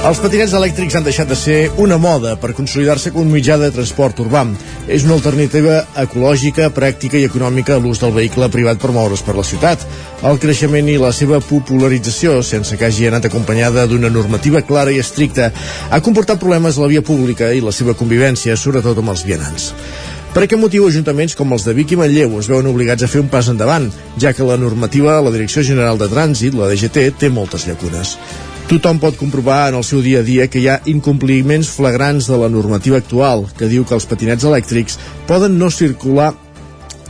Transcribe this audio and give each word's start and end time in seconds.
Els 0.00 0.16
patinets 0.16 0.54
elèctrics 0.56 0.94
han 0.96 1.04
deixat 1.04 1.28
de 1.28 1.36
ser 1.36 1.56
una 1.76 1.98
moda 2.00 2.30
per 2.40 2.54
consolidar-se 2.56 3.10
com 3.12 3.20
un 3.20 3.32
mitjà 3.34 3.58
de 3.60 3.68
transport 3.68 4.22
urbà. 4.22 4.46
És 4.88 5.04
una 5.04 5.18
alternativa 5.18 5.82
ecològica, 6.00 6.70
pràctica 6.72 7.18
i 7.20 7.26
econòmica 7.28 7.74
a 7.76 7.82
l'ús 7.84 8.00
del 8.00 8.14
vehicle 8.14 8.48
privat 8.48 8.80
per 8.80 8.94
moure's 8.96 9.20
per 9.26 9.34
la 9.36 9.44
ciutat. 9.44 9.84
El 10.24 10.40
creixement 10.40 10.88
i 10.88 10.96
la 10.96 11.12
seva 11.12 11.42
popularització, 11.44 12.38
sense 12.40 12.78
que 12.80 12.88
hagi 12.88 13.10
anat 13.10 13.28
acompanyada 13.28 13.84
d'una 13.90 14.08
normativa 14.08 14.62
clara 14.64 14.94
i 14.94 15.02
estricta, 15.04 15.50
ha 15.90 16.00
comportat 16.00 16.40
problemes 16.40 16.78
a 16.78 16.86
la 16.86 16.88
via 16.94 17.04
pública 17.04 17.52
i 17.52 17.60
la 17.60 17.72
seva 17.76 17.92
convivència, 17.92 18.56
sobretot 18.56 19.04
amb 19.04 19.12
els 19.12 19.26
vianants. 19.28 19.74
Per 20.32 20.46
aquest 20.46 20.62
motiu, 20.62 20.86
ajuntaments 20.88 21.36
com 21.36 21.52
els 21.52 21.66
de 21.68 21.74
Vic 21.76 21.92
i 21.92 21.98
Manlleu 22.00 22.38
es 22.40 22.48
veuen 22.48 22.70
obligats 22.72 23.04
a 23.04 23.10
fer 23.10 23.20
un 23.20 23.28
pas 23.28 23.52
endavant, 23.52 23.90
ja 24.16 24.32
que 24.32 24.48
la 24.48 24.56
normativa 24.56 25.18
de 25.18 25.26
la 25.28 25.34
Direcció 25.36 25.66
General 25.66 26.00
de 26.00 26.08
Trànsit, 26.08 26.56
la 26.56 26.70
DGT, 26.72 27.10
té 27.20 27.28
moltes 27.28 27.68
llacunes. 27.68 28.16
Tothom 28.70 29.00
pot 29.02 29.16
comprovar 29.18 29.72
en 29.72 29.80
el 29.80 29.82
seu 29.82 29.98
dia 29.98 30.20
a 30.20 30.22
dia 30.22 30.44
que 30.46 30.60
hi 30.62 30.68
ha 30.70 30.76
incompliments 30.86 31.72
flagrants 31.74 32.28
de 32.30 32.36
la 32.38 32.46
normativa 32.46 33.00
actual, 33.00 33.48
que 33.58 33.66
diu 33.66 33.82
que 33.82 33.96
els 33.96 34.04
patinets 34.06 34.46
elèctrics 34.46 34.94
poden 35.26 35.56
no 35.58 35.72
circular 35.74 36.28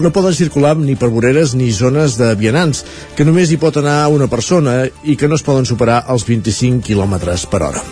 no 0.00 0.09
poden 0.09 0.33
circular 0.33 0.73
ni 0.80 0.95
per 0.96 1.10
voreres 1.12 1.52
ni 1.52 1.69
zones 1.77 2.16
de 2.16 2.30
vianants, 2.41 2.80
que 3.12 3.27
només 3.28 3.52
hi 3.52 3.59
pot 3.60 3.77
anar 3.77 4.09
una 4.09 4.30
persona 4.33 4.86
i 5.05 5.19
que 5.20 5.28
no 5.28 5.36
es 5.36 5.45
poden 5.45 5.69
superar 5.69 5.98
els 6.09 6.24
25 6.24 6.80
km 6.80 7.19
per 7.52 7.61
hora. 7.66 7.84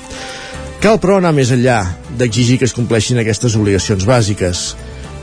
Cal, 0.80 0.96
però, 0.96 1.18
anar 1.18 1.34
més 1.36 1.52
enllà 1.52 1.82
d'exigir 2.16 2.56
que 2.56 2.64
es 2.64 2.72
compleixin 2.72 3.20
aquestes 3.20 3.58
obligacions 3.60 4.08
bàsiques 4.08 4.64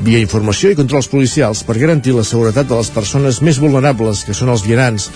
via 0.06 0.22
informació 0.22 0.70
i 0.70 0.78
controls 0.78 1.10
policials 1.10 1.64
per 1.66 1.80
garantir 1.82 2.14
la 2.14 2.28
seguretat 2.28 2.70
de 2.70 2.78
les 2.78 2.94
persones 2.94 3.42
més 3.42 3.58
vulnerables, 3.58 4.22
que 4.22 4.38
són 4.38 4.54
els 4.54 4.68
vianants, 4.68 5.10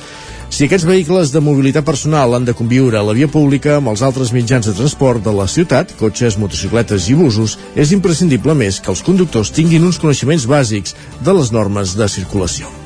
si 0.50 0.66
aquests 0.66 0.88
vehicles 0.88 1.32
de 1.34 1.42
mobilitat 1.46 1.86
personal 1.86 2.34
han 2.36 2.48
de 2.48 2.56
conviure 2.58 2.98
a 2.98 3.06
la 3.06 3.14
via 3.18 3.30
pública 3.30 3.78
amb 3.78 3.92
els 3.94 4.04
altres 4.06 4.34
mitjans 4.36 4.66
de 4.66 4.74
transport 4.76 5.24
de 5.24 5.34
la 5.36 5.48
ciutat, 5.48 5.94
cotxes, 6.02 6.40
motocicletes 6.42 7.08
i 7.14 7.18
busos, 7.20 7.58
és 7.76 7.94
imprescindible 7.96 8.58
més 8.58 8.82
que 8.82 8.94
els 8.94 9.06
conductors 9.06 9.54
tinguin 9.54 9.86
uns 9.86 10.02
coneixements 10.02 10.50
bàsics 10.50 10.98
de 11.22 11.40
les 11.40 11.54
normes 11.56 11.96
de 12.00 12.10
circulació. 12.10 12.79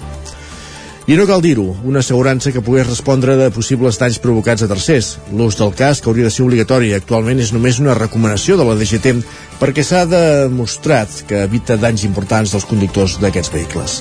I 1.04 1.18
no 1.20 1.26
cal 1.28 1.42
dir-ho, 1.44 1.66
una 1.84 2.00
assegurança 2.00 2.54
que 2.56 2.62
pogués 2.64 2.86
respondre 2.88 3.34
de 3.36 3.50
possibles 3.52 3.98
danys 4.00 4.22
provocats 4.24 4.64
a 4.64 4.70
tercers. 4.72 5.18
L'ús 5.36 5.58
del 5.60 5.74
casc 5.76 6.06
hauria 6.08 6.30
de 6.30 6.32
ser 6.32 6.46
obligatori 6.46 6.94
actualment 6.96 7.42
és 7.44 7.52
només 7.52 7.82
una 7.84 7.98
recomanació 7.98 8.56
de 8.56 8.64
la 8.64 8.78
DGT 8.80 9.12
perquè 9.60 9.84
s'ha 9.84 10.06
demostrat 10.08 11.26
que 11.28 11.44
evita 11.44 11.76
danys 11.76 12.06
importants 12.08 12.56
dels 12.56 12.70
conductors 12.72 13.18
d'aquests 13.20 13.52
vehicles. 13.52 13.98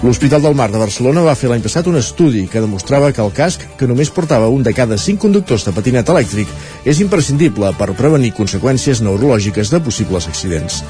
L'Hospital 0.00 0.40
del 0.46 0.56
Mar 0.56 0.70
de 0.72 0.80
Barcelona 0.80 1.26
va 1.26 1.36
fer 1.36 1.52
l'any 1.52 1.60
passat 1.60 1.86
un 1.90 2.00
estudi 2.00 2.46
que 2.48 2.64
demostrava 2.64 3.12
que 3.12 3.20
el 3.20 3.32
casc, 3.36 3.68
que 3.76 3.88
només 3.90 4.08
portava 4.08 4.48
un 4.48 4.64
de 4.64 4.72
cada 4.72 4.96
cinc 4.96 5.20
conductors 5.20 5.68
de 5.68 5.76
patinet 5.76 6.08
elèctric, 6.08 6.48
és 6.88 7.04
imprescindible 7.04 7.74
per 7.76 7.92
prevenir 7.98 8.32
conseqüències 8.32 9.04
neurològiques 9.04 9.68
de 9.74 9.84
possibles 9.84 10.32
accidents. 10.32 10.80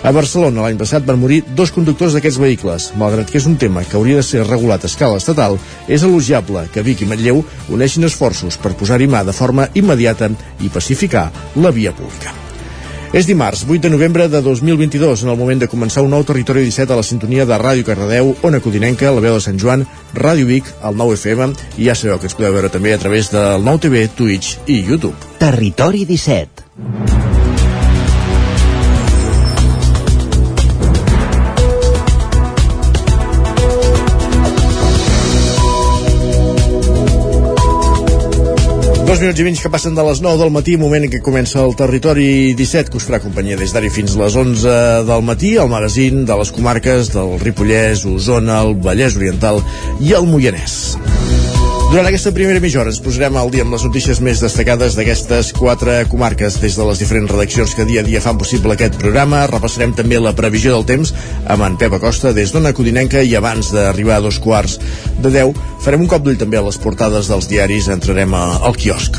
A 0.00 0.14
Barcelona 0.16 0.62
l'any 0.64 0.78
passat 0.80 1.04
van 1.04 1.18
morir 1.20 1.42
dos 1.56 1.70
conductors 1.76 2.14
d'aquests 2.16 2.40
vehicles. 2.40 2.86
Malgrat 2.96 3.28
que 3.28 3.36
és 3.36 3.46
un 3.46 3.58
tema 3.60 3.82
que 3.84 3.98
hauria 3.98 4.16
de 4.20 4.24
ser 4.24 4.46
regulat 4.46 4.84
a 4.84 4.88
escala 4.88 5.18
estatal, 5.20 5.58
és 5.88 6.04
elogiable 6.06 6.64
que 6.72 6.84
Vic 6.86 7.02
i 7.04 7.08
Matlleu 7.10 7.42
uneixin 7.68 8.08
esforços 8.08 8.56
per 8.56 8.72
posar-hi 8.80 9.10
mà 9.12 9.20
de 9.28 9.36
forma 9.36 9.68
immediata 9.76 10.30
i 10.64 10.72
pacificar 10.72 11.28
la 11.56 11.72
via 11.76 11.92
pública. 11.92 12.32
És 13.12 13.26
dimarts, 13.26 13.66
8 13.66 13.82
de 13.82 13.90
novembre 13.90 14.28
de 14.30 14.40
2022, 14.40 15.24
en 15.26 15.32
el 15.32 15.36
moment 15.36 15.60
de 15.60 15.68
començar 15.68 16.04
un 16.06 16.12
nou 16.14 16.22
Territori 16.24 16.62
17 16.64 16.94
a 16.94 17.00
la 17.00 17.04
sintonia 17.04 17.44
de 17.44 17.58
Ràdio 17.58 17.84
Cardedeu, 17.84 18.36
Ona 18.46 18.62
Codinenca, 18.62 19.10
la 19.10 19.20
veu 19.20 19.34
de 19.36 19.42
Sant 19.44 19.58
Joan, 19.60 19.82
Ràdio 20.14 20.46
Vic, 20.46 20.70
el 20.86 20.96
9 20.96 21.18
FM, 21.18 21.50
i 21.76 21.90
ja 21.90 21.98
sabeu 21.98 22.22
que 22.22 22.30
ens 22.30 22.38
podeu 22.38 22.54
veure 22.54 22.70
també 22.72 22.94
a 22.94 23.02
través 23.02 23.32
del 23.34 23.66
9 23.66 23.82
TV, 23.84 24.06
Twitch 24.14 24.62
i 24.70 24.78
YouTube. 24.86 25.18
Territori 25.42 26.06
17 26.06 27.29
Dos 39.10 39.18
minuts 39.18 39.40
i 39.42 39.44
mig 39.44 39.58
que 39.58 39.68
passen 39.74 39.96
de 39.98 40.02
les 40.06 40.20
9 40.22 40.38
del 40.38 40.52
matí, 40.54 40.76
moment 40.78 41.02
en 41.02 41.10
què 41.10 41.18
comença 41.26 41.58
el 41.64 41.72
Territori 41.74 42.52
17, 42.54 42.92
que 42.92 43.00
us 43.00 43.08
farà 43.08 43.18
companyia 43.24 43.58
des 43.58 43.74
d'ara 43.74 43.90
fins 43.90 44.14
a 44.14 44.20
les 44.20 44.36
11 44.38 44.76
del 45.08 45.26
matí, 45.26 45.56
el 45.58 45.72
magazín 45.72 46.22
de 46.30 46.38
les 46.38 46.54
comarques 46.54 47.10
del 47.16 47.34
Ripollès, 47.42 48.06
Osona, 48.06 48.62
el 48.62 48.76
Vallès 48.78 49.18
Oriental 49.18 49.64
i 49.98 50.14
el 50.14 50.30
Moianès. 50.30 50.78
Durant 51.90 52.06
aquesta 52.06 52.30
primera 52.30 52.60
mitja 52.62 52.78
hora 52.78 52.92
ens 52.92 53.00
posarem 53.02 53.34
al 53.34 53.48
dia 53.50 53.64
amb 53.66 53.74
les 53.74 53.82
notícies 53.82 54.20
més 54.22 54.38
destacades 54.38 54.94
d'aquestes 54.94 55.48
quatre 55.56 55.96
comarques 56.06 56.60
des 56.62 56.76
de 56.78 56.84
les 56.86 57.00
diferents 57.02 57.32
redaccions 57.32 57.72
que 57.74 57.86
dia 57.88 58.04
a 58.04 58.06
dia 58.06 58.20
fan 58.22 58.38
possible 58.38 58.76
aquest 58.76 58.94
programa. 59.00 59.40
Repassarem 59.50 59.96
també 59.98 60.20
la 60.22 60.30
previsió 60.38 60.76
del 60.76 60.86
temps 60.86 61.10
amb 61.50 61.66
en 61.66 61.80
Pep 61.82 61.96
Acosta 61.98 62.30
des 62.36 62.54
d'Ona 62.54 62.70
Codinenca 62.78 63.24
i 63.26 63.34
abans 63.34 63.72
d'arribar 63.74 64.20
a 64.20 64.24
dos 64.28 64.38
quarts 64.38 64.78
de 65.18 65.34
deu 65.34 65.50
farem 65.82 66.06
un 66.06 66.12
cop 66.14 66.22
d'ull 66.22 66.38
també 66.38 66.62
a 66.62 66.64
les 66.68 66.78
portades 66.78 67.26
dels 67.26 67.50
diaris, 67.50 67.90
entrarem 67.90 68.38
al 68.38 68.78
quiosc. 68.78 69.18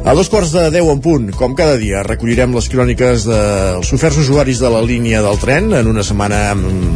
A 0.00 0.14
dos 0.16 0.30
quarts 0.32 0.48
de 0.56 0.62
deu 0.72 0.88
en 0.88 1.00
punt, 1.04 1.26
com 1.36 1.52
cada 1.52 1.74
dia, 1.76 2.00
recollirem 2.06 2.54
les 2.56 2.70
cròniques 2.72 3.26
dels 3.28 3.92
oferts 3.92 4.16
usuaris 4.22 4.62
de 4.62 4.70
la 4.72 4.80
línia 4.80 5.20
del 5.20 5.36
tren 5.38 5.74
en 5.76 5.90
una 5.92 6.04
setmana 6.06 6.40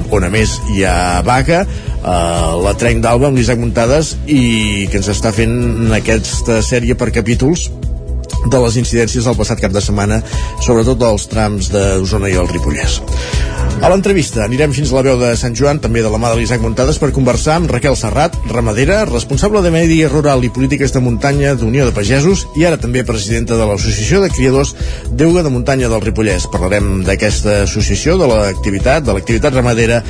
on 0.09 0.25
a 0.25 0.31
més 0.32 0.56
hi 0.72 0.87
ha 0.88 1.20
vaga 1.26 1.66
uh, 1.69 2.56
la 2.65 2.72
Trenc 2.81 3.04
d'Alba 3.04 3.28
amb 3.28 3.37
l'Isaac 3.37 3.60
Muntades 3.60 4.15
i 4.25 4.88
que 4.88 5.03
ens 5.03 5.12
està 5.12 5.34
fent 5.37 5.92
aquesta 5.92 6.62
sèrie 6.65 6.97
per 6.97 7.12
capítols 7.12 7.69
de 8.50 8.60
les 8.65 8.77
incidències 8.81 9.25
del 9.25 9.37
passat 9.38 9.60
cap 9.62 9.72
de 9.75 9.82
setmana, 9.84 10.21
sobretot 10.65 11.00
dels 11.00 11.28
trams 11.31 11.71
d'Osona 11.72 12.31
i 12.32 12.38
el 12.41 12.50
Ripollès. 12.50 13.00
A 13.82 13.91
l'entrevista 13.91 14.44
anirem 14.44 14.72
fins 14.72 14.93
a 14.93 14.97
la 14.97 15.03
veu 15.05 15.19
de 15.21 15.32
Sant 15.37 15.55
Joan, 15.59 15.81
també 15.82 16.03
de 16.05 16.10
la 16.12 16.19
mà 16.21 16.31
de 16.32 16.38
l'Isaac 16.38 16.62
Muntades, 16.62 17.00
per 17.03 17.10
conversar 17.12 17.59
amb 17.59 17.72
Raquel 17.72 17.97
Serrat, 17.99 18.37
ramadera, 18.53 19.03
responsable 19.10 19.60
de 19.65 19.72
Medi 19.75 19.99
Rural 20.06 20.44
i 20.47 20.53
Polítiques 20.54 20.94
de 20.94 21.03
Muntanya 21.04 21.54
d'Unió 21.59 21.88
de 21.88 21.97
Pagesos 21.97 22.47
i 22.56 22.65
ara 22.65 22.78
també 22.81 23.04
presidenta 23.04 23.59
de 23.60 23.69
l'Associació 23.69 24.22
de 24.25 24.33
Criadors 24.33 24.75
d'Euga 25.10 25.44
de 25.44 25.53
Muntanya 25.53 25.91
del 25.93 26.04
Ripollès. 26.06 26.49
Parlarem 26.53 27.03
d'aquesta 27.04 27.62
associació, 27.65 28.16
de 28.21 28.31
l'activitat, 28.31 29.04
de 29.04 29.16
l'activitat 29.16 29.59
ramadera 29.59 30.00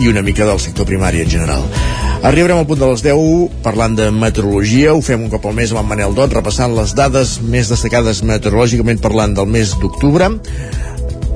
i 0.00 0.08
una 0.08 0.26
mica 0.26 0.48
del 0.48 0.58
sector 0.58 0.88
primari 0.88 1.22
en 1.22 1.36
general. 1.38 2.09
Arribarem 2.20 2.58
al 2.60 2.66
punt 2.68 2.76
de 2.76 2.84
les 2.84 3.00
10 3.00 3.62
parlant 3.64 3.94
de 3.96 4.10
meteorologia, 4.12 4.92
ho 4.92 5.00
fem 5.00 5.22
un 5.24 5.30
cop 5.32 5.46
al 5.48 5.54
mes 5.56 5.70
amb 5.72 5.80
en 5.80 5.86
Manel 5.88 6.12
Dot, 6.12 6.34
repassant 6.36 6.74
les 6.76 6.92
dades 6.92 7.38
més 7.40 7.70
destacades 7.72 8.20
meteorològicament 8.28 9.00
parlant 9.00 9.32
del 9.38 9.48
mes 9.48 9.72
d'octubre 9.80 10.28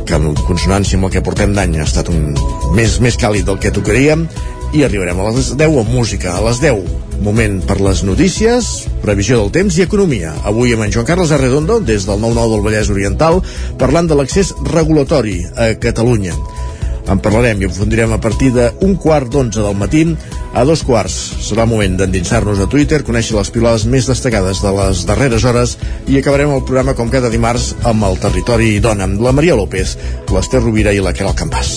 que 0.04 0.18
en 0.18 0.34
consonància 0.44 0.98
amb 0.98 1.08
el 1.08 1.14
que 1.14 1.22
portem 1.24 1.54
d'any 1.56 1.78
ha 1.78 1.86
estat 1.88 2.10
un 2.12 2.34
més, 2.76 2.98
més 3.00 3.16
càlid 3.16 3.48
del 3.48 3.56
que 3.62 3.72
tocaríem. 3.72 4.26
I 4.76 4.84
arribarem 4.84 5.22
a 5.22 5.30
les 5.30 5.54
10 5.56 5.80
amb 5.80 5.94
música. 5.94 6.34
A 6.36 6.44
les 6.44 6.60
10 6.60 6.84
moment 7.24 7.60
per 7.64 7.78
les 7.80 8.04
notícies 8.04 8.68
previsió 9.00 9.40
del 9.40 9.52
temps 9.56 9.78
i 9.78 9.86
economia. 9.86 10.34
Avui 10.44 10.76
amb 10.76 10.84
en 10.84 10.92
Joan 10.92 11.08
Carles 11.08 11.32
Arredondo 11.32 11.80
des 11.80 12.04
del 12.04 12.20
9-9 12.20 12.52
del 12.52 12.64
Vallès 12.68 12.92
Oriental 12.92 13.40
parlant 13.80 14.10
de 14.10 14.20
l'accés 14.20 14.52
regulatori 14.68 15.40
a 15.56 15.72
Catalunya. 15.80 16.36
En 17.08 17.20
parlarem 17.24 17.60
i 17.60 17.68
aprofundirem 17.68 18.12
a 18.12 18.20
partir 18.20 18.52
d'un 18.52 18.96
quart 19.00 19.32
d'onze 19.32 19.64
del 19.64 19.76
matí 19.80 20.04
a 20.54 20.64
dos 20.64 20.84
quarts. 20.86 21.14
Serà 21.44 21.66
moment 21.68 21.98
d'endinsar-nos 21.98 22.62
a 22.62 22.68
Twitter, 22.70 23.02
conèixer 23.06 23.36
les 23.36 23.50
pilades 23.54 23.86
més 23.90 24.08
destacades 24.10 24.62
de 24.64 24.72
les 24.78 25.04
darreres 25.08 25.44
hores 25.44 25.76
i 26.06 26.20
acabarem 26.20 26.54
el 26.54 26.64
programa 26.64 26.96
com 26.98 27.10
cada 27.12 27.32
dimarts 27.32 27.72
amb 27.84 28.06
el 28.08 28.20
Territori 28.22 28.78
Dona, 28.84 29.10
amb 29.10 29.20
la 29.24 29.34
Maria 29.34 29.58
López, 29.58 29.98
l'Ester 30.30 30.62
Rovira 30.62 30.94
i 30.94 31.02
la 31.02 31.16
Caral 31.16 31.36
Campàs. 31.38 31.76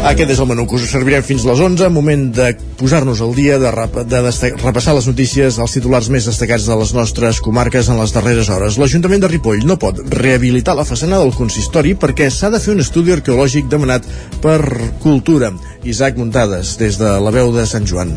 Aquest 0.00 0.30
és 0.32 0.38
el 0.40 0.46
menú 0.48 0.64
que 0.64 0.78
us 0.78 0.86
servirem 0.88 1.20
fins 1.20 1.42
les 1.44 1.60
11, 1.60 1.90
moment 1.92 2.22
de 2.32 2.46
posar-nos 2.80 3.20
al 3.20 3.34
dia, 3.36 3.58
de, 3.60 3.68
rep 3.74 3.98
de 4.08 4.22
repassar 4.62 4.94
les 4.96 5.04
notícies, 5.10 5.58
els 5.60 5.74
titulars 5.76 6.08
més 6.08 6.24
destacats 6.24 6.64
de 6.70 6.78
les 6.80 6.94
nostres 6.96 7.40
comarques 7.44 7.90
en 7.92 8.00
les 8.00 8.14
darreres 8.16 8.48
hores. 8.48 8.78
L'Ajuntament 8.80 9.20
de 9.20 9.28
Ripoll 9.28 9.66
no 9.68 9.76
pot 9.82 10.00
rehabilitar 10.16 10.72
la 10.78 10.86
façana 10.88 11.20
del 11.20 11.34
consistori 11.36 11.92
perquè 12.00 12.30
s'ha 12.32 12.48
de 12.48 12.62
fer 12.64 12.72
un 12.72 12.80
estudi 12.80 13.12
arqueològic 13.12 13.68
demanat 13.68 14.08
per 14.40 14.62
Cultura. 15.04 15.52
Isaac 15.84 16.16
Muntades, 16.16 16.78
des 16.80 16.96
de 17.00 17.12
la 17.20 17.36
veu 17.36 17.52
de 17.52 17.68
Sant 17.68 17.84
Joan. 17.84 18.16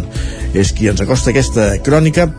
És 0.56 0.71
qui 0.71 0.88
ens 0.88 1.03
acosta 1.03 1.35
aquesta 1.35 1.74
crònica 1.83 2.30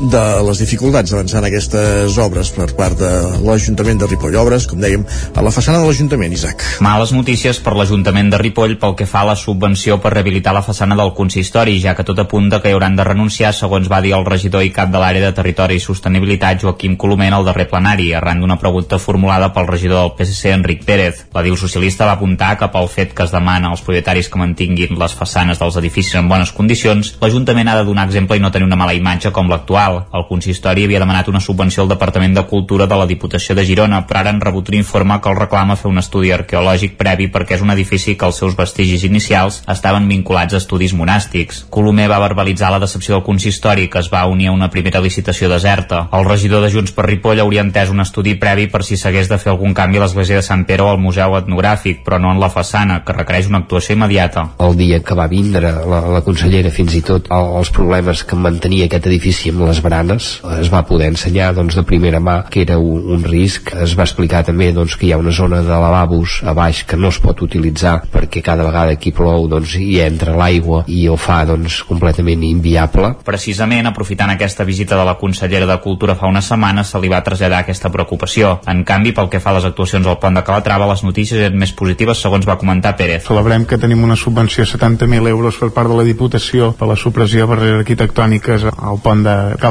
de 0.00 0.22
les 0.44 0.58
dificultats 0.60 1.10
d'avançar 1.10 1.40
en 1.40 1.46
aquestes 1.48 2.16
obres 2.20 2.50
per 2.52 2.66
part 2.76 2.98
de 3.00 3.10
l'Ajuntament 3.46 4.02
de 4.02 4.08
Ripoll. 4.10 4.36
Obres, 4.36 4.66
com 4.68 4.80
dèiem, 4.80 5.06
a 5.32 5.44
la 5.44 5.52
façana 5.54 5.80
de 5.80 5.88
l'Ajuntament, 5.88 6.34
Isaac. 6.36 6.64
Males 6.84 7.14
notícies 7.16 7.58
per 7.64 7.72
l'Ajuntament 7.78 8.28
de 8.32 8.40
Ripoll 8.42 8.76
pel 8.82 8.96
que 8.98 9.06
fa 9.08 9.22
a 9.24 9.30
la 9.30 9.36
subvenció 9.40 9.96
per 10.02 10.12
rehabilitar 10.12 10.52
la 10.52 10.64
façana 10.66 10.98
del 10.98 11.14
consistori, 11.16 11.78
ja 11.80 11.94
que 11.96 12.04
tot 12.04 12.20
apunta 12.20 12.60
que 12.60 12.68
hi 12.68 12.76
hauran 12.76 12.98
de 12.98 13.06
renunciar, 13.08 13.54
segons 13.56 13.88
va 13.88 14.02
dir 14.04 14.12
el 14.18 14.26
regidor 14.28 14.66
i 14.66 14.72
cap 14.74 14.92
de 14.92 15.00
l'àrea 15.00 15.24
de 15.24 15.32
Territori 15.38 15.80
i 15.80 15.84
Sostenibilitat, 15.84 16.60
Joaquim 16.60 16.98
Colomer, 17.00 17.32
al 17.32 17.48
darrer 17.48 17.68
plenari, 17.70 18.10
arran 18.12 18.44
d'una 18.44 18.58
pregunta 18.60 19.00
formulada 19.00 19.52
pel 19.56 19.70
regidor 19.70 20.02
del 20.02 20.14
PSC, 20.18 20.52
Enric 20.52 20.84
Pérez. 20.84 21.24
La 21.32 21.44
diu 21.46 21.56
socialista 21.56 22.04
va 22.04 22.18
apuntar 22.20 22.52
que 22.60 22.68
pel 22.68 22.90
fet 22.92 23.16
que 23.16 23.24
es 23.24 23.32
demana 23.32 23.72
als 23.72 23.84
propietaris 23.86 24.28
que 24.28 24.44
mantinguin 24.44 25.00
les 25.00 25.16
façanes 25.16 25.58
dels 25.62 25.80
edificis 25.80 26.20
en 26.20 26.28
bones 26.28 26.52
condicions, 26.52 27.14
l'Ajuntament 27.22 27.72
ha 27.72 27.80
de 27.80 27.88
donar 27.88 28.06
exemple 28.10 28.36
i 28.36 28.44
no 28.44 28.52
tenir 28.52 28.68
una 28.68 28.76
mala 28.76 28.94
imatge 28.94 29.32
com 29.32 29.48
l'actual. 29.48 29.85
El 29.86 30.26
consistori 30.28 30.84
havia 30.84 31.00
demanat 31.02 31.28
una 31.28 31.40
subvenció 31.40 31.82
al 31.84 31.90
Departament 31.90 32.34
de 32.36 32.46
Cultura 32.50 32.86
de 32.86 32.98
la 32.98 33.06
Diputació 33.06 33.54
de 33.54 33.64
Girona, 33.68 34.02
però 34.06 34.20
ara 34.20 34.32
han 34.34 34.40
rebut 34.40 34.70
un 34.72 34.78
informe 34.78 35.18
que 35.20 35.30
el 35.30 35.38
reclama 35.38 35.76
fer 35.76 35.90
un 35.90 36.02
estudi 36.02 36.32
arqueològic 36.34 36.96
previ 36.98 37.28
perquè 37.32 37.56
és 37.56 37.64
un 37.64 37.72
edifici 37.74 38.16
que 38.16 38.26
els 38.28 38.40
seus 38.42 38.56
vestigis 38.58 39.04
inicials 39.08 39.62
estaven 39.72 40.08
vinculats 40.08 40.54
a 40.54 40.60
estudis 40.62 40.94
monàstics. 40.96 41.64
Colomer 41.70 42.08
va 42.10 42.20
verbalitzar 42.22 42.70
la 42.72 42.80
decepció 42.82 43.16
del 43.16 43.24
consistori, 43.26 43.88
que 43.88 44.02
es 44.02 44.10
va 44.12 44.26
unir 44.26 44.50
a 44.50 44.56
una 44.56 44.70
primera 44.70 45.00
licitació 45.00 45.50
deserta. 45.52 46.06
El 46.12 46.26
regidor 46.28 46.64
de 46.64 46.72
Junts 46.72 46.94
per 46.96 47.06
Ripoll 47.06 47.40
hauria 47.42 47.64
entès 47.64 47.92
un 47.92 48.02
estudi 48.04 48.36
previ 48.40 48.66
per 48.72 48.82
si 48.84 48.96
s'hagués 48.96 49.30
de 49.30 49.38
fer 49.38 49.52
algun 49.52 49.74
canvi 49.74 50.00
a 50.00 50.04
l'església 50.06 50.40
de 50.40 50.46
Sant 50.46 50.66
Pere 50.66 50.84
o 50.84 50.90
al 50.90 51.00
Museu 51.02 51.36
Etnogràfic, 51.38 52.02
però 52.06 52.20
no 52.22 52.32
en 52.32 52.40
la 52.42 52.50
façana, 52.52 53.02
que 53.04 53.16
requereix 53.16 53.50
una 53.50 53.62
actuació 53.64 53.96
immediata. 53.96 54.48
El 54.66 54.76
dia 54.76 55.00
que 55.04 55.14
va 55.14 55.28
vindre 55.30 55.72
la, 55.86 56.00
la 56.16 56.22
consellera 56.26 56.72
fins 56.74 56.96
i 56.98 57.02
tot 57.06 57.30
el, 57.32 57.52
els 57.60 57.70
problemes 57.74 58.24
que 58.26 58.38
mantenia 58.38 58.88
aquest 58.90 59.08
edifici 59.10 59.52
amb 59.52 59.66
les 59.68 59.75
baranes 59.84 60.28
es 60.58 60.70
va 60.72 60.84
poder 60.86 61.10
ensenyar 61.12 61.52
doncs, 61.56 61.76
de 61.76 61.84
primera 61.86 62.20
mà 62.20 62.38
que 62.50 62.62
era 62.66 62.78
un, 62.78 63.04
un 63.16 63.24
risc 63.24 63.72
es 63.76 63.96
va 63.98 64.06
explicar 64.06 64.44
també 64.46 64.72
doncs, 64.76 64.96
que 64.96 65.08
hi 65.08 65.12
ha 65.12 65.20
una 65.22 65.34
zona 65.34 65.62
de 65.66 65.80
lavabos 65.86 66.40
a 66.44 66.54
baix 66.56 66.84
que 66.86 66.98
no 67.00 67.12
es 67.14 67.20
pot 67.22 67.42
utilitzar 67.42 67.98
perquè 68.12 68.42
cada 68.44 68.66
vegada 68.66 68.96
que 68.96 69.10
hi 69.10 69.16
plou 69.16 69.48
doncs, 69.50 69.76
hi 69.80 70.00
entra 70.04 70.36
l'aigua 70.36 70.84
i 70.86 71.06
ho 71.08 71.16
fa 71.20 71.42
doncs, 71.48 71.82
completament 71.88 72.44
inviable 72.46 73.14
Precisament 73.26 73.88
aprofitant 73.90 74.30
aquesta 74.32 74.64
visita 74.64 74.96
de 74.96 75.04
la 75.04 75.16
consellera 75.18 75.66
de 75.66 75.78
Cultura 75.80 76.14
fa 76.14 76.26
una 76.26 76.42
setmana 76.42 76.84
se 76.84 77.00
li 77.00 77.10
va 77.12 77.22
traslladar 77.24 77.62
aquesta 77.64 77.90
preocupació. 77.92 78.60
En 78.70 78.84
canvi, 78.86 79.12
pel 79.16 79.30
que 79.32 79.40
fa 79.42 79.50
a 79.52 79.56
les 79.58 79.66
actuacions 79.68 80.06
al 80.06 80.18
pont 80.22 80.36
de 80.36 80.42
Calatrava, 80.46 80.88
les 80.90 81.02
notícies 81.06 81.40
eren 81.40 81.58
més 81.58 81.72
positives 81.76 82.22
segons 82.22 82.46
va 82.48 82.58
comentar 82.60 82.94
Pérez. 82.96 83.26
Celebrem 83.26 83.66
que 83.68 83.78
tenim 83.82 84.04
una 84.04 84.16
subvenció 84.16 84.64
de 84.64 84.70
70.000 84.70 85.28
euros 85.30 85.58
per 85.60 85.70
part 85.74 85.90
de 85.90 85.98
la 85.98 86.06
Diputació 86.06 86.72
per 86.78 86.88
la 86.90 86.96
supressió 86.96 87.44
de 87.44 87.50
barreres 87.52 87.82
arquitectòniques 87.82 88.66
al 88.70 89.00
pont 89.02 89.24
de 89.26 89.36
Calatrava. 89.58 89.65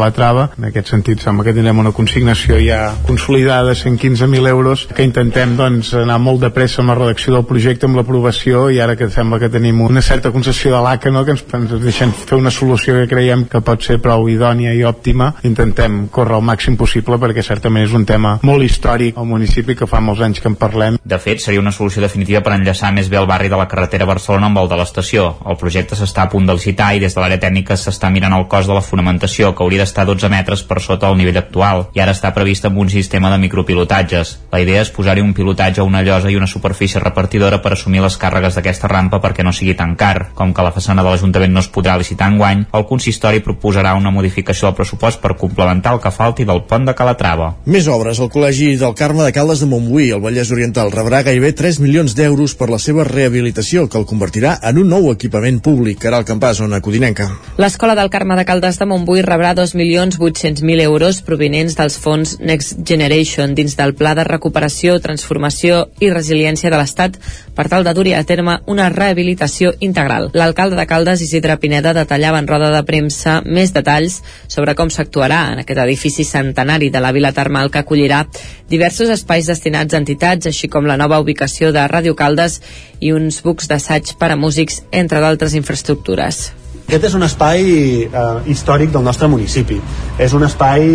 En 0.58 0.70
aquest 0.70 0.92
sentit, 0.92 1.22
sembla 1.24 1.46
que 1.48 1.54
tindrem 1.56 1.80
una 1.82 1.94
consignació 1.96 2.60
ja 2.62 2.80
consolidada 3.08 3.70
de 3.70 3.76
115.000 3.76 4.50
euros 4.50 4.86
que 4.96 5.06
intentem 5.08 5.56
doncs, 5.58 5.94
anar 5.98 6.18
molt 6.22 6.42
de 6.44 6.52
pressa 6.56 6.82
amb 6.82 6.94
la 6.94 6.98
redacció 7.00 7.34
del 7.36 7.46
projecte, 7.50 7.88
amb 7.88 8.00
l'aprovació 8.00 8.68
i 8.74 8.80
ara 8.84 8.98
que 9.00 9.10
sembla 9.14 9.40
que 9.40 9.50
tenim 9.54 9.82
una 9.86 10.02
certa 10.02 10.32
concessió 10.32 10.74
de 10.74 10.82
l'ACA 10.84 11.12
no? 11.12 11.26
que 11.26 11.36
ens, 11.36 11.46
ens 11.54 11.76
deixen 11.84 12.14
fer 12.16 12.40
una 12.40 12.52
solució 12.52 12.98
que 13.00 13.08
creiem 13.12 13.46
que 13.52 13.62
pot 13.66 13.84
ser 13.86 14.00
prou 14.04 14.28
idònia 14.30 14.74
i 14.76 14.84
òptima, 14.88 15.32
intentem 15.48 16.06
córrer 16.12 16.40
el 16.40 16.46
màxim 16.46 16.78
possible 16.78 17.20
perquè 17.22 17.44
certament 17.46 17.86
és 17.86 17.96
un 17.96 18.06
tema 18.06 18.36
molt 18.44 18.66
històric 18.66 19.18
al 19.18 19.30
municipi 19.30 19.76
que 19.78 19.88
fa 19.90 20.02
molts 20.04 20.24
anys 20.26 20.42
que 20.42 20.52
en 20.52 20.58
parlem. 20.60 21.00
De 21.04 21.20
fet, 21.22 21.42
seria 21.44 21.64
una 21.64 21.74
solució 21.76 22.04
definitiva 22.04 22.44
per 22.46 22.56
enllaçar 22.58 22.92
més 22.96 23.10
bé 23.12 23.20
el 23.22 23.30
barri 23.30 23.50
de 23.52 23.60
la 23.60 23.68
carretera 23.72 24.08
Barcelona 24.10 24.50
amb 24.52 24.62
el 24.62 24.70
de 24.72 24.80
l'estació. 24.80 25.28
El 25.46 25.60
projecte 25.62 25.98
s'està 25.98 26.26
a 26.26 26.32
punt 26.32 26.48
de 26.48 26.56
licitar 26.58 26.92
i 26.96 27.02
des 27.04 27.16
de 27.16 27.22
l'àrea 27.22 27.42
tècnica 27.42 27.78
s'està 27.80 28.12
mirant 28.12 28.36
el 28.36 28.48
cost 28.52 28.70
de 28.70 28.78
la 28.78 28.84
fonamentació, 28.86 29.54
que 29.56 29.64
hauria 29.64 29.85
d'estar 29.86 30.08
12 30.10 30.30
metres 30.34 30.66
per 30.66 30.82
sota 30.82 31.08
del 31.08 31.20
nivell 31.22 31.38
actual, 31.38 31.86
i 31.94 32.02
ara 32.02 32.16
està 32.16 32.34
previst 32.34 32.66
amb 32.66 32.82
un 32.82 32.90
sistema 32.90 33.30
de 33.32 33.38
micropilotatges. 33.46 34.36
La 34.52 34.62
idea 34.64 34.82
és 34.82 34.92
posar-hi 34.92 35.22
un 35.22 35.34
pilotatge 35.38 35.84
a 35.84 35.86
una 35.86 36.02
llosa 36.02 36.32
i 36.34 36.38
una 36.40 36.50
superfície 36.50 37.02
repartidora 37.04 37.62
per 37.62 37.76
assumir 37.76 38.02
les 38.02 38.18
càrregues 38.18 38.58
d'aquesta 38.58 38.90
rampa 38.90 39.22
perquè 39.22 39.46
no 39.46 39.54
sigui 39.54 39.76
tan 39.78 39.96
car. 39.96 40.32
Com 40.36 40.54
que 40.56 40.66
la 40.66 40.74
façana 40.74 41.04
de 41.06 41.12
l'Ajuntament 41.12 41.54
no 41.54 41.62
es 41.62 41.70
podrà 41.70 41.98
licitar 42.00 42.32
en 42.32 42.40
guany, 42.42 42.66
el 42.74 42.88
consistori 42.90 43.44
proposarà 43.46 43.94
una 43.96 44.12
modificació 44.16 44.70
del 44.70 44.78
pressupost 44.80 45.22
per 45.22 45.36
complementar 45.38 45.94
el 45.96 46.02
que 46.02 46.12
falti 46.12 46.48
del 46.48 46.64
pont 46.66 46.88
de 46.88 46.96
Calatrava. 46.98 47.52
Més 47.66 47.88
obres. 47.92 48.20
El 48.20 48.32
Col·legi 48.34 48.72
del 48.82 48.96
Carme 48.98 49.28
de 49.28 49.36
Caldes 49.36 49.62
de 49.62 49.70
Montbui, 49.70 50.10
al 50.16 50.24
Vallès 50.24 50.52
Oriental, 50.56 50.92
rebrà 50.96 51.22
gairebé 51.28 51.54
3 51.54 51.82
milions 51.84 52.16
d'euros 52.18 52.56
per 52.58 52.72
la 52.72 52.80
seva 52.82 53.06
rehabilitació, 53.06 53.86
que 53.90 54.00
el 54.02 54.08
convertirà 54.10 54.58
en 54.64 54.82
un 54.82 54.90
nou 54.96 55.12
equipament 55.12 55.62
públic. 55.62 56.06
Ara 56.06 56.24
al 56.24 56.28
campàs, 56.28 56.58
zona 56.64 56.82
codinenca. 56.82 57.30
L'Escola 57.62 57.96
del 58.00 58.10
Carme 58.10 58.40
de 58.40 58.46
Caldes 58.48 58.80
de 58.80 58.88
Montbui 58.90 59.22
rebrà 59.26 59.54
2.800.000 59.76 60.82
euros 60.82 61.22
provinents 61.22 61.76
dels 61.78 61.98
fons 62.00 62.38
Next 62.40 62.80
Generation 62.88 63.54
dins 63.56 63.76
del 63.78 63.94
Pla 63.94 64.16
de 64.16 64.24
Recuperació, 64.24 64.96
Transformació 65.04 65.84
i 66.00 66.10
Resiliència 66.10 66.72
de 66.72 66.80
l'Estat 66.80 67.20
per 67.56 67.68
tal 67.70 67.86
de 67.86 67.94
dur 67.94 68.08
a 68.16 68.24
terme 68.24 68.58
una 68.72 68.88
rehabilitació 68.90 69.74
integral. 69.80 70.32
L'alcalde 70.34 70.80
de 70.80 70.88
Caldes, 70.88 71.22
Isidre 71.22 71.60
Pineda, 71.60 71.94
detallava 71.94 72.40
en 72.40 72.48
roda 72.48 72.72
de 72.74 72.84
premsa 72.88 73.42
més 73.46 73.74
detalls 73.76 74.22
sobre 74.48 74.76
com 74.76 74.90
s'actuarà 74.90 75.54
en 75.54 75.64
aquest 75.64 75.84
edifici 75.86 76.24
centenari 76.24 76.90
de 76.90 77.04
la 77.04 77.14
Vila 77.16 77.34
Termal 77.36 77.72
que 77.72 77.84
acollirà 77.84 78.26
diversos 78.70 79.10
espais 79.14 79.48
destinats 79.52 79.94
a 79.94 80.02
entitats, 80.02 80.48
així 80.48 80.68
com 80.72 80.88
la 80.88 80.98
nova 80.98 81.20
ubicació 81.22 81.72
de 81.76 81.86
Ràdio 81.88 82.16
Caldes 82.16 82.62
i 83.00 83.14
uns 83.14 83.42
bucs 83.46 83.68
d'assaig 83.72 84.16
per 84.20 84.32
a 84.32 84.40
músics, 84.40 84.84
entre 84.92 85.22
d'altres 85.22 85.54
infraestructures. 85.54 86.65
Aquest 86.86 87.10
és 87.10 87.16
un 87.18 87.26
espai 87.26 87.66
eh, 88.06 88.24
històric 88.52 88.92
del 88.94 89.04
nostre 89.04 89.28
municipi. 89.28 89.80
És 90.22 90.34
un 90.38 90.46
espai 90.46 90.86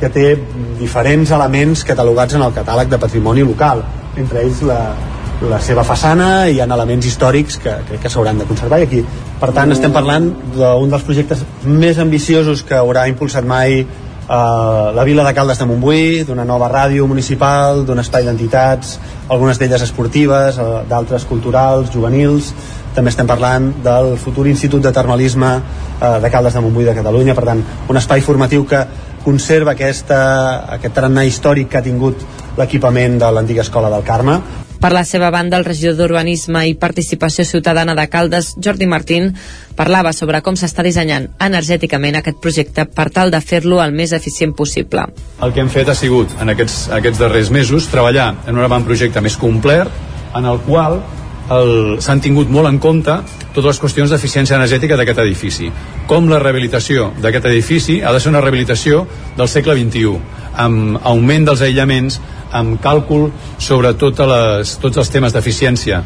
que 0.00 0.10
té 0.10 0.26
diferents 0.80 1.30
elements 1.30 1.84
catalogats 1.86 2.34
en 2.34 2.42
el 2.42 2.54
catàleg 2.56 2.90
de 2.90 2.98
patrimoni 2.98 3.44
local, 3.46 3.84
entre 4.18 4.42
ells 4.42 4.64
la, 4.66 4.80
la 5.46 5.60
seva 5.62 5.84
façana 5.86 6.48
i 6.50 6.56
hi 6.56 6.60
ha 6.60 6.66
elements 6.66 7.06
històrics 7.06 7.60
que 7.62 7.76
crec 7.88 8.02
que 8.02 8.10
s'hauran 8.10 8.42
de 8.42 8.48
conservar. 8.50 8.80
I 8.82 8.88
aquí 8.88 9.02
per 9.40 9.52
tant 9.54 9.70
estem 9.74 9.94
parlant 9.94 10.28
d'un 10.56 10.90
dels 10.90 11.06
projectes 11.06 11.46
més 11.64 12.02
ambiciosos 12.02 12.66
que 12.66 12.78
haurà 12.78 13.06
impulsat 13.10 13.46
mai 13.46 13.78
eh, 13.78 13.86
la 14.98 15.06
vila 15.06 15.22
de 15.26 15.34
Caldes 15.38 15.62
de 15.62 15.70
Montbui 15.70 16.22
d'una 16.26 16.46
nova 16.48 16.66
ràdio 16.70 17.06
municipal 17.06 17.86
d'un 17.86 18.02
espai 18.02 18.26
d'entitats, 18.26 18.98
algunes 19.28 19.58
d'elles 19.58 19.86
esportives 19.86 20.58
eh, 20.58 20.70
d'altres 20.90 21.30
culturals, 21.30 21.90
juvenils 21.94 22.52
també 22.94 23.12
estem 23.12 23.28
parlant 23.28 23.70
del 23.84 24.16
futur 24.20 24.46
Institut 24.50 24.82
de 24.84 24.92
Termalisme 24.92 25.52
eh, 25.56 26.18
de 26.22 26.30
Caldes 26.30 26.54
de 26.54 26.64
Montbui 26.64 26.84
de 26.88 26.96
Catalunya, 26.96 27.36
per 27.38 27.46
tant, 27.48 27.62
un 27.88 28.00
espai 28.00 28.24
formatiu 28.24 28.66
que 28.68 28.84
conserva 29.22 29.76
aquesta, 29.76 30.18
aquest 30.76 30.96
tarannà 30.98 31.24
històric 31.28 31.70
que 31.70 31.78
ha 31.78 31.86
tingut 31.86 32.26
l'equipament 32.58 33.20
de 33.22 33.30
l'antiga 33.32 33.62
escola 33.64 33.90
del 33.92 34.04
Carme. 34.04 34.40
Per 34.82 34.90
la 34.90 35.04
seva 35.06 35.28
banda, 35.30 35.56
el 35.60 35.64
regidor 35.64 35.94
d'Urbanisme 35.94 36.64
i 36.66 36.72
Participació 36.74 37.44
Ciutadana 37.46 37.94
de 37.94 38.08
Caldes, 38.10 38.56
Jordi 38.58 38.88
Martín, 38.90 39.28
parlava 39.78 40.10
sobre 40.10 40.40
com 40.42 40.58
s'està 40.58 40.82
dissenyant 40.82 41.28
energèticament 41.38 42.18
aquest 42.18 42.40
projecte 42.42 42.88
per 42.90 43.06
tal 43.14 43.30
de 43.30 43.38
fer-lo 43.40 43.78
el 43.84 43.94
més 43.94 44.10
eficient 44.12 44.56
possible. 44.58 45.06
El 45.38 45.54
que 45.54 45.62
hem 45.62 45.70
fet 45.70 45.88
ha 45.88 45.94
sigut, 45.94 46.34
en 46.42 46.50
aquests, 46.50 46.88
aquests 46.98 47.22
darrers 47.22 47.54
mesos, 47.54 47.86
treballar 47.94 48.32
en 48.42 48.58
un 48.58 48.66
avantprojecte 48.66 49.22
més 49.22 49.38
complet, 49.38 49.86
en 50.34 50.50
el 50.50 50.58
qual 50.66 50.98
s'han 51.48 52.20
tingut 52.22 52.50
molt 52.50 52.68
en 52.68 52.78
compte 52.78 53.16
totes 53.52 53.66
les 53.66 53.80
qüestions 53.82 54.12
d'eficiència 54.12 54.56
energètica 54.56 54.96
d'aquest 54.96 55.18
edifici. 55.24 55.70
Com 56.08 56.28
la 56.30 56.38
rehabilitació 56.40 57.10
d'aquest 57.20 57.48
edifici 57.50 58.00
ha 58.02 58.12
de 58.12 58.20
ser 58.20 58.30
una 58.32 58.40
rehabilitació 58.40 59.06
del 59.36 59.48
segle 59.48 59.76
XXI, 59.76 60.14
amb 60.56 60.98
augment 61.02 61.48
dels 61.48 61.62
aïllaments, 61.66 62.20
amb 62.52 62.80
càlcul 62.84 63.30
sobre 63.58 63.94
totes 64.00 64.28
les, 64.28 64.74
tots 64.80 65.00
els 65.00 65.12
temes 65.12 65.32
d'eficiència 65.32 66.02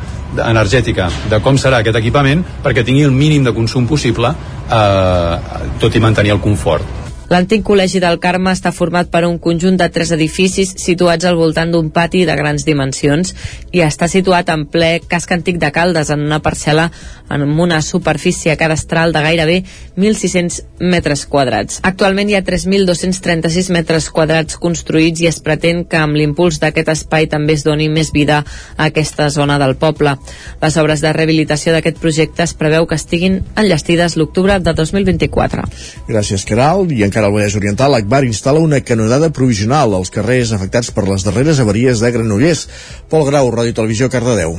energètica 0.46 1.08
de 1.30 1.40
com 1.42 1.58
serà 1.58 1.82
aquest 1.82 1.98
equipament 1.98 2.44
perquè 2.62 2.86
tingui 2.86 3.06
el 3.06 3.14
mínim 3.14 3.44
de 3.46 3.54
consum 3.56 3.88
possible 3.90 4.30
eh, 4.30 5.66
tot 5.82 5.94
i 5.94 6.02
mantenir 6.02 6.36
el 6.36 6.44
confort. 6.44 7.05
L'antic 7.28 7.64
col·legi 7.66 7.98
del 8.02 8.20
Carme 8.22 8.52
està 8.54 8.70
format 8.70 9.08
per 9.10 9.24
un 9.26 9.40
conjunt 9.42 9.74
de 9.80 9.88
tres 9.90 10.12
edificis 10.14 10.76
situats 10.78 11.26
al 11.26 11.34
voltant 11.38 11.72
d'un 11.74 11.88
pati 11.90 12.22
de 12.28 12.36
grans 12.38 12.62
dimensions 12.66 13.32
i 13.74 13.82
està 13.82 14.06
situat 14.06 14.52
en 14.54 14.66
ple 14.70 15.00
casc 15.10 15.32
antic 15.34 15.58
de 15.58 15.72
Caldes 15.74 16.12
en 16.14 16.22
una 16.22 16.38
parcel·la 16.44 16.86
amb 17.28 17.58
una 17.60 17.80
superfície 17.82 18.54
cadastral 18.56 19.12
de 19.12 19.22
gairebé 19.24 19.56
1.600 19.96 20.60
metres 20.78 21.24
quadrats. 21.26 21.80
Actualment 21.82 22.30
hi 22.30 22.36
ha 22.38 22.44
3.236 22.46 23.72
metres 23.74 24.08
quadrats 24.14 24.58
construïts 24.62 25.24
i 25.24 25.30
es 25.30 25.40
pretén 25.42 25.84
que 25.90 25.98
amb 25.98 26.14
l'impuls 26.14 26.60
d'aquest 26.62 26.92
espai 26.94 27.26
també 27.32 27.56
es 27.56 27.64
doni 27.66 27.88
més 27.90 28.12
vida 28.14 28.42
a 28.76 28.86
aquesta 28.86 29.28
zona 29.34 29.58
del 29.58 29.74
poble. 29.80 30.14
Les 30.62 30.78
obres 30.78 31.02
de 31.02 31.12
rehabilitació 31.16 31.74
d'aquest 31.74 31.98
projecte 32.02 32.46
es 32.46 32.54
preveu 32.54 32.86
que 32.86 32.98
estiguin 33.00 33.40
enllestides 33.56 34.16
l'octubre 34.20 34.60
de 34.60 34.76
2024. 34.76 35.66
Gràcies, 36.06 36.46
Caral. 36.46 36.86
I 36.92 37.02
encara 37.16 37.30
al 37.30 37.32
Vallès 37.32 37.54
Oriental, 37.56 37.94
l'Acbar 37.94 38.26
instal·la 38.28 38.60
una 38.60 38.82
canonada 38.84 39.30
provisional 39.32 39.94
als 39.96 40.10
carrers 40.12 40.50
afectats 40.52 40.90
per 40.92 41.06
les 41.08 41.22
darreres 41.24 41.62
avaries 41.62 42.02
de 42.04 42.10
Granollers. 42.12 42.66
Pol 43.08 43.24
Grau, 43.24 43.48
Ràdio 43.54 43.72
Televisió, 43.72 44.10
Cardedeu. 44.12 44.58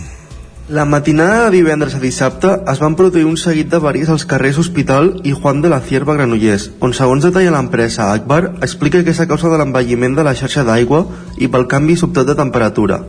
La 0.74 0.88
matinada 0.90 1.44
de 1.46 1.52
divendres 1.54 1.94
a 1.94 2.02
dissabte 2.02 2.56
es 2.74 2.82
van 2.82 2.98
produir 2.98 3.28
un 3.30 3.38
seguit 3.38 3.70
d'avaries 3.70 4.10
als 4.10 4.26
carrers 4.26 4.58
Hospital 4.58 5.12
i 5.24 5.36
Juan 5.38 5.62
de 5.62 5.70
la 5.70 5.84
Cierva 5.86 6.18
Granollers, 6.18 6.72
on 6.82 6.98
segons 6.98 7.30
detalla 7.30 7.54
l'empresa 7.54 8.10
Akbar, 8.16 8.58
explica 8.66 9.04
que 9.04 9.14
és 9.14 9.22
a 9.22 9.30
causa 9.30 9.54
de 9.54 9.62
l'envelliment 9.62 10.18
de 10.18 10.26
la 10.26 10.34
xarxa 10.34 10.66
d'aigua 10.66 11.06
i 11.38 11.54
pel 11.54 11.70
canvi 11.70 11.96
sobtat 11.96 12.26
de 12.26 12.40
temperatura. 12.42 13.04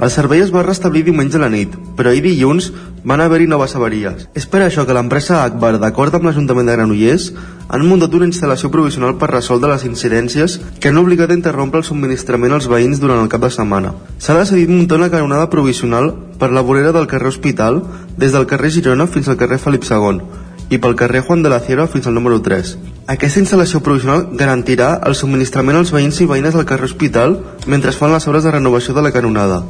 El 0.00 0.08
servei 0.08 0.40
es 0.40 0.48
va 0.48 0.62
restablir 0.64 1.02
diumenge 1.04 1.36
a 1.36 1.42
la 1.42 1.50
nit, 1.52 1.74
però 1.96 2.08
ahir 2.08 2.22
dilluns 2.24 2.70
van 3.04 3.20
haver-hi 3.20 3.44
noves 3.50 3.74
avaries. 3.76 4.22
És 4.32 4.46
per 4.48 4.62
això 4.64 4.86
que 4.88 4.96
l'empresa 4.96 5.42
Akbar, 5.42 5.74
d'acord 5.82 6.16
amb 6.16 6.24
l'Ajuntament 6.24 6.70
de 6.70 6.76
Granollers, 6.78 7.26
han 7.68 7.84
muntat 7.84 8.16
una 8.16 8.30
instal·lació 8.30 8.72
provisional 8.72 9.18
per 9.20 9.28
resoldre 9.28 9.74
les 9.74 9.84
incidències 9.84 10.56
que 10.80 10.88
han 10.88 11.00
obligat 11.02 11.34
a 11.34 11.36
interrompre 11.36 11.82
el 11.82 11.88
subministrament 11.88 12.56
als 12.56 12.70
veïns 12.72 13.02
durant 13.02 13.20
el 13.20 13.28
cap 13.28 13.44
de 13.44 13.52
setmana. 13.52 13.92
S'ha 14.16 14.38
decidit 14.40 14.72
muntar 14.72 15.02
una 15.02 15.12
canonada 15.12 15.50
provisional 15.52 16.14
per 16.40 16.48
la 16.48 16.64
vorera 16.64 16.96
del 16.96 17.06
carrer 17.06 17.34
Hospital 17.34 17.82
des 18.16 18.32
del 18.32 18.48
carrer 18.48 18.72
Girona 18.72 19.06
fins 19.06 19.28
al 19.28 19.36
carrer 19.36 19.60
Felip 19.60 19.84
II 19.84 20.48
i 20.70 20.78
pel 20.78 20.94
carrer 20.96 21.24
Juan 21.26 21.42
de 21.42 21.50
la 21.50 21.60
Cierva 21.60 21.88
fins 21.90 22.06
al 22.06 22.14
número 22.14 22.38
3. 22.40 22.76
Aquesta 23.10 23.40
instal·lació 23.42 23.82
provisional 23.82 24.28
garantirà 24.38 24.92
el 25.06 25.16
subministrament 25.18 25.80
als 25.80 25.90
veïns 25.90 26.20
i 26.22 26.28
veïnes 26.30 26.54
del 26.54 26.66
carrer 26.66 26.86
Hospital 26.86 27.40
mentre 27.66 27.90
es 27.90 27.98
fan 27.98 28.14
les 28.14 28.26
obres 28.30 28.46
de 28.46 28.54
renovació 28.54 28.94
de 28.94 29.02
la 29.02 29.12
canonada. 29.12 29.64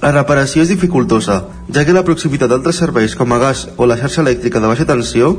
La 0.00 0.12
reparació 0.14 0.62
és 0.62 0.70
dificultosa, 0.70 1.40
ja 1.74 1.82
que 1.84 1.92
la 1.92 2.04
proximitat 2.06 2.48
d'altres 2.52 2.78
serveis 2.80 3.16
com 3.18 3.32
a 3.34 3.40
gas 3.42 3.66
o 3.76 3.86
la 3.86 3.96
xarxa 3.98 4.22
elèctrica 4.22 4.62
de 4.62 4.70
baixa 4.70 4.86
tensió 4.86 5.34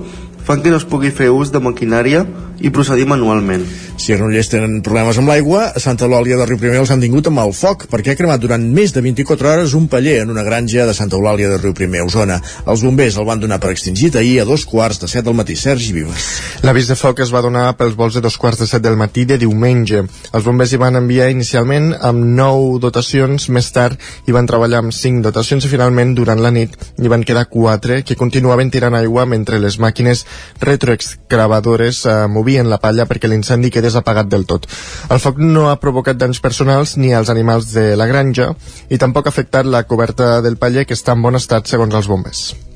fan 0.46 0.64
que 0.64 0.72
no 0.72 0.80
es 0.80 0.88
pugui 0.88 1.12
fer 1.16 1.30
ús 1.34 1.52
de 1.54 1.62
maquinària 1.64 2.26
i 2.60 2.72
procedir 2.76 3.06
manualment. 3.08 3.64
Si 4.00 4.14
a 4.14 4.18
Granollers 4.18 4.50
tenen 4.52 4.80
problemes 4.84 5.18
amb 5.20 5.32
l'aigua, 5.32 5.70
a 5.76 5.80
Santa 5.80 6.08
Eulàlia 6.08 6.38
de 6.40 6.46
Riu 6.48 6.60
Primer 6.60 6.80
els 6.82 6.92
han 6.92 7.02
tingut 7.04 7.28
amb 7.30 7.42
el 7.44 7.54
foc 7.56 7.86
perquè 7.92 8.14
ha 8.14 8.20
cremat 8.20 8.42
durant 8.44 8.64
més 8.76 8.94
de 8.96 9.04
24 9.04 9.50
hores 9.52 9.76
un 9.76 9.88
paller 9.92 10.18
en 10.24 10.32
una 10.34 10.44
granja 10.44 10.86
de 10.88 10.96
Santa 10.96 11.18
Eulàlia 11.20 11.52
de 11.52 11.60
Riu 11.60 11.74
Primer, 11.76 12.04
Osona. 12.08 12.40
Els 12.66 12.84
bombers 12.84 13.20
el 13.20 13.28
van 13.28 13.40
donar 13.40 13.60
per 13.64 13.72
extingit 13.72 14.16
ahir 14.20 14.40
a 14.42 14.48
dos 14.48 14.66
quarts 14.68 15.00
de 15.04 15.08
set 15.12 15.28
del 15.28 15.36
matí. 15.36 15.56
Sergi 15.60 15.94
Vives. 15.96 16.28
L'avís 16.64 16.88
de 16.92 16.96
foc 17.00 17.20
es 17.24 17.34
va 17.36 17.44
donar 17.44 17.74
pels 17.80 17.96
vols 18.00 18.16
de 18.16 18.24
dos 18.24 18.38
quarts 18.40 18.60
de 18.64 18.68
set 18.68 18.84
del 18.84 19.00
matí 19.00 19.26
de 19.28 19.40
diumenge. 19.40 20.04
Els 20.34 20.48
bombers 20.48 20.74
hi 20.74 20.82
van 20.82 21.00
enviar 21.00 21.30
inicialment 21.32 21.94
amb 22.00 22.24
nou 22.40 22.80
dotacions, 22.80 23.50
més 23.50 23.72
tard 23.76 24.00
hi 24.28 24.36
van 24.36 24.48
treballar 24.48 24.84
amb 24.84 24.96
cinc 24.96 25.24
dotacions 25.24 25.66
i 25.66 25.72
finalment 25.72 26.16
durant 26.16 26.40
la 26.44 26.52
nit 26.56 26.76
hi 27.00 27.12
van 27.12 27.24
quedar 27.24 27.46
quatre 27.52 28.02
que 28.04 28.18
continuaven 28.20 28.72
tirant 28.72 28.96
aigua 28.96 29.26
mentre 29.30 29.60
les 29.60 29.80
màquines 29.80 30.26
retroexcavadores 30.62 32.06
eh, 32.06 32.16
movien 32.28 32.70
la 32.70 32.80
palla 32.84 33.08
perquè 33.10 33.32
l'incendi 33.32 33.72
quedés 33.74 33.98
apagat 34.00 34.30
del 34.32 34.46
tot. 34.46 34.70
El 35.10 35.22
foc 35.24 35.42
no 35.42 35.70
ha 35.70 35.80
provocat 35.82 36.20
danys 36.20 36.42
personals 36.44 36.98
ni 36.98 37.14
als 37.14 37.30
animals 37.34 37.74
de 37.74 37.96
la 38.00 38.08
granja 38.08 38.54
i 38.90 38.98
tampoc 38.98 39.28
ha 39.28 39.36
afectat 39.36 39.66
la 39.66 39.86
coberta 39.90 40.40
del 40.46 40.58
paller 40.58 40.86
que 40.86 40.98
està 40.98 41.18
en 41.18 41.24
bon 41.26 41.40
estat 41.40 41.68
segons 41.68 41.96
els 41.96 42.08
bombers. 42.12 42.69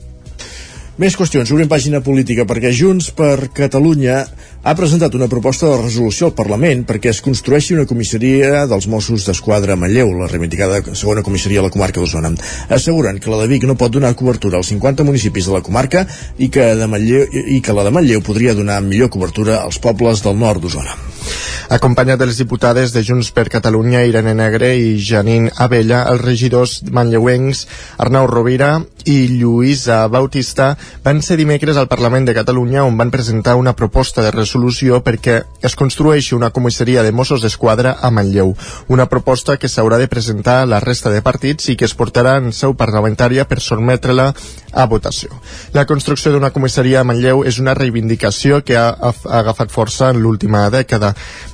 Més 1.01 1.15
qüestions. 1.17 1.49
Obrim 1.49 1.65
pàgina 1.65 2.03
política 2.05 2.43
perquè 2.45 2.69
Junts 2.77 3.07
per 3.17 3.47
Catalunya 3.57 4.19
ha 4.61 4.73
presentat 4.77 5.15
una 5.17 5.25
proposta 5.25 5.65
de 5.71 5.79
resolució 5.79 6.27
al 6.27 6.35
Parlament 6.37 6.83
perquè 6.85 7.09
es 7.09 7.21
construeixi 7.25 7.73
una 7.73 7.87
comissaria 7.89 8.67
dels 8.69 8.85
Mossos 8.91 9.25
d'Esquadra 9.25 9.73
a 9.73 9.79
Manlleu, 9.81 10.11
la 10.19 10.27
reivindicada 10.29 10.83
segona 10.93 11.23
comissaria 11.25 11.63
a 11.63 11.65
la 11.65 11.71
comarca 11.73 11.97
d'Osona. 11.97 12.35
Asseguren 12.69 13.17
que 13.17 13.33
la 13.33 13.41
de 13.41 13.49
Vic 13.49 13.65
no 13.65 13.73
pot 13.73 13.95
donar 13.95 14.13
cobertura 14.19 14.61
als 14.61 14.69
50 14.69 15.07
municipis 15.07 15.49
de 15.49 15.55
la 15.57 15.63
comarca 15.65 16.05
i 16.37 16.51
que, 16.53 16.69
de 16.77 16.85
Manlleu, 16.87 17.25
i 17.41 17.57
que 17.65 17.73
la 17.73 17.87
de 17.89 17.95
Manlleu 17.97 18.21
podria 18.21 18.53
donar 18.53 18.77
millor 18.85 19.09
cobertura 19.09 19.63
als 19.63 19.81
pobles 19.81 20.21
del 20.21 20.37
nord 20.37 20.61
d'Osona. 20.61 20.93
Acompanyat 21.73 22.19
de 22.19 22.27
les 22.29 22.37
diputades 22.37 22.91
de 22.93 23.01
Junts 23.01 23.31
per 23.33 23.47
Catalunya, 23.49 24.03
Irene 24.05 24.35
Negre 24.37 24.73
i 24.77 24.97
Janine 25.01 25.49
Abella, 25.57 26.03
els 26.11 26.21
regidors 26.21 26.81
manlleuencs 26.85 27.63
Arnau 28.03 28.27
Rovira 28.29 28.75
i 29.09 29.15
Lluïsa 29.31 30.03
Bautista 30.11 30.73
van 31.03 31.21
ser 31.21 31.37
dimecres 31.37 31.77
al 31.77 31.89
Parlament 31.91 32.25
de 32.27 32.35
Catalunya 32.37 32.83
on 32.87 32.97
van 32.97 33.11
presentar 33.11 33.55
una 33.59 33.75
proposta 33.75 34.23
de 34.23 34.31
resolució 34.31 35.01
perquè 35.03 35.41
es 35.61 35.75
construeixi 35.75 36.35
una 36.35 36.51
comissaria 36.55 37.03
de 37.03 37.11
Mossos 37.11 37.41
d'Esquadra 37.43 37.97
a 38.01 38.11
Manlleu. 38.11 38.55
Una 38.87 39.07
proposta 39.11 39.57
que 39.57 39.67
s'haurà 39.67 39.97
de 39.99 40.07
presentar 40.07 40.61
a 40.61 40.65
la 40.69 40.79
resta 40.79 41.11
de 41.11 41.21
partits 41.21 41.69
i 41.69 41.75
que 41.75 41.85
es 41.85 41.95
portarà 41.95 42.37
en 42.41 42.51
seu 42.53 42.75
parlamentària 42.75 43.45
per 43.45 43.59
sotmetre-la 43.59 44.31
a 44.73 44.85
votació. 44.89 45.29
La 45.73 45.85
construcció 45.85 46.31
d'una 46.33 46.51
comissaria 46.51 47.01
a 47.01 47.07
Manlleu 47.07 47.43
és 47.45 47.59
una 47.61 47.75
reivindicació 47.77 48.63
que 48.65 48.77
ha, 48.77 48.89
agafat 49.29 49.71
força 49.71 50.09
en 50.13 50.21
l'última 50.23 50.65
dècada 50.73 51.13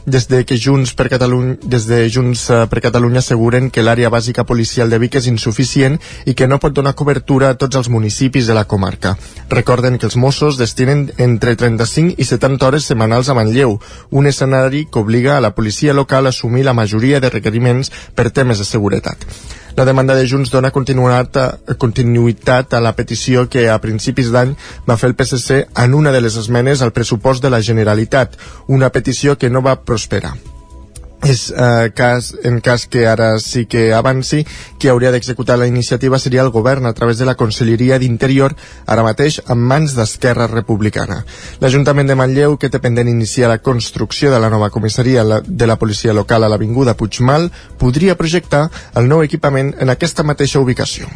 des 0.09 0.27
de 0.27 0.43
que 0.45 0.57
Junts 0.57 0.93
per 0.93 1.07
Catalunya, 1.09 1.55
des 1.63 1.85
de 1.87 1.99
Junts 2.09 2.49
eh, 2.49 2.65
per 2.69 2.81
Catalunya 2.81 3.21
asseguren 3.23 3.69
que 3.69 3.83
l'àrea 3.85 4.09
bàsica 4.09 4.43
policial 4.43 4.89
de 4.89 4.99
Vic 4.99 5.15
és 5.19 5.29
insuficient 5.31 5.99
i 6.25 6.33
que 6.33 6.47
no 6.47 6.59
pot 6.59 6.73
donar 6.73 6.95
cobertura 6.99 7.51
a 7.53 7.57
tots 7.57 7.77
els 7.79 7.89
municipis 7.89 8.49
de 8.49 8.57
la 8.57 8.65
comarca. 8.65 9.15
Recorden 9.49 9.97
que 9.97 10.09
els 10.09 10.17
Mossos 10.17 10.57
destinen 10.57 11.07
entre 11.17 11.55
35 11.55 12.17
i 12.17 12.25
70 12.25 12.67
hores 12.67 12.89
setmanals 12.89 13.29
a 13.29 13.37
Manlleu, 13.37 13.79
un 14.09 14.27
escenari 14.27 14.85
que 14.91 14.99
obliga 14.99 15.37
a 15.37 15.41
la 15.45 15.53
policia 15.55 15.93
local 15.93 16.25
a 16.25 16.35
assumir 16.35 16.65
la 16.65 16.73
majoria 16.73 17.19
de 17.19 17.29
requeriments 17.29 17.91
per 18.15 18.31
temes 18.31 18.59
de 18.59 18.65
seguretat. 18.65 19.25
La 19.77 19.85
demanda 19.85 20.15
de 20.15 20.27
Junts 20.27 20.51
dona 20.51 20.71
continuïtat 20.71 21.37
a, 22.73 22.83
la 22.83 22.93
petició 22.97 23.47
que 23.49 23.69
a 23.69 23.79
principis 23.83 24.31
d'any 24.33 24.55
va 24.89 24.97
fer 24.97 25.09
el 25.11 25.17
PSC 25.17 25.65
en 25.85 25.97
una 25.97 26.11
de 26.15 26.21
les 26.21 26.37
esmenes 26.41 26.81
al 26.81 26.93
pressupost 26.93 27.43
de 27.43 27.49
la 27.53 27.61
Generalitat, 27.61 28.37
una 28.67 28.89
petició 28.89 29.37
que 29.37 29.49
no 29.49 29.61
va 29.65 29.79
prosperar 29.81 30.35
és 31.23 31.49
eh, 31.51 31.91
cas, 31.95 32.31
en 32.43 32.59
cas 32.61 32.85
que 32.87 33.05
ara 33.07 33.33
sí 33.43 33.65
que 33.65 33.91
avanci, 33.93 34.45
qui 34.79 34.87
hauria 34.87 35.11
d'executar 35.11 35.57
la 35.59 35.67
iniciativa 35.67 36.19
seria 36.19 36.43
el 36.45 36.51
govern 36.51 36.85
a 36.85 36.93
través 36.93 37.17
de 37.17 37.25
la 37.27 37.35
Conselleria 37.35 37.99
d'Interior, 37.99 38.55
ara 38.85 39.03
mateix 39.03 39.41
en 39.47 39.59
mans 39.59 39.95
d'Esquerra 39.97 40.47
Republicana. 40.47 41.23
L'Ajuntament 41.59 42.07
de 42.07 42.15
Manlleu, 42.15 42.57
que 42.57 42.69
té 42.69 42.79
pendent 42.79 43.09
iniciar 43.11 43.49
la 43.51 43.59
construcció 43.59 44.31
de 44.31 44.39
la 44.39 44.49
nova 44.49 44.69
comissaria 44.69 45.25
de 45.45 45.67
la 45.67 45.79
policia 45.79 46.13
local 46.13 46.43
a 46.43 46.51
l'Avinguda 46.51 46.95
Puigmal, 46.95 47.49
podria 47.77 48.17
projectar 48.17 48.69
el 48.95 49.11
nou 49.11 49.23
equipament 49.23 49.75
en 49.79 49.91
aquesta 49.91 50.23
mateixa 50.23 50.63
ubicació. 50.63 51.09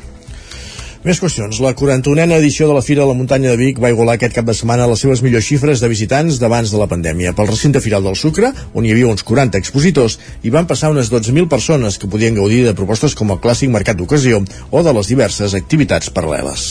Més 1.03 1.19
qüestions. 1.19 1.57
La 1.59 1.73
41a 1.75 2.37
edició 2.37 2.63
de 2.69 2.75
la 2.77 2.81
Fira 2.81 3.01
de 3.03 3.09
la 3.09 3.15
Muntanya 3.17 3.49
de 3.51 3.59
Vic 3.59 3.79
va 3.83 3.89
igualar 3.91 4.13
aquest 4.15 4.37
cap 4.37 4.45
de 4.47 4.53
setmana 4.55 4.85
les 4.87 5.01
seves 5.03 5.19
millors 5.19 5.43
xifres 5.43 5.81
de 5.83 5.89
visitants 5.91 6.37
d'abans 6.39 6.71
de 6.71 6.79
la 6.79 6.87
pandèmia. 6.87 7.33
Pel 7.35 7.49
recinte 7.49 7.81
firal 7.83 8.07
del 8.07 8.15
Sucre, 8.15 8.53
on 8.71 8.87
hi 8.87 8.93
havia 8.93 9.09
uns 9.11 9.25
40 9.27 9.59
expositors, 9.59 10.15
hi 10.47 10.53
van 10.55 10.69
passar 10.69 10.93
unes 10.95 11.11
12.000 11.11 11.51
persones 11.51 11.99
que 11.99 12.07
podien 12.07 12.39
gaudir 12.39 12.61
de 12.63 12.75
propostes 12.79 13.17
com 13.19 13.35
el 13.35 13.43
clàssic 13.43 13.73
mercat 13.75 13.99
d'ocasió 13.99 14.39
o 14.71 14.83
de 14.87 14.95
les 14.95 15.11
diverses 15.11 15.57
activitats 15.59 16.07
paral·leles. 16.07 16.69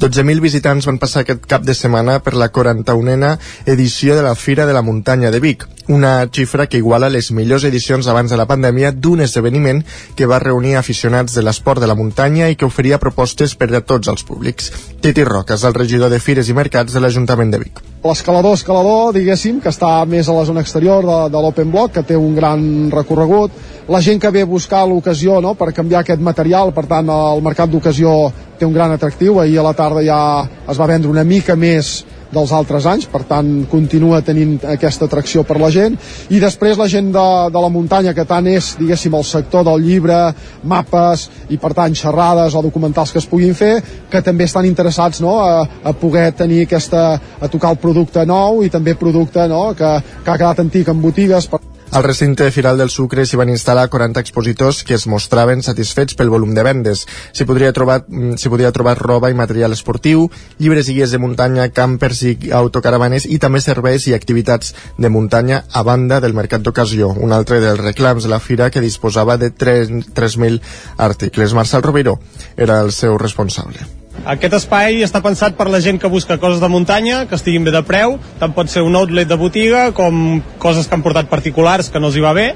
12.000 0.00 0.40
visitants 0.40 0.88
van 0.88 0.96
passar 0.98 1.26
aquest 1.26 1.44
cap 1.44 1.68
de 1.68 1.76
setmana 1.76 2.22
per 2.24 2.38
la 2.40 2.48
41a 2.48 3.36
edició 3.76 4.16
de 4.16 4.24
la 4.24 4.34
Fira 4.34 4.64
de 4.64 4.72
la 4.72 4.82
Muntanya 4.82 5.28
de 5.30 5.44
Vic, 5.44 5.68
una 5.88 6.26
xifra 6.32 6.66
que 6.66 6.78
iguala 6.80 7.10
les 7.12 7.30
millors 7.32 7.64
edicions 7.68 8.08
abans 8.08 8.30
de 8.32 8.38
la 8.40 8.46
pandèmia 8.48 8.92
d'un 8.92 9.20
esdeveniment 9.20 9.82
que 10.16 10.26
va 10.26 10.40
reunir 10.40 10.76
aficionats 10.76 11.36
de 11.36 11.44
l'esport 11.44 11.80
de 11.80 11.86
la 11.90 11.94
muntanya 11.94 12.48
i 12.48 12.56
que 12.56 12.64
oferia 12.64 12.98
propostes 12.98 13.54
per 13.54 13.68
a 13.76 13.82
tots 13.84 14.10
els 14.12 14.24
públics. 14.26 14.70
Titi 15.04 15.24
Roques, 15.24 15.64
el 15.64 15.74
regidor 15.76 16.12
de 16.12 16.20
Fires 16.22 16.48
i 16.48 16.56
Mercats 16.56 16.94
de 16.94 17.02
l'Ajuntament 17.02 17.50
de 17.52 17.60
Vic. 17.60 17.82
L'escalador, 18.04 18.56
escalador, 18.58 19.12
diguéssim, 19.16 19.60
que 19.64 19.72
està 19.72 19.90
més 20.08 20.28
a 20.28 20.36
la 20.36 20.44
zona 20.48 20.64
exterior 20.64 21.04
de, 21.04 21.18
de 21.32 21.42
l'Open 21.44 21.70
Block, 21.72 21.94
que 21.94 22.04
té 22.04 22.16
un 22.20 22.34
gran 22.36 22.64
recorregut, 22.92 23.52
la 23.88 24.00
gent 24.00 24.20
que 24.20 24.32
ve 24.32 24.44
a 24.44 24.48
buscar 24.48 24.86
l'ocasió 24.88 25.40
no, 25.44 25.54
per 25.58 25.72
canviar 25.76 26.00
aquest 26.04 26.20
material, 26.24 26.72
per 26.72 26.86
tant 26.88 27.08
el 27.12 27.44
mercat 27.44 27.72
d'ocasió 27.72 28.32
té 28.58 28.64
un 28.64 28.72
gran 28.72 28.94
atractiu, 28.94 29.40
ahir 29.40 29.58
a 29.60 29.66
la 29.66 29.74
tarda 29.76 30.04
ja 30.04 30.20
es 30.68 30.80
va 30.80 30.88
vendre 30.88 31.10
una 31.10 31.24
mica 31.24 31.56
més 31.56 31.98
dels 32.34 32.52
altres 32.52 32.86
anys, 32.90 33.06
per 33.10 33.22
tant 33.28 33.50
continua 33.70 34.22
tenint 34.26 34.58
aquesta 34.74 35.08
atracció 35.08 35.44
per 35.46 35.58
la 35.62 35.70
gent. 35.74 35.96
I 36.34 36.40
després 36.42 36.78
la 36.80 36.88
gent 36.90 37.12
de, 37.14 37.26
de 37.54 37.64
la 37.64 37.72
muntanya 37.72 38.14
que 38.14 38.26
tant 38.28 38.48
és, 38.50 38.74
diguéssim, 38.80 39.14
el 39.14 39.26
sector 39.28 39.64
del 39.66 39.84
llibre 39.84 40.18
mapes 40.64 41.28
i 41.54 41.58
per 41.60 41.72
tant 41.76 41.94
xerrades 41.98 42.54
o 42.54 42.64
documentals 42.64 43.12
que 43.12 43.22
es 43.22 43.28
puguin 43.30 43.54
fer 43.56 43.74
que 44.10 44.22
també 44.24 44.48
estan 44.48 44.66
interessats 44.68 45.22
no, 45.24 45.36
a, 45.40 45.64
a 45.84 45.94
poder 45.98 46.30
tenir 46.36 46.64
aquesta, 46.64 47.04
a 47.40 47.52
tocar 47.52 47.74
el 47.74 47.82
producte 47.82 48.24
nou 48.26 48.64
i 48.64 48.72
també 48.72 48.96
producte 48.98 49.46
no, 49.50 49.66
que, 49.78 49.94
que 50.24 50.30
ha 50.30 50.40
quedat 50.40 50.64
antic 50.64 50.90
en 50.90 51.02
botigues 51.04 51.48
per 51.50 51.62
al 51.94 52.02
recinte 52.02 52.50
Firal 52.50 52.76
del 52.76 52.90
Sucre 52.90 53.22
s'hi 53.22 53.38
van 53.38 53.52
instal·lar 53.52 53.84
40 53.86 54.18
expositors 54.18 54.80
que 54.82 54.96
es 54.96 55.04
mostraven 55.06 55.62
satisfets 55.62 56.16
pel 56.18 56.32
volum 56.32 56.50
de 56.56 56.64
vendes. 56.66 57.04
S'hi 57.30 57.46
podria 57.46 57.70
trobar, 57.72 58.00
mm, 58.08 58.34
s'hi 58.34 58.50
podia 58.50 58.72
trobar 58.74 58.96
roba 58.98 59.30
i 59.30 59.38
material 59.38 59.72
esportiu, 59.72 60.28
llibres 60.58 60.88
i 60.88 60.98
guies 60.98 61.14
de 61.14 61.22
muntanya, 61.22 61.68
campers 61.70 62.22
i 62.24 62.50
autocaravanes 62.50 63.26
i 63.30 63.38
també 63.38 63.60
serveis 63.60 64.08
i 64.08 64.14
activitats 64.14 64.74
de 64.98 65.08
muntanya 65.08 65.64
a 65.70 65.82
banda 65.82 66.18
del 66.20 66.34
mercat 66.34 66.62
d'ocasió, 66.62 67.14
un 67.14 67.32
altre 67.32 67.60
dels 67.60 67.78
reclams 67.78 68.24
de 68.24 68.28
la 68.28 68.40
fira 68.40 68.70
que 68.70 68.80
disposava 68.80 69.36
de 69.36 69.52
3.000 69.54 70.60
articles. 70.96 71.54
Marcel 71.54 71.82
Roviro 71.82 72.18
era 72.56 72.80
el 72.80 72.90
seu 72.90 73.18
responsable 73.18 74.03
Aquest 74.24 74.54
espai 74.56 75.02
està 75.04 75.20
pensat 75.20 75.52
per 75.58 75.66
la 75.68 75.82
gent 75.84 75.98
que 76.00 76.08
busca 76.08 76.38
coses 76.40 76.62
de 76.62 76.68
muntanya, 76.72 77.26
que 77.28 77.36
estiguin 77.36 77.66
bé 77.66 77.74
de 77.74 77.82
preu, 77.84 78.16
tant 78.40 78.54
pot 78.56 78.70
ser 78.72 78.80
un 78.80 78.96
outlet 78.96 79.28
de 79.28 79.36
botiga 79.36 79.90
com 79.92 80.40
coses 80.62 80.88
que 80.88 80.96
han 80.96 81.04
portat 81.04 81.28
particulars 81.28 81.90
que 81.92 82.00
no 82.00 82.08
els 82.08 82.16
hi 82.16 82.24
va 82.24 82.32
bé, 82.32 82.46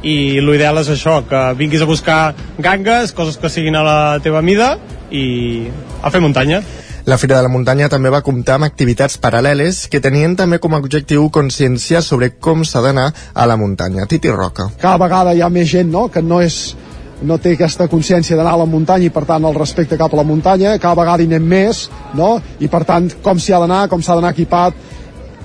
i 0.00 0.40
l'ideal 0.40 0.80
és 0.80 0.88
això, 0.96 1.18
que 1.28 1.42
vinguis 1.60 1.84
a 1.84 1.90
buscar 1.90 2.18
gangues, 2.56 3.12
coses 3.12 3.36
que 3.36 3.52
siguin 3.52 3.76
a 3.76 3.84
la 3.84 3.98
teva 4.24 4.40
mida, 4.40 4.78
i 5.12 5.68
a 6.00 6.08
fer 6.08 6.24
muntanya. 6.24 6.62
La 7.08 7.16
Fira 7.20 7.36
de 7.36 7.44
la 7.44 7.52
Muntanya 7.52 7.86
també 7.88 8.10
va 8.12 8.24
comptar 8.24 8.58
amb 8.58 8.66
activitats 8.66 9.20
paral·leles 9.20 9.86
que 9.88 10.00
tenien 10.00 10.34
també 10.36 10.58
com 10.60 10.74
a 10.76 10.80
objectiu 10.80 11.28
consciència 11.32 12.02
sobre 12.04 12.34
com 12.36 12.64
s'ha 12.64 12.82
d'anar 12.84 13.06
a 13.32 13.46
la 13.48 13.56
muntanya. 13.56 14.04
Titi 14.08 14.28
Roca. 14.32 14.70
Cada 14.80 15.00
vegada 15.00 15.32
hi 15.32 15.40
ha 15.40 15.48
més 15.48 15.70
gent 15.72 15.88
no? 15.92 16.08
que 16.12 16.20
no 16.20 16.42
és 16.44 16.76
no 17.22 17.38
té 17.42 17.54
aquesta 17.56 17.88
consciència 17.90 18.36
d'anar 18.36 18.54
a 18.54 18.62
la 18.62 18.68
muntanya 18.68 19.08
i 19.08 19.14
per 19.14 19.24
tant 19.26 19.44
el 19.48 19.56
respecte 19.56 19.98
cap 19.98 20.12
a 20.14 20.20
la 20.20 20.26
muntanya, 20.26 20.76
cada 20.78 21.00
vegada 21.00 21.22
hi 21.24 21.30
anem 21.30 21.48
més 21.48 21.88
no? 22.14 22.36
i 22.60 22.68
per 22.68 22.84
tant 22.88 23.10
com 23.24 23.40
s'hi 23.40 23.54
ha 23.54 23.62
d'anar, 23.64 23.86
com 23.90 24.02
s'ha 24.02 24.18
d'anar 24.18 24.34
equipat 24.36 24.86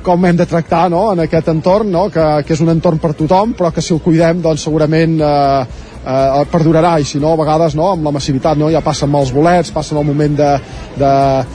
com 0.04 0.26
hem 0.28 0.36
de 0.38 0.46
tractar 0.46 0.90
no? 0.92 1.06
en 1.14 1.24
aquest 1.24 1.50
entorn, 1.50 1.90
no? 1.92 2.10
que, 2.12 2.26
que 2.46 2.54
és 2.54 2.62
un 2.62 2.74
entorn 2.74 3.00
per 3.02 3.14
tothom, 3.18 3.56
però 3.58 3.72
que 3.74 3.82
si 3.82 3.94
el 3.96 4.04
cuidem 4.04 4.42
doncs, 4.44 4.66
segurament 4.68 5.16
eh, 5.24 5.66
eh, 6.04 6.44
perdurarà 6.52 6.98
i 7.00 7.08
si 7.08 7.22
no 7.24 7.32
a 7.34 7.40
vegades 7.40 7.78
no, 7.80 7.90
amb 7.96 8.06
la 8.06 8.14
massivitat 8.14 8.60
no, 8.60 8.70
ja 8.74 8.84
passen 8.86 9.10
mals 9.10 9.32
bolets, 9.34 9.72
passen 9.74 9.98
el 9.98 10.08
moment 10.08 10.36
de, 10.38 10.52
de, 11.00 11.14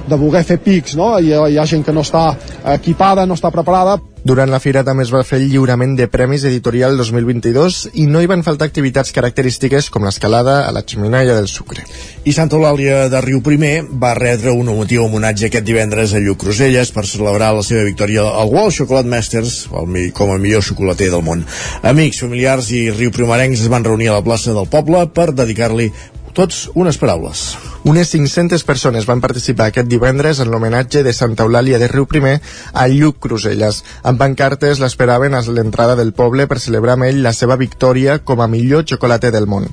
de 0.08 0.20
voler 0.20 0.44
fer 0.48 0.58
pics 0.64 0.96
no? 0.98 1.12
I 1.20 1.34
hi 1.52 1.58
ha 1.60 1.68
gent 1.68 1.84
que 1.84 1.94
no 1.94 2.06
està 2.06 2.30
equipada, 2.75 3.28
no 3.28 3.37
està 3.38 3.52
preparada 3.54 3.98
durant 4.25 4.50
la 4.50 4.58
fira 4.60 4.82
també 4.84 5.04
es 5.06 5.12
va 5.14 5.22
fer 5.26 5.38
el 5.38 5.46
lliurament 5.52 5.94
de 5.98 6.08
Premis 6.10 6.44
Editorial 6.48 6.96
2022 6.98 7.78
i 8.02 8.06
no 8.10 8.22
hi 8.22 8.28
van 8.30 8.42
faltar 8.46 8.68
activitats 8.68 9.12
característiques 9.14 9.90
com 9.94 10.06
l'escalada 10.06 10.60
a 10.66 10.72
la 10.75 10.82
xeminaia 10.82 11.37
del 11.37 11.48
sucre. 11.48 11.84
I 12.25 12.34
Santa 12.37 12.58
Eulàlia 12.58 13.06
de 13.12 13.22
Riu 13.25 13.40
Primer 13.44 13.84
va 13.88 14.14
retre 14.18 14.52
un 14.54 14.68
emotiu 14.68 15.04
homenatge 15.06 15.48
aquest 15.48 15.66
divendres 15.68 16.14
a 16.14 16.22
Lluc 16.25 16.42
Cruselles 16.42 16.92
per 16.94 17.06
celebrar 17.06 17.52
la 17.56 17.64
seva 17.66 17.87
victòria 17.87 18.26
al 18.26 18.52
World 18.52 18.75
Chocolate 18.75 19.08
Masters 19.08 19.56
com 19.70 20.34
a 20.34 20.38
millor 20.38 20.66
xocolater 20.66 21.10
del 21.14 21.25
món. 21.25 21.46
Amics, 21.82 22.22
familiars 22.25 22.72
i 22.75 22.88
riu 22.90 23.14
primerencs 23.14 23.62
es 23.64 23.72
van 23.72 23.87
reunir 23.87 24.10
a 24.12 24.18
la 24.18 24.26
plaça 24.26 24.56
del 24.56 24.68
poble 24.70 25.06
per 25.14 25.30
dedicar-li 25.32 25.92
tots 26.38 26.68
unes 26.78 26.95
paraules. 27.02 27.57
Unes 27.83 28.12
500 28.14 28.62
persones 28.62 29.07
van 29.09 29.18
participar 29.18 29.73
aquest 29.73 29.88
divendres 29.90 30.38
en 30.38 30.52
l'homenatge 30.52 31.00
de 31.02 31.14
Santa 31.16 31.42
Eulàlia 31.42 31.80
de 31.83 31.88
Riu 31.90 32.07
Primer 32.07 32.37
a 32.71 32.85
Lluc 32.92 33.18
Cruselles. 33.25 33.80
Amb 34.07 34.23
pancartes 34.23 34.78
l'esperaven 34.78 35.35
a 35.35 35.40
l'entrada 35.42 35.97
del 35.99 36.12
poble 36.14 36.47
per 36.47 36.61
celebrar 36.62 36.95
amb 36.95 37.09
ell 37.09 37.25
la 37.25 37.33
seva 37.35 37.57
victòria 37.59 38.21
com 38.23 38.38
a 38.38 38.47
millor 38.47 38.87
xocolater 38.87 39.33
del 39.35 39.50
món. 39.50 39.66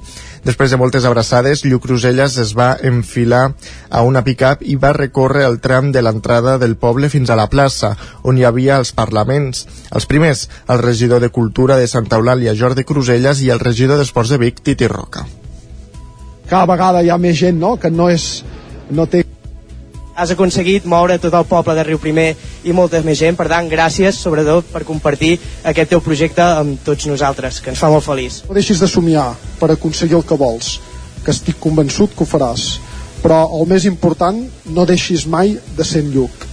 Després 0.48 0.74
de 0.74 0.82
moltes 0.82 1.06
abraçades, 1.06 1.62
Lluc 1.70 1.86
Cruselles 1.86 2.40
es 2.42 2.56
va 2.58 2.72
enfilar 2.82 3.46
a 3.92 4.02
una 4.02 4.26
pick-up 4.26 4.66
i 4.66 4.74
va 4.74 4.96
recórrer 4.98 5.46
el 5.46 5.62
tram 5.62 5.94
de 5.94 6.02
l'entrada 6.02 6.58
del 6.58 6.78
poble 6.82 7.14
fins 7.14 7.30
a 7.30 7.38
la 7.38 7.50
plaça, 7.54 7.94
on 8.24 8.42
hi 8.42 8.50
havia 8.50 8.82
els 8.82 8.96
parlaments. 8.98 9.68
Els 9.94 10.10
primers, 10.10 10.48
el 10.66 10.82
regidor 10.82 11.22
de 11.22 11.30
Cultura 11.30 11.78
de 11.78 11.86
Santa 11.86 12.18
Eulàlia, 12.18 12.58
Jordi 12.58 12.90
Cruselles, 12.90 13.46
i 13.46 13.54
el 13.54 13.62
regidor 13.62 14.02
d'Esports 14.02 14.34
de 14.34 14.42
Vic, 14.48 14.66
Titi 14.66 14.90
Roca 14.90 15.28
cada 16.50 16.66
vegada 16.70 17.04
hi 17.04 17.10
ha 17.10 17.18
més 17.18 17.38
gent 17.40 17.58
no? 17.60 17.76
que 17.78 17.90
no 17.90 18.10
és 18.10 18.44
no 18.92 19.08
té 19.10 19.24
has 20.16 20.32
aconseguit 20.32 20.86
moure 20.88 21.18
tot 21.20 21.34
el 21.36 21.48
poble 21.50 21.76
de 21.76 21.84
Riu 21.84 22.00
Primer 22.00 22.30
i 22.64 22.74
molta 22.74 23.02
més 23.04 23.20
gent, 23.20 23.36
per 23.36 23.50
tant, 23.52 23.68
gràcies 23.68 24.16
sobretot 24.24 24.70
per 24.72 24.86
compartir 24.88 25.34
aquest 25.68 25.92
teu 25.92 26.02
projecte 26.02 26.44
amb 26.46 26.80
tots 26.88 27.10
nosaltres, 27.10 27.60
que 27.60 27.74
ens 27.74 27.82
fa 27.84 27.92
molt 27.92 28.06
feliç. 28.06 28.42
No 28.48 28.56
deixis 28.56 28.80
de 28.80 28.88
somiar 28.88 29.28
per 29.60 29.74
aconseguir 29.74 30.16
el 30.16 30.24
que 30.24 30.40
vols, 30.40 30.78
que 31.26 31.36
estic 31.36 31.60
convençut 31.60 32.16
que 32.16 32.24
ho 32.24 32.30
faràs, 32.30 32.78
però 33.20 33.44
el 33.60 33.68
més 33.68 33.90
important, 33.90 34.40
no 34.72 34.88
deixis 34.88 35.28
mai 35.28 35.58
de 35.76 35.84
ser 35.84 36.06
en 36.06 36.16
Lluc. 36.16 36.48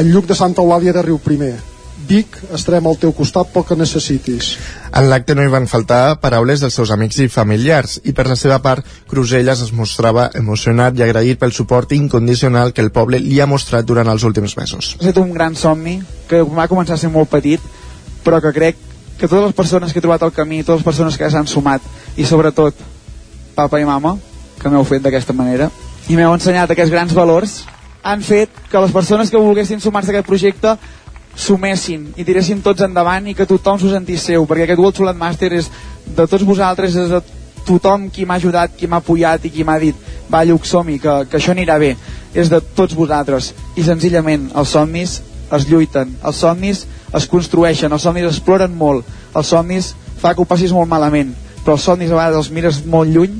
En 0.00 0.08
Lluc 0.08 0.30
de 0.30 0.38
Santa 0.38 0.64
Eulàlia 0.64 0.96
de 0.96 1.04
Riu 1.04 1.20
Primer, 1.20 1.58
Vic, 2.04 2.36
estarem 2.52 2.84
al 2.86 2.98
teu 3.00 3.14
costat 3.16 3.48
pel 3.52 3.64
que 3.64 3.76
necessitis. 3.78 4.54
En 4.92 5.06
l'acte 5.08 5.34
no 5.36 5.44
hi 5.44 5.50
van 5.52 5.68
faltar 5.70 6.18
paraules 6.20 6.60
dels 6.60 6.74
seus 6.76 6.90
amics 6.92 7.20
i 7.24 7.28
familiars 7.32 7.96
i 8.04 8.12
per 8.16 8.26
la 8.28 8.36
seva 8.36 8.58
part 8.64 8.84
Cruselles 9.08 9.62
es 9.64 9.72
mostrava 9.72 10.26
emocionat 10.36 10.98
i 10.98 11.04
agraït 11.06 11.40
pel 11.40 11.54
suport 11.56 11.94
incondicional 11.96 12.74
que 12.76 12.84
el 12.84 12.92
poble 12.92 13.22
li 13.22 13.40
ha 13.40 13.48
mostrat 13.48 13.88
durant 13.88 14.10
els 14.12 14.26
últims 14.28 14.56
mesos. 14.58 14.94
Ha 14.98 15.06
estat 15.06 15.22
un 15.22 15.32
gran 15.32 15.56
somni 15.56 15.96
que 16.28 16.42
va 16.44 16.68
començar 16.68 16.98
a 16.98 17.00
ser 17.00 17.12
molt 17.14 17.32
petit 17.32 17.62
però 18.24 18.40
que 18.40 18.52
crec 18.56 18.80
que 19.18 19.28
totes 19.28 19.46
les 19.46 19.56
persones 19.56 19.92
que 19.92 20.00
he 20.00 20.04
trobat 20.04 20.22
al 20.24 20.32
camí, 20.34 20.62
totes 20.62 20.82
les 20.82 20.88
persones 20.88 21.16
que 21.16 21.30
s'han 21.30 21.48
sumat 21.48 21.84
i 22.16 22.26
sobretot 22.28 22.74
papa 23.54 23.80
i 23.80 23.86
mama 23.88 24.16
que 24.60 24.68
m'heu 24.68 24.84
fet 24.84 25.04
d'aquesta 25.04 25.32
manera 25.32 25.70
i 26.08 26.18
m'heu 26.18 26.34
ensenyat 26.34 26.70
aquests 26.74 26.92
grans 26.92 27.16
valors 27.16 27.62
han 28.04 28.20
fet 28.20 28.52
que 28.68 28.80
les 28.82 28.92
persones 28.92 29.30
que 29.32 29.40
volguessin 29.40 29.80
sumar-se 29.80 30.12
a 30.12 30.18
aquest 30.18 30.28
projecte 30.28 30.74
sumessin 31.36 32.06
i 32.16 32.24
tiressin 32.24 32.62
tots 32.62 32.84
endavant 32.86 33.26
i 33.28 33.34
que 33.34 33.46
tothom 33.46 33.78
s'ho 33.80 33.90
sentís 33.92 34.22
seu, 34.22 34.46
perquè 34.46 34.68
aquest 34.68 34.80
World 34.80 34.96
Chocolate 34.96 35.18
Master 35.18 35.52
és 35.52 35.70
de 36.06 36.26
tots 36.26 36.44
vosaltres, 36.46 36.96
és 36.96 37.10
de 37.10 37.20
tothom 37.64 38.08
qui 38.12 38.26
m'ha 38.26 38.38
ajudat, 38.40 38.74
qui 38.76 38.86
m'ha 38.86 39.00
apoyat 39.02 39.44
i 39.44 39.50
qui 39.50 39.64
m'ha 39.64 39.78
dit 39.80 39.96
va 40.30 40.44
Lluc, 40.44 40.66
som 40.66 40.86
que, 40.86 41.14
que 41.28 41.38
això 41.38 41.52
anirà 41.52 41.78
bé. 41.78 41.94
És 42.34 42.50
de 42.50 42.58
tots 42.74 42.96
vosaltres. 42.96 43.52
I 43.76 43.84
senzillament 43.86 44.50
els 44.58 44.72
somnis 44.74 45.20
es 45.52 45.66
lluiten 45.68 46.14
els 46.24 46.40
somnis 46.40 46.84
es 47.14 47.26
construeixen 47.30 47.92
els 47.92 48.04
somnis 48.06 48.26
es 48.28 48.38
exploren 48.38 48.74
molt 48.78 49.06
els 49.36 49.50
somnis 49.50 49.92
fa 50.20 50.34
que 50.34 50.42
ho 50.42 50.48
passis 50.48 50.72
molt 50.72 50.90
malament 50.90 51.34
però 51.64 51.76
els 51.76 51.84
somnis 51.84 52.12
a 52.12 52.18
vegades 52.18 52.40
els 52.42 52.50
mires 52.54 52.80
molt 52.86 53.12
lluny 53.14 53.36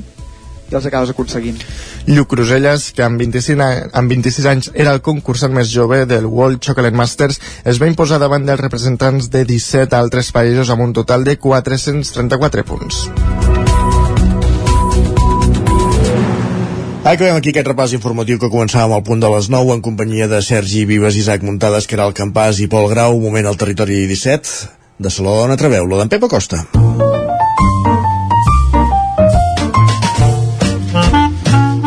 i 0.71 0.75
els 0.77 0.85
acabes 0.89 1.11
aconseguint. 1.13 1.59
Lluc 2.07 2.31
Cruselles, 2.33 2.91
que 2.95 3.05
amb 3.05 3.21
26, 3.21 3.61
amb 3.93 4.15
26 4.15 4.49
anys 4.51 4.71
era 4.73 4.93
el 4.95 5.03
concursant 5.05 5.53
més 5.53 5.71
jove 5.73 6.03
del 6.09 6.25
World 6.25 6.61
Chocolate 6.65 6.97
Masters, 6.97 7.41
es 7.65 7.81
va 7.81 7.89
imposar 7.91 8.19
davant 8.21 8.45
dels 8.45 8.61
representants 8.61 9.29
de 9.33 9.45
17 9.45 9.97
altres 9.97 10.31
països 10.35 10.69
amb 10.73 10.87
un 10.87 10.93
total 10.93 11.25
de 11.27 11.37
434 11.37 12.65
punts. 12.65 13.05
Acabem 17.05 17.35
aquí 17.37 17.51
aquest 17.51 17.67
repàs 17.69 17.91
informatiu 17.93 18.39
que 18.41 18.49
començàvem 18.49 18.95
al 18.95 19.03
punt 19.05 19.19
de 19.21 19.29
les 19.29 19.45
9 19.53 19.75
en 19.75 19.83
companyia 19.85 20.25
de 20.31 20.39
Sergi 20.41 20.87
Vives, 20.89 21.19
Isaac 21.21 21.45
Muntades, 21.45 21.85
Caral 21.85 22.17
Campàs 22.17 22.63
i 22.65 22.65
Pol 22.71 22.89
Grau. 22.89 23.19
Un 23.19 23.27
moment 23.27 23.45
al 23.45 23.59
territori 23.61 24.07
17 24.09 24.73
de 24.97 25.13
Saló 25.13 25.43
on 25.43 25.53
Treveu-lo, 25.53 26.01
d'en 26.01 26.09
Pep 26.09 26.25
Acosta. 26.25 26.65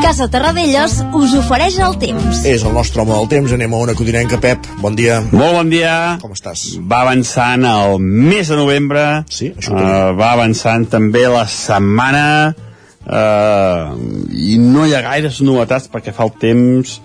Casa 0.09 0.25
Terradellos 0.33 0.95
us 1.13 1.35
ofereix 1.37 1.75
el 1.85 1.99
temps. 2.01 2.39
És 2.49 2.63
el 2.65 2.73
nostre 2.73 3.03
home 3.03 3.13
del 3.13 3.27
temps, 3.29 3.51
anem 3.53 3.75
a 3.77 3.81
una 3.85 3.93
codinenca, 3.93 4.39
Pep. 4.41 4.65
Bon 4.81 4.95
dia. 4.97 5.19
Molt 5.35 5.59
bon 5.59 5.69
dia. 5.69 5.91
Com 6.23 6.33
estàs? 6.33 6.63
Va 6.81 7.03
avançant 7.05 7.67
el 7.69 7.99
mes 8.01 8.49
de 8.49 8.57
novembre. 8.57 9.03
Sí, 9.29 9.51
això 9.53 9.75
uh, 9.77 10.15
Va 10.17 10.31
avançant 10.39 10.87
també 10.89 11.27
la 11.29 11.45
setmana 11.53 12.25
uh, 12.55 13.93
i 14.33 14.57
no 14.63 14.89
hi 14.89 14.97
ha 14.97 15.05
gaires 15.11 15.43
novetats 15.45 15.93
perquè 15.93 16.17
fa 16.17 16.25
el 16.25 16.33
temps, 16.41 16.97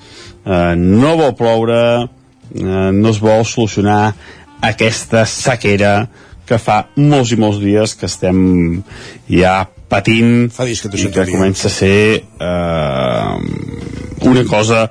uh, 0.48 0.72
no 0.80 1.18
vol 1.20 1.36
ploure, 1.36 1.84
uh, 2.08 2.90
no 2.96 3.12
es 3.12 3.20
vol 3.20 3.44
solucionar 3.44 4.14
aquesta 4.64 5.28
sequera 5.28 5.98
que 6.48 6.56
fa 6.56 6.86
molts 6.96 7.36
i 7.36 7.44
molts 7.44 7.60
dies 7.60 8.00
que 8.00 8.08
estem 8.08 8.40
ja 9.28 9.66
patint 9.94 10.50
Fa 10.54 10.66
que 10.66 10.74
i 10.74 11.12
que 11.14 11.28
comença 11.30 11.70
a 11.70 11.74
ser 11.74 12.00
eh, 12.18 13.36
una 14.26 14.44
cosa 14.50 14.88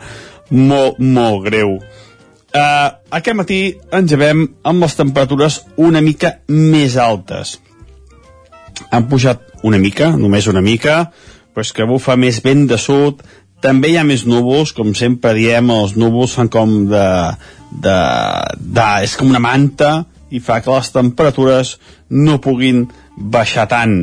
molt, 0.52 1.00
molt 1.00 1.42
greu. 1.46 1.76
Eh, 2.52 2.88
aquest 3.18 3.38
matí 3.38 3.60
engevem 3.98 4.44
amb 4.68 4.84
les 4.84 4.96
temperatures 4.98 5.62
una 5.80 6.02
mica 6.04 6.36
més 6.52 6.96
altes. 7.00 7.56
Han 8.92 9.08
pujat 9.08 9.64
una 9.66 9.80
mica, 9.80 10.12
només 10.16 10.46
una 10.50 10.62
mica, 10.62 11.06
però 11.52 11.64
és 11.64 11.72
que 11.74 11.88
bufa 11.88 12.16
més 12.20 12.42
vent 12.44 12.66
de 12.70 12.78
sud, 12.78 13.22
també 13.62 13.92
hi 13.92 13.98
ha 13.98 14.06
més 14.06 14.26
núvols, 14.26 14.74
com 14.76 14.94
sempre 14.98 15.34
diem, 15.38 15.70
els 15.70 15.96
núvols 15.96 16.34
fan 16.38 16.50
com 16.52 16.80
de, 16.90 17.06
de, 17.70 17.98
de... 18.58 18.88
és 19.06 19.14
com 19.18 19.30
una 19.30 19.42
manta 19.42 19.94
i 20.30 20.40
fa 20.42 20.60
que 20.64 20.74
les 20.74 20.90
temperatures 20.94 21.76
no 22.10 22.40
puguin 22.42 22.86
baixar 23.16 23.68
tant 23.70 24.02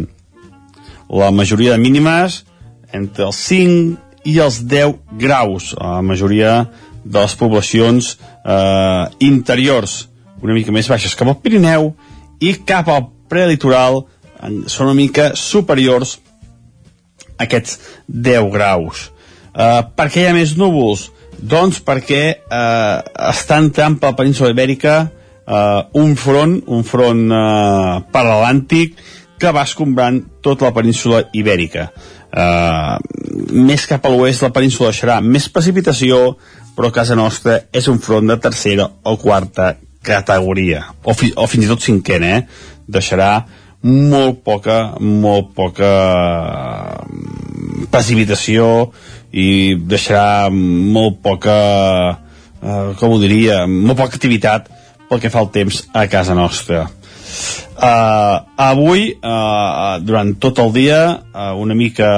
la 1.09 1.31
majoria 1.31 1.73
de 1.73 1.81
mínimes 1.81 2.43
entre 2.93 3.25
els 3.25 3.41
5 3.49 4.29
i 4.29 4.37
els 4.43 4.61
10 4.69 4.95
graus 5.19 5.73
a 5.77 5.97
la 5.97 6.05
majoria 6.05 6.53
de 7.03 7.19
les 7.19 7.35
poblacions 7.39 8.15
eh, 8.45 9.05
interiors 9.25 10.05
una 10.41 10.55
mica 10.55 10.71
més 10.71 10.89
baixes 10.89 11.15
cap 11.17 11.27
al 11.27 11.39
Pirineu 11.43 11.93
i 12.39 12.53
cap 12.67 12.89
al 12.89 13.07
prelitoral 13.29 14.03
són 14.71 14.91
una 14.91 14.97
mica 14.97 15.31
superiors 15.35 16.17
a 17.37 17.45
aquests 17.47 17.79
10 18.07 18.51
graus 18.53 19.07
eh, 19.55 19.81
per 19.95 20.09
què 20.09 20.23
hi 20.23 20.29
ha 20.29 20.35
més 20.37 20.57
núvols? 20.59 21.09
doncs 21.39 21.79
perquè 21.85 22.23
eh, 22.35 22.97
està 23.29 23.59
entrant 23.63 23.95
per 23.99 24.11
la 24.11 24.19
península 24.19 24.51
ibèrica 24.51 24.95
eh, 25.05 25.81
un 26.01 26.15
front 26.19 26.59
un 26.67 26.83
front 26.83 27.25
eh, 27.31 27.95
per 28.11 28.25
l'Atlàntic 28.27 28.99
que 29.39 29.51
va 29.55 29.63
escombrant 29.67 30.21
tota 30.43 30.67
la 30.67 30.75
península 30.75 31.23
ibèrica. 31.33 31.89
eh, 32.29 32.97
més 33.51 33.85
cap 33.89 34.05
a 34.05 34.09
l'oest 34.13 34.43
la 34.43 34.53
península 34.53 34.91
deixarà 34.91 35.19
més 35.21 35.47
precipitació 35.49 36.37
però 36.75 36.89
a 36.89 36.93
casa 36.93 37.15
nostra 37.15 37.55
és 37.73 37.87
un 37.89 37.97
front 37.99 38.27
de 38.27 38.37
tercera 38.37 38.85
o 39.03 39.15
quarta 39.17 39.73
categoria 40.05 40.83
o, 41.03 41.13
fi, 41.13 41.31
o 41.35 41.47
fins 41.47 41.65
i 41.65 41.71
tot 41.71 41.81
cinquena 41.83 42.35
eh? 42.37 42.43
deixarà 42.87 43.31
molt 43.83 44.43
poca 44.43 44.77
molt 44.99 45.53
poca 45.55 45.89
mm, 47.07 47.89
precipitació 47.91 48.91
i 49.31 49.75
deixarà 49.75 50.49
molt 50.51 51.19
poca 51.25 51.57
eh, 52.61 52.93
com 52.99 53.15
ho 53.15 53.19
diria 53.21 53.65
molt 53.67 53.97
poca 53.97 54.15
activitat 54.19 54.69
pel 55.09 55.21
que 55.23 55.33
fa 55.33 55.41
al 55.41 55.51
temps 55.51 55.83
a 55.93 56.05
casa 56.11 56.37
nostra 56.37 56.85
uh, 57.79 58.35
avui 58.59 59.09
uh, 59.15 59.97
durant 60.03 60.35
tot 60.39 60.59
el 60.63 60.73
dia 60.75 60.99
uh, 61.33 61.53
una 61.59 61.75
mica 61.75 62.09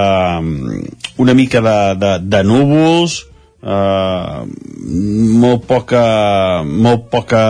una 1.21 1.35
mica 1.37 1.61
de, 1.61 1.77
de, 2.01 2.11
de 2.33 2.41
núvols 2.47 3.21
uh, 3.61 4.43
molt 5.45 5.65
poca 5.69 6.05
molt 6.65 7.07
poca 7.13 7.43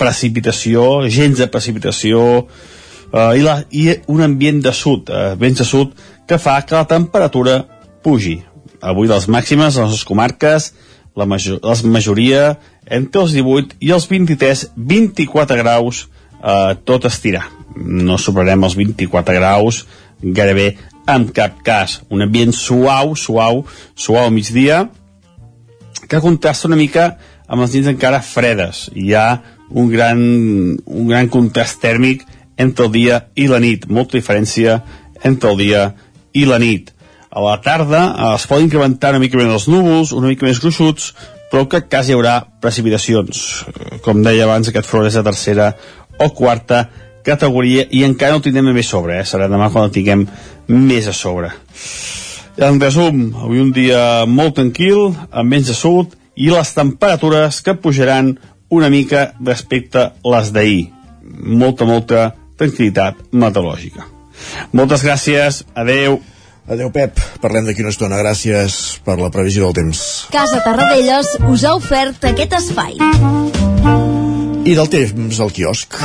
precipitació 0.00 1.06
gens 1.12 1.38
de 1.38 1.50
precipitació 1.52 2.22
uh, 2.40 3.32
i, 3.36 3.44
la, 3.44 3.60
i 3.70 3.90
un 4.08 4.24
ambient 4.24 4.64
de 4.64 4.72
sud 4.76 5.12
uh, 5.12 5.34
vents 5.40 5.60
de 5.60 5.68
sud 5.68 5.92
que 6.30 6.38
fa 6.38 6.60
que 6.62 6.76
la 6.76 6.86
temperatura 6.86 7.64
pugi. 8.04 8.36
Avui 8.80 9.08
les 9.10 9.26
màximes 9.28 9.76
a 9.76 9.88
les 9.90 10.04
comarques 10.06 10.70
la, 11.18 11.26
major, 11.26 11.58
la 11.62 11.74
majoria 11.90 12.44
entre 12.86 13.24
els 13.24 13.34
18 13.34 13.80
i 13.82 13.90
els 13.96 14.06
23-24 14.08 15.58
graus 15.58 16.04
eh, 16.42 16.76
tot 16.84 17.06
estirar. 17.08 17.46
No 17.76 18.18
superarem 18.18 18.64
els 18.66 18.76
24 18.78 19.36
graus 19.38 19.84
gairebé 20.20 20.74
en 21.08 21.28
cap 21.34 21.62
cas. 21.66 22.00
Un 22.10 22.22
ambient 22.26 22.52
suau, 22.56 23.14
suau, 23.16 23.64
suau 23.94 24.24
al 24.24 24.34
migdia, 24.34 24.88
que 26.08 26.20
contrasta 26.20 26.68
una 26.68 26.78
mica 26.78 27.14
amb 27.46 27.64
les 27.64 27.74
nits 27.76 27.90
encara 27.90 28.22
fredes. 28.24 28.88
Hi 28.94 29.14
ha 29.14 29.26
un 29.70 29.90
gran, 29.90 30.20
un 30.84 31.10
gran 31.10 31.28
contrast 31.30 31.80
tèrmic 31.82 32.24
entre 32.60 32.86
el 32.86 32.94
dia 32.94 33.20
i 33.38 33.46
la 33.48 33.60
nit, 33.62 33.86
molta 33.88 34.18
diferència 34.18 34.80
entre 35.24 35.52
el 35.52 35.60
dia 35.60 35.84
i 36.36 36.46
la 36.46 36.58
nit. 36.62 36.90
A 37.30 37.42
la 37.44 37.58
tarda 37.62 38.00
eh, 38.10 38.32
es 38.34 38.46
poden 38.50 38.66
incrementar 38.66 39.14
una 39.14 39.22
mica 39.22 39.38
més 39.38 39.50
els 39.50 39.68
núvols, 39.70 40.14
una 40.16 40.32
mica 40.32 40.46
més 40.46 40.60
gruixuts, 40.62 41.12
però 41.50 41.66
que 41.70 41.82
cas 41.90 42.08
hi 42.08 42.14
haurà 42.14 42.36
precipitacions. 42.62 43.40
Com 44.04 44.22
deia 44.26 44.46
abans, 44.46 44.70
aquest 44.70 44.86
front 44.86 45.08
és 45.08 45.18
de 45.18 45.24
tercera 45.26 45.72
o 46.20 46.30
quarta 46.36 46.84
categoria 47.24 47.86
i 47.90 48.04
encara 48.06 48.36
no 48.36 48.44
tindrem 48.44 48.70
més 48.74 48.88
sobre, 48.88 49.18
eh? 49.20 49.26
serà 49.26 49.48
demà 49.50 49.70
quan 49.72 49.88
el 49.88 49.94
tinguem 49.94 50.26
més 50.68 51.08
a 51.08 51.16
sobre. 51.16 51.52
En 52.60 52.80
resum, 52.80 53.30
avui 53.40 53.60
un 53.62 53.72
dia 53.72 54.26
molt 54.28 54.58
tranquil, 54.58 55.10
amb 55.30 55.54
vents 55.54 55.70
de 55.70 55.76
sud 55.76 56.16
i 56.36 56.50
les 56.52 56.72
temperatures 56.76 57.60
que 57.64 57.76
pujaran 57.76 58.34
una 58.70 58.90
mica 58.92 59.30
respecte 59.40 60.10
a 60.10 60.34
les 60.36 60.52
d'ahir. 60.54 60.88
Molta, 61.30 61.86
molta 61.88 62.30
tranquil·litat 62.60 63.30
meteorològica. 63.32 64.06
Moltes 64.76 65.04
gràcies, 65.06 65.64
adeu. 65.74 66.20
Adeu, 66.70 66.90
Pep. 66.94 67.18
Parlem 67.42 67.66
d'aquí 67.66 67.82
una 67.82 67.92
estona. 67.94 68.20
Gràcies 68.20 69.00
per 69.04 69.18
la 69.18 69.30
previsió 69.34 69.66
del 69.66 69.78
temps. 69.80 70.02
Casa 70.30 70.62
Tarradellas 70.64 71.36
us 71.50 71.66
ha 71.66 71.74
ofert 71.78 72.30
aquest 72.30 72.60
espai. 72.60 73.00
I 74.60 74.74
del 74.76 74.88
temps 74.92 75.38
al 75.40 75.52
quiosc. 75.56 75.96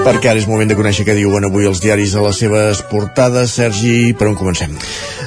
Perquè 0.00 0.30
ara 0.30 0.40
és 0.40 0.46
moment 0.48 0.70
de 0.70 0.76
conèixer 0.78 1.04
què 1.04 1.14
diuen 1.18 1.44
avui 1.44 1.68
els 1.68 1.82
diaris 1.84 2.14
a 2.16 2.24
les 2.24 2.40
seves 2.40 2.80
portades. 2.90 3.52
Sergi, 3.60 4.12
per 4.16 4.30
on 4.30 4.38
comencem? 4.40 4.72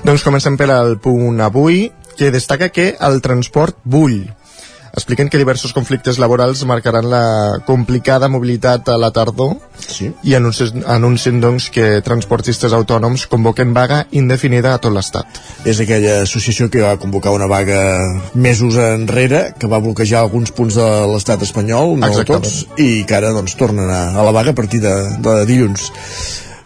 Doncs 0.04 0.26
comencem 0.26 0.58
per 0.58 0.72
al 0.74 0.98
punt 1.04 1.42
avui, 1.46 1.86
que 2.18 2.32
destaca 2.34 2.72
que 2.74 2.94
el 3.00 3.22
transport 3.26 3.78
bull 3.84 4.24
expliquen 4.94 5.30
que 5.30 5.40
diversos 5.42 5.74
conflictes 5.74 6.20
laborals 6.22 6.62
marcaran 6.70 7.10
la 7.10 7.24
complicada 7.66 8.30
mobilitat 8.30 8.92
a 8.94 8.98
la 9.02 9.10
tardor 9.12 9.56
sí. 9.82 10.12
i 10.22 10.36
anuncien, 10.38 10.84
anuncien 10.86 11.40
doncs, 11.42 11.72
que 11.74 12.04
transportistes 12.06 12.76
autònoms 12.78 13.26
convoquen 13.32 13.74
vaga 13.74 14.04
indefinida 14.14 14.76
a 14.76 14.82
tot 14.84 14.94
l'Estat. 14.94 15.42
És 15.66 15.82
aquella 15.82 16.20
associació 16.28 16.70
que 16.70 16.86
va 16.86 16.94
convocar 17.02 17.34
una 17.34 17.50
vaga 17.50 17.82
mesos 18.38 18.78
enrere, 18.78 19.48
que 19.58 19.68
va 19.72 19.82
bloquejar 19.82 20.22
alguns 20.22 20.54
punts 20.54 20.78
de 20.78 20.88
l'estat 21.10 21.42
espanyol, 21.42 21.98
no 21.98 22.14
Exactament. 22.14 22.46
tots, 22.46 22.64
i 22.78 23.04
que 23.10 23.18
ara 23.18 23.34
doncs, 23.34 23.58
tornen 23.58 23.90
a, 23.90 24.04
a 24.14 24.30
la 24.30 24.36
vaga 24.36 24.54
a 24.54 24.62
partir 24.62 24.84
de, 24.86 24.94
de 25.26 25.38
dilluns. 25.50 25.90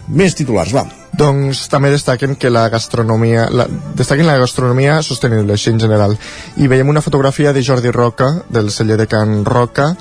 Més 0.08 0.36
titulars, 0.38 0.72
va. 0.72 0.86
Doncs 1.18 1.66
també 1.72 1.90
destaquen 1.92 2.36
que 2.40 2.52
la 2.54 2.68
gastronomia 2.70 3.48
la, 3.52 3.66
destaquen 3.98 4.28
la 4.28 4.38
gastronomia 4.40 5.02
sostenible 5.04 5.56
així 5.56 5.74
en 5.74 5.82
general 5.82 6.14
i 6.62 6.70
veiem 6.70 6.88
una 6.94 7.02
fotografia 7.02 7.52
de 7.54 7.64
Jordi 7.66 7.92
Roca 7.92 8.30
del 8.54 8.70
celler 8.72 9.00
de 9.02 9.08
Can 9.10 9.42
Roca 9.46 9.96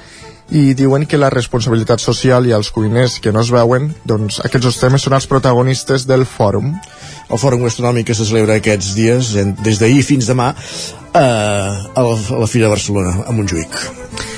i 0.55 0.77
diuen 0.79 1.07
que 1.11 1.19
la 1.19 1.31
responsabilitat 1.33 2.03
social 2.03 2.47
i 2.47 2.55
els 2.55 2.71
cuiners 2.71 3.19
que 3.19 3.33
no 3.35 3.43
es 3.43 3.51
veuen, 3.51 3.89
doncs 4.07 4.39
aquests 4.45 4.69
dos 4.69 4.79
temes 4.79 5.03
són 5.03 5.17
els 5.17 5.27
protagonistes 5.27 6.07
del 6.07 6.23
fòrum. 6.29 6.71
El 7.27 7.43
Fòrum 7.43 7.67
Gastronòmic 7.67 8.07
que 8.13 8.15
se 8.15 8.29
celebra 8.29 8.61
aquests 8.61 8.95
dies, 8.95 9.35
des 9.67 9.83
d'ahir 9.83 10.05
fins 10.07 10.31
demà, 10.31 10.53
eh, 10.55 11.21
a 11.99 12.07
la 12.07 12.47
Fira 12.47 12.69
de 12.69 12.75
Barcelona, 12.77 13.25
a 13.27 13.35
Montjuïc. 13.35 14.36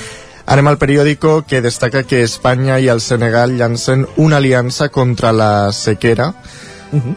Anem 0.49 0.65
al 0.65 0.79
periòdico 0.81 1.43
que 1.45 1.61
destaca 1.61 2.01
que 2.09 2.23
Espanya 2.25 2.79
i 2.81 2.87
el 2.89 3.03
Senegal 3.05 3.51
llancen 3.57 4.07
una 4.17 4.39
aliança 4.41 4.87
contra 4.89 5.29
la 5.31 5.69
sequera 5.77 6.31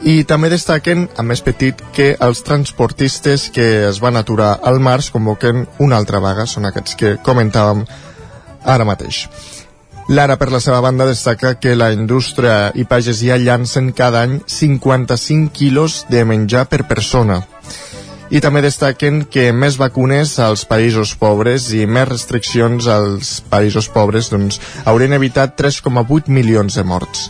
i 0.05 0.25
també 0.29 0.51
destaquen, 0.53 1.07
a 1.17 1.25
més 1.25 1.41
petit, 1.41 1.79
que 1.97 2.11
els 2.21 2.43
transportistes 2.45 3.47
que 3.55 3.87
es 3.89 4.03
van 4.05 4.21
aturar 4.21 4.59
al 4.69 4.83
març 4.85 5.09
convoquen 5.15 5.65
una 5.81 5.97
altra 5.97 6.21
vaga, 6.21 6.45
són 6.45 6.69
aquests 6.69 6.99
que 7.01 7.15
comentàvem 7.25 7.87
ara 8.69 8.85
mateix. 8.85 9.25
L'Ara, 10.13 10.37
per 10.37 10.51
la 10.53 10.61
seva 10.61 10.83
banda, 10.85 11.07
destaca 11.09 11.55
que 11.57 11.73
la 11.79 11.89
indústria 11.95 12.69
i 12.75 12.85
pagesia 12.85 13.41
llancen 13.41 13.93
cada 13.97 14.27
any 14.27 14.43
55 14.45 15.57
quilos 15.57 16.03
de 16.11 16.27
menjar 16.29 16.67
per 16.69 16.85
persona. 16.85 17.41
I 18.33 18.41
també 18.41 18.63
destaquen 18.65 19.27
que 19.29 19.51
més 19.53 19.77
vacunes 19.77 20.39
als 20.41 20.65
països 20.65 21.13
pobres 21.21 21.67
i 21.77 21.85
més 21.85 22.09
restriccions 22.09 22.87
als 22.89 23.35
països 23.53 23.91
pobres 23.93 24.31
doncs, 24.33 24.57
haurien 24.89 25.13
evitat 25.13 25.53
3,8 25.61 26.33
milions 26.33 26.79
de 26.79 26.85
morts. 26.85 27.27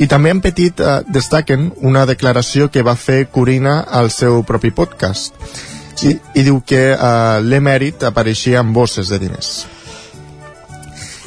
I 0.00 0.08
també 0.10 0.32
en 0.32 0.40
petit 0.42 0.80
eh, 0.80 1.02
destaquen 1.12 1.68
una 1.86 2.06
declaració 2.08 2.70
que 2.72 2.82
va 2.82 2.96
fer 2.98 3.26
Corina 3.30 3.82
al 3.84 4.10
seu 4.10 4.40
propi 4.48 4.72
podcast. 4.74 5.36
I, 6.02 6.16
i 6.34 6.42
diu 6.42 6.58
que 6.66 6.82
eh, 6.96 7.38
l'emèrit 7.44 8.02
apareixia 8.08 8.64
amb 8.64 8.74
bosses 8.74 9.12
de 9.12 9.20
diners. 9.22 9.52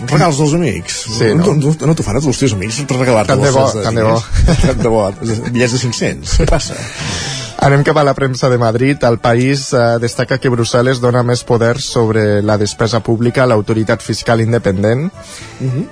Regals 0.09 0.37
dels 0.41 0.53
amics. 0.53 0.97
Sí, 1.17 1.31
no? 1.37 1.53
No, 1.57 1.71
no, 1.73 1.95
t'ho 1.95 2.05
fan 2.05 2.19
els 2.19 2.37
teus 2.37 2.53
amics 2.53 2.83
regalar-te 2.91 3.33
Tant 3.33 3.45
de 3.45 3.53
bo, 3.53 3.63
bosses 3.63 3.85
tant 3.85 3.97
de 3.97 4.03
bo. 4.05 4.17
diners? 4.19 4.65
Tant 4.65 4.83
de 4.83 4.91
bo. 4.93 5.05
Bitllets 5.53 5.77
de 5.77 5.83
500. 5.85 6.39
Què 6.41 6.49
passa? 6.49 6.81
Anem 7.57 7.81
cap 7.81 7.97
a 7.97 8.03
la 8.05 8.13
premsa 8.13 8.49
de 8.49 8.57
Madrid. 8.61 9.01
El 9.03 9.17
país 9.17 9.73
eh, 9.73 9.97
destaca 9.99 10.37
que 10.37 10.51
Brussel·les 10.53 11.01
dona 11.01 11.23
més 11.25 11.41
poder 11.43 11.79
sobre 11.81 12.43
la 12.45 12.57
despesa 12.61 13.01
pública 13.01 13.43
a 13.43 13.49
l'autoritat 13.49 14.05
fiscal 14.05 14.43
independent 14.43 15.07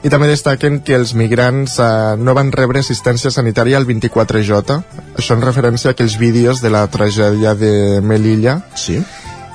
i 0.05 0.11
també 0.13 0.29
destaquen 0.29 0.79
que 0.85 0.93
els 0.95 1.15
migrants 1.17 1.79
eh, 1.81 1.89
no 2.21 2.37
van 2.37 2.53
rebre 2.53 2.85
assistència 2.85 3.33
sanitària 3.33 3.81
al 3.81 3.89
24J. 3.89 4.79
Això 5.17 5.35
en 5.35 5.45
referència 5.45 5.89
a 5.89 5.97
aquells 5.97 6.19
vídeos 6.21 6.61
de 6.61 6.69
la 6.69 6.85
tragèdia 6.87 7.57
de 7.57 7.99
Melilla. 8.01 8.59
Sí. 8.77 9.01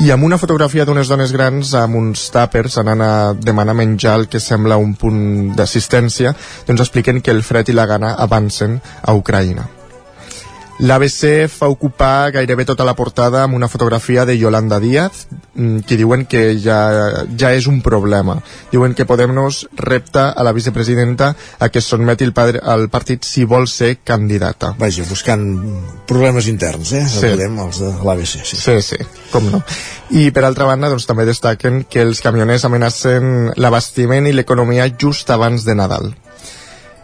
I 0.01 0.11
amb 0.11 0.25
una 0.25 0.39
fotografia 0.41 0.87
d'unes 0.89 1.09
dones 1.13 1.31
grans 1.31 1.75
amb 1.79 1.99
uns 2.01 2.31
tàpers 2.35 2.79
anant 2.81 3.03
a 3.05 3.13
demanar 3.37 3.77
menjar 3.77 4.17
el 4.19 4.31
que 4.33 4.41
sembla 4.41 4.81
un 4.81 4.97
punt 4.99 5.53
d'assistència, 5.55 6.33
doncs 6.67 6.89
expliquen 6.89 7.21
que 7.21 7.31
el 7.31 7.45
fred 7.47 7.69
i 7.69 7.77
la 7.77 7.87
gana 7.87 8.17
avancen 8.19 8.81
a 8.81 9.15
Ucraïna. 9.15 9.80
L'ABC 10.81 11.45
fa 11.53 11.69
ocupar 11.69 12.31
gairebé 12.33 12.65
tota 12.65 12.87
la 12.89 12.95
portada 12.97 13.43
amb 13.45 13.53
una 13.59 13.69
fotografia 13.69 14.25
de 14.25 14.39
Yolanda 14.39 14.79
Díaz, 14.81 15.27
mm, 15.53 15.83
que 15.85 15.99
diuen 16.01 16.25
que 16.25 16.57
ja, 16.57 16.79
ja 17.37 17.51
és 17.53 17.67
un 17.69 17.83
problema. 17.85 18.39
Diuen 18.73 18.95
que 18.95 19.05
Podemos 19.05 19.67
repta 19.77 20.31
a 20.31 20.43
la 20.43 20.53
vicepresidenta 20.57 21.35
a 21.59 21.69
que 21.69 21.83
sotmeti 21.83 22.25
el, 22.25 22.33
padre, 22.33 22.63
al 22.65 22.89
partit 22.89 23.29
si 23.29 23.45
vol 23.45 23.69
ser 23.69 23.99
candidata. 24.05 24.73
Vaja, 24.79 25.05
buscant 25.05 25.45
problemes 26.09 26.49
interns, 26.49 26.95
eh? 26.97 27.05
Sí. 27.05 27.27
Recordem 27.27 27.61
els 27.67 27.83
de 27.83 27.93
l'ABC. 28.07 28.41
Sí. 28.47 28.57
Sí, 28.57 28.79
sí, 28.81 29.01
com 29.35 29.51
no. 29.53 29.61
I 30.17 30.31
per 30.31 30.47
altra 30.49 30.65
banda, 30.65 30.89
doncs, 30.89 31.05
també 31.11 31.29
destaquen 31.29 31.85
que 31.91 32.01
els 32.07 32.25
camioners 32.25 32.65
amenacen 32.65 33.53
l'abastiment 33.61 34.31
i 34.31 34.33
l'economia 34.33 34.89
just 34.97 35.29
abans 35.29 35.69
de 35.69 35.77
Nadal. 35.77 36.15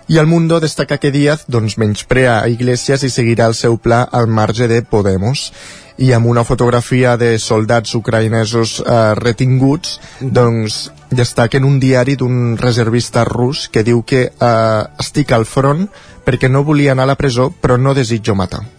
I 0.08 0.18
el 0.18 0.26
Mundo 0.26 0.60
destaca 0.60 0.98
que 1.02 1.10
Díaz 1.10 1.46
doncs, 1.50 1.78
menysprea 1.82 2.38
a 2.38 2.48
Iglesias 2.48 3.02
i 3.02 3.10
seguirà 3.10 3.48
el 3.50 3.56
seu 3.58 3.74
pla 3.82 4.04
al 4.04 4.28
marge 4.30 4.68
de 4.70 4.78
Podemos. 4.86 5.50
I 5.98 6.12
amb 6.14 6.30
una 6.30 6.44
fotografia 6.44 7.16
de 7.16 7.32
soldats 7.42 7.96
ucraïnesos 7.98 8.76
eh, 8.84 9.14
retinguts 9.18 9.98
doncs 10.20 10.78
destaquen 11.10 11.66
un 11.66 11.80
diari 11.82 12.14
d'un 12.14 12.54
reservista 12.60 13.24
rus 13.26 13.66
que 13.66 13.82
diu 13.82 14.04
que 14.06 14.28
eh, 14.30 14.82
estic 15.02 15.34
al 15.34 15.48
front 15.48 15.88
perquè 16.26 16.52
no 16.52 16.62
volia 16.62 16.94
anar 16.94 17.08
a 17.08 17.14
la 17.14 17.18
presó 17.18 17.50
però 17.50 17.80
no 17.80 17.94
desitjo 17.94 18.38
matar 18.38 18.75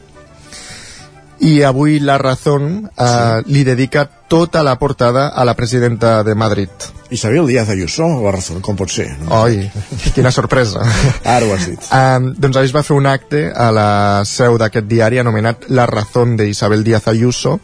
i 1.39 1.61
avui 1.63 1.99
La 1.99 2.17
Razón 2.17 2.89
eh, 2.97 3.41
sí. 3.43 3.53
li 3.53 3.63
dedica 3.63 4.07
tota 4.27 4.63
la 4.63 4.77
portada 4.79 5.27
a 5.29 5.45
la 5.45 5.55
presidenta 5.55 6.23
de 6.23 6.35
Madrid. 6.35 6.69
Isabel 7.09 7.47
Díaz 7.47 7.69
Ayuso, 7.69 8.07
La 8.23 8.31
Razón, 8.31 8.61
com 8.61 8.75
pot 8.75 8.91
ser? 8.91 9.07
No? 9.21 9.43
Oi, 9.43 9.69
quina 10.15 10.31
sorpresa. 10.31 10.83
Ara 11.23 11.45
ho 11.45 11.53
has 11.55 11.67
dit. 11.69 11.91
Um, 11.91 12.33
doncs 12.35 12.57
ahir 12.57 12.71
es 12.71 12.75
va 12.75 12.83
fer 12.83 12.97
un 12.97 13.07
acte 13.07 13.45
a 13.53 13.69
la 13.71 13.91
seu 14.27 14.57
d'aquest 14.59 14.89
diari 14.89 15.21
anomenat 15.21 15.69
La 15.69 15.85
Razón 15.87 16.35
de 16.37 16.49
Isabel 16.49 16.83
Díaz 16.83 17.07
Ayuso 17.07 17.59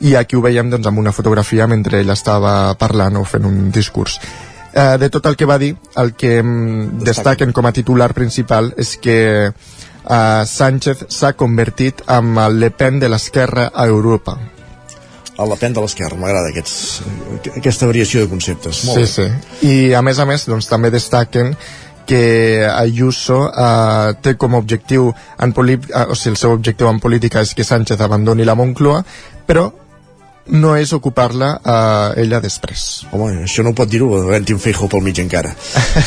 i 0.00 0.14
aquí 0.14 0.36
ho 0.38 0.44
veiem 0.44 0.70
doncs, 0.70 0.86
amb 0.86 1.00
una 1.02 1.12
fotografia 1.12 1.66
mentre 1.66 2.04
ell 2.04 2.14
estava 2.14 2.74
parlant 2.78 3.18
o 3.18 3.24
fent 3.26 3.48
un 3.48 3.72
discurs. 3.74 4.20
Uh, 4.68 4.94
de 5.00 5.08
tot 5.10 5.26
el 5.26 5.34
que 5.34 5.48
va 5.48 5.58
dir, 5.58 5.72
el 5.96 6.12
que 6.14 6.38
destaquen 7.02 7.50
com 7.56 7.66
a 7.66 7.74
titular 7.74 8.12
principal 8.14 8.70
és 8.78 8.94
que 9.02 9.18
uh, 10.08 10.44
Sánchez 10.48 11.06
s'ha 11.12 11.32
convertit 11.38 12.02
en 12.08 12.36
el 12.40 12.58
Le 12.60 12.70
Pen 12.70 12.98
de 12.98 13.08
l'esquerra 13.08 13.68
a 13.74 13.86
Europa. 13.86 14.38
El 15.38 15.52
Le 15.52 15.58
Pen 15.60 15.74
de 15.76 15.84
l'esquerra, 15.84 16.18
m'agrada 16.18 16.50
aquesta 16.50 17.86
variació 17.86 18.24
de 18.24 18.30
conceptes. 18.32 18.84
Molt 18.88 19.04
sí, 19.06 19.22
bé. 19.22 19.28
sí. 19.60 19.68
I 19.70 19.92
a 19.94 20.02
més 20.02 20.18
a 20.18 20.26
més, 20.26 20.48
doncs, 20.50 20.66
també 20.70 20.90
destaquen 20.90 21.54
que 22.08 22.64
Ayuso 22.64 23.42
uh, 23.46 24.14
té 24.24 24.34
com 24.40 24.56
a 24.56 24.62
objectiu 24.62 25.10
en 25.44 25.52
uh, 25.52 26.06
o 26.08 26.16
sigui, 26.16 26.32
el 26.32 26.40
seu 26.40 26.54
objectiu 26.56 26.88
en 26.88 26.98
política 27.04 27.44
és 27.44 27.52
que 27.54 27.66
Sánchez 27.68 28.00
abandoni 28.00 28.48
la 28.48 28.56
Moncloa, 28.56 29.04
però 29.46 29.68
no 30.48 30.74
és 30.78 30.92
ocupar-la 30.96 31.50
eh, 31.58 32.22
ella 32.24 32.40
després. 32.44 33.04
Home, 33.12 33.44
això 33.44 33.64
no 33.64 33.72
ho 33.72 33.76
pot 33.78 33.90
dir-ho, 33.90 34.08
havent-hi 34.22 34.56
un 34.56 34.62
Feijó 34.62 34.88
pel 34.90 35.04
mig 35.04 35.20
encara. 35.22 35.52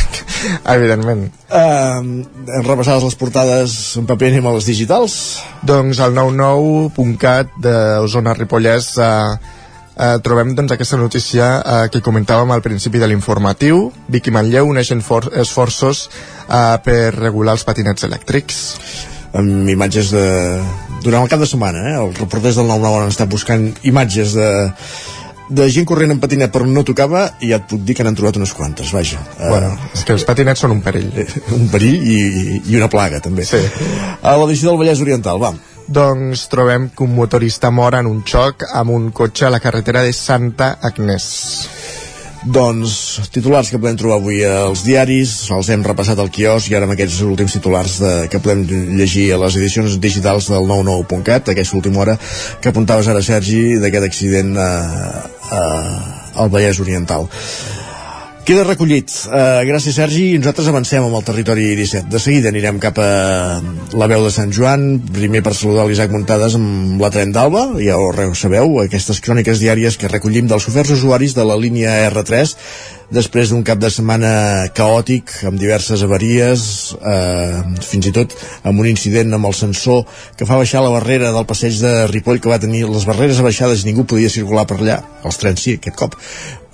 Evidentment. 0.75 1.27
Uh, 1.51 2.25
hem 2.58 2.65
repassat 2.65 3.04
les 3.04 3.17
portades 3.19 3.77
en 3.99 4.08
paper, 4.10 4.32
anem 4.32 4.49
a 4.49 4.56
les 4.58 4.69
digitals? 4.69 5.15
Doncs 5.67 6.01
al 6.01 6.15
99.cat 6.17 7.58
d'Osona 7.62 8.36
Ripollès 8.38 8.93
uh, 8.97 9.36
uh, 9.36 10.17
trobem 10.25 10.56
doncs, 10.58 10.73
aquesta 10.73 10.99
notícia 11.01 11.51
uh, 11.60 11.86
que 11.93 12.04
comentàvem 12.04 12.56
al 12.56 12.65
principi 12.65 13.01
de 13.01 13.12
l'informatiu. 13.12 13.89
Vicky 14.10 14.34
Manlleu 14.34 14.71
uneixen 14.71 15.04
esforços 15.43 16.08
uh, 16.47 16.77
per 16.84 17.13
regular 17.19 17.60
els 17.60 17.67
patinets 17.67 18.10
elèctrics 18.10 18.63
amb 19.34 19.69
imatges 19.69 20.12
de... 20.12 20.25
durant 21.01 21.23
el 21.23 21.31
cap 21.31 21.41
de 21.41 21.49
setmana, 21.49 21.81
eh? 21.89 21.95
els 22.01 22.19
reporters 22.21 22.59
del 22.59 22.69
9-9 22.69 23.01
han 23.01 23.15
estat 23.15 23.31
buscant 23.31 23.71
imatges 23.89 24.37
de 24.37 24.51
de 25.51 25.65
gent 25.67 25.85
corrent 25.87 26.13
en 26.13 26.19
patinet 26.23 26.51
però 26.53 26.63
no 26.67 26.83
tocava 26.87 27.25
i 27.43 27.49
ja 27.51 27.59
et 27.59 27.65
puc 27.67 27.81
dir 27.83 27.95
que 27.97 28.05
n'han 28.07 28.15
trobat 28.15 28.39
unes 28.39 28.53
quantes, 28.55 28.93
vaja. 28.95 29.19
Bueno, 29.41 29.73
uh, 29.73 29.89
és 29.97 30.05
que 30.07 30.15
els 30.15 30.23
patinets 30.27 30.63
són 30.63 30.77
un 30.77 30.79
perill. 30.85 31.09
Un 31.57 31.67
perill 31.73 31.99
i, 31.99 32.21
i 32.71 32.77
una 32.79 32.87
plaga, 32.91 33.19
també. 33.19 33.43
Sí. 33.47 33.59
A 34.21 34.37
l'edició 34.39 34.71
del 34.71 34.79
Vallès 34.79 35.03
Oriental, 35.03 35.41
va. 35.43 35.51
Doncs 35.91 36.45
trobem 36.47 36.87
que 36.95 37.03
un 37.03 37.11
motorista 37.17 37.71
mor 37.73 37.97
en 37.99 38.07
un 38.07 38.21
xoc 38.23 38.63
amb 38.71 38.95
un 38.95 39.09
cotxe 39.11 39.49
a 39.49 39.51
la 39.51 39.59
carretera 39.59 40.05
de 40.07 40.13
Santa 40.15 40.77
Agnès. 40.87 41.27
Doncs 42.41 43.30
titulars 43.30 43.69
que 43.69 43.77
podem 43.77 43.99
trobar 43.99 44.15
avui 44.17 44.39
als 44.41 44.82
diaris, 44.82 45.34
els 45.54 45.67
hem 45.69 45.84
repassat 45.86 46.17
al 46.17 46.32
quiosc 46.34 46.71
i 46.71 46.77
ara 46.77 46.88
amb 46.88 46.95
aquests 46.95 47.19
últims 47.27 47.54
titulars 47.54 47.99
de, 48.01 48.13
que 48.34 48.41
podem 48.41 48.63
llegir 48.97 49.27
a 49.36 49.38
les 49.43 49.60
edicions 49.60 49.99
digitals 50.01 50.49
del 50.49 50.65
99.cat, 50.65 51.54
aquesta 51.54 51.77
última 51.77 52.01
hora 52.01 52.17
que 52.62 52.73
apuntaves 52.73 53.12
ara, 53.13 53.21
Sergi, 53.21 53.77
d'aquest 53.84 54.10
accident 54.10 54.58
a, 54.58 54.71
a, 55.54 55.62
al 56.41 56.49
Vallès 56.49 56.82
Oriental. 56.82 57.30
Queda 58.41 58.63
recollit. 58.65 59.12
Uh, 59.30 59.62
gràcies, 59.69 59.93
Sergi. 59.99 60.32
I 60.34 60.38
nosaltres 60.39 60.69
avancem 60.71 61.04
amb 61.06 61.17
el 61.19 61.25
territori 61.27 61.67
17. 61.77 62.10
De 62.10 62.19
seguida 62.19 62.49
anirem 62.49 62.80
cap 62.82 62.97
a 62.97 63.10
la 63.93 64.08
veu 64.10 64.23
de 64.25 64.32
Sant 64.34 64.49
Joan, 64.56 64.95
primer 65.13 65.43
per 65.45 65.54
saludar 65.54 65.86
l'Isaac 65.86 66.10
Muntades 66.13 66.56
amb 66.58 67.01
la 67.01 67.12
tren 67.13 67.36
d'Alba, 67.36 67.67
ja 67.84 67.99
ho 68.01 68.34
sabeu, 68.34 68.80
aquestes 68.82 69.21
cròniques 69.21 69.62
diàries 69.62 69.99
que 69.99 70.10
recollim 70.10 70.49
dels 70.49 70.65
oferts 70.71 70.95
usuaris 70.97 71.38
de 71.38 71.45
la 71.45 71.60
línia 71.60 71.93
R3 72.10 72.56
després 73.12 73.51
d'un 73.51 73.63
cap 73.67 73.80
de 73.80 73.89
setmana 73.91 74.32
caòtic, 74.73 75.34
amb 75.49 75.60
diverses 75.60 76.01
avaries, 76.06 76.63
eh, 76.95 77.60
fins 77.84 78.08
i 78.08 78.13
tot 78.15 78.34
amb 78.63 78.80
un 78.80 78.88
incident 78.88 79.36
amb 79.36 79.49
el 79.49 79.56
sensor 79.58 80.06
que 80.39 80.47
fa 80.47 80.58
baixar 80.62 80.82
la 80.82 80.93
barrera 80.95 81.34
del 81.36 81.45
passeig 81.45 81.75
de 81.84 82.08
Ripoll 82.08 82.39
que 82.39 82.49
va 82.49 82.62
tenir 82.63 82.86
les 82.88 83.06
barreres 83.06 83.43
abaixades 83.43 83.84
i 83.84 83.91
ningú 83.91 84.08
podia 84.08 84.32
circular 84.32 84.65
per 84.65 84.80
allà, 84.80 85.01
els 85.27 85.43
trens 85.43 85.67
sí, 85.67 85.75
aquest 85.75 85.99
cop, 85.99 86.15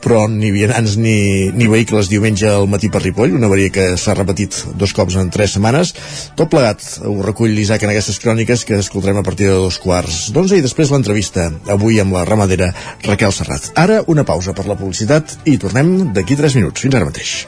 però 0.03 0.27
ni 0.29 0.51
vianants 0.53 0.95
ni, 1.01 1.49
ni 1.51 1.67
vehicles 1.69 2.09
diumenge 2.11 2.47
al 2.49 2.67
matí 2.69 2.89
per 2.93 3.01
Ripoll, 3.03 3.35
una 3.37 3.49
avaria 3.49 3.73
que 3.73 3.87
s'ha 3.97 4.15
repetit 4.17 4.55
dos 4.77 4.93
cops 4.95 5.17
en 5.19 5.31
tres 5.33 5.55
setmanes. 5.57 5.93
Tot 6.37 6.51
plegat 6.51 6.85
ho 7.07 7.17
recull 7.25 7.55
l'Isaac 7.55 7.83
en 7.83 7.93
aquestes 7.93 8.21
cròniques 8.23 8.65
que 8.67 8.79
escoltarem 8.79 9.19
a 9.19 9.25
partir 9.25 9.49
de 9.49 9.57
dos 9.57 9.79
quarts 9.83 10.29
d'onze 10.35 10.57
i 10.57 10.65
després 10.65 10.91
l'entrevista, 10.93 11.49
avui 11.73 11.99
amb 12.03 12.13
la 12.17 12.25
ramadera 12.29 12.71
Raquel 13.07 13.33
Serrat. 13.33 13.71
Ara 13.75 14.03
una 14.07 14.25
pausa 14.27 14.53
per 14.53 14.67
la 14.69 14.77
publicitat 14.79 15.39
i 15.45 15.57
tornem 15.61 16.13
d'aquí 16.13 16.37
tres 16.39 16.55
minuts. 16.59 16.81
Fins 16.85 16.95
ara 16.95 17.09
mateix. 17.09 17.47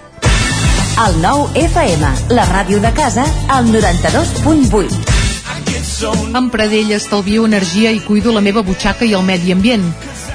El 0.99 1.21
nou 1.23 1.45
FM, 1.55 2.03
la 2.35 2.43
ràdio 2.49 2.81
de 2.83 2.91
casa, 2.91 3.23
al 3.47 3.69
92.8. 3.71 5.19
Amb 6.35 6.51
Pradell 6.51 6.91
estalvio 6.95 7.45
energia 7.47 7.91
i 7.95 8.01
cuido 8.03 8.33
la 8.35 8.43
meva 8.43 8.63
butxaca 8.67 9.07
i 9.07 9.13
el 9.15 9.23
medi 9.23 9.51
ambient. 9.55 9.85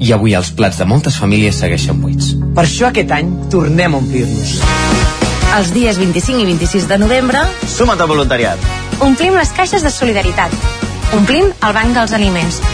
i 0.00 0.12
avui 0.12 0.34
els 0.34 0.50
plats 0.56 0.78
de 0.80 0.86
moltes 0.88 1.18
famílies 1.20 1.58
segueixen 1.60 2.00
buits. 2.02 2.34
Per 2.54 2.64
això 2.64 2.90
aquest 2.90 3.12
any 3.14 3.30
tornem 3.52 3.94
a 3.94 4.02
omplir-nos. 4.02 4.56
Els 5.54 5.70
dies 5.74 5.98
25 6.00 6.42
i 6.42 6.48
26 6.50 6.88
de 6.90 6.98
novembre... 6.98 7.44
Suma't 7.76 8.00
al 8.02 8.10
voluntariat. 8.10 8.72
Omplim 9.04 9.36
les 9.38 9.54
caixes 9.54 9.86
de 9.86 9.92
solidaritat. 9.94 10.54
omplint 11.14 11.52
el 11.62 11.76
banc 11.76 11.94
dels 11.94 12.12
aliments. 12.16 12.73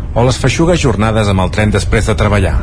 o 0.13 0.25
les 0.27 0.39
feixugues 0.41 0.81
jornades 0.81 1.29
amb 1.31 1.45
el 1.45 1.51
tren 1.55 1.71
després 1.71 2.09
de 2.09 2.17
treballar. 2.19 2.57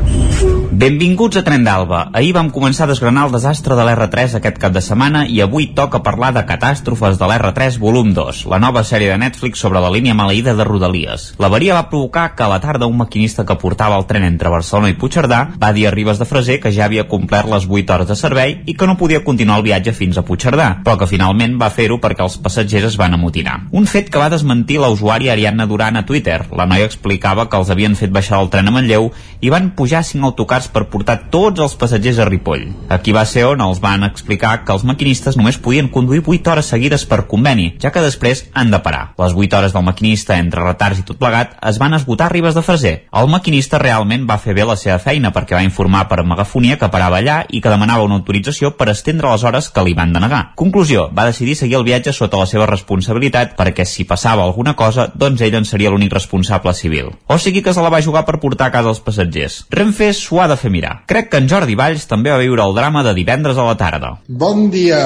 Benvinguts 0.79 1.35
a 1.35 1.41
Tren 1.43 1.65
d'Alba. 1.65 2.05
Ahir 2.15 2.29
vam 2.37 2.51
començar 2.55 2.85
a 2.85 2.91
desgranar 2.91 3.25
el 3.27 3.33
desastre 3.33 3.75
de 3.75 3.83
l'R3 3.83 4.37
aquest 4.37 4.59
cap 4.61 4.71
de 4.71 4.79
setmana 4.85 5.25
i 5.27 5.41
avui 5.43 5.65
toca 5.75 5.99
parlar 6.05 6.29
de 6.31 6.43
catàstrofes 6.47 7.17
de 7.19 7.27
l'R3 7.27 7.79
volum 7.81 8.13
2, 8.15 8.45
la 8.53 8.59
nova 8.63 8.83
sèrie 8.87 9.09
de 9.09 9.17
Netflix 9.19 9.59
sobre 9.59 9.81
la 9.83 9.89
línia 9.91 10.13
maleïda 10.15 10.53
de 10.55 10.63
Rodalies. 10.63 11.33
L'avaria 11.41 11.73
va 11.75 11.89
provocar 11.89 12.29
que 12.35 12.45
a 12.45 12.51
la 12.53 12.61
tarda 12.63 12.87
un 12.87 12.95
maquinista 13.01 13.43
que 13.43 13.57
portava 13.59 13.97
el 13.99 14.05
tren 14.07 14.27
entre 14.27 14.53
Barcelona 14.53 14.93
i 14.93 14.95
Puigcerdà 15.01 15.41
va 15.59 15.73
dir 15.73 15.87
a 15.89 15.91
Ribes 15.91 16.21
de 16.21 16.29
Freser 16.29 16.59
que 16.63 16.71
ja 16.71 16.85
havia 16.85 17.07
complert 17.11 17.49
les 17.51 17.67
8 17.67 17.97
hores 17.97 18.07
de 18.13 18.15
servei 18.15 18.59
i 18.65 18.77
que 18.77 18.87
no 18.87 18.95
podia 18.95 19.23
continuar 19.25 19.59
el 19.59 19.67
viatge 19.67 19.91
fins 19.97 20.21
a 20.21 20.23
Puigcerdà, 20.23 20.69
però 20.85 20.95
que 21.01 21.09
finalment 21.11 21.57
va 21.59 21.73
fer-ho 21.73 21.99
perquè 21.99 22.23
els 22.23 22.37
passatgers 22.39 22.93
es 22.93 22.99
van 23.01 23.17
amotinar. 23.17 23.65
Un 23.73 23.89
fet 23.89 24.13
que 24.13 24.21
va 24.21 24.29
desmentir 24.31 24.79
la 24.79 24.93
usuària 24.93 25.33
Ariadna 25.33 25.67
Duran 25.67 25.97
a 25.97 26.05
Twitter. 26.05 26.43
La 26.55 26.69
noia 26.69 26.87
explicava 26.87 27.38
que 27.47 27.59
els 27.61 27.69
havien 27.71 27.95
fet 27.95 28.11
baixar 28.11 28.39
del 28.39 28.49
tren 28.51 28.67
a 28.67 28.73
Manlleu 28.75 29.11
i 29.39 29.51
van 29.53 29.71
pujar 29.77 30.01
cinc 30.03 30.25
autocars 30.27 30.67
per 30.73 30.87
portar 30.91 31.29
tots 31.31 31.61
els 31.63 31.75
passatgers 31.79 32.19
a 32.19 32.25
Ripoll. 32.27 32.65
Aquí 32.89 33.13
va 33.15 33.23
ser 33.29 33.45
on 33.47 33.61
els 33.63 33.79
van 33.79 34.03
explicar 34.03 34.65
que 34.65 34.75
els 34.75 34.83
maquinistes 34.83 35.37
només 35.39 35.59
podien 35.61 35.87
conduir 35.93 36.23
8 36.25 36.51
hores 36.51 36.71
seguides 36.73 37.05
per 37.05 37.21
conveni, 37.31 37.75
ja 37.79 37.93
que 37.95 38.03
després 38.03 38.47
han 38.53 38.71
de 38.73 38.81
parar. 38.83 39.13
Les 39.21 39.37
8 39.37 39.57
hores 39.57 39.75
del 39.77 39.85
maquinista, 39.85 40.37
entre 40.37 40.65
retards 40.65 40.99
i 40.99 41.05
tot 41.07 41.21
plegat, 41.21 41.55
es 41.69 41.79
van 41.79 41.93
esgotar 41.93 42.27
a 42.27 42.33
Ribes 42.33 42.57
de 42.57 42.65
Freser. 42.65 42.95
El 43.13 43.31
maquinista 43.31 43.79
realment 43.79 44.27
va 44.29 44.39
fer 44.41 44.57
bé 44.57 44.67
la 44.67 44.77
seva 44.79 44.99
feina 44.99 45.31
perquè 45.35 45.55
va 45.55 45.63
informar 45.63 46.07
per 46.09 46.25
megafonia 46.25 46.77
que 46.81 46.91
parava 46.91 47.21
allà 47.21 47.43
i 47.49 47.61
que 47.61 47.71
demanava 47.71 48.03
una 48.03 48.19
autorització 48.19 48.73
per 48.77 48.89
estendre 48.89 49.31
les 49.31 49.43
hores 49.43 49.69
que 49.69 49.83
li 49.85 49.95
van 49.97 50.13
denegar. 50.13 50.41
Conclusió, 50.59 51.07
va 51.15 51.27
decidir 51.29 51.55
seguir 51.55 51.79
el 51.79 51.87
viatge 51.87 52.13
sota 52.15 52.39
la 52.41 52.47
seva 52.49 52.67
responsabilitat 52.69 53.55
perquè 53.59 53.85
si 53.85 54.05
passava 54.09 54.43
alguna 54.43 54.75
cosa, 54.75 55.09
doncs 55.13 55.41
ell 55.45 55.57
en 55.59 55.67
seria 55.69 55.91
l'únic 55.93 56.13
responsable 56.13 56.73
civil. 56.73 57.13
O 57.29 57.37
sigui 57.37 57.61
que 57.61 57.75
se 57.77 57.81
la 57.85 57.91
va 57.93 58.01
jugar 58.01 58.23
per 58.25 58.39
portar 58.41 58.71
a 58.71 58.73
casa 58.73 58.89
els 58.89 58.99
passatgers. 59.05 59.59
Renfe 59.69 60.07
s'ho 60.17 60.39
ha 60.41 60.47
de 60.49 60.55
fer 60.57 60.71
mirar. 60.73 60.95
Crec 61.11 61.27
que 61.29 61.37
en 61.37 61.49
Jordi 61.51 61.75
Valls 61.77 62.07
també 62.09 62.31
va 62.33 62.39
viure 62.41 62.65
el 62.65 62.73
drama 62.73 63.03
de 63.05 63.13
divendres 63.13 63.59
a 63.61 63.67
la 63.67 63.75
tarda. 63.77 64.15
Bon 64.25 64.63
dia, 64.73 65.03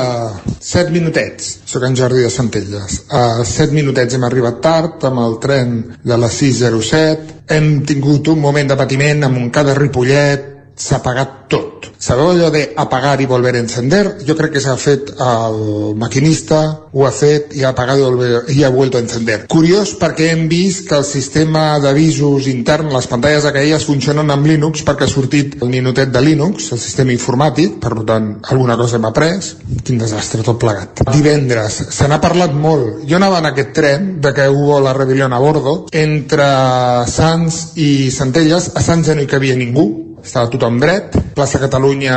7 0.55 0.95
minutets. 0.95 1.49
Soc 1.67 1.83
en 1.83 1.97
Jordi 1.99 2.23
de 2.23 2.31
Centelles. 2.31 3.01
A 3.11 3.43
7 3.43 3.75
minutets 3.75 4.15
hem 4.15 4.23
arribat 4.23 4.63
tard 4.63 5.03
amb 5.09 5.19
el 5.25 5.35
tren 5.43 5.75
de 5.99 6.21
la 6.23 6.31
607. 6.31 7.43
Hem 7.51 7.69
tingut 7.83 8.31
un 8.31 8.39
moment 8.39 8.71
de 8.71 8.79
patiment 8.79 9.27
amb 9.27 9.43
un 9.43 9.51
cada 9.51 9.75
Ripollet. 9.75 10.52
S'ha 10.75 10.97
apagat 10.97 11.43
tot. 11.53 11.91
Sabeu 12.03 12.33
allò 12.33 12.49
de 12.51 12.73
apagar 12.75 13.21
i 13.21 13.25
volver 13.25 13.53
a 13.55 13.59
encender? 13.61 14.17
Jo 14.27 14.35
crec 14.35 14.55
que 14.57 14.61
s'ha 14.61 14.73
fet 14.75 15.13
el 15.23 15.93
maquinista, 15.95 16.89
ho 16.91 17.05
ha 17.07 17.11
fet 17.15 17.53
i 17.55 17.63
ha 17.63 17.69
apagat 17.71 18.01
i, 18.01 18.03
volver, 18.03 18.41
i 18.51 18.63
ha 18.63 18.71
vuelto 18.73 18.97
a 18.97 19.03
encender. 19.03 19.45
Curiós 19.47 19.93
perquè 20.01 20.31
hem 20.33 20.49
vist 20.51 20.89
que 20.89 20.97
el 20.97 21.05
sistema 21.07 21.79
d'avisos 21.79 22.49
intern, 22.51 22.91
les 22.91 23.07
pantalles 23.07 23.47
aquelles 23.47 23.85
funcionen 23.87 24.33
amb 24.33 24.49
Linux 24.49 24.83
perquè 24.83 25.07
ha 25.07 25.13
sortit 25.13 25.55
el 25.61 25.71
ninotet 25.71 26.11
de 26.11 26.25
Linux, 26.25 26.71
el 26.75 26.81
sistema 26.83 27.15
informàtic, 27.15 27.77
per 27.79 27.93
tant 28.03 28.33
alguna 28.51 28.75
cosa 28.75 28.99
hem 28.99 29.07
après. 29.07 29.53
Quin 29.87 30.01
desastre 30.01 30.43
tot 30.43 30.59
plegat. 30.59 31.05
Divendres, 31.13 31.79
se 31.95 32.09
n'ha 32.09 32.19
parlat 32.23 32.51
molt. 32.51 33.05
Jo 33.07 33.21
anava 33.21 33.39
en 33.39 33.51
aquest 33.53 33.75
tren 33.77 34.15
de 34.19 34.33
que 34.35 34.49
hubo 34.49 34.81
la 34.83 34.97
rebel·lió 34.97 35.29
a 35.31 35.39
bordo 35.39 35.77
entre 35.93 36.49
Sants 37.07 37.77
i 37.79 38.09
Centelles. 38.11 38.73
A 38.75 38.83
Sants 38.83 39.07
ja 39.07 39.15
no 39.15 39.23
hi 39.23 39.29
cabia 39.29 39.55
ningú, 39.55 40.12
estava 40.23 40.49
tothom 40.49 40.79
dret. 40.81 41.17
Plaça 41.35 41.59
Catalunya, 41.61 42.15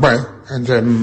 bé, 0.00 0.14
ens 0.54 0.70
hem 0.74 0.94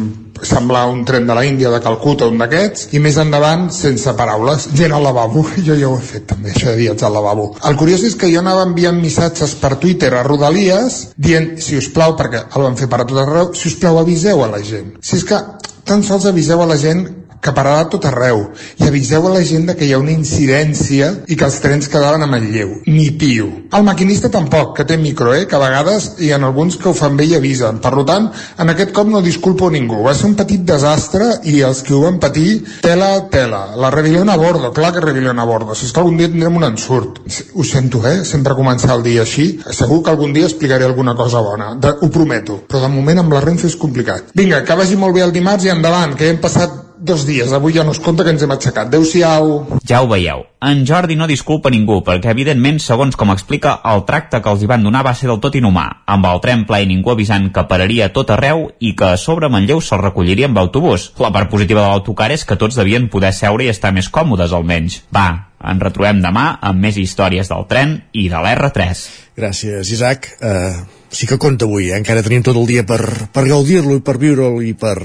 semblar 0.43 0.85
un 0.91 1.03
tren 1.05 1.25
de 1.27 1.35
la 1.35 1.43
Índia 1.45 1.69
de 1.73 1.79
Calcuta, 1.81 2.27
un 2.29 2.37
d'aquests, 2.41 2.89
i 2.93 3.01
més 3.01 3.17
endavant, 3.21 3.67
sense 3.73 4.13
paraules, 4.17 4.67
gent 4.77 4.93
al 4.93 5.05
lavabo. 5.07 5.45
Jo 5.67 5.75
ja 5.79 5.89
ho 5.89 5.97
he 5.97 6.05
fet 6.05 6.27
també, 6.29 6.53
això 6.53 6.71
de 6.71 6.81
viatjar 6.81 7.09
al 7.09 7.17
lavabo. 7.17 7.49
El 7.67 7.77
curiós 7.79 8.03
és 8.07 8.15
que 8.15 8.29
jo 8.31 8.41
anava 8.43 8.65
enviant 8.67 8.99
missatges 9.01 9.55
per 9.61 9.75
Twitter 9.81 10.13
a 10.15 10.23
Rodalies 10.27 10.99
dient, 11.17 11.55
si 11.63 11.79
us 11.79 11.89
plau, 11.93 12.15
perquè 12.19 12.45
el 12.47 12.67
van 12.67 12.77
fer 12.79 12.89
per 12.91 13.01
a 13.03 13.07
tot 13.09 13.21
arreu, 13.23 13.53
si 13.57 13.71
us 13.71 13.79
plau 13.81 13.99
aviseu 14.01 14.43
a 14.45 14.51
la 14.51 14.61
gent. 14.63 14.95
Si 15.01 15.17
és 15.19 15.25
que 15.27 15.41
tan 15.87 16.03
sols 16.03 16.27
aviseu 16.29 16.61
a 16.61 16.69
la 16.69 16.77
gent 16.79 17.05
que 17.47 17.55
pararà 17.55 17.85
a 17.85 17.89
tot 17.91 18.05
arreu 18.09 18.43
i 18.77 18.87
aviseu 18.87 19.27
a 19.27 19.33
la 19.37 19.43
gent 19.47 19.71
que 19.77 19.87
hi 19.87 19.93
ha 19.95 20.01
una 20.03 20.13
incidència 20.13 21.13
i 21.27 21.39
que 21.39 21.47
els 21.47 21.59
trens 21.63 21.87
quedaven 21.91 22.23
a 22.23 22.29
Manlleu 22.29 22.81
ni 22.87 23.09
pio. 23.11 23.47
El 23.77 23.85
maquinista 23.87 24.29
tampoc 24.31 24.75
que 24.77 24.85
té 24.87 24.97
micro, 24.97 25.33
eh, 25.35 25.45
que 25.47 25.55
a 25.55 25.61
vegades 25.61 26.09
hi 26.23 26.31
ha 26.31 26.39
alguns 26.39 26.77
que 26.77 26.89
ho 26.89 26.93
fan 26.97 27.17
bé 27.17 27.27
i 27.29 27.35
avisen. 27.37 27.79
Per 27.83 27.91
tant, 28.07 28.29
en 28.57 28.73
aquest 28.73 28.93
cop 28.95 29.09
no 29.11 29.21
disculpo 29.21 29.69
ningú. 29.71 30.01
Va 30.05 30.15
ser 30.15 30.27
un 30.29 30.35
petit 30.39 30.63
desastre 30.67 31.27
i 31.51 31.59
els 31.67 31.83
que 31.83 31.93
ho 31.95 32.01
van 32.03 32.19
patir, 32.19 32.63
tela, 32.83 33.09
tela. 33.31 33.63
La 33.75 33.91
rebel·lió 33.93 34.23
a 34.27 34.37
bordo, 34.39 34.71
clar 34.73 34.93
que 34.95 35.03
rebel·lió 35.03 35.35
a 35.35 35.45
bordo. 35.45 35.75
Si 35.75 35.85
és 35.87 35.93
que 35.93 36.01
algun 36.03 36.17
dia 36.17 36.31
tindrem 36.31 36.55
un 36.57 36.67
ensurt. 36.67 37.21
Ho 37.53 37.63
sento, 37.63 38.03
eh, 38.07 38.23
sempre 38.25 38.55
començar 38.55 38.95
el 38.95 39.03
dia 39.03 39.21
així. 39.21 39.47
Segur 39.71 40.01
que 40.03 40.11
algun 40.11 40.33
dia 40.33 40.47
explicaré 40.47 40.85
alguna 40.85 41.15
cosa 41.15 41.41
bona. 41.41 41.73
De, 41.75 41.93
ho 42.01 42.09
prometo. 42.09 42.63
Però 42.67 42.81
de 42.81 42.91
moment 42.93 43.23
amb 43.23 43.33
la 43.33 43.43
Renfe 43.43 43.67
és 43.67 43.75
complicat. 43.75 44.33
Vinga, 44.35 44.63
que 44.63 44.75
vagi 44.75 44.95
molt 44.95 45.15
bé 45.15 45.23
el 45.23 45.35
dimarts 45.35 45.65
i 45.65 45.73
endavant, 45.73 46.15
que 46.17 46.29
hem 46.29 46.41
passat 46.43 46.83
dos 47.07 47.25
dies. 47.25 47.53
Avui 47.55 47.73
ja 47.73 47.85
no 47.87 47.95
es 47.95 48.01
compta 48.03 48.25
que 48.25 48.33
ens 48.35 48.43
hem 48.43 48.51
aixecat. 48.53 48.91
Adéu-siau. 48.91 49.79
Ja 49.87 50.03
ho 50.03 50.09
veieu. 50.11 50.43
En 50.67 50.83
Jordi 50.89 51.15
no 51.15 51.27
disculpa 51.29 51.71
ningú, 51.73 51.99
perquè 52.05 52.31
evidentment, 52.33 52.79
segons 52.81 53.15
com 53.15 53.31
explica, 53.33 53.75
el 53.85 54.03
tracte 54.09 54.41
que 54.41 54.49
els 54.51 54.63
hi 54.63 54.69
van 54.69 54.83
donar 54.85 55.03
va 55.05 55.13
ser 55.17 55.29
del 55.29 55.39
tot 55.41 55.55
inhumà, 55.55 55.85
amb 56.09 56.25
el 56.25 56.41
tren 56.41 56.65
ple 56.69 56.81
i 56.83 56.89
ningú 56.89 57.13
avisant 57.13 57.51
que 57.53 57.65
pararia 57.69 58.09
tot 58.13 58.33
arreu 58.33 58.67
i 58.79 58.95
que 58.97 59.13
a 59.13 59.21
sobre 59.21 59.49
Manlleu 59.53 59.81
se'l 59.81 60.01
recolliria 60.01 60.49
amb 60.49 60.57
autobús. 60.57 61.11
La 61.21 61.31
part 61.31 61.53
positiva 61.53 61.85
de 61.85 61.91
l'autocar 61.93 62.31
és 62.33 62.45
que 62.45 62.57
tots 62.57 62.77
devien 62.77 63.07
poder 63.13 63.33
seure 63.37 63.65
i 63.65 63.71
estar 63.73 63.93
més 63.93 64.09
còmodes, 64.09 64.53
almenys. 64.53 65.03
Va, 65.13 65.27
ens 65.61 65.83
retrobem 65.83 66.21
demà 66.25 66.49
amb 66.61 66.81
més 66.81 66.97
històries 66.97 67.53
del 67.53 67.69
tren 67.69 67.99
i 68.13 68.27
de 68.33 68.41
l'R3. 68.41 69.07
Gràcies, 69.37 69.93
Isaac. 69.93 70.33
Uh, 70.41 70.96
sí 71.09 71.27
que 71.27 71.37
compta 71.37 71.65
avui, 71.65 71.91
eh? 71.91 71.97
encara 71.97 72.23
tenim 72.25 72.43
tot 72.45 72.57
el 72.57 72.67
dia 72.69 72.83
per, 72.87 73.01
per 73.33 73.45
gaudir-lo 73.47 73.97
i 73.97 74.03
per 74.03 74.17
viure'l 74.21 74.61
i 74.67 74.73
per, 74.77 74.97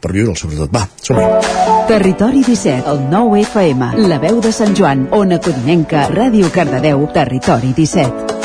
per 0.00 0.12
viure'l, 0.12 0.36
sobretot. 0.36 0.70
Va, 0.72 0.86
som 1.00 1.16
-hi. 1.16 1.86
Territori 1.88 2.42
17, 2.42 2.90
el 2.90 3.04
9 3.10 3.42
FM, 3.42 3.92
la 4.08 4.18
veu 4.18 4.40
de 4.40 4.52
Sant 4.52 4.74
Joan, 4.76 5.08
Ona 5.10 5.38
Codinenca, 5.38 6.08
Ràdio 6.10 6.50
Cardedeu, 6.50 7.06
Territori 7.14 7.72
17. 7.72 8.35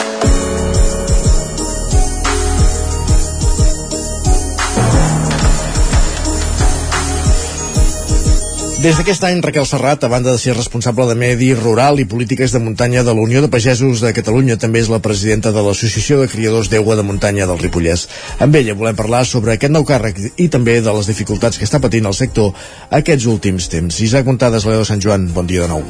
Des 8.81 8.97
d'aquest 8.97 9.21
any, 9.27 9.43
Raquel 9.45 9.67
Serrat, 9.69 10.01
a 10.01 10.09
banda 10.09 10.31
de 10.33 10.39
ser 10.41 10.55
responsable 10.55 11.05
de 11.05 11.13
Medi 11.13 11.51
Rural 11.53 11.99
i 12.01 12.05
Polítiques 12.09 12.49
de 12.49 12.57
Muntanya 12.57 13.03
de 13.05 13.13
la 13.13 13.21
Unió 13.21 13.43
de 13.43 13.49
Pagesos 13.53 14.01
de 14.01 14.09
Catalunya, 14.09 14.55
també 14.57 14.81
és 14.81 14.89
la 14.89 14.97
presidenta 15.05 15.51
de 15.53 15.61
l'Associació 15.61 16.17
de 16.17 16.29
Criadors 16.31 16.71
d'Aigua 16.71 16.95
de 16.97 17.03
Muntanya 17.05 17.45
del 17.45 17.61
Ripollès. 17.61 18.07
Amb 18.41 18.57
ella 18.57 18.73
volem 18.79 18.97
parlar 18.97 19.21
sobre 19.29 19.53
aquest 19.53 19.75
nou 19.75 19.85
càrrec 19.85 20.17
i 20.33 20.47
també 20.49 20.79
de 20.81 20.95
les 20.97 21.11
dificultats 21.13 21.61
que 21.61 21.67
està 21.69 21.77
patint 21.83 22.09
el 22.09 22.17
sector 22.17 22.57
aquests 22.89 23.29
últims 23.29 23.69
temps. 23.69 24.01
Isaac 24.01 24.25
Montades, 24.25 24.65
Leo 24.65 24.81
Sant 24.81 25.05
Joan, 25.05 25.29
bon 25.29 25.45
dia 25.45 25.67
de 25.67 25.75
nou. 25.75 25.85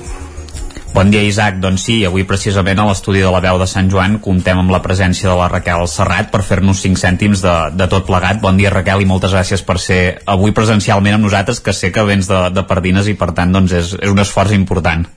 Bon 0.91 1.07
dia, 1.07 1.23
Isaac. 1.23 1.61
Doncs 1.63 1.85
sí, 1.87 1.93
avui 2.03 2.25
precisament 2.27 2.81
a 2.81 2.85
l'estudi 2.89 3.21
de 3.23 3.29
la 3.31 3.39
veu 3.39 3.55
de 3.61 3.67
Sant 3.69 3.87
Joan 3.91 4.17
contem 4.19 4.59
amb 4.59 4.73
la 4.73 4.81
presència 4.83 5.29
de 5.29 5.35
la 5.39 5.47
Raquel 5.47 5.85
Serrat 5.87 6.27
per 6.33 6.41
fer-nos 6.43 6.81
5 6.83 6.99
cèntims 6.99 7.43
de, 7.45 7.53
de 7.79 7.87
tot 7.93 8.03
plegat. 8.09 8.41
Bon 8.43 8.59
dia, 8.59 8.73
Raquel, 8.73 8.99
i 8.99 9.07
moltes 9.07 9.31
gràcies 9.31 9.63
per 9.63 9.77
ser 9.79 10.01
avui 10.27 10.51
presencialment 10.51 11.15
amb 11.15 11.29
nosaltres, 11.29 11.63
que 11.63 11.71
sé 11.71 11.93
que 11.95 12.03
vens 12.03 12.27
de, 12.27 12.41
de 12.51 12.65
Pardines 12.67 13.07
i 13.07 13.15
per 13.15 13.31
tant 13.37 13.55
doncs 13.55 13.77
és, 13.79 13.93
és 14.01 14.11
un 14.11 14.19
esforç 14.19 14.51
important. 14.57 15.07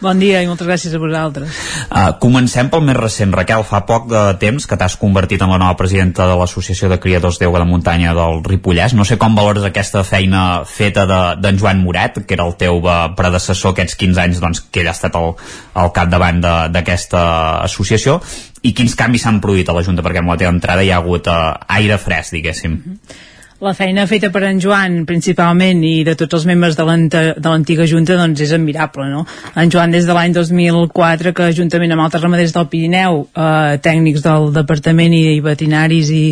Bon 0.00 0.16
dia 0.16 0.38
i 0.40 0.46
moltes 0.48 0.64
gràcies 0.64 0.94
a 0.96 0.98
vosaltres. 1.00 1.56
Uh, 1.90 2.14
comencem 2.22 2.70
pel 2.72 2.80
més 2.86 2.96
recent. 2.96 3.34
Raquel, 3.36 3.66
fa 3.68 3.82
poc 3.84 4.06
de 4.08 4.22
temps 4.40 4.64
que 4.64 4.78
t'has 4.80 4.96
convertit 4.96 5.42
en 5.44 5.52
la 5.52 5.58
nova 5.60 5.76
presidenta 5.76 6.24
de 6.24 6.38
l'Associació 6.40 6.88
de 6.88 6.96
Criadors 7.02 7.36
d'Euga 7.36 7.60
de 7.60 7.68
Muntanya 7.68 8.14
del 8.16 8.40
Ripollès. 8.46 8.94
No 8.96 9.04
sé 9.04 9.18
com 9.20 9.36
valores 9.36 9.66
aquesta 9.68 10.00
feina 10.08 10.64
feta 10.64 11.04
d'en 11.04 11.36
de, 11.44 11.52
Joan 11.60 11.84
Moret, 11.84 12.22
que 12.24 12.38
era 12.38 12.48
el 12.48 12.56
teu 12.56 12.80
predecessor 13.18 13.76
aquests 13.76 14.00
15 14.00 14.24
anys 14.24 14.40
doncs, 14.40 14.64
que 14.72 14.80
ell 14.80 14.88
ha 14.88 14.96
estat 14.96 15.20
al, 15.20 15.34
al 15.76 15.92
capdavant 15.92 16.40
d'aquesta 16.72 17.24
associació 17.68 18.22
i 18.64 18.72
quins 18.76 18.96
canvis 18.96 19.26
s'han 19.26 19.44
produït 19.44 19.68
a 19.68 19.76
la 19.76 19.84
Junta 19.84 20.04
perquè 20.04 20.24
amb 20.24 20.32
la 20.32 20.40
teva 20.40 20.54
entrada 20.56 20.80
hi 20.84 20.94
ha 20.94 21.02
hagut 21.04 21.28
uh, 21.28 21.58
aire 21.76 22.00
fresc, 22.00 22.32
diguéssim. 22.38 22.72
Mm 22.72 22.96
-hmm 22.96 23.28
la 23.60 23.74
feina 23.76 24.06
feta 24.08 24.30
per 24.32 24.40
en 24.48 24.60
Joan 24.62 25.02
principalment 25.04 25.82
i 25.84 26.00
de 26.06 26.14
tots 26.16 26.38
els 26.38 26.46
membres 26.48 26.78
de 26.78 26.86
l'antiga 26.86 27.84
Junta 27.88 28.16
doncs 28.16 28.40
és 28.40 28.54
admirable 28.56 29.04
no? 29.10 29.26
en 29.52 29.72
Joan 29.72 29.92
des 29.92 30.08
de 30.08 30.16
l'any 30.16 30.32
2004 30.32 31.34
que 31.36 31.50
juntament 31.56 31.92
amb 31.92 32.06
altres 32.06 32.24
ramaders 32.24 32.54
del 32.56 32.70
Pirineu 32.72 33.20
eh, 33.28 33.76
tècnics 33.84 34.24
del 34.24 34.48
departament 34.56 35.12
i, 35.12 35.22
i 35.36 35.44
veterinaris 35.44 36.12
i 36.16 36.24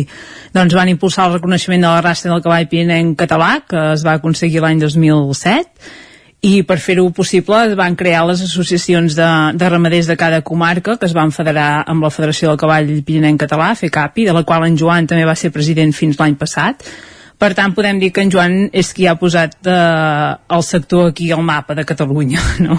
doncs 0.57 0.73
van 0.73 0.89
impulsar 0.89 1.27
el 1.29 1.37
reconeixement 1.37 1.85
de 1.85 1.91
la 1.91 2.01
raça 2.01 2.31
del 2.31 2.41
cavall 2.41 2.65
pirinenc 2.71 3.13
català 3.21 3.59
que 3.69 3.91
es 3.93 4.05
va 4.07 4.17
aconseguir 4.17 4.65
l'any 4.65 4.81
2007 4.81 5.93
i 6.49 6.63
per 6.63 6.79
fer-ho 6.81 7.05
possible 7.13 7.61
es 7.67 7.77
van 7.77 7.97
crear 7.99 8.23
les 8.25 8.41
associacions 8.41 9.13
de, 9.13 9.29
de 9.53 9.69
ramaders 9.69 10.09
de 10.09 10.17
cada 10.17 10.41
comarca 10.41 10.97
que 10.97 11.05
es 11.05 11.13
van 11.13 11.35
federar 11.35 11.83
amb 11.85 12.01
la 12.07 12.13
Federació 12.15 12.49
del 12.49 12.59
Cavall 12.61 12.89
Pirinenc 13.05 13.43
Català, 13.43 13.73
FECAPI, 13.75 14.29
de 14.31 14.33
la 14.33 14.45
qual 14.47 14.65
en 14.65 14.79
Joan 14.79 15.05
també 15.05 15.27
va 15.27 15.35
ser 15.37 15.51
president 15.53 15.91
fins 15.93 16.17
l'any 16.17 16.39
passat 16.39 16.87
per 17.39 17.53
tant, 17.55 17.71
podem 17.71 18.01
dir 18.01 18.11
que 18.11 18.23
en 18.25 18.31
Joan 18.33 18.55
és 18.75 18.91
qui 18.95 19.07
ha 19.07 19.15
posat 19.19 19.55
eh, 19.63 20.35
el 20.55 20.63
sector 20.67 21.13
aquí 21.13 21.29
al 21.31 21.43
mapa 21.47 21.75
de 21.77 21.85
Catalunya, 21.87 22.41
no? 22.67 22.75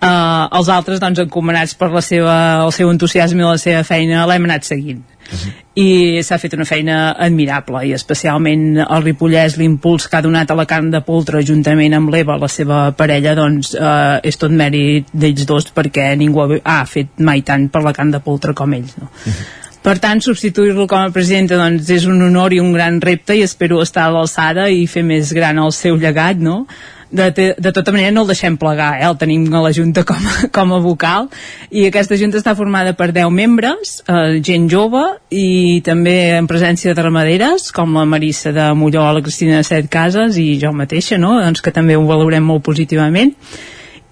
Eh, 0.00 0.44
els 0.56 0.72
altres, 0.72 1.02
doncs, 1.02 1.20
encomanats 1.26 1.76
per 1.76 1.90
la 1.92 2.00
seva, 2.04 2.36
el 2.64 2.72
seu 2.72 2.88
entusiasme 2.88 3.44
i 3.44 3.48
la 3.48 3.60
seva 3.60 3.84
feina, 3.84 4.26
l'hem 4.30 4.48
anat 4.48 4.68
seguint. 4.68 5.04
Uh 5.30 5.36
-huh. 5.36 5.50
i 5.74 6.22
s'ha 6.22 6.38
fet 6.38 6.54
una 6.54 6.64
feina 6.64 7.12
admirable 7.12 7.86
i 7.86 7.92
especialment 7.92 8.78
el 8.78 9.04
Ripollès 9.04 9.56
l'impuls 9.56 10.08
que 10.08 10.16
ha 10.16 10.22
donat 10.22 10.50
a 10.50 10.54
la 10.54 10.66
carn 10.66 10.90
de 10.90 11.00
poltre 11.00 11.44
juntament 11.46 11.94
amb 11.94 12.10
l'Eva, 12.10 12.36
la 12.36 12.48
seva 12.48 12.90
parella 12.92 13.34
doncs 13.34 13.74
eh, 13.74 14.18
és 14.22 14.36
tot 14.36 14.50
mèrit 14.50 15.06
d'ells 15.12 15.46
dos 15.46 15.72
perquè 15.72 16.16
ningú 16.16 16.58
ha 16.64 16.84
fet 16.84 17.06
mai 17.18 17.42
tant 17.42 17.68
per 17.68 17.82
la 17.82 17.92
carn 17.92 18.10
de 18.10 18.18
poltre 18.18 18.54
com 18.54 18.72
ells 18.74 18.96
no? 18.98 19.04
Uh 19.04 19.32
-huh. 19.32 19.59
Per 19.80 19.96
tant, 19.96 20.20
substituir-lo 20.20 20.84
com 20.90 21.00
a 21.00 21.12
presidenta 21.14 21.56
doncs, 21.56 21.88
és 21.88 22.04
un 22.04 22.20
honor 22.26 22.52
i 22.52 22.60
un 22.60 22.74
gran 22.76 23.00
repte 23.00 23.38
i 23.38 23.44
espero 23.46 23.80
estar 23.80 24.06
a 24.06 24.14
l'alçada 24.14 24.68
i 24.68 24.86
fer 24.86 25.02
més 25.06 25.32
gran 25.32 25.58
el 25.58 25.72
seu 25.72 25.96
llegat, 25.96 26.36
no? 26.36 26.66
de, 27.10 27.30
de, 27.30 27.54
de 27.58 27.72
tota 27.72 27.92
manera 27.92 28.12
no 28.14 28.22
el 28.22 28.30
deixem 28.30 28.56
plegar, 28.56 29.00
eh? 29.00 29.06
el 29.08 29.16
tenim 29.18 29.48
a 29.52 29.62
la 29.64 29.72
Junta 29.74 30.04
com, 30.06 30.20
com 30.56 30.74
a 30.74 30.78
vocal 30.82 31.28
i 31.70 31.86
aquesta 31.88 32.18
Junta 32.20 32.38
està 32.38 32.54
formada 32.58 32.94
per 32.96 33.10
10 33.16 33.32
membres, 33.34 33.96
eh, 34.06 34.38
gent 34.46 34.68
jove 34.70 35.02
i 35.34 35.80
també 35.86 36.36
en 36.38 36.48
presència 36.50 36.94
de 36.94 37.02
ramaderes 37.02 37.70
com 37.74 37.98
la 37.98 38.06
Marissa 38.08 38.54
de 38.54 38.70
Molló, 38.78 39.08
la 39.16 39.24
Cristina 39.24 39.58
de 39.58 39.66
Set 39.66 39.90
Cases 39.90 40.38
i 40.38 40.54
jo 40.62 40.72
mateixa, 40.76 41.18
no? 41.18 41.34
doncs 41.40 41.64
que 41.64 41.74
també 41.74 41.98
ho 41.98 42.06
valorem 42.06 42.46
molt 42.46 42.64
positivament 42.66 43.34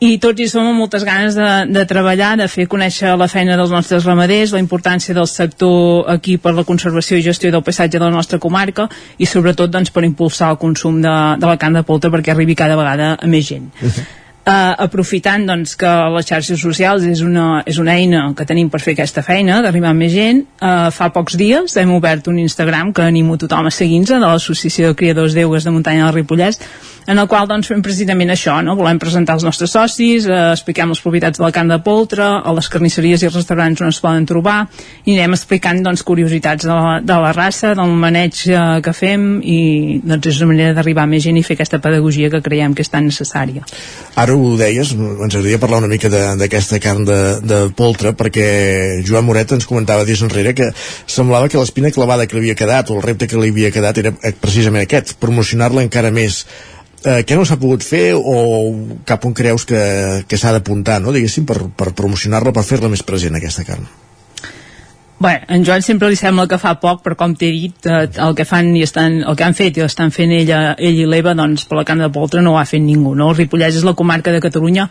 i 0.01 0.19
tots 0.23 0.39
hi 0.39 0.47
som 0.51 0.67
amb 0.69 0.79
moltes 0.79 1.05
ganes 1.07 1.35
de, 1.35 1.49
de 1.75 1.85
treballar, 1.91 2.37
de 2.39 2.47
fer 2.51 2.69
conèixer 2.71 3.17
la 3.19 3.27
feina 3.31 3.57
dels 3.59 3.73
nostres 3.75 4.07
ramaders, 4.07 4.53
la 4.55 4.63
importància 4.63 5.15
del 5.17 5.27
sector 5.27 6.07
aquí 6.13 6.37
per 6.39 6.55
la 6.55 6.67
conservació 6.69 7.19
i 7.19 7.27
gestió 7.27 7.51
del 7.55 7.65
paisatge 7.67 7.99
de 7.99 8.05
la 8.05 8.15
nostra 8.15 8.39
comarca 8.39 8.87
i 9.19 9.27
sobretot 9.27 9.73
doncs, 9.75 9.91
per 9.91 10.07
impulsar 10.07 10.53
el 10.55 10.63
consum 10.63 11.03
de, 11.03 11.17
de 11.41 11.51
la 11.51 11.59
carn 11.59 11.81
de 11.81 11.85
polta 11.87 12.13
perquè 12.15 12.35
arribi 12.35 12.55
cada 12.59 12.79
vegada 12.79 13.17
a 13.19 13.27
més 13.27 13.51
gent. 13.51 13.71
Uh 13.83 13.91
-huh 13.91 14.28
eh, 14.49 14.75
aprofitant 14.85 15.47
doncs, 15.49 15.77
que 15.79 15.91
les 16.15 16.29
xarxes 16.29 16.61
socials 16.61 17.07
és 17.09 17.23
una, 17.25 17.63
és 17.69 17.79
una 17.83 17.97
eina 17.99 18.25
que 18.37 18.47
tenim 18.49 18.71
per 18.73 18.81
fer 18.85 18.97
aquesta 18.97 19.25
feina, 19.27 19.61
d'arribar 19.65 19.95
més 19.97 20.13
gent, 20.15 20.45
eh, 20.61 20.91
fa 20.95 21.11
pocs 21.15 21.39
dies 21.41 21.77
hem 21.79 21.95
obert 21.97 22.29
un 22.33 22.39
Instagram 22.43 22.93
que 22.97 23.07
animo 23.07 23.39
tothom 23.41 23.69
a 23.69 23.75
seguir-nos 23.75 24.17
de 24.17 24.25
l'Associació 24.25 24.93
de 24.93 24.99
Criadors 24.99 25.37
d'Eugues 25.37 25.67
de 25.67 25.75
Muntanya 25.75 26.07
del 26.09 26.21
Ripollès, 26.21 26.61
en 27.09 27.17
el 27.17 27.29
qual 27.29 27.47
doncs, 27.49 27.71
fem 27.71 27.81
precisament 27.81 28.29
això, 28.35 28.59
no? 28.61 28.75
volem 28.77 28.99
presentar 29.01 29.39
els 29.39 29.45
nostres 29.47 29.73
socis, 29.73 30.27
eh, 30.29 30.41
expliquem 30.53 30.91
les 30.93 31.01
propietats 31.01 31.41
de 31.41 31.45
la 31.47 31.53
carn 31.57 31.71
de 31.73 31.79
poltre, 31.85 32.25
a 32.25 32.53
les 32.53 32.69
carnisseries 32.69 33.25
i 33.25 33.31
restaurants 33.33 33.81
on 33.81 33.89
es 33.89 34.01
poden 34.05 34.27
trobar, 34.29 34.59
i 35.07 35.17
anem 35.17 35.37
explicant 35.37 35.81
doncs, 35.85 36.05
curiositats 36.05 36.69
de 36.69 36.75
la, 36.75 36.99
de 37.01 37.21
la 37.25 37.33
raça, 37.33 37.73
del 37.79 37.95
maneig 37.97 38.43
eh, 38.49 38.61
que 38.85 38.93
fem, 38.93 39.29
i 39.41 39.61
doncs, 40.05 40.29
és 40.35 40.43
una 40.43 40.53
manera 40.53 40.77
d'arribar 40.77 41.09
més 41.09 41.25
gent 41.25 41.41
i 41.41 41.45
fer 41.47 41.57
aquesta 41.57 41.81
pedagogia 41.81 42.29
que 42.33 42.43
creiem 42.45 42.77
que 42.77 42.85
és 42.85 42.93
tan 42.93 43.09
necessària. 43.09 43.65
Ara 44.21 44.37
ho 44.39 44.57
deies, 44.61 44.95
ens 44.95 45.35
agradaria 45.35 45.61
parlar 45.61 45.83
una 45.83 45.91
mica 45.91 46.11
d'aquesta 46.11 46.81
carn 46.83 47.05
de, 47.09 47.19
de 47.43 47.61
poltre 47.77 48.15
perquè 48.17 48.49
Joan 49.07 49.27
Moret 49.27 49.53
ens 49.57 49.69
comentava 49.69 50.07
dies 50.09 50.23
enrere 50.25 50.55
que 50.57 50.71
semblava 51.07 51.51
que 51.51 51.61
l'espina 51.61 51.93
clavada 51.95 52.27
que 52.27 52.39
li 52.39 52.47
havia 52.47 52.59
quedat 52.59 52.91
o 52.91 52.99
el 52.99 53.05
repte 53.05 53.29
que 53.29 53.39
li 53.41 53.53
havia 53.53 53.73
quedat 53.75 54.01
era 54.03 54.15
precisament 54.41 54.87
aquest, 54.87 55.17
promocionar-la 55.23 55.85
encara 55.87 56.15
més 56.15 56.45
eh, 57.05 57.23
què 57.23 57.39
no 57.39 57.47
s'ha 57.47 57.61
pogut 57.61 57.87
fer 57.87 58.13
o 58.17 58.37
cap 59.09 59.25
on 59.29 59.37
creus 59.37 59.67
que, 59.69 59.81
que 60.29 60.41
s'ha 60.41 60.55
d'apuntar, 60.57 61.01
no, 61.05 61.15
diguéssim, 61.15 61.47
per, 61.49 61.61
per 61.77 61.95
promocionar-la, 61.99 62.55
per 62.55 62.67
fer-la 62.67 62.93
més 62.93 63.07
present, 63.07 63.39
aquesta 63.39 63.67
carn? 63.69 63.87
Bé, 65.19 65.33
en 65.49 65.65
Joan 65.67 65.83
sempre 65.83 66.09
li 66.13 66.17
sembla 66.17 66.47
que 66.47 66.61
fa 66.63 66.77
poc, 66.79 67.01
però 67.03 67.17
com 67.19 67.33
t'he 67.35 67.51
dit, 67.51 67.87
eh, 67.91 68.07
el 68.23 68.37
que 68.39 68.45
fan 68.47 68.71
i 68.79 68.85
estan, 68.87 69.25
el 69.27 69.37
que 69.37 69.45
han 69.45 69.57
fet 69.59 69.81
i 69.81 69.83
estan 69.83 70.13
fent 70.15 70.31
ella, 70.31 70.77
ell 70.79 71.01
i 71.03 71.07
l'Eva, 71.11 71.35
doncs 71.35 71.67
per 71.67 71.81
la 71.81 71.85
carn 71.89 72.05
de 72.05 72.11
poltre 72.15 72.43
no 72.43 72.53
ho 72.55 72.59
ha 72.61 72.69
fet 72.71 72.85
ningú, 72.85 73.17
no? 73.19 73.33
El 73.33 73.41
Ripollès 73.41 73.81
és 73.81 73.87
la 73.87 73.97
comarca 73.99 74.31
de 74.31 74.43
Catalunya 74.45 74.87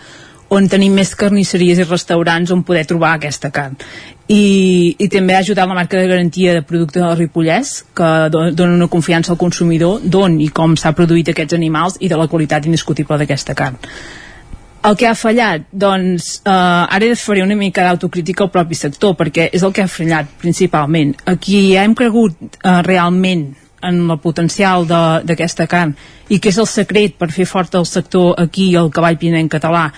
on 0.49 0.67
tenim 0.71 0.93
més 0.95 1.13
carnisseries 1.15 1.80
i 1.80 1.88
restaurants 1.88 2.51
on 2.55 2.63
poder 2.67 2.86
trobar 2.88 3.13
aquesta 3.15 3.51
carn. 3.55 3.75
I, 4.28 4.95
i 4.99 5.07
també 5.11 5.36
ha 5.36 5.41
ajudat 5.43 5.67
la 5.67 5.75
marca 5.75 5.99
de 5.99 6.07
garantia 6.07 6.53
de 6.55 6.63
producte 6.67 6.99
del 6.99 7.17
Ripollès, 7.19 7.73
que 7.95 8.11
dona 8.32 8.73
una 8.73 8.91
confiança 8.91 9.32
al 9.32 9.39
consumidor 9.39 10.03
d'on 10.03 10.39
i 10.43 10.49
com 10.51 10.75
s'ha 10.75 10.95
produït 10.95 11.32
aquests 11.32 11.55
animals 11.55 11.99
i 11.99 12.11
de 12.11 12.19
la 12.19 12.28
qualitat 12.28 12.67
indiscutible 12.67 13.19
d'aquesta 13.19 13.55
carn. 13.55 13.80
El 14.88 14.95
que 14.95 15.07
ha 15.09 15.15
fallat? 15.19 15.65
Doncs 15.75 16.27
eh, 16.45 16.51
ara 16.51 17.07
faré 17.19 17.41
una 17.43 17.57
mica 17.59 17.83
d'autocrítica 17.83 18.45
al 18.45 18.51
propi 18.53 18.75
sector, 18.79 19.17
perquè 19.19 19.49
és 19.51 19.63
el 19.67 19.73
que 19.75 19.83
ha 19.83 19.91
fallat 19.91 20.29
principalment. 20.39 21.15
Aquí 21.27 21.75
hem 21.75 21.95
cregut 21.97 22.38
eh, 22.61 22.77
realment 22.88 23.49
en 23.88 23.99
el 24.07 24.19
potencial 24.23 24.88
d'aquesta 24.88 25.67
carn 25.67 25.91
i 26.29 26.39
que 26.39 26.49
és 26.49 26.57
el 26.57 26.69
secret 26.71 27.17
per 27.19 27.29
fer 27.35 27.45
fort 27.45 27.75
el 27.75 27.85
sector 27.85 28.33
aquí 28.41 28.71
el 28.79 28.89
cavall 28.91 29.19
pinent 29.21 29.51
català 29.51 29.89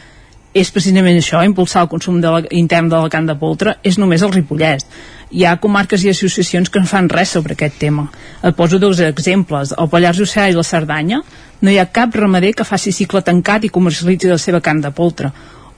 és 0.54 0.72
precisament 0.74 1.20
això, 1.20 1.44
impulsar 1.46 1.84
el 1.86 1.90
consum 1.92 2.18
de 2.22 2.30
la, 2.34 2.42
intern 2.58 2.90
de 2.90 2.98
la 2.98 3.10
carn 3.14 3.28
de 3.30 3.36
poltre, 3.38 3.76
és 3.86 4.00
només 4.02 4.24
el 4.26 4.34
Ripollès. 4.34 4.88
Hi 5.30 5.46
ha 5.46 5.60
comarques 5.62 6.02
i 6.04 6.10
associacions 6.10 6.72
que 6.74 6.82
no 6.82 6.90
fan 6.90 7.10
res 7.12 7.36
sobre 7.36 7.54
aquest 7.54 7.78
tema. 7.78 8.08
Et 8.42 8.56
poso 8.58 8.80
dos 8.82 9.00
exemples. 9.06 9.76
El 9.78 9.92
Pallars 9.92 10.18
Jussà 10.18 10.48
i 10.50 10.58
la 10.58 10.66
Cerdanya 10.66 11.22
no 11.62 11.72
hi 11.72 11.80
ha 11.80 11.88
cap 11.92 12.16
ramader 12.16 12.54
que 12.56 12.68
faci 12.68 12.92
cicle 12.96 13.22
tancat 13.22 13.66
i 13.66 13.74
comercialitzi 13.74 14.30
la 14.32 14.38
seva 14.38 14.62
carn 14.62 14.82
de 14.82 14.92
poltre 14.92 15.32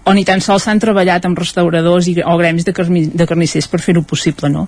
o 0.03 0.13
ni 0.13 0.25
tan 0.25 0.41
sols 0.41 0.65
s'han 0.65 0.79
treballat 0.81 1.25
amb 1.25 1.37
restauradors 1.37 2.07
i, 2.09 2.17
o 2.25 2.37
gremis 2.37 2.65
de, 2.65 2.73
carni, 2.73 3.05
de 3.07 3.27
carnissers 3.29 3.67
per 3.69 3.81
fer-ho 3.81 4.01
possible, 4.01 4.49
no? 4.49 4.67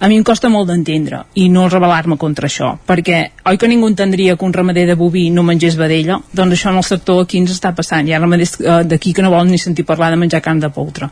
a 0.00 0.08
mi 0.08 0.16
em 0.16 0.24
costa 0.24 0.48
molt 0.48 0.70
d'entendre 0.70 1.20
i 1.36 1.48
no 1.52 1.66
rebel·lar-me 1.68 2.16
contra 2.20 2.48
això 2.48 2.70
perquè 2.88 3.18
oi 3.50 3.58
que 3.60 3.68
ningú 3.68 3.90
entendria 3.90 4.36
que 4.36 4.46
un 4.48 4.54
ramader 4.56 4.86
de 4.88 4.96
boví 4.96 5.26
no 5.30 5.44
mengés 5.44 5.76
vedella? 5.76 6.16
Doncs 6.32 6.56
això 6.56 6.72
en 6.72 6.80
el 6.80 6.86
sector 6.88 7.20
aquí 7.22 7.38
ens 7.38 7.52
està 7.52 7.74
passant 7.76 8.08
hi 8.08 8.16
ha 8.16 8.20
ramaders 8.22 8.56
eh, 8.60 8.80
d'aquí 8.88 9.12
que 9.12 9.22
no 9.22 9.32
volen 9.34 9.52
ni 9.52 9.60
sentir 9.60 9.84
parlar 9.84 10.10
de 10.10 10.20
menjar 10.22 10.40
carn 10.40 10.60
de 10.60 10.72
poltre 10.72 11.10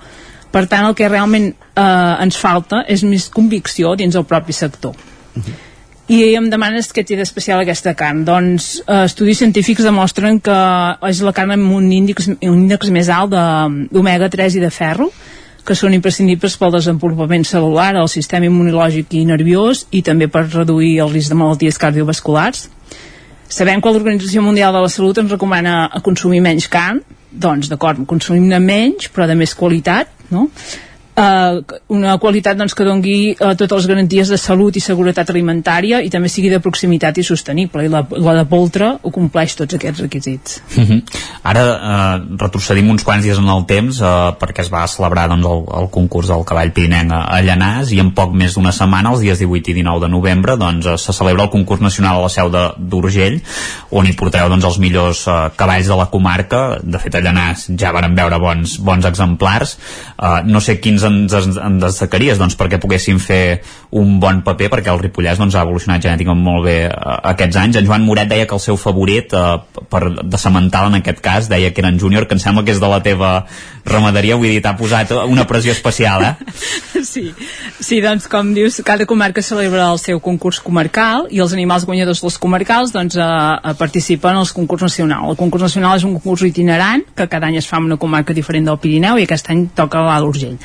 per 0.50 0.64
tant 0.72 0.88
el 0.88 0.96
que 0.96 1.08
realment 1.08 1.50
eh, 1.52 1.82
ens 2.24 2.40
falta 2.40 2.86
és 2.88 3.04
més 3.04 3.28
convicció 3.28 3.92
dins 3.94 4.16
el 4.16 4.24
propi 4.24 4.56
sector 4.56 4.96
uh 4.96 5.42
-huh. 5.42 5.67
I 6.08 6.22
em 6.38 6.46
demanes 6.48 6.88
què 6.94 7.04
té 7.04 7.16
d'especial 7.18 7.60
aquesta 7.60 7.92
carn 7.96 8.22
doncs 8.24 8.78
eh, 8.80 9.04
estudis 9.04 9.42
científics 9.42 9.84
demostren 9.84 10.40
que 10.40 10.60
és 11.08 11.20
la 11.24 11.34
carn 11.36 11.52
amb 11.56 11.74
un 11.76 11.90
índex, 11.92 12.30
un 12.32 12.62
índex 12.64 12.88
més 12.94 13.10
alt 13.12 13.34
d'omega 13.34 14.30
3 14.32 14.56
i 14.56 14.64
de 14.64 14.72
ferro 14.72 15.10
que 15.68 15.76
són 15.76 15.92
imprescindibles 15.92 16.56
pel 16.56 16.72
desenvolupament 16.72 17.44
celular, 17.44 17.90
el 18.00 18.08
sistema 18.08 18.48
immunològic 18.48 19.12
i 19.18 19.26
nerviós 19.28 19.84
i 19.92 20.00
també 20.06 20.30
per 20.32 20.46
reduir 20.46 20.94
el 21.04 21.12
risc 21.12 21.28
de 21.28 21.36
malalties 21.36 21.76
cardiovasculars. 21.82 22.62
Sabem 23.52 23.82
que 23.84 23.92
l'Organització 23.92 24.40
Mundial 24.44 24.72
de 24.72 24.80
la 24.80 24.88
Salut 24.88 25.20
ens 25.20 25.34
recomana 25.34 25.90
consumir 26.04 26.40
menys 26.44 26.70
carn, 26.72 27.02
doncs 27.28 27.68
d'acord, 27.68 28.00
consumim-ne 28.08 28.62
menys, 28.64 29.10
però 29.12 29.28
de 29.28 29.36
més 29.36 29.52
qualitat, 29.56 30.08
no? 30.32 30.46
Eh, 31.18 31.78
una 31.94 32.16
qualitat 32.22 32.58
doncs, 32.58 32.74
que 32.76 32.86
dongui 32.86 33.16
eh, 33.32 33.54
totes 33.58 33.82
les 33.82 33.88
garanties 33.90 34.30
de 34.32 34.38
salut 34.40 34.76
i 34.76 34.82
seguretat 34.82 35.30
alimentària 35.32 36.00
i 36.04 36.10
també 36.12 36.30
sigui 36.32 36.50
de 36.52 36.60
proximitat 36.64 37.18
i 37.18 37.26
sostenible 37.26 37.84
i 37.84 37.92
la, 37.92 38.04
la 38.16 38.36
de 38.40 38.44
Poltre 38.48 38.90
ho 39.02 39.12
compleix 39.14 39.56
tots 39.58 39.78
aquests 39.78 40.04
requisits. 40.04 40.60
Uh 40.76 40.84
-huh. 40.84 41.00
Ara 41.42 41.64
eh, 41.64 42.36
retrocedim 42.40 42.90
uns 42.90 43.04
quants 43.04 43.24
dies 43.24 43.38
en 43.38 43.48
el 43.48 43.64
temps 43.66 44.00
eh, 44.00 44.04
perquè 44.40 44.60
es 44.62 44.72
va 44.72 44.86
celebrar 44.86 45.28
doncs, 45.28 45.46
el, 45.46 45.64
el 45.82 45.90
concurs 45.90 46.28
del 46.28 46.44
cavall 46.44 46.72
pirinenc 46.72 47.12
a, 47.12 47.24
a 47.36 47.42
Llanàs 47.42 47.92
i 47.92 48.00
en 48.00 48.12
poc 48.12 48.32
més 48.34 48.54
d'una 48.54 48.72
setmana, 48.72 49.10
els 49.10 49.20
dies 49.20 49.38
18 49.38 49.70
i 49.70 49.74
19 49.74 50.00
de 50.00 50.08
novembre 50.08 50.56
doncs, 50.56 50.86
eh, 50.86 50.98
se 50.98 51.12
celebra 51.12 51.44
el 51.44 51.50
concurs 51.50 51.80
nacional 51.80 52.18
a 52.18 52.22
la 52.22 52.28
seu 52.28 52.50
d'Urgell 52.50 53.40
on 53.90 54.06
hi 54.06 54.12
portareu 54.12 54.48
doncs, 54.48 54.64
els 54.64 54.78
millors 54.78 55.26
eh, 55.26 55.50
cavalls 55.56 55.88
de 55.88 55.96
la 55.96 56.06
comarca. 56.06 56.78
De 56.82 56.98
fet 56.98 57.14
a 57.14 57.22
Llanàs 57.24 57.68
ja 57.78 57.92
varen 57.92 58.14
veure 58.14 58.38
bons, 58.38 58.78
bons 58.84 59.04
exemplars. 59.08 59.78
Eh, 60.18 60.42
no 60.44 60.60
sé 60.60 60.78
quins 60.80 61.07
ens, 61.08 61.34
ens 61.56 61.82
destacaries 61.82 62.38
doncs, 62.40 62.56
perquè 62.58 62.78
poguessin 62.80 63.18
fer 63.22 63.60
un 63.98 64.18
bon 64.20 64.42
paper 64.46 64.68
perquè 64.72 64.92
el 64.92 65.00
Ripollès 65.02 65.40
doncs, 65.40 65.56
ha 65.56 65.64
evolucionat 65.66 66.04
genèticament 66.04 66.44
molt 66.44 66.66
bé 66.68 66.76
uh, 66.88 67.16
aquests 67.32 67.58
anys. 67.60 67.80
En 67.80 67.88
Joan 67.88 68.06
Moret 68.06 68.30
deia 68.30 68.46
que 68.48 68.56
el 68.56 68.62
seu 68.62 68.78
favorit 68.80 69.32
uh, 69.36 69.58
per, 69.90 70.02
de 70.20 70.40
semental 70.40 70.90
en 70.90 71.00
aquest 71.00 71.22
cas 71.24 71.48
deia 71.50 71.72
que 71.72 71.82
era 71.84 71.92
en 71.92 72.00
júnior, 72.00 72.28
que 72.28 72.36
em 72.36 72.42
sembla 72.42 72.64
que 72.66 72.74
és 72.76 72.82
de 72.82 72.90
la 72.90 73.00
teva 73.04 73.32
ramaderia, 73.88 74.36
vull 74.36 74.52
dir, 74.52 74.60
t'ha 74.62 74.74
posat 74.76 75.14
una 75.24 75.46
pressió 75.48 75.72
especial, 75.72 76.24
eh? 76.24 76.34
Sí, 77.08 77.30
sí, 77.80 78.00
doncs 78.02 78.26
com 78.28 78.50
dius, 78.52 78.80
cada 78.84 79.06
comarca 79.08 79.40
celebra 79.44 79.86
el 79.92 80.00
seu 80.02 80.18
concurs 80.20 80.58
comarcal 80.60 81.28
i 81.32 81.40
els 81.40 81.54
animals 81.54 81.86
guanyadors 81.88 82.20
dels 82.24 82.36
comarcals 82.42 82.92
doncs, 82.92 83.16
uh, 83.16 83.72
participen 83.78 84.36
als 84.36 84.52
concurs 84.52 84.84
nacional. 84.84 85.30
El 85.30 85.38
concurs 85.38 85.64
nacional 85.64 85.96
és 85.96 86.04
un 86.04 86.16
concurs 86.18 86.44
itinerant 86.48 87.06
que 87.16 87.28
cada 87.30 87.48
any 87.48 87.60
es 87.62 87.70
fa 87.70 87.78
en 87.78 87.88
una 87.88 88.00
comarca 88.02 88.36
diferent 88.36 88.66
del 88.68 88.80
Pirineu 88.82 89.18
i 89.18 89.28
aquest 89.28 89.50
any 89.54 89.68
toca 89.78 90.02
a 90.02 90.08
l'Alt 90.08 90.28
Urgell. 90.28 90.58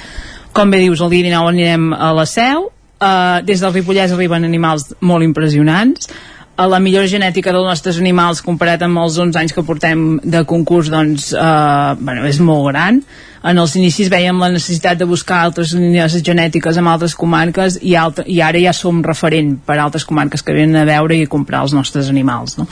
Com 0.54 0.70
bé 0.70 0.84
dius, 0.84 1.02
el 1.02 1.10
dia 1.10 1.26
19 1.26 1.50
anirem 1.50 1.90
a 1.98 2.12
la 2.14 2.28
Seu, 2.30 2.68
uh, 2.70 3.42
des 3.42 3.64
del 3.64 3.74
Ripollès 3.74 4.14
arriben 4.14 4.46
animals 4.46 4.92
molt 5.02 5.26
impressionants, 5.26 6.12
a 6.56 6.68
la 6.70 6.78
millor 6.78 7.08
genètica 7.10 7.50
dels 7.50 7.66
nostres 7.66 7.98
animals 7.98 8.44
comparat 8.46 8.84
amb 8.86 9.02
els 9.02 9.16
11 9.18 9.40
anys 9.40 9.56
que 9.56 9.64
portem 9.66 10.20
de 10.22 10.44
concurs 10.46 10.92
doncs, 10.94 11.32
eh, 11.34 11.96
bueno, 11.98 12.28
és 12.30 12.38
molt 12.38 12.68
gran. 12.68 13.00
En 13.44 13.58
els 13.58 13.74
inicis 13.76 14.12
veiem 14.14 14.38
la 14.40 14.52
necessitat 14.54 15.00
de 15.00 15.08
buscar 15.10 15.40
altres 15.42 15.74
línies 15.74 16.20
genètiques 16.22 16.78
amb 16.78 16.94
altres 16.94 17.16
comarques 17.18 17.80
i, 17.82 17.96
altre, 17.98 18.28
i 18.30 18.38
ara 18.46 18.62
ja 18.62 18.74
som 18.78 19.02
referent 19.04 19.58
per 19.66 19.80
altres 19.82 20.06
comarques 20.06 20.46
que 20.46 20.54
venen 20.54 20.78
a 20.78 20.86
veure 20.86 21.18
i 21.18 21.26
a 21.26 21.32
comprar 21.32 21.66
els 21.66 21.74
nostres 21.74 22.14
animals 22.14 22.60
no? 22.62 22.70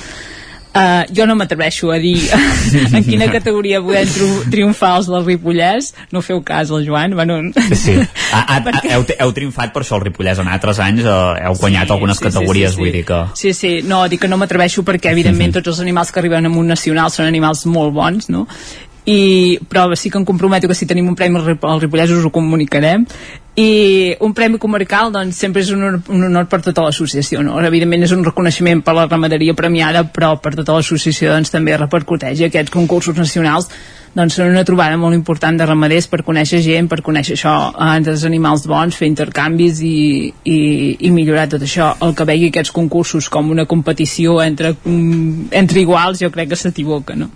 Uh, 0.71 1.03
jo 1.11 1.25
no 1.27 1.33
m'atreveixo 1.35 1.89
a 1.91 1.97
dir 1.99 2.15
en 2.95 3.03
quina 3.03 3.25
categoria 3.27 3.81
podem 3.83 4.51
triomfar 4.53 4.93
els 5.01 5.09
del 5.11 5.25
Ripollès 5.25 5.89
no 6.15 6.21
feu 6.23 6.39
cas 6.47 6.69
al 6.71 6.85
Joan 6.87 7.11
bueno... 7.17 7.41
sí. 7.75 7.97
a, 8.31 8.39
a, 8.39 8.55
a, 8.55 8.83
heu, 8.95 9.03
heu 9.03 9.33
triomfat 9.35 9.73
per 9.75 9.81
això 9.83 9.97
el 9.99 10.05
Ripollès 10.05 10.39
en 10.39 10.47
altres 10.47 10.79
anys 10.79 11.03
uh, 11.03 11.33
heu 11.49 11.57
guanyat 11.59 11.91
sí, 11.91 11.95
algunes 11.97 12.21
sí, 12.21 12.23
categories 12.29 12.71
sí, 12.71 12.71
sí, 12.71 12.77
sí. 12.77 12.85
vull 12.85 12.95
dir 12.95 13.03
que 13.09 13.19
sí, 13.41 13.51
sí, 13.57 13.73
no, 13.83 14.05
dic 14.07 14.23
que 14.23 14.31
no 14.31 14.39
m'atreveixo 14.39 14.85
perquè 14.87 15.11
evidentment 15.11 15.57
tots 15.57 15.73
els 15.73 15.83
animals 15.83 16.15
que 16.15 16.23
arriben 16.23 16.47
a 16.47 16.53
un 16.63 16.71
nacional 16.71 17.11
són 17.11 17.27
animals 17.27 17.65
molt 17.67 17.91
bons 17.99 18.31
no? 18.31 18.45
I, 19.05 19.57
però 19.69 19.87
sí 19.95 20.11
que 20.11 20.19
em 20.19 20.25
comprometo 20.25 20.67
que 20.67 20.75
si 20.77 20.85
tenim 20.85 21.07
un 21.09 21.15
premi 21.15 21.39
al 21.39 21.81
Ripollès 21.81 22.11
us 22.13 22.25
ho 22.25 22.29
comunicarem 22.33 23.07
i 23.57 24.15
un 24.23 24.31
premi 24.31 24.59
comarcal 24.61 25.09
doncs 25.11 25.39
sempre 25.41 25.61
és 25.61 25.71
un 25.73 25.81
honor, 25.83 26.03
un 26.07 26.23
honor 26.23 26.45
per 26.47 26.61
tota 26.63 26.85
l'associació 26.85 27.41
no? 27.43 27.57
evidentment 27.65 28.05
és 28.05 28.13
un 28.15 28.23
reconeixement 28.23 28.83
per 28.85 28.93
la 28.95 29.07
ramaderia 29.09 29.55
premiada 29.57 30.05
però 30.05 30.37
per 30.39 30.53
tota 30.55 30.77
l'associació 30.77 31.33
doncs 31.33 31.51
també 31.51 31.75
repercuteix 31.75 32.39
i 32.39 32.45
aquests 32.47 32.71
concursos 32.71 33.17
nacionals 33.17 33.67
doncs 34.15 34.37
són 34.37 34.51
una 34.51 34.63
trobada 34.67 34.99
molt 34.99 35.15
important 35.15 35.57
de 35.57 35.65
ramaders 35.65 36.07
per 36.11 36.21
conèixer 36.27 36.59
gent, 36.63 36.87
per 36.91 36.99
conèixer 37.01 37.37
això 37.37 37.55
dels 38.03 38.25
animals 38.27 38.67
bons, 38.67 38.95
fer 38.95 39.07
intercanvis 39.07 39.81
i, 39.87 40.31
i, 40.43 40.59
i 41.07 41.11
millorar 41.15 41.47
tot 41.51 41.65
això 41.65 41.93
el 42.05 42.15
que 42.15 42.27
vegi 42.27 42.51
aquests 42.51 42.75
concursos 42.75 43.29
com 43.31 43.51
una 43.51 43.65
competició 43.65 44.39
entre, 44.43 44.75
entre 44.85 45.83
iguals 45.83 46.23
jo 46.23 46.31
crec 46.31 46.53
que 46.53 46.59
s'equivoca 46.59 47.17
no? 47.19 47.31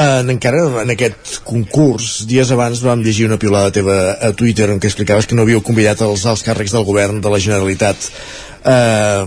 En, 0.00 0.30
encara 0.32 0.60
en 0.80 0.92
aquest 0.94 1.40
concurs, 1.44 2.22
dies 2.28 2.50
abans 2.54 2.80
vam 2.84 3.02
llegir 3.04 3.26
una 3.26 3.36
piulada 3.40 3.72
teva 3.74 3.96
a 4.16 4.30
Twitter 4.32 4.70
en 4.72 4.78
què 4.80 4.88
explicaves 4.88 5.26
que 5.28 5.36
no 5.36 5.44
havíeu 5.44 5.60
convidat 5.66 6.00
els 6.06 6.24
alts 6.30 6.44
càrrecs 6.46 6.72
del 6.72 6.86
govern 6.88 7.18
de 7.20 7.32
la 7.32 7.40
Generalitat. 7.42 8.06
Uh, 8.60 9.24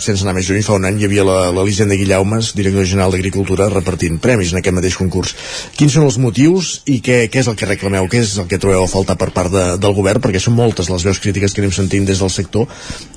sense 0.00 0.24
anar 0.24 0.32
més 0.36 0.48
lluny, 0.48 0.62
fa 0.64 0.76
un 0.76 0.86
any 0.88 0.98
hi 1.00 1.06
havia 1.08 1.24
l'Elisenda 1.24 1.96
Guillaumes, 2.00 2.54
director 2.56 2.88
general 2.88 3.12
d'Agricultura, 3.12 3.68
repartint 3.72 4.16
premis 4.24 4.52
en 4.52 4.60
aquest 4.60 4.76
mateix 4.76 4.96
concurs. 5.00 5.34
Quins 5.76 5.96
són 5.96 6.08
els 6.08 6.18
motius 6.20 6.72
i 6.88 6.98
què, 7.04 7.22
què 7.32 7.44
és 7.44 7.48
el 7.52 7.56
que 7.60 7.68
reclameu, 7.68 8.08
què 8.08 8.24
és 8.24 8.34
el 8.40 8.48
que 8.50 8.60
trobeu 8.60 8.84
a 8.84 8.92
faltar 8.92 9.16
per 9.20 9.30
part 9.36 9.52
de, 9.52 9.64
del 9.80 9.96
govern? 9.96 10.24
Perquè 10.24 10.40
són 10.40 10.56
moltes 10.56 10.92
les 10.92 11.08
veus 11.08 11.20
crítiques 11.20 11.56
que 11.56 11.64
anem 11.64 11.76
sentint 11.76 12.08
des 12.08 12.24
del 12.24 12.32
sector 12.32 12.68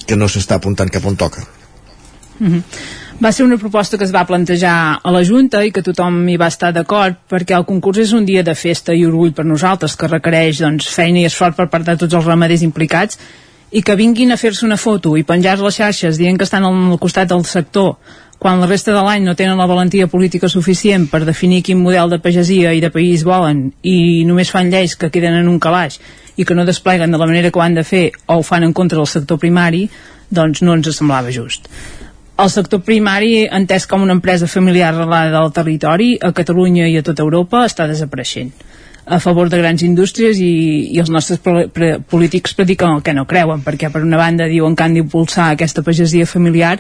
que 0.08 0.20
no 0.20 0.32
s'està 0.32 0.60
apuntant 0.60 0.92
cap 0.92 1.08
on 1.08 1.20
toca. 1.20 1.48
Mm 2.40 2.48
-hmm 2.48 2.62
va 3.24 3.32
ser 3.32 3.46
una 3.46 3.58
proposta 3.58 3.98
que 3.98 4.04
es 4.04 4.14
va 4.14 4.26
plantejar 4.26 5.00
a 5.04 5.12
la 5.12 5.22
Junta 5.24 5.62
i 5.64 5.72
que 5.72 5.84
tothom 5.86 6.18
hi 6.28 6.36
va 6.42 6.50
estar 6.52 6.74
d'acord 6.74 7.16
perquè 7.30 7.56
el 7.56 7.66
concurs 7.66 8.02
és 8.04 8.12
un 8.12 8.26
dia 8.26 8.44
de 8.44 8.56
festa 8.56 8.94
i 8.94 9.06
orgull 9.06 9.32
per 9.38 9.46
nosaltres 9.46 9.96
que 9.96 10.10
requereix 10.10 10.60
doncs, 10.64 10.90
feina 10.90 11.22
i 11.22 11.30
esforç 11.30 11.56
per 11.56 11.70
part 11.70 11.86
de 11.88 11.96
tots 12.02 12.18
els 12.20 12.26
ramaders 12.26 12.66
implicats 12.66 13.20
i 13.72 13.82
que 13.82 13.96
vinguin 13.96 14.34
a 14.34 14.38
fer-se 14.38 14.66
una 14.66 14.78
foto 14.78 15.16
i 15.18 15.24
penjar 15.24 15.60
les 15.62 15.80
xarxes 15.80 16.20
dient 16.20 16.38
que 16.38 16.48
estan 16.50 16.66
al 16.66 17.00
costat 17.00 17.30
del 17.30 17.46
sector 17.46 17.96
quan 18.44 18.60
la 18.60 18.68
resta 18.68 18.92
de 18.92 19.04
l'any 19.06 19.24
no 19.24 19.38
tenen 19.40 19.62
la 19.62 19.70
valentia 19.70 20.10
política 20.12 20.50
suficient 20.50 21.08
per 21.08 21.24
definir 21.24 21.64
quin 21.64 21.80
model 21.80 22.10
de 22.12 22.20
pagesia 22.20 22.74
i 22.74 22.82
de 22.82 22.92
país 22.92 23.24
volen 23.24 23.70
i 23.84 24.26
només 24.28 24.52
fan 24.52 24.74
lleis 24.74 24.98
que 24.98 25.14
queden 25.14 25.40
en 25.40 25.48
un 25.48 25.60
calaix 25.64 26.02
i 26.36 26.44
que 26.44 26.58
no 26.58 26.66
despleguen 26.66 27.12
de 27.14 27.22
la 27.22 27.30
manera 27.30 27.52
que 27.52 27.60
ho 27.60 27.64
han 27.64 27.78
de 27.78 27.88
fer 27.88 28.10
o 28.26 28.42
ho 28.42 28.44
fan 28.44 28.64
en 28.64 28.74
contra 28.74 28.98
del 28.98 29.08
sector 29.08 29.38
primari, 29.40 29.88
doncs 30.30 30.64
no 30.66 30.74
ens 30.74 30.90
semblava 30.98 31.32
just 31.32 31.70
el 32.38 32.50
sector 32.50 32.82
primari, 32.82 33.44
entès 33.46 33.86
com 33.90 34.02
una 34.02 34.16
empresa 34.18 34.48
familiar 34.50 34.94
arrelada 34.94 35.40
del 35.40 35.52
territori, 35.54 36.14
a 36.18 36.32
Catalunya 36.34 36.88
i 36.90 36.98
a 36.98 37.06
tota 37.06 37.26
Europa, 37.26 37.66
està 37.70 37.88
desapareixent 37.90 38.54
a 39.06 39.20
favor 39.20 39.50
de 39.50 39.58
grans 39.60 39.84
indústries 39.84 40.40
i, 40.40 40.94
i 40.96 41.00
els 41.02 41.10
nostres 41.12 41.42
polítics 41.44 42.54
prediquen 42.56 42.94
el 42.96 43.02
que 43.04 43.14
no 43.14 43.26
creuen, 43.28 43.64
perquè 43.64 43.90
per 43.92 44.04
una 44.04 44.20
banda 44.20 44.48
diuen 44.48 44.78
que 44.80 44.86
han 44.86 44.96
d'impulsar 44.96 45.50
aquesta 45.52 45.84
pagesia 45.84 46.26
familiar 46.26 46.78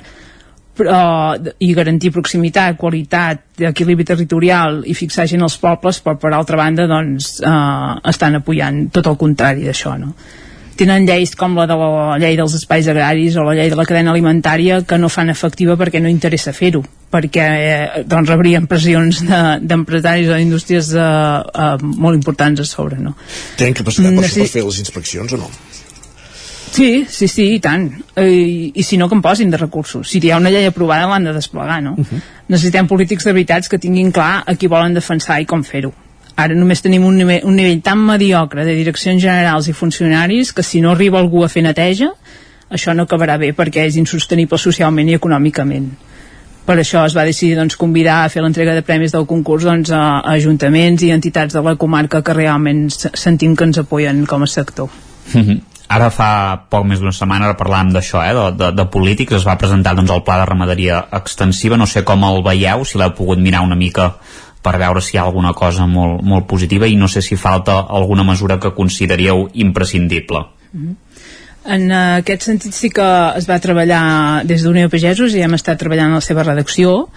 però, 0.73 1.35
i 1.59 1.73
garantir 1.75 2.13
proximitat, 2.15 2.77
qualitat, 2.79 3.43
equilibri 3.69 4.07
territorial 4.07 4.81
i 4.89 4.95
fixar 4.97 5.27
gent 5.29 5.43
als 5.45 5.59
pobles, 5.61 5.99
però 6.01 6.15
per 6.17 6.31
altra 6.33 6.57
banda 6.57 6.87
doncs, 6.89 7.35
eh, 7.43 7.91
estan 8.09 8.39
apoyant 8.39 8.87
tot 8.95 9.11
el 9.11 9.19
contrari 9.19 9.67
d'això. 9.67 9.97
No? 9.99 10.15
Tenen 10.77 11.05
lleis 11.07 11.35
com 11.39 11.55
la 11.57 11.65
de 11.69 11.77
la 11.77 12.17
llei 12.21 12.37
dels 12.39 12.55
espais 12.57 12.87
agraris 12.91 13.37
o 13.37 13.45
la 13.45 13.55
llei 13.57 13.69
de 13.71 13.77
la 13.79 13.85
cadena 13.85 14.11
alimentària 14.13 14.81
que 14.87 14.97
no 14.97 15.09
fan 15.09 15.29
efectiva 15.33 15.77
perquè 15.79 16.01
no 16.01 16.11
interessa 16.11 16.53
fer-ho 16.53 16.83
perquè 17.13 17.45
eh, 17.45 18.03
doncs 18.09 18.31
rebrien 18.31 18.67
pressions 18.67 19.21
d'empresaris 19.61 20.27
de, 20.27 20.33
o 20.33 20.39
d'indústries 20.39 20.93
eh, 20.95 21.03
eh, 21.03 21.77
molt 21.83 22.17
importants 22.17 22.63
a 22.63 22.67
sobre 22.69 22.99
no? 23.01 23.15
Tenen 23.59 23.77
capacitat 23.77 24.11
per, 24.17 24.27
per 24.27 24.49
fer 24.57 24.65
les 24.65 24.81
inspeccions 24.85 25.37
o 25.37 25.41
no? 25.45 25.51
Sí, 26.73 27.05
sí, 27.05 27.27
sí, 27.29 27.43
i 27.53 27.59
tant. 27.61 27.83
I, 28.17 28.71
I 28.73 28.83
si 28.83 28.97
no, 28.97 29.05
que 29.05 29.13
em 29.13 29.21
posin 29.21 29.51
de 29.53 29.59
recursos. 29.61 30.09
Si 30.09 30.17
hi 30.17 30.31
ha 30.33 30.39
una 30.41 30.49
llei 30.49 30.65
aprovada, 30.65 31.05
l'han 31.05 31.27
de 31.29 31.33
desplegar, 31.35 31.83
no? 31.85 31.91
Uh 31.93 32.01
-huh. 32.01 32.21
Necessitem 32.49 32.87
polítics 32.89 33.27
de 33.29 33.33
veritats 33.33 33.69
que 33.69 33.77
tinguin 33.77 34.09
clar 34.11 34.41
a 34.47 34.55
qui 34.55 34.67
volen 34.67 34.97
defensar 34.97 35.39
i 35.39 35.45
com 35.45 35.61
fer-ho 35.63 35.93
ara 36.35 36.55
només 36.55 36.81
tenim 36.81 37.05
un 37.05 37.17
nivell, 37.17 37.43
un 37.45 37.55
nivell 37.55 37.81
tan 37.81 37.99
mediocre 37.99 38.65
de 38.65 38.75
direccions 38.75 39.21
generals 39.21 39.67
i 39.67 39.73
funcionaris 39.73 40.53
que 40.53 40.63
si 40.63 40.81
no 40.81 40.91
arriba 40.91 41.19
algú 41.19 41.43
a 41.43 41.49
fer 41.49 41.63
neteja 41.63 42.09
això 42.73 42.95
no 42.95 43.05
acabarà 43.05 43.37
bé 43.37 43.53
perquè 43.53 43.85
és 43.85 43.99
insostenible 44.01 44.57
socialment 44.57 45.09
i 45.09 45.17
econòmicament 45.19 45.91
per 46.65 46.77
això 46.79 47.03
es 47.05 47.15
va 47.15 47.25
decidir 47.27 47.57
doncs, 47.59 47.75
convidar 47.79 48.21
a 48.23 48.29
fer 48.31 48.43
l'entrega 48.43 48.75
de 48.75 48.85
premis 48.87 49.11
del 49.11 49.27
concurs 49.27 49.65
doncs, 49.67 49.91
a, 49.91 50.21
a 50.21 50.37
ajuntaments 50.37 51.03
i 51.03 51.11
entitats 51.11 51.55
de 51.55 51.63
la 51.65 51.75
comarca 51.79 52.23
que 52.23 52.35
realment 52.37 52.87
sentim 52.93 53.55
que 53.55 53.67
ens 53.67 53.81
apoyen 53.81 54.25
com 54.25 54.43
a 54.43 54.47
sector. 54.47 54.89
Mm 55.33 55.41
-hmm. 55.41 55.61
Ara 55.89 56.09
fa 56.09 56.63
poc 56.69 56.85
més 56.85 56.99
d'una 56.99 57.11
setmana 57.11 57.57
parlàvem 57.57 57.91
d'això, 57.91 58.23
eh, 58.23 58.33
de, 58.33 58.45
de, 58.57 58.71
de 58.71 58.85
polítics, 58.85 59.33
es 59.33 59.45
va 59.45 59.57
presentar 59.57 59.95
doncs, 59.95 60.09
el 60.11 60.23
pla 60.23 60.39
de 60.39 60.45
ramaderia 60.45 61.05
extensiva, 61.11 61.77
no 61.77 61.85
sé 61.85 62.03
com 62.03 62.23
el 62.23 62.41
veieu, 62.43 62.85
si 62.85 62.97
l'heu 62.97 63.11
pogut 63.11 63.39
mirar 63.39 63.61
una 63.61 63.75
mica 63.75 64.13
per 64.63 64.77
veure 64.79 65.01
si 65.01 65.15
hi 65.15 65.19
ha 65.19 65.25
alguna 65.27 65.53
cosa 65.53 65.85
molt, 65.85 66.21
molt 66.23 66.47
positiva 66.47 66.87
i 66.87 66.95
no 66.95 67.07
sé 67.11 67.21
si 67.21 67.35
falta 67.35 67.81
alguna 67.89 68.23
mesura 68.23 68.59
que 68.59 68.73
consideríeu 68.73 69.49
imprescindible. 69.53 70.45
Mm 70.71 70.87
-hmm. 70.87 70.95
En 71.65 71.91
aquest 71.91 72.41
sentit 72.43 72.73
sí 72.73 72.89
que 72.89 73.05
es 73.37 73.47
va 73.47 73.59
treballar 73.59 74.43
des 74.43 74.63
d'Unió 74.63 74.89
Pagesos 74.89 75.33
i 75.33 75.41
hem 75.41 75.53
estat 75.53 75.79
treballant 75.79 76.11
en 76.11 76.19
la 76.19 76.21
seva 76.21 76.43
redacció. 76.43 77.07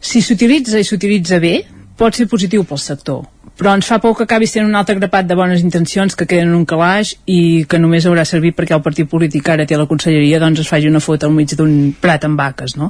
Si 0.00 0.20
s'utilitza 0.20 0.78
i 0.78 0.84
s'utilitza 0.84 1.38
bé, 1.38 1.64
pot 1.96 2.16
ser 2.16 2.26
positiu 2.28 2.64
pel 2.64 2.78
sector, 2.78 3.24
però 3.60 3.74
ens 3.76 3.88
fa 3.88 3.98
por 4.00 4.14
que 4.16 4.24
acabi 4.24 4.46
sent 4.48 4.64
un 4.64 4.76
altre 4.78 4.96
grapat 4.96 5.26
de 5.28 5.36
bones 5.36 5.60
intencions 5.60 6.16
que 6.16 6.26
queden 6.26 6.48
en 6.48 6.54
un 6.54 6.66
calaix 6.68 7.14
i 7.26 7.66
que 7.68 7.78
només 7.78 8.06
haurà 8.08 8.24
servit 8.24 8.56
perquè 8.56 8.76
el 8.76 8.84
partit 8.84 9.08
polític 9.08 9.48
ara 9.52 9.66
té 9.68 9.76
la 9.76 9.88
conselleria 9.90 10.40
doncs 10.40 10.62
es 10.62 10.68
faci 10.68 10.88
una 10.88 11.02
foto 11.04 11.28
al 11.28 11.36
mig 11.36 11.52
d'un 11.56 11.92
prat 12.00 12.24
amb 12.24 12.40
vaques, 12.40 12.76
no? 12.80 12.88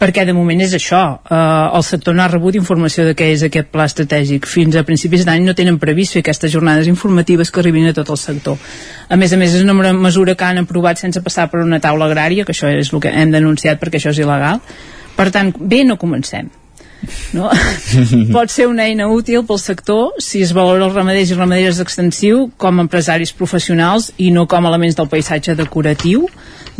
Perquè 0.00 0.24
de 0.24 0.32
moment 0.32 0.62
és 0.64 0.72
això. 0.76 1.00
Uh, 1.28 1.76
el 1.76 1.84
sector 1.84 2.16
no 2.16 2.24
ha 2.24 2.28
rebut 2.32 2.56
informació 2.56 3.04
de 3.04 3.14
què 3.16 3.28
és 3.34 3.44
aquest 3.46 3.68
pla 3.72 3.84
estratègic. 3.90 4.48
Fins 4.48 4.78
a 4.78 4.84
principis 4.88 5.26
d'any 5.28 5.44
no 5.44 5.56
tenen 5.56 5.78
previst 5.82 6.16
fer 6.16 6.24
aquestes 6.24 6.52
jornades 6.54 6.88
informatives 6.88 7.52
que 7.52 7.60
arribin 7.60 7.90
a 7.90 7.96
tot 7.96 8.12
el 8.14 8.20
sector. 8.20 8.56
A 9.08 9.18
més 9.20 9.34
a 9.36 9.40
més 9.40 9.58
és 9.58 9.66
una 9.66 9.92
mesura 9.92 10.34
que 10.34 10.48
han 10.48 10.62
aprovat 10.64 11.02
sense 11.02 11.20
passar 11.22 11.50
per 11.52 11.60
una 11.66 11.82
taula 11.84 12.08
agrària 12.08 12.46
que 12.48 12.56
això 12.56 12.72
és 12.72 12.94
el 12.94 13.04
que 13.04 13.12
hem 13.12 13.36
denunciat 13.36 13.82
perquè 13.82 14.00
això 14.00 14.14
és 14.14 14.24
il·legal. 14.24 14.64
Per 15.16 15.28
tant, 15.34 15.52
bé 15.60 15.84
no 15.84 16.00
comencem 16.00 16.48
no? 17.32 17.48
pot 18.34 18.52
ser 18.52 18.66
una 18.68 18.86
eina 18.88 19.08
útil 19.12 19.44
pel 19.48 19.60
sector 19.60 20.20
si 20.22 20.42
es 20.44 20.52
valora 20.56 20.86
els 20.86 20.96
ramaders 20.96 21.32
i 21.32 21.38
ramaderes 21.38 21.80
d'extensiu 21.80 22.48
com 22.60 22.78
a 22.78 22.86
empresaris 22.86 23.32
professionals 23.36 24.10
i 24.18 24.30
no 24.34 24.46
com 24.50 24.66
a 24.66 24.72
elements 24.72 24.98
del 24.98 25.08
paisatge 25.12 25.56
decoratiu 25.58 26.26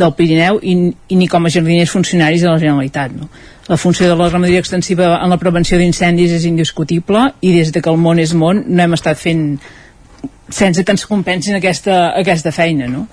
del 0.00 0.14
Pirineu 0.16 0.60
i, 0.62 0.76
i 1.08 1.18
ni 1.20 1.28
com 1.30 1.46
a 1.46 1.52
jardiners 1.52 1.92
funcionaris 1.92 2.44
de 2.44 2.50
la 2.50 2.58
Generalitat 2.58 3.14
no? 3.16 3.28
la 3.68 3.78
funció 3.78 4.08
de 4.08 4.16
la 4.16 4.28
ramaderia 4.28 4.62
extensiva 4.64 5.12
en 5.22 5.30
la 5.30 5.38
prevenció 5.38 5.78
d'incendis 5.78 6.32
és 6.40 6.48
indiscutible 6.48 7.28
i 7.40 7.52
des 7.54 7.70
de 7.70 7.82
que 7.82 7.92
el 7.92 8.00
món 8.00 8.18
és 8.18 8.34
món 8.34 8.64
no 8.66 8.82
hem 8.82 8.96
estat 8.98 9.20
fent 9.20 9.60
sense 10.50 10.82
que 10.82 10.90
ens 10.92 11.06
compensin 11.06 11.54
aquesta, 11.54 12.10
aquesta 12.18 12.50
feina, 12.50 12.88
no? 12.90 13.04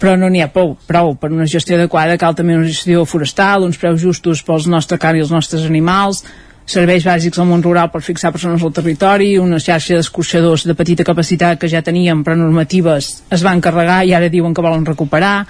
Però 0.00 0.18
no 0.20 0.28
n'hi 0.28 0.42
ha 0.44 0.50
prou, 0.52 0.74
prou. 0.86 1.14
Per 1.16 1.30
una 1.32 1.46
gestió 1.48 1.78
adequada 1.78 2.18
cal 2.20 2.36
també 2.36 2.58
una 2.58 2.68
gestió 2.68 3.06
forestal, 3.08 3.64
uns 3.64 3.80
preus 3.80 4.02
justos 4.02 4.44
pels 4.44 4.68
nostres 4.68 5.00
carn 5.00 5.16
i 5.16 5.24
els 5.24 5.32
nostres 5.32 5.64
animals, 5.64 6.20
serveis 6.66 7.04
bàsics 7.04 7.40
al 7.40 7.48
món 7.48 7.62
rural 7.64 7.90
per 7.92 8.00
fixar 8.04 8.32
persones 8.32 8.62
al 8.64 8.72
territori, 8.72 9.34
una 9.40 9.60
xarxa 9.60 9.98
d'escorxadors 9.98 10.64
de 10.68 10.76
petita 10.76 11.04
capacitat 11.04 11.60
que 11.60 11.68
ja 11.68 11.82
teníem 11.84 12.22
però 12.24 12.36
normatives 12.38 13.10
es 13.32 13.44
van 13.44 13.60
carregar 13.64 14.02
i 14.04 14.14
ara 14.16 14.32
diuen 14.32 14.54
que 14.54 14.64
volen 14.64 14.86
recuperar 14.86 15.44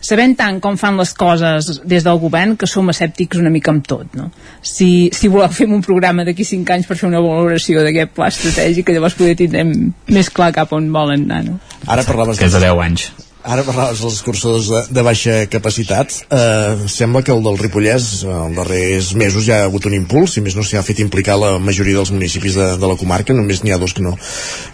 sabent 0.00 0.36
tant 0.38 0.60
com 0.64 0.76
fan 0.80 0.96
les 1.00 1.12
coses 1.14 1.80
des 1.84 2.04
del 2.06 2.20
govern 2.22 2.56
que 2.60 2.68
som 2.70 2.88
escèptics 2.92 3.40
una 3.40 3.52
mica 3.52 3.72
amb 3.74 3.86
tot 3.86 4.16
no? 4.16 4.30
si, 4.62 5.10
si 5.12 5.28
voleu 5.28 5.52
fer 5.52 5.68
un 5.68 5.84
programa 5.84 6.24
d'aquí 6.24 6.46
5 6.48 6.76
anys 6.76 6.88
per 6.88 6.98
fer 7.00 7.08
una 7.10 7.22
valoració 7.24 7.84
d'aquest 7.84 8.14
pla 8.16 8.30
estratègic 8.32 8.92
llavors 8.94 9.18
poder 9.18 9.36
tindrem 9.38 9.74
més 10.08 10.32
clar 10.32 10.52
cap 10.56 10.72
on 10.76 10.88
volen 10.92 11.28
anar 11.28 11.42
no? 11.50 11.58
Ara 11.86 12.06
parlaves 12.08 12.40
que 12.40 12.48
és 12.48 12.56
de 12.56 12.64
10 12.64 12.86
anys 12.86 13.10
Ara 13.40 13.62
parlaves 13.64 14.02
dels 14.02 14.18
escorçadors 14.18 14.66
de, 14.68 14.80
de 14.92 15.02
baixa 15.02 15.32
capacitat. 15.48 16.12
Eh, 16.28 16.88
sembla 16.92 17.22
que 17.24 17.32
el 17.32 17.40
del 17.40 17.56
Ripollès, 17.56 18.08
els 18.28 18.56
darrers 18.58 19.14
mesos 19.16 19.46
ja 19.46 19.62
ha 19.62 19.68
hagut 19.68 19.86
un 19.88 19.94
impuls, 19.96 20.34
si 20.34 20.42
més 20.44 20.56
no 20.58 20.64
s'hi 20.66 20.76
ha 20.76 20.84
fet 20.84 21.00
implicar 21.00 21.38
la 21.40 21.54
majoria 21.56 21.96
dels 21.96 22.12
municipis 22.12 22.58
de, 22.58 22.66
de 22.76 22.90
la 22.90 22.98
comarca, 23.00 23.32
només 23.32 23.62
n'hi 23.64 23.72
ha 23.72 23.78
dos 23.80 23.94
que 23.96 24.04
no, 24.04 24.12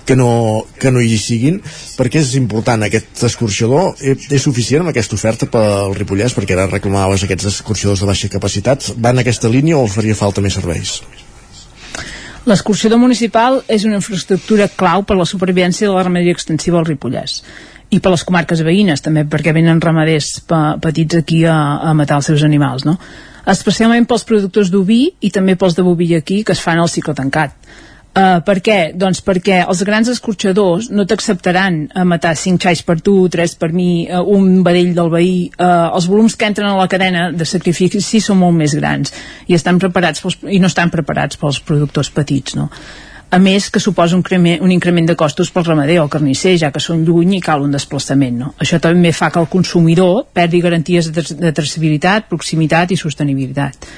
que, 0.09 0.17
no, 0.19 0.31
que 0.83 0.91
no 0.91 1.05
hi 1.05 1.15
siguin. 1.15 1.61
Per 1.95 2.09
què 2.11 2.19
és 2.25 2.35
important 2.41 2.83
aquest 2.89 3.23
escorxador? 3.31 3.95
Eh, 4.03 4.17
és 4.35 4.43
suficient 4.43 4.83
amb 4.83 4.91
aquesta 4.91 5.15
oferta 5.15 5.47
pel 5.47 5.95
Ripollès? 5.95 6.35
Perquè 6.35 6.59
ara 6.59 6.67
reclamaves 6.73 7.23
aquests 7.23 7.53
escorxadors 7.53 8.03
de 8.03 8.11
baixa 8.11 8.33
capacitat. 8.35 8.91
Va 8.99 9.15
en 9.15 9.23
aquesta 9.23 9.53
línia 9.53 9.79
o 9.79 9.87
faria 9.87 10.19
falta 10.19 10.43
més 10.43 10.59
serveis? 10.59 10.99
L'escorxador 12.47 12.99
municipal 12.99 13.63
és 13.71 13.87
una 13.87 13.99
infraestructura 13.99 14.69
clau 14.71 15.07
per 15.07 15.17
la 15.19 15.27
supervivència 15.27 15.87
de 15.87 15.95
la 15.95 16.27
extensiva 16.35 16.79
al 16.79 16.87
Ripollès 16.87 17.41
i 17.91 18.01
per 18.03 18.13
les 18.13 18.25
comarques 18.27 18.63
veïnes 18.67 19.03
també 19.05 19.25
perquè 19.31 19.55
venen 19.55 19.81
ramaders 19.83 20.41
petits 20.83 21.21
aquí 21.21 21.45
a, 21.47 21.57
a 21.87 21.95
matar 21.95 22.21
els 22.21 22.31
seus 22.33 22.43
animals 22.47 22.87
no? 22.89 22.97
especialment 23.47 24.09
pels 24.11 24.27
productors 24.27 24.73
d'oví 24.75 25.03
i 25.23 25.31
també 25.31 25.55
pels 25.59 25.77
de 25.79 25.85
boví 25.87 26.15
aquí 26.17 26.43
que 26.45 26.57
es 26.57 26.63
fan 26.63 26.83
al 26.83 26.91
cicle 26.91 27.15
tancat 27.15 27.55
uh, 28.17 28.41
per 28.47 28.59
què? 28.65 28.79
Doncs 28.99 29.23
perquè 29.27 29.61
els 29.63 29.83
grans 29.87 30.11
escorxadors 30.11 30.91
no 30.91 31.07
t'acceptaran 31.09 31.79
a 31.95 32.05
matar 32.09 32.35
5 32.39 32.63
xais 32.67 32.83
per 32.87 32.99
tu, 33.05 33.17
3 33.33 33.57
per 33.61 33.71
mi, 33.77 34.07
uh, 34.09 34.23
un 34.23 34.63
vedell 34.67 34.95
del 34.97 35.13
veí. 35.13 35.35
Uh, 35.55 35.93
els 35.97 36.09
volums 36.11 36.37
que 36.37 36.49
entren 36.49 36.73
a 36.73 36.79
la 36.79 36.89
cadena 36.91 37.29
de 37.33 37.49
sacrifici 37.49 38.21
són 38.25 38.41
molt 38.43 38.57
més 38.59 38.75
grans 38.79 39.13
i, 39.47 39.55
estan 39.55 39.81
preparats 39.83 40.25
pels, 40.25 40.41
i 40.49 40.61
no 40.63 40.71
estan 40.73 40.93
preparats 40.95 41.39
pels 41.41 41.61
productors 41.67 42.11
petits. 42.15 42.57
No? 42.59 42.71
A 43.31 43.39
més 43.43 43.71
que 43.71 43.81
suposa 43.83 44.15
un, 44.15 44.23
increment, 44.23 44.63
un 44.63 44.73
increment 44.73 45.09
de 45.09 45.17
costos 45.19 45.51
pel 45.51 45.67
ramader 45.67 45.99
o 46.03 46.09
carnisser, 46.09 46.55
ja 46.61 46.71
que 46.73 46.83
són 46.83 47.05
lluny 47.05 47.37
i 47.39 47.43
cal 47.43 47.65
un 47.65 47.75
desplaçament. 47.75 48.37
No? 48.39 48.53
Això 48.63 48.79
també 48.83 49.13
fa 49.13 49.33
que 49.35 49.43
el 49.43 49.49
consumidor 49.51 50.27
perdi 50.37 50.63
garanties 50.63 51.11
de, 51.11 51.25
de 51.41 51.53
traçabilitat, 51.57 52.29
proximitat 52.31 52.95
i 52.95 53.01
sostenibilitat. 53.01 53.91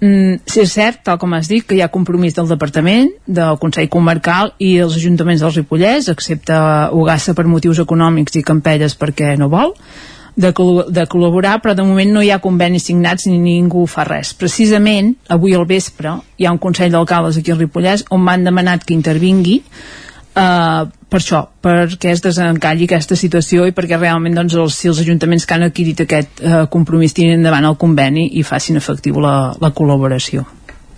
Mm, 0.00 0.40
si 0.48 0.62
és 0.62 0.72
cert, 0.72 1.02
tal 1.04 1.18
com 1.20 1.34
has 1.36 1.48
dit, 1.50 1.62
que 1.66 1.76
hi 1.76 1.82
ha 1.84 1.90
compromís 1.92 2.34
del 2.36 2.48
Departament, 2.48 3.10
del 3.28 3.58
Consell 3.60 3.90
Comarcal 3.92 4.54
i 4.58 4.78
els 4.80 4.96
ajuntaments 4.96 5.44
del 5.44 5.52
Ripollès, 5.58 6.08
excepte 6.08 6.56
Ugassa 6.96 7.36
per 7.36 7.44
motius 7.44 7.82
econòmics 7.84 8.40
i 8.40 8.46
Campelles 8.46 8.96
perquè 8.96 9.34
no 9.38 9.50
vol, 9.52 9.76
de, 10.40 10.52
de 10.96 11.06
col·laborar, 11.10 11.58
però 11.62 11.76
de 11.76 11.86
moment 11.86 12.14
no 12.16 12.24
hi 12.24 12.32
ha 12.32 12.40
convenis 12.42 12.88
signats 12.90 13.28
ni 13.28 13.38
ningú 13.38 13.86
fa 13.90 14.06
res. 14.08 14.32
Precisament, 14.34 15.14
avui 15.28 15.56
al 15.56 15.68
vespre, 15.68 16.16
hi 16.40 16.48
ha 16.48 16.54
un 16.54 16.60
Consell 16.62 16.92
d'Alcaldes 16.94 17.40
aquí 17.40 17.52
al 17.52 17.60
Ripollès 17.60 18.06
on 18.10 18.24
m'han 18.24 18.46
demanat 18.48 18.86
que 18.86 18.96
intervingui 18.96 19.60
Uh, 20.30 20.86
per 21.10 21.18
això, 21.18 21.40
perquè 21.58 22.12
es 22.14 22.20
desencalli 22.22 22.86
aquesta 22.86 23.16
situació 23.18 23.64
i 23.66 23.72
perquè 23.74 23.96
realment 23.98 24.36
doncs, 24.38 24.54
els, 24.54 24.76
si 24.78 24.86
els 24.86 25.00
ajuntaments 25.02 25.42
que 25.42 25.56
han 25.56 25.66
adquirit 25.66 26.04
aquest 26.04 26.38
uh, 26.46 26.60
compromís 26.70 27.16
tinguin 27.16 27.40
endavant 27.40 27.66
el 27.66 27.74
conveni 27.80 28.28
i 28.38 28.44
facin 28.46 28.78
efectiu 28.78 29.18
la, 29.18 29.34
la 29.58 29.72
col·laboració. 29.74 30.46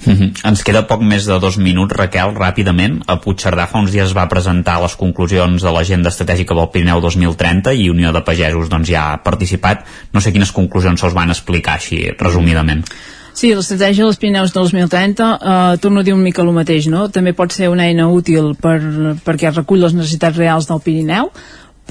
Mm 0.05 0.13
-hmm. 0.13 0.49
Ens 0.49 0.63
queda 0.65 0.87
poc 0.87 1.01
més 1.03 1.27
de 1.27 1.39
dos 1.39 1.57
minuts, 1.57 1.95
Raquel, 1.97 2.35
ràpidament. 2.35 3.03
A 3.07 3.21
Puigcerdà 3.21 3.67
fa 3.67 3.79
uns 3.79 3.93
dies 3.93 4.17
va 4.17 4.29
presentar 4.29 4.81
les 4.83 4.97
conclusions 4.97 5.63
de 5.63 5.71
l'agenda 5.71 6.09
estratègica 6.09 6.55
del 6.55 6.69
Pirineu 6.69 7.01
2030 7.01 7.73
i 7.75 7.91
Unió 7.91 8.13
de 8.13 8.21
Pagesos 8.21 8.69
doncs, 8.69 8.89
ja 8.89 9.13
ha 9.13 9.23
participat. 9.23 9.85
No 10.13 10.21
sé 10.21 10.33
quines 10.33 10.53
conclusions 10.53 11.01
se'ls 11.01 11.15
van 11.15 11.31
explicar 11.31 11.75
així, 11.75 12.11
resumidament. 12.19 12.85
Sí, 13.33 13.55
l'estratègia 13.55 14.05
dels 14.05 14.19
Pirineus 14.21 14.53
2030 14.53 15.27
eh, 15.41 15.79
torno 15.81 16.01
a 16.01 16.03
dir 16.03 16.13
un 16.13 16.23
mica 16.23 16.43
el 16.43 16.53
mateix, 16.53 16.87
no? 16.93 17.07
També 17.09 17.33
pot 17.33 17.53
ser 17.53 17.71
una 17.73 17.87
eina 17.89 18.09
útil 18.13 18.53
per, 18.61 18.77
perquè 19.25 19.55
recull 19.55 19.81
les 19.81 19.95
necessitats 19.97 20.37
reals 20.37 20.69
del 20.69 20.83
Pirineu, 20.85 21.31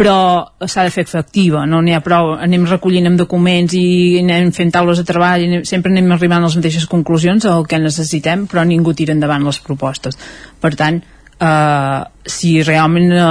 però 0.02 0.49
s'ha 0.66 0.88
de 0.88 0.89
fer 0.89 1.04
efectiva, 1.06 1.68
no 1.70 1.82
n'hi 1.86 1.93
ha 1.93 2.02
prou. 2.02 2.34
Anem 2.41 2.66
recollint 2.66 3.06
amb 3.12 3.22
documents 3.22 3.76
i 3.78 4.18
anem 4.24 4.49
fent 4.56 4.74
taules 4.74 4.97
de 4.97 5.06
treball 5.06 5.43
i 5.43 5.49
anem, 5.49 5.66
sempre 5.70 5.93
anem 5.93 6.10
arribant 6.16 6.41
a 6.41 6.49
les 6.49 6.58
mateixes 6.58 6.88
conclusions 6.89 7.45
al 7.45 7.68
que 7.70 7.78
necessitem 7.78 8.47
però 8.49 8.66
ningú 8.66 8.95
tira 8.97 9.14
endavant 9.14 9.45
les 9.45 9.62
propostes. 9.62 10.18
Per 10.62 10.74
tant, 10.80 10.97
eh, 11.38 11.99
si 12.26 12.56
realment 12.66 13.12
eh, 13.14 13.26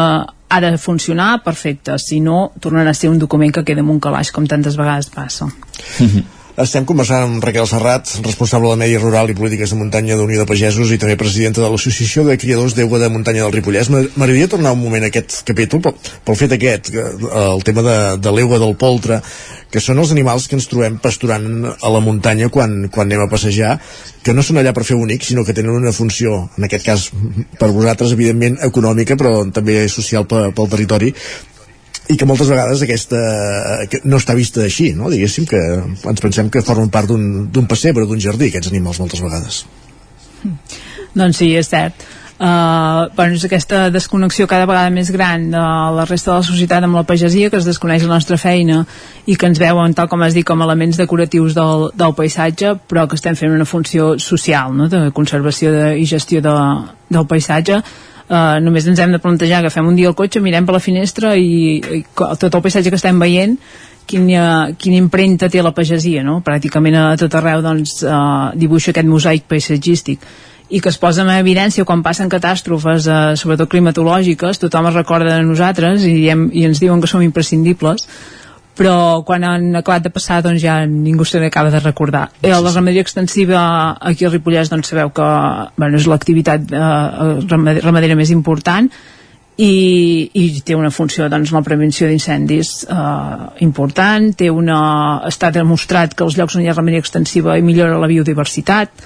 ha 0.51 0.61
de 0.63 0.77
funcionar, 0.79 1.43
perfecte. 1.43 1.99
Si 1.99 2.21
no, 2.23 2.53
tornarà 2.61 2.95
a 2.95 3.01
ser 3.01 3.11
un 3.11 3.19
document 3.19 3.55
que 3.55 3.67
queda 3.67 3.83
en 3.83 3.91
un 3.91 3.99
calaix 4.03 4.31
com 4.31 4.47
tantes 4.47 4.79
vegades 4.79 5.11
passa 5.11 5.51
estem 6.61 6.85
conversant 6.85 7.25
amb 7.25 7.45
Raquel 7.45 7.67
Serrat, 7.69 8.11
responsable 8.25 8.71
de 8.73 8.79
Medi 8.81 8.99
Rural 9.01 9.31
i 9.33 9.37
Polítiques 9.37 9.71
de 9.73 9.79
Muntanya 9.79 10.17
d'Unió 10.19 10.43
de 10.43 10.49
Pagesos 10.49 10.91
i 10.93 10.99
també 11.01 11.17
presidenta 11.21 11.63
de 11.63 11.71
l'Associació 11.73 12.25
de 12.27 12.37
Criadors 12.41 12.75
d'Aigua 12.77 13.01
de 13.01 13.09
Muntanya 13.13 13.47
del 13.47 13.55
Ripollès. 13.55 13.89
M'agradaria 13.93 14.49
tornar 14.51 14.75
un 14.77 14.83
moment 14.83 15.07
a 15.07 15.09
aquest 15.09 15.41
capítol 15.49 15.83
pel, 15.85 15.97
pel 16.27 16.39
fet 16.39 16.55
aquest, 16.57 16.93
el 16.93 17.65
tema 17.67 17.85
de, 17.87 17.97
de 18.21 18.35
l'aigua 18.35 18.61
del 18.61 18.77
poltre, 18.81 19.21
que 19.71 19.81
són 19.81 20.03
els 20.03 20.13
animals 20.13 20.49
que 20.51 20.59
ens 20.59 20.69
trobem 20.69 20.99
pasturant 21.03 21.47
a 21.71 21.93
la 21.95 22.03
muntanya 22.05 22.51
quan, 22.53 22.91
quan 22.93 23.09
anem 23.09 23.25
a 23.25 23.31
passejar, 23.33 23.77
que 24.25 24.35
no 24.37 24.45
són 24.45 24.61
allà 24.61 24.75
per 24.77 24.85
fer 24.85 24.99
únic, 24.99 25.25
sinó 25.25 25.47
que 25.47 25.57
tenen 25.57 25.77
una 25.77 25.95
funció, 25.97 26.43
en 26.59 26.67
aquest 26.67 26.87
cas 26.87 27.07
per 27.61 27.71
vosaltres, 27.71 28.13
evidentment, 28.19 28.59
econòmica, 28.67 29.17
però 29.17 29.47
també 29.55 29.87
social 29.89 30.29
pel, 30.29 30.51
pel 30.57 30.69
territori, 30.75 31.15
i 32.11 32.17
que 32.19 32.27
moltes 32.27 32.51
vegades 32.51 32.83
aquesta 32.83 33.19
que 33.91 34.03
no 34.05 34.19
està 34.19 34.35
vista 34.35 34.65
així, 34.67 34.91
no? 34.99 35.11
diguéssim 35.13 35.47
que 35.51 35.61
ens 35.61 36.23
pensem 36.23 36.51
que 36.51 36.65
formen 36.67 36.91
part 36.93 37.11
d'un 37.11 37.69
pessebre, 37.71 38.07
d'un 38.09 38.23
jardí, 38.23 38.51
aquests 38.51 38.73
animals 38.73 39.01
moltes 39.03 39.23
vegades. 39.23 39.65
Doncs 41.15 41.43
sí, 41.43 41.53
és 41.59 41.71
cert. 41.71 42.09
Uh, 42.41 43.11
bueno, 43.13 43.37
és 43.37 43.43
aquesta 43.45 43.91
desconnexió 43.93 44.47
cada 44.49 44.65
vegada 44.65 44.89
més 44.89 45.11
gran 45.13 45.43
de 45.53 45.61
la 45.93 46.07
resta 46.09 46.31
de 46.31 46.37
la 46.39 46.47
societat 46.47 46.87
amb 46.87 46.97
la 46.97 47.03
pagesia, 47.05 47.51
que 47.53 47.59
es 47.61 47.67
desconeix 47.69 48.07
la 48.07 48.15
nostra 48.15 48.39
feina 48.41 48.79
i 49.29 49.37
que 49.37 49.51
ens 49.51 49.61
veuen, 49.61 49.93
tal 49.93 50.09
com 50.09 50.25
has 50.25 50.33
dit, 50.33 50.47
com 50.49 50.65
elements 50.65 50.97
decoratius 50.97 51.53
del, 51.59 51.91
del 52.01 52.15
paisatge, 52.17 52.79
però 52.89 53.05
que 53.05 53.21
estem 53.21 53.37
fent 53.37 53.53
una 53.53 53.69
funció 53.69 54.15
social, 54.17 54.73
no? 54.73 54.89
de 54.89 55.11
conservació 55.13 55.75
de, 55.75 55.85
i 56.01 56.09
gestió 56.09 56.41
de, 56.41 56.55
del 57.13 57.29
paisatge, 57.29 57.83
Uh, 58.31 58.61
només 58.63 58.85
ens 58.87 59.01
hem 59.03 59.11
de 59.11 59.19
plantejar, 59.19 59.59
agafem 59.59 59.89
un 59.91 59.97
dia 59.99 60.07
el 60.07 60.15
cotxe, 60.15 60.39
mirem 60.39 60.67
per 60.67 60.77
la 60.77 60.83
finestra 60.83 61.33
i, 61.35 61.81
i 61.83 62.05
tot 62.15 62.47
el 62.47 62.63
paisatge 62.63 62.93
que 62.93 62.99
estem 63.01 63.19
veient 63.19 63.57
quina, 64.07 64.71
quina 64.79 65.01
impremta 65.01 65.49
té 65.51 65.63
la 65.63 65.73
pagesia, 65.75 66.23
no? 66.27 66.39
Pràcticament 66.47 66.95
a 66.95 67.05
tot 67.19 67.35
arreu 67.39 67.65
doncs, 67.65 68.01
uh, 68.07 68.53
dibuixa 68.55 68.95
aquest 68.95 69.11
mosaic 69.11 69.49
paisatgístic 69.51 70.23
i 70.71 70.79
que 70.79 70.93
es 70.93 70.99
posa 71.03 71.25
en 71.25 71.33
evidència 71.35 71.83
quan 71.83 72.05
passen 72.07 72.31
catàstrofes, 72.31 73.09
uh, 73.11 73.33
sobretot 73.35 73.71
climatològiques, 73.73 74.63
tothom 74.63 74.93
es 74.93 74.99
recorda 75.01 75.35
de 75.35 75.47
nosaltres 75.47 76.07
i, 76.07 76.15
diem, 76.23 76.47
i 76.55 76.69
ens 76.71 76.83
diuen 76.83 77.03
que 77.03 77.11
som 77.11 77.27
imprescindibles, 77.27 78.07
però 78.81 79.21
quan 79.29 79.45
han 79.45 79.77
acabat 79.77 80.07
de 80.07 80.13
passar 80.15 80.41
doncs 80.41 80.63
ja 80.63 80.79
ningú 80.89 81.27
se 81.29 81.41
n'acaba 81.41 81.69
de 81.71 81.83
recordar. 81.85 82.31
Eh, 82.41 82.49
la 82.49 82.73
ramaderia 82.73 83.05
extensiva 83.05 83.61
aquí 84.01 84.25
al 84.25 84.33
Ripollès 84.33 84.73
doncs 84.73 84.89
sabeu 84.89 85.13
que 85.13 85.31
bueno, 85.77 86.01
és 86.01 86.09
l'activitat 86.09 86.73
eh, 86.73 87.81
ramadera 87.85 88.17
més 88.17 88.33
important 88.33 88.89
i, 89.61 90.31
i 90.33 90.63
té 90.65 90.77
una 90.79 90.89
funció 90.89 91.29
doncs 91.29 91.53
la 91.53 91.61
prevenció 91.67 92.09
d'incendis 92.09 92.73
eh, 92.89 93.47
important. 93.67 94.31
Té 94.33 94.49
una, 94.49 94.81
està 95.29 95.53
demostrat 95.53 96.17
que 96.17 96.25
els 96.25 96.41
llocs 96.41 96.57
on 96.57 96.65
hi 96.65 96.73
ha 96.73 96.77
ramaderia 96.79 97.05
extensiva 97.05 97.59
millora 97.61 98.01
la 98.01 98.09
biodiversitat. 98.09 99.05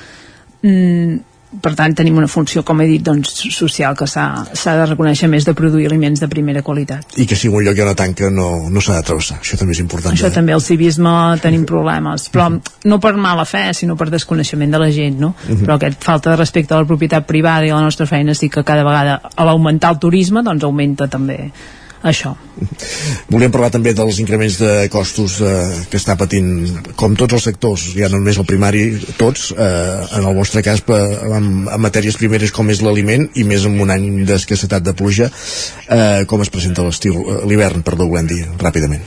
Mm, 0.63 1.19
per 1.63 1.75
tant 1.79 1.95
tenim 1.97 2.17
una 2.19 2.29
funció, 2.31 2.63
com 2.67 2.81
he 2.81 2.87
dit, 2.89 3.03
doncs, 3.05 3.33
social 3.55 3.97
que 3.99 4.07
s'ha 4.11 4.45
de 4.55 4.87
reconèixer 4.87 5.29
més 5.31 5.47
de 5.47 5.55
produir 5.57 5.87
aliments 5.91 6.23
de 6.23 6.29
primera 6.31 6.63
qualitat. 6.63 7.19
I 7.21 7.27
que 7.31 7.39
si 7.39 7.49
un 7.49 7.65
lloc 7.65 7.77
hi 7.77 7.85
ha 7.85 7.89
una 7.89 7.97
tanca 7.99 8.31
no, 8.31 8.69
no 8.71 8.83
s'ha 8.85 8.99
de 8.99 9.07
travessar, 9.11 9.39
això 9.41 9.59
també 9.61 9.77
és 9.77 9.83
important. 9.85 10.15
Això 10.15 10.31
eh? 10.31 10.35
també, 10.35 10.55
el 10.57 10.65
civisme 10.65 11.13
tenim 11.43 11.67
problemes, 11.69 12.29
però 12.33 12.49
uh 12.49 12.57
-huh. 12.57 12.89
no 12.91 13.01
per 13.01 13.15
mala 13.17 13.45
fe, 13.45 13.73
sinó 13.75 13.97
per 13.97 14.11
desconeixement 14.11 14.73
de 14.73 14.79
la 14.79 14.91
gent, 14.91 15.19
no? 15.19 15.35
Uh 15.49 15.55
-huh. 15.55 15.65
Però 15.65 15.75
aquest 15.75 16.03
falta 16.03 16.31
de 16.31 16.37
respecte 16.37 16.75
a 16.75 16.79
la 16.79 16.87
propietat 16.87 17.27
privada 17.27 17.67
i 17.67 17.71
a 17.71 17.77
la 17.77 17.83
nostra 17.83 18.07
feina 18.07 18.35
sí 18.35 18.49
que 18.49 18.65
cada 18.65 18.85
vegada 18.85 19.21
a 19.35 19.45
l'augmentar 19.45 19.93
el 19.93 19.99
turisme 19.99 20.43
doncs 20.43 20.65
augmenta 20.65 21.09
també 21.09 21.51
això. 22.05 22.35
Volíem 23.33 23.53
parlar 23.53 23.71
també 23.75 23.95
dels 23.97 24.21
increments 24.23 24.59
de 24.61 24.73
costos 24.93 25.39
eh, 25.41 25.55
que 25.91 25.99
està 25.99 26.19
patint, 26.21 26.51
com 27.01 27.17
tots 27.19 27.39
els 27.39 27.47
sectors, 27.49 27.87
ja 27.97 28.11
no 28.13 28.21
només 28.21 28.39
el 28.41 28.47
primari, 28.49 28.85
tots, 29.19 29.49
eh, 29.57 29.65
en 30.21 30.29
el 30.29 30.37
vostre 30.37 30.63
cas, 30.67 30.85
amb, 30.85 31.67
amb 31.73 31.83
matèries 31.87 32.21
primeres 32.21 32.53
com 32.55 32.71
és 32.71 32.85
l'aliment 32.85 33.27
i 33.35 33.47
més 33.49 33.65
en 33.65 33.81
un 33.81 33.93
any 33.95 34.09
d'escassetat 34.29 34.85
de 34.85 34.95
pluja, 34.97 35.31
eh, 35.89 36.23
com 36.31 36.45
es 36.45 36.53
presenta 36.53 36.85
l'estiu, 36.85 37.17
eh, 37.25 37.41
l'hivern, 37.49 37.83
perdó, 37.87 38.09
volem 38.13 38.29
dir, 38.31 38.45
ràpidament. 38.61 39.03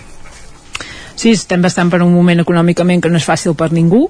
Sí, 1.18 1.32
estem 1.34 1.64
bastant 1.66 1.90
per 1.90 2.04
un 2.06 2.14
moment 2.14 2.44
econòmicament 2.44 3.02
que 3.02 3.10
no 3.10 3.18
és 3.18 3.26
fàcil 3.26 3.56
per 3.58 3.72
ningú, 3.74 4.06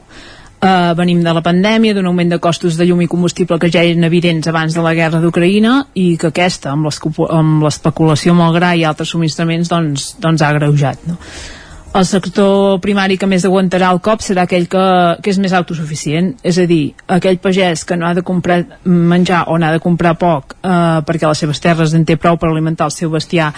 Uh, 0.68 0.92
venim 0.98 1.22
de 1.24 1.32
la 1.32 1.40
pandèmia, 1.40 1.94
d'un 1.96 2.10
augment 2.10 2.34
de 2.34 2.40
costos 2.44 2.76
de 2.76 2.84
llum 2.84 3.00
i 3.00 3.08
combustible 3.08 3.56
que 3.62 3.70
ja 3.72 3.86
eren 3.88 4.04
evidents 4.04 4.50
abans 4.52 4.74
de 4.76 4.82
la 4.84 4.92
guerra 4.98 5.22
d'Ucraïna 5.24 5.76
i 5.96 6.18
que 6.20 6.32
aquesta, 6.34 6.74
amb 6.74 6.90
l'especulació 7.64 8.34
amb 8.34 8.44
el 8.50 8.58
gra 8.58 8.74
i 8.76 8.84
altres 8.84 9.14
subministraments, 9.14 9.72
doncs, 9.72 10.10
doncs 10.20 10.44
ha 10.44 10.52
greujat. 10.58 11.06
No? 11.08 11.16
El 11.96 12.06
sector 12.10 12.82
primari 12.84 13.16
que 13.18 13.30
més 13.32 13.46
aguantarà 13.48 13.94
el 13.96 14.02
cop 14.04 14.26
serà 14.26 14.44
aquell 14.44 14.68
que, 14.68 14.84
que 15.24 15.32
és 15.32 15.40
més 15.40 15.56
autosuficient, 15.56 16.34
és 16.44 16.60
a 16.60 16.68
dir, 16.68 16.82
aquell 17.16 17.40
pagès 17.40 17.86
que 17.88 17.96
no 17.96 18.10
ha 18.10 18.14
de 18.18 18.26
comprar 18.28 18.60
menjar 18.84 19.46
o 19.48 19.56
n'ha 19.62 19.72
de 19.78 19.80
comprar 19.82 20.18
poc 20.20 20.58
eh, 20.60 21.00
perquè 21.08 21.30
les 21.30 21.46
seves 21.46 21.64
terres 21.64 21.96
en 21.96 22.04
té 22.06 22.20
prou 22.20 22.36
per 22.42 22.52
alimentar 22.52 22.92
el 22.92 22.98
seu 22.98 23.14
bestiar 23.14 23.54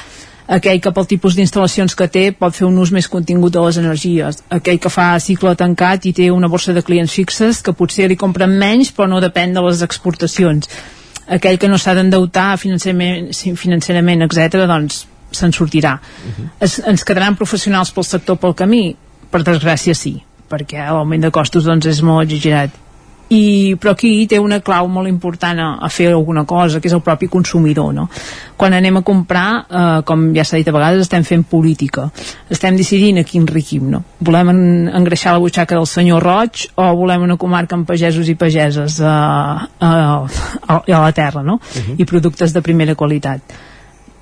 aquell 0.50 0.80
que 0.82 0.92
pel 0.94 1.08
tipus 1.10 1.36
d'instal·lacions 1.38 1.94
que 1.96 2.08
té 2.10 2.24
pot 2.34 2.56
fer 2.56 2.66
un 2.66 2.78
ús 2.82 2.92
més 2.96 3.08
contingut 3.08 3.54
de 3.54 3.62
les 3.62 3.78
energies, 3.78 4.42
aquell 4.50 4.80
que 4.82 4.90
fa 4.90 5.12
cicle 5.22 5.54
tancat 5.56 6.08
i 6.10 6.14
té 6.18 6.30
una 6.34 6.50
borsa 6.50 6.74
de 6.74 6.84
clients 6.86 7.14
fixes 7.14 7.62
que 7.66 7.76
potser 7.78 8.10
li 8.10 8.18
compren 8.18 8.56
menys 8.58 8.90
però 8.96 9.08
no 9.12 9.22
depèn 9.22 9.54
de 9.54 9.64
les 9.66 9.84
exportacions 9.86 10.70
aquell 11.30 11.60
que 11.62 11.70
no 11.70 11.78
s'ha 11.78 11.94
d'endeutar 11.94 12.56
financerament, 12.58 13.30
financerament 13.62 14.26
etc 14.26 14.66
doncs 14.66 15.06
se'n 15.32 15.54
sortirà 15.54 16.00
uh 16.00 16.34
-huh. 16.34 16.50
es, 16.60 16.80
ens 16.80 17.06
quedaran 17.06 17.36
professionals 17.36 17.92
pel 17.92 18.04
sector 18.04 18.38
pel 18.38 18.56
camí? 18.56 18.96
per 19.30 19.44
desgràcia 19.44 19.94
sí 19.94 20.24
perquè 20.50 20.90
l'augment 20.90 21.22
de 21.22 21.32
costos 21.32 21.64
doncs, 21.64 21.86
és 21.86 22.02
molt 22.02 22.26
exagerat 22.26 22.72
i, 23.30 23.76
però 23.80 23.94
aquí 23.94 24.26
té 24.30 24.40
una 24.42 24.60
clau 24.66 24.88
molt 24.90 25.10
important 25.10 25.60
a, 25.62 25.70
a 25.86 25.90
fer 25.94 26.10
alguna 26.10 26.46
cosa, 26.50 26.80
que 26.82 26.90
és 26.90 26.96
el 26.98 27.04
propi 27.06 27.30
consumidor 27.30 27.94
no? 27.94 28.08
quan 28.58 28.74
anem 28.74 29.00
a 29.00 29.04
comprar 29.06 29.48
eh, 29.70 30.02
com 30.06 30.30
ja 30.36 30.44
s'ha 30.44 30.60
dit 30.60 30.68
a 30.70 30.76
vegades 30.76 31.06
estem 31.06 31.24
fent 31.28 31.46
política 31.50 32.10
estem 32.50 32.78
decidint 32.80 33.22
a 33.22 33.26
quin 33.28 33.48
riquim 33.48 33.90
no? 33.94 34.04
volem 34.20 34.54
en, 34.56 34.62
engreixar 35.02 35.36
la 35.36 35.44
butxaca 35.44 35.78
del 35.78 35.88
senyor 35.90 36.26
Roig 36.26 36.68
o 36.76 36.90
volem 36.98 37.28
una 37.30 37.38
comarca 37.38 37.78
amb 37.78 37.88
pagesos 37.88 38.30
i 38.30 38.38
pageses 38.40 39.00
a, 39.02 39.16
a, 39.80 39.92
a, 40.68 40.80
a 40.82 41.02
la 41.06 41.12
terra 41.14 41.44
no? 41.44 41.60
Uh 41.60 41.82
-huh. 41.82 41.96
i 41.98 42.06
productes 42.06 42.54
de 42.54 42.62
primera 42.66 42.96
qualitat 42.96 43.42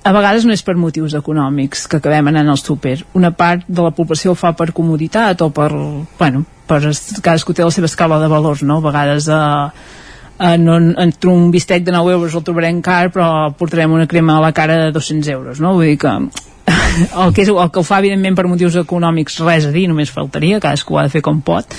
a 0.04 0.12
vegades 0.14 0.46
no 0.46 0.54
és 0.54 0.62
per 0.64 0.76
motius 0.78 1.14
econòmics 1.18 1.86
que 1.90 1.98
acabem 1.98 2.30
anant 2.30 2.48
al 2.48 2.60
súper. 2.60 3.00
Una 3.18 3.32
part 3.36 3.66
de 3.66 3.82
la 3.82 3.92
població 3.94 4.32
ho 4.32 4.38
fa 4.38 4.54
per 4.56 4.70
comoditat 4.72 5.42
o 5.42 5.50
per, 5.54 5.70
bueno, 6.18 6.44
per 6.68 6.80
cadascú 7.22 7.54
té 7.54 7.64
la 7.64 7.74
seva 7.74 7.90
escala 7.90 8.20
de 8.22 8.28
valors, 8.30 8.62
no? 8.62 8.78
A 8.78 8.86
vegades 8.86 9.28
eh, 9.28 9.40
eh, 10.38 10.56
no, 10.58 10.78
entre 10.78 11.30
un 11.30 11.50
bistec 11.50 11.84
de 11.84 11.92
9 11.92 12.12
euros 12.12 12.34
el 12.34 12.44
trobarem 12.46 12.82
car 12.84 13.10
però 13.14 13.50
portarem 13.58 13.92
una 13.92 14.06
crema 14.06 14.38
a 14.38 14.44
la 14.44 14.52
cara 14.52 14.78
de 14.84 14.92
200 14.92 15.28
euros, 15.34 15.60
no? 15.60 15.74
Vull 15.74 15.92
dir 15.92 15.98
que 15.98 16.14
el 17.24 17.34
que, 17.34 17.42
és, 17.42 17.50
el 17.50 17.70
que 17.72 17.80
ho 17.80 17.86
fa 17.86 18.00
evidentment 18.02 18.36
per 18.36 18.46
motius 18.48 18.76
econòmics 18.78 19.40
res 19.44 19.68
a 19.68 19.74
dir, 19.74 19.88
només 19.88 20.12
faltaria, 20.12 20.60
cadascú 20.60 20.94
ho 20.94 21.02
ha 21.02 21.06
de 21.08 21.14
fer 21.14 21.24
com 21.24 21.40
pot 21.42 21.74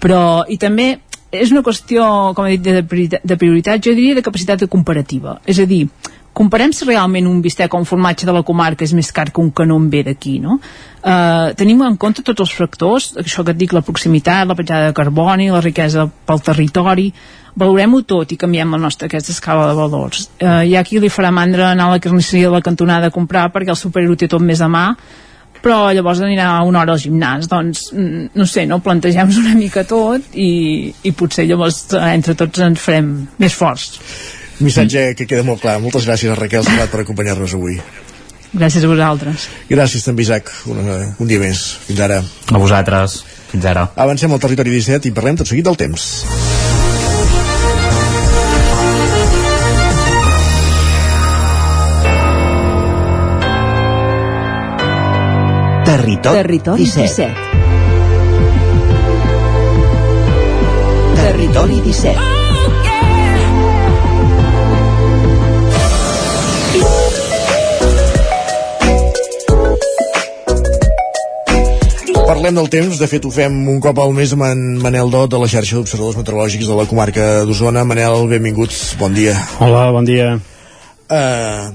però, 0.00 0.46
i 0.48 0.56
també 0.60 0.94
és 1.30 1.52
una 1.52 1.62
qüestió, 1.62 2.04
com 2.34 2.46
he 2.48 2.56
dit, 2.56 2.64
de 2.64 3.20
de 3.22 3.36
prioritat 3.38 3.82
jo 3.84 3.94
diria 3.94 4.16
de 4.16 4.24
capacitat 4.26 4.64
comparativa 4.68 5.38
és 5.46 5.60
a 5.60 5.66
dir, 5.68 5.86
comparem 6.40 6.72
si 6.72 6.88
realment 6.88 7.28
un 7.28 7.42
bistec 7.44 7.74
o 7.74 7.80
un 7.82 7.88
formatge 7.88 8.24
de 8.28 8.32
la 8.32 8.44
comarca 8.46 8.86
és 8.86 8.94
més 8.96 9.10
car 9.12 9.28
que 9.28 9.42
un 9.42 9.50
canon 9.52 9.90
ve 9.92 10.00
d'aquí, 10.06 10.38
no? 10.40 10.56
Uh, 11.00 11.52
tenim 11.56 11.82
en 11.84 11.98
compte 12.00 12.24
tots 12.24 12.46
els 12.46 12.54
factors, 12.56 13.10
això 13.20 13.44
que 13.44 13.52
et 13.52 13.60
dic, 13.60 13.74
la 13.76 13.84
proximitat, 13.84 14.48
la 14.48 14.56
petjada 14.56 14.88
de 14.88 14.96
carboni, 14.96 15.50
la 15.52 15.60
riquesa 15.64 16.06
pel 16.08 16.40
territori, 16.44 17.10
valorem-ho 17.60 18.02
tot 18.08 18.32
i 18.32 18.38
canviem 18.40 18.72
la 18.76 18.80
nostra 18.80 19.10
aquesta 19.10 19.34
escala 19.36 19.68
de 19.68 19.76
valors. 19.76 20.30
Uh, 20.40 20.62
hi 20.64 20.76
ha 20.76 20.84
qui 20.86 21.00
li 21.02 21.12
farà 21.12 21.32
mandra 21.34 21.74
anar 21.74 21.90
a 21.90 21.96
la 21.96 22.02
carnisseria 22.04 22.48
de 22.48 22.56
la 22.56 22.64
cantonada 22.64 23.10
a 23.10 23.16
comprar 23.16 23.50
perquè 23.52 23.74
el 23.74 23.80
superhéroe 23.80 24.16
té 24.16 24.30
tot 24.30 24.44
més 24.44 24.64
a 24.64 24.70
mà, 24.72 24.86
però 25.60 25.90
llavors 25.92 26.24
anirà 26.24 26.54
una 26.64 26.80
hora 26.80 26.96
al 26.96 27.00
gimnàs 27.02 27.48
doncs, 27.52 27.90
mm, 27.92 28.32
no 28.32 28.48
sé, 28.48 28.64
no 28.64 28.80
plantegem 28.80 29.32
una 29.42 29.52
mica 29.58 29.84
tot 29.84 30.32
i, 30.32 30.88
i 31.04 31.12
potser 31.12 31.44
llavors 31.44 31.82
eh, 31.92 32.04
entre 32.14 32.32
tots 32.38 32.64
ens 32.64 32.80
farem 32.80 33.10
més 33.36 33.56
forts 33.56 34.00
Missatge 34.60 35.14
que 35.16 35.26
queda 35.26 35.44
molt 35.46 35.62
clar. 35.62 35.78
Moltes 35.80 36.06
gràcies 36.08 36.30
a 36.32 36.36
Raquel 36.38 36.64
Serrat 36.66 36.92
per 36.92 37.02
acompanyar-nos 37.02 37.56
avui. 37.56 37.80
Gràcies 38.50 38.82
a 38.84 38.88
vosaltres. 38.90 39.46
Gràcies 39.70 40.04
també, 40.04 40.24
Isaac. 40.26 40.50
Un, 40.70 40.80
un 41.18 41.30
dia 41.30 41.38
més. 41.40 41.62
Fins 41.86 42.00
ara. 42.06 42.20
A 42.50 42.58
vosaltres. 42.58 43.20
Fins 43.52 43.66
ara. 43.66 43.88
Avancem 43.96 44.32
al 44.34 44.42
territori 44.42 44.74
17 44.74 45.08
i 45.08 45.14
parlem 45.14 45.38
tot 45.40 45.48
seguit 45.50 45.64
del 45.66 45.78
temps. 45.78 46.08
Territori, 55.90 56.36
Territori 56.42 56.84
17. 56.84 57.26
17. 57.30 57.50
Territori 61.16 61.80
17. 61.86 62.59
Parlem 72.30 72.54
del 72.54 72.68
temps, 72.70 72.94
de 72.94 73.06
fet 73.10 73.24
ho 73.26 73.30
fem 73.34 73.54
un 73.72 73.80
cop 73.82 73.98
al 73.98 74.12
mes 74.14 74.30
amb 74.36 74.44
en 74.46 74.60
Manel 74.78 75.08
Dot 75.10 75.32
de 75.32 75.38
la 75.42 75.48
xarxa 75.50 75.74
d'observadors 75.74 76.14
meteorològics 76.20 76.68
de 76.68 76.76
la 76.78 76.84
comarca 76.86 77.24
d'Osona. 77.42 77.82
Manel, 77.82 78.28
benvinguts, 78.30 78.92
bon 79.00 79.16
dia. 79.16 79.32
Hola, 79.58 79.88
bon 79.90 80.06
dia. 80.06 80.28
Uh, 81.10 81.72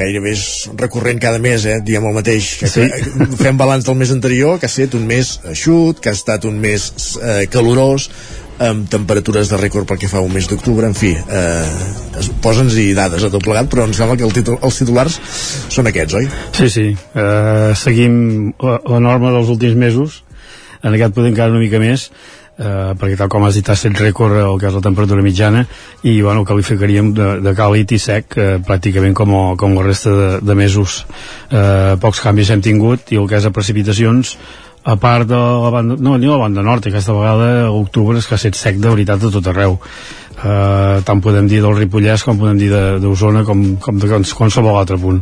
gairebé 0.00 0.32
és 0.34 0.42
recurrent 0.82 1.22
cada 1.22 1.38
mes, 1.38 1.62
eh? 1.70 1.76
diem 1.78 2.08
el 2.10 2.16
mateix. 2.16 2.48
Que 2.58 2.72
sí. 2.72 2.88
Fem 3.38 3.60
balanç 3.60 3.86
del 3.86 4.00
mes 4.02 4.10
anterior, 4.16 4.58
que 4.58 4.66
ha 4.66 4.72
estat 4.72 4.98
un 4.98 5.06
mes 5.06 5.30
eixut, 5.54 6.02
que 6.02 6.10
ha 6.10 6.18
estat 6.18 6.50
un 6.50 6.58
mes 6.58 6.88
eh, 7.22 7.44
calorós, 7.46 8.10
amb 8.58 8.88
temperatures 8.90 9.50
de 9.52 9.58
rècord 9.60 9.86
pel 9.88 10.00
que 10.02 10.10
fa 10.10 10.22
un 10.24 10.32
mes 10.34 10.48
d'octubre, 10.50 10.86
en 10.86 10.96
fi, 10.98 11.12
eh, 11.14 12.24
posa'ns 12.42 12.78
i 12.82 12.90
dades 12.96 13.24
a 13.24 13.30
tot 13.30 13.44
plegat, 13.44 13.70
però 13.70 13.86
em 13.86 13.94
sembla 13.96 14.16
que 14.18 14.26
el 14.26 14.34
títol, 14.34 14.58
els 14.62 14.80
titulars 14.80 15.20
són 15.68 15.90
aquests, 15.90 16.18
oi? 16.18 16.26
Sí, 16.58 16.70
sí, 16.74 16.88
eh, 16.96 17.70
seguim 17.78 18.18
la, 18.58 18.80
la 18.82 19.00
norma 19.04 19.32
dels 19.34 19.52
últims 19.54 19.78
mesos, 19.78 20.22
en 20.82 20.94
aquest 20.94 21.14
podem 21.14 21.32
encara 21.32 21.54
una 21.54 21.62
mica 21.62 21.80
més, 21.82 22.08
eh, 22.58 22.92
perquè 22.98 23.16
tal 23.18 23.30
com 23.32 23.46
has 23.46 23.56
dit 23.58 23.68
ha 23.68 23.76
estat 23.78 23.98
rècord 24.02 24.36
el 24.42 24.58
que 24.60 24.68
és 24.68 24.76
la 24.76 24.84
temperatura 24.84 25.24
mitjana 25.24 25.64
i 26.02 26.18
bueno, 26.20 26.44
qualificaríem 26.48 27.12
de, 27.16 27.28
de 27.44 27.54
càlid 27.58 27.94
i 27.94 28.00
sec 28.02 28.38
eh, 28.38 28.48
pràcticament 28.64 29.14
com, 29.18 29.34
o, 29.34 29.44
com 29.58 29.76
la 29.78 29.86
resta 29.86 30.14
de, 30.14 30.30
de 30.42 30.58
mesos. 30.58 31.04
Eh, 31.50 31.94
pocs 32.02 32.22
canvis 32.24 32.50
hem 32.54 32.64
tingut 32.64 33.14
i 33.14 33.20
el 33.20 33.28
que 33.30 33.38
és 33.38 33.46
a 33.46 33.54
precipitacions 33.54 34.36
a 34.88 34.96
part 34.96 35.28
de 35.28 35.36
la 35.36 35.70
banda, 35.70 35.96
no, 36.00 36.16
ni 36.16 36.26
la 36.30 36.38
banda 36.40 36.62
nord, 36.64 36.86
aquesta 36.88 37.12
vegada 37.12 37.48
a 37.66 37.72
l'octubre 37.72 38.16
és 38.16 38.26
que 38.26 38.36
ha 38.36 38.40
estat 38.40 38.56
sec 38.56 38.78
de 38.80 38.88
veritat 38.88 39.20
a 39.20 39.30
tot 39.34 39.50
arreu. 39.52 39.76
Uh, 40.38 41.02
tant 41.02 41.18
podem 41.18 41.48
dir 41.50 41.58
del 41.64 41.74
Ripollès 41.74 42.22
com 42.22 42.38
podem 42.38 42.60
dir 42.60 42.68
d'Osona 43.02 43.42
com, 43.44 43.64
com 43.82 43.98
de 43.98 44.06
qualsevol 44.38 44.78
altre 44.78 44.96
punt. 45.02 45.18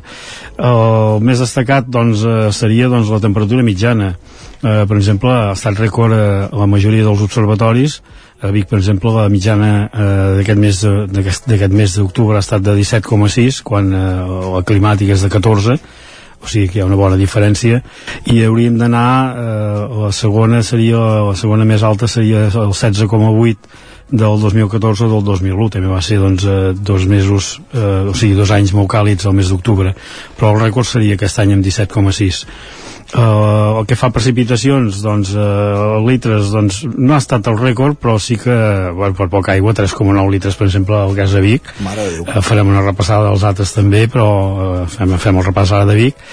El 0.60 1.24
més 1.24 1.40
destacat 1.40 1.88
doncs, 1.88 2.22
uh, 2.28 2.52
seria 2.52 2.90
doncs, 2.92 3.10
la 3.10 3.22
temperatura 3.24 3.64
mitjana. 3.66 4.12
Uh, 4.60 4.84
per 4.86 5.00
exemple, 5.00 5.32
ha 5.32 5.56
estat 5.56 5.80
rècord 5.80 6.14
a 6.14 6.52
la 6.52 6.68
majoria 6.70 7.08
dels 7.08 7.24
observatoris, 7.24 8.00
a 8.44 8.52
Vic, 8.52 8.68
per 8.68 8.78
exemple, 8.78 9.10
la 9.16 9.30
mitjana 9.32 9.70
uh, 9.88 10.08
d'aquest 10.36 10.60
mes 10.60 10.82
d'aquest 11.48 11.72
mes 11.72 11.94
d'octubre 11.96 12.36
ha 12.36 12.44
estat 12.44 12.62
de 12.62 12.76
17,6, 12.76 13.62
quan 13.64 13.88
uh, 13.96 14.50
la 14.58 14.66
climàtica 14.68 15.16
és 15.16 15.24
de 15.24 15.32
14, 15.32 15.80
o 16.42 16.48
sigui 16.50 16.68
que 16.68 16.78
hi 16.78 16.84
ha 16.84 16.88
una 16.88 16.98
bona 16.98 17.18
diferència. 17.20 17.82
I 18.32 18.42
hauríem 18.46 18.78
d'anar 18.80 19.08
eh, 19.32 19.82
la 20.04 20.12
segona 20.12 20.62
seria 20.66 21.02
la 21.30 21.36
segona 21.38 21.66
més 21.68 21.84
alta 21.86 22.08
seria 22.08 22.46
el 22.46 22.72
16,8 22.72 23.84
del 24.10 24.40
2014 24.40 25.04
o 25.04 25.08
del 25.10 25.24
2001 25.26 25.70
també 25.74 25.88
va 25.90 26.02
ser 26.02 26.20
doncs, 26.22 26.44
eh, 26.46 26.74
dos 26.78 27.06
mesos 27.10 27.56
eh, 27.74 28.10
o 28.10 28.14
sigui 28.14 28.36
dos 28.38 28.52
anys 28.54 28.74
molt 28.76 28.92
càlids 28.92 29.26
al 29.26 29.34
mes 29.34 29.50
d'octubre. 29.50 29.94
Però 30.38 30.54
el 30.54 30.60
rècord 30.68 30.86
seria 30.86 31.18
aquest 31.18 31.42
any 31.42 31.56
amb 31.56 31.66
17,6 31.66 32.44
Uh, 33.14 33.78
el 33.78 33.84
que 33.86 33.94
fa 33.94 34.08
precipitacions 34.10 34.98
doncs, 35.04 35.30
uh, 35.38 36.00
litres 36.02 36.50
doncs, 36.50 36.80
no 36.90 37.14
ha 37.14 37.20
estat 37.22 37.46
el 37.46 37.58
rècord 37.60 38.00
però 38.02 38.16
sí 38.18 38.34
que 38.40 38.56
bueno, 38.96 39.14
per 39.14 39.28
poca 39.30 39.54
aigua 39.54 39.76
3,9 39.78 40.26
litres 40.32 40.58
per 40.58 40.66
exemple 40.66 40.98
al 40.98 41.14
gas 41.14 41.36
de 41.36 41.44
Vic. 41.44 41.70
Uh, 42.26 42.42
farem 42.42 42.72
una 42.74 42.82
repassada 42.82 43.30
dels 43.30 43.46
altres 43.46 43.76
també 43.76 44.06
però 44.10 44.26
uh, 44.26 44.84
fem, 44.90 45.14
fem 45.22 45.38
el 45.38 45.46
repàs 45.46 45.76
ara 45.76 45.86
de 45.86 45.98
Vic 46.00 46.26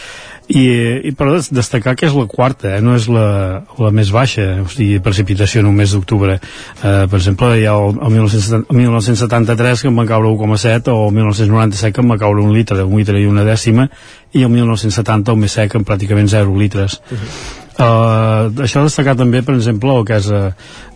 i, 0.52 0.64
i 1.08 1.12
per 1.16 1.30
destacar 1.56 1.94
que 1.96 2.08
és 2.10 2.16
la 2.18 2.26
quarta, 2.28 2.74
eh? 2.76 2.82
no 2.84 2.98
és 2.98 3.08
la, 3.12 3.64
la 3.80 3.92
més 3.96 4.12
baixa, 4.12 4.44
o 4.64 4.68
sigui, 4.72 5.00
precipitació 5.04 5.64
en 5.64 5.70
un 5.72 5.78
mes 5.78 5.94
d'octubre. 5.96 6.36
Eh, 6.36 7.06
per 7.08 7.20
exemple, 7.20 7.54
hi 7.60 7.66
ha 7.70 7.78
el, 7.80 7.96
el, 7.96 8.12
1970, 8.18 8.68
el 8.68 8.82
1973 8.82 9.86
que 9.86 9.92
em 9.92 10.04
va 10.04 10.08
caure 10.10 10.34
1,7 10.34 10.92
o 10.92 11.08
el 11.08 11.18
1997 11.20 11.96
que 11.96 12.04
em 12.04 12.14
va 12.14 12.20
caure 12.20 12.44
un 12.44 12.54
litre, 12.56 12.84
un 12.84 13.00
litre 13.00 13.22
i 13.22 13.28
una 13.30 13.48
dècima, 13.48 13.88
i 14.34 14.44
el 14.44 14.52
1970 14.52 15.32
el 15.32 15.44
més 15.46 15.60
sec 15.60 15.78
amb 15.78 15.88
pràcticament 15.88 16.32
0 16.32 16.58
litres. 16.60 17.00
Uh 17.10 17.18
-huh. 17.18 17.62
Uh, 17.74 18.54
això 18.62 18.84
destacar 18.86 19.16
també, 19.18 19.42
per 19.42 19.56
exemple, 19.56 19.90
el 19.90 20.04
que 20.06 20.20
és 20.20 20.28
uh, 20.30 20.52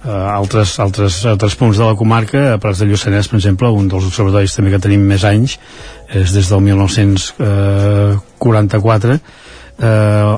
altres, 0.06 0.76
altres, 0.80 1.26
altres 1.26 1.56
punts 1.58 1.78
de 1.78 1.84
la 1.84 1.96
comarca, 1.98 2.54
a 2.54 2.60
Prats 2.62 2.84
de 2.84 2.86
Lluçanès, 2.86 3.28
per 3.28 3.40
exemple, 3.40 3.72
un 3.74 3.88
dels 3.88 4.06
observatoris 4.06 4.54
també 4.54 4.70
que 4.70 4.80
tenim 4.80 5.02
més 5.02 5.26
anys, 5.26 5.58
és 6.14 6.36
des 6.36 6.52
del 6.52 6.62
1944, 6.62 8.14
uh, 8.14 8.27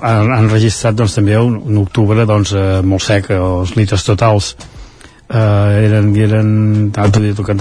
han, 0.03 0.31
han 0.35 0.49
registrat 0.51 0.97
doncs, 0.99 1.15
també 1.15 1.37
un, 1.39 1.55
un 1.69 1.79
octubre 1.83 2.25
doncs, 2.27 2.51
uh, 2.55 2.81
molt 2.83 3.05
sec, 3.05 3.31
els 3.35 3.75
litres 3.79 4.03
totals. 4.07 4.53
Uh, 5.29 5.77
eren, 5.85 6.09
eren 6.17 6.49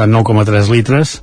9,3 0.08 0.70
litres, 0.72 1.18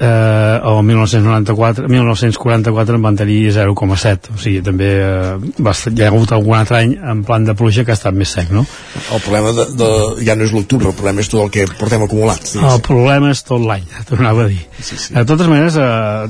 eh, 0.00 0.60
el 0.64 0.82
1994, 0.82 1.88
1944 1.88 2.94
en 2.96 3.02
van 3.02 3.16
tenir 3.16 3.52
0,7 3.52 4.34
o 4.34 4.38
sigui, 4.38 4.62
també 4.62 4.88
eh, 4.94 5.34
va, 5.64 5.72
hi 5.74 6.02
ha 6.02 6.10
hagut 6.12 6.32
algun 6.36 6.58
altre 6.58 6.76
any 6.82 6.94
en 6.98 7.24
plan 7.26 7.44
de 7.46 7.54
pluja 7.58 7.84
que 7.84 7.92
ha 7.94 7.98
estat 7.98 8.14
més 8.14 8.30
sec, 8.34 8.52
no? 8.54 8.64
El 9.12 9.20
problema 9.24 9.52
de, 9.56 9.66
de, 9.78 9.90
ja 10.26 10.36
no 10.38 10.46
és 10.46 10.54
l'octubre, 10.54 10.92
el 10.92 10.98
problema 10.98 11.24
és 11.24 11.30
tot 11.32 11.42
el 11.44 11.50
que 11.54 11.66
portem 11.80 12.04
acumulat. 12.06 12.42
Sí, 12.46 12.58
el 12.62 12.82
problema 12.84 13.32
és 13.34 13.42
tot 13.46 13.62
l'any, 13.64 13.86
tornava 14.08 14.46
a 14.46 14.48
dir. 14.52 14.62
Sí, 14.78 14.96
sí. 14.96 15.14
De 15.16 15.24
totes 15.28 15.50
maneres, 15.50 15.78
eh, 15.80 15.84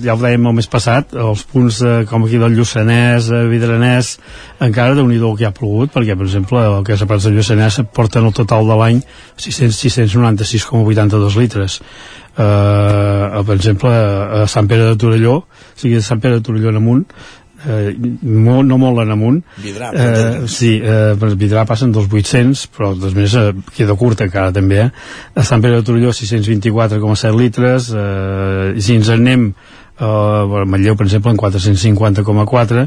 ja 0.04 0.16
ho 0.16 0.20
dèiem 0.22 0.48
el 0.48 0.56
mes 0.58 0.70
passat, 0.70 1.04
els 1.28 1.44
punts 1.48 1.82
eh, 1.84 2.04
com 2.08 2.24
aquí 2.24 2.38
del 2.40 2.56
Lluçanès, 2.56 3.28
eh, 3.32 3.44
Vidranès, 3.52 4.16
encara 4.64 4.96
de 4.96 5.02
nhi 5.04 5.18
que 5.38 5.46
ha 5.46 5.52
plogut, 5.54 5.92
perquè, 5.94 6.16
per 6.16 6.26
exemple, 6.26 6.58
el 6.78 6.84
que 6.86 6.94
és 6.96 7.02
a 7.02 7.06
Prats 7.10 7.24
de 7.28 7.34
Lluçanès 7.34 7.82
porten 7.94 8.24
el 8.26 8.32
total 8.36 8.66
de 8.68 8.76
l'any 8.78 9.02
696,82 9.38 11.36
litres 11.36 11.80
eh, 12.38 13.42
per 13.44 13.56
exemple 13.56 13.90
a 13.90 14.46
Sant 14.50 14.70
Pere 14.70 14.92
de 14.92 14.96
Torelló 15.00 15.42
o 15.42 15.74
sigui, 15.74 15.98
a 15.98 16.04
Sant 16.04 16.22
Pere 16.22 16.38
de 16.38 16.46
Torelló 16.46 16.72
en 16.72 16.80
amunt 16.80 17.04
eh, 17.66 17.94
molt, 18.22 18.66
no 18.68 18.78
molt 18.78 19.02
en 19.02 19.14
amunt 19.14 19.40
Vidrà, 19.62 19.90
eh, 19.92 20.46
sí, 20.50 20.76
eh, 20.78 21.16
per 21.18 21.32
Vidrà 21.40 21.64
passen 21.68 21.92
dels 21.94 22.06
800 22.10 22.68
però 22.76 22.92
després 22.98 23.34
eh, 23.38 23.50
queda 23.74 23.98
curta 23.98 24.28
encara 24.28 24.54
també 24.54 24.84
eh? 24.86 24.92
a 25.34 25.46
Sant 25.46 25.64
Pere 25.64 25.80
de 25.80 25.88
Torelló 25.88 26.14
624,7 26.14 27.34
litres 27.38 27.90
eh, 27.94 28.72
i 28.76 28.84
si 28.84 28.98
ens 28.98 29.10
en 29.14 29.26
anem 29.26 29.50
eh, 29.50 30.64
Matlleu 30.66 30.96
per 30.96 31.08
exemple 31.08 31.34
en 31.34 31.40
450,4 31.40 32.86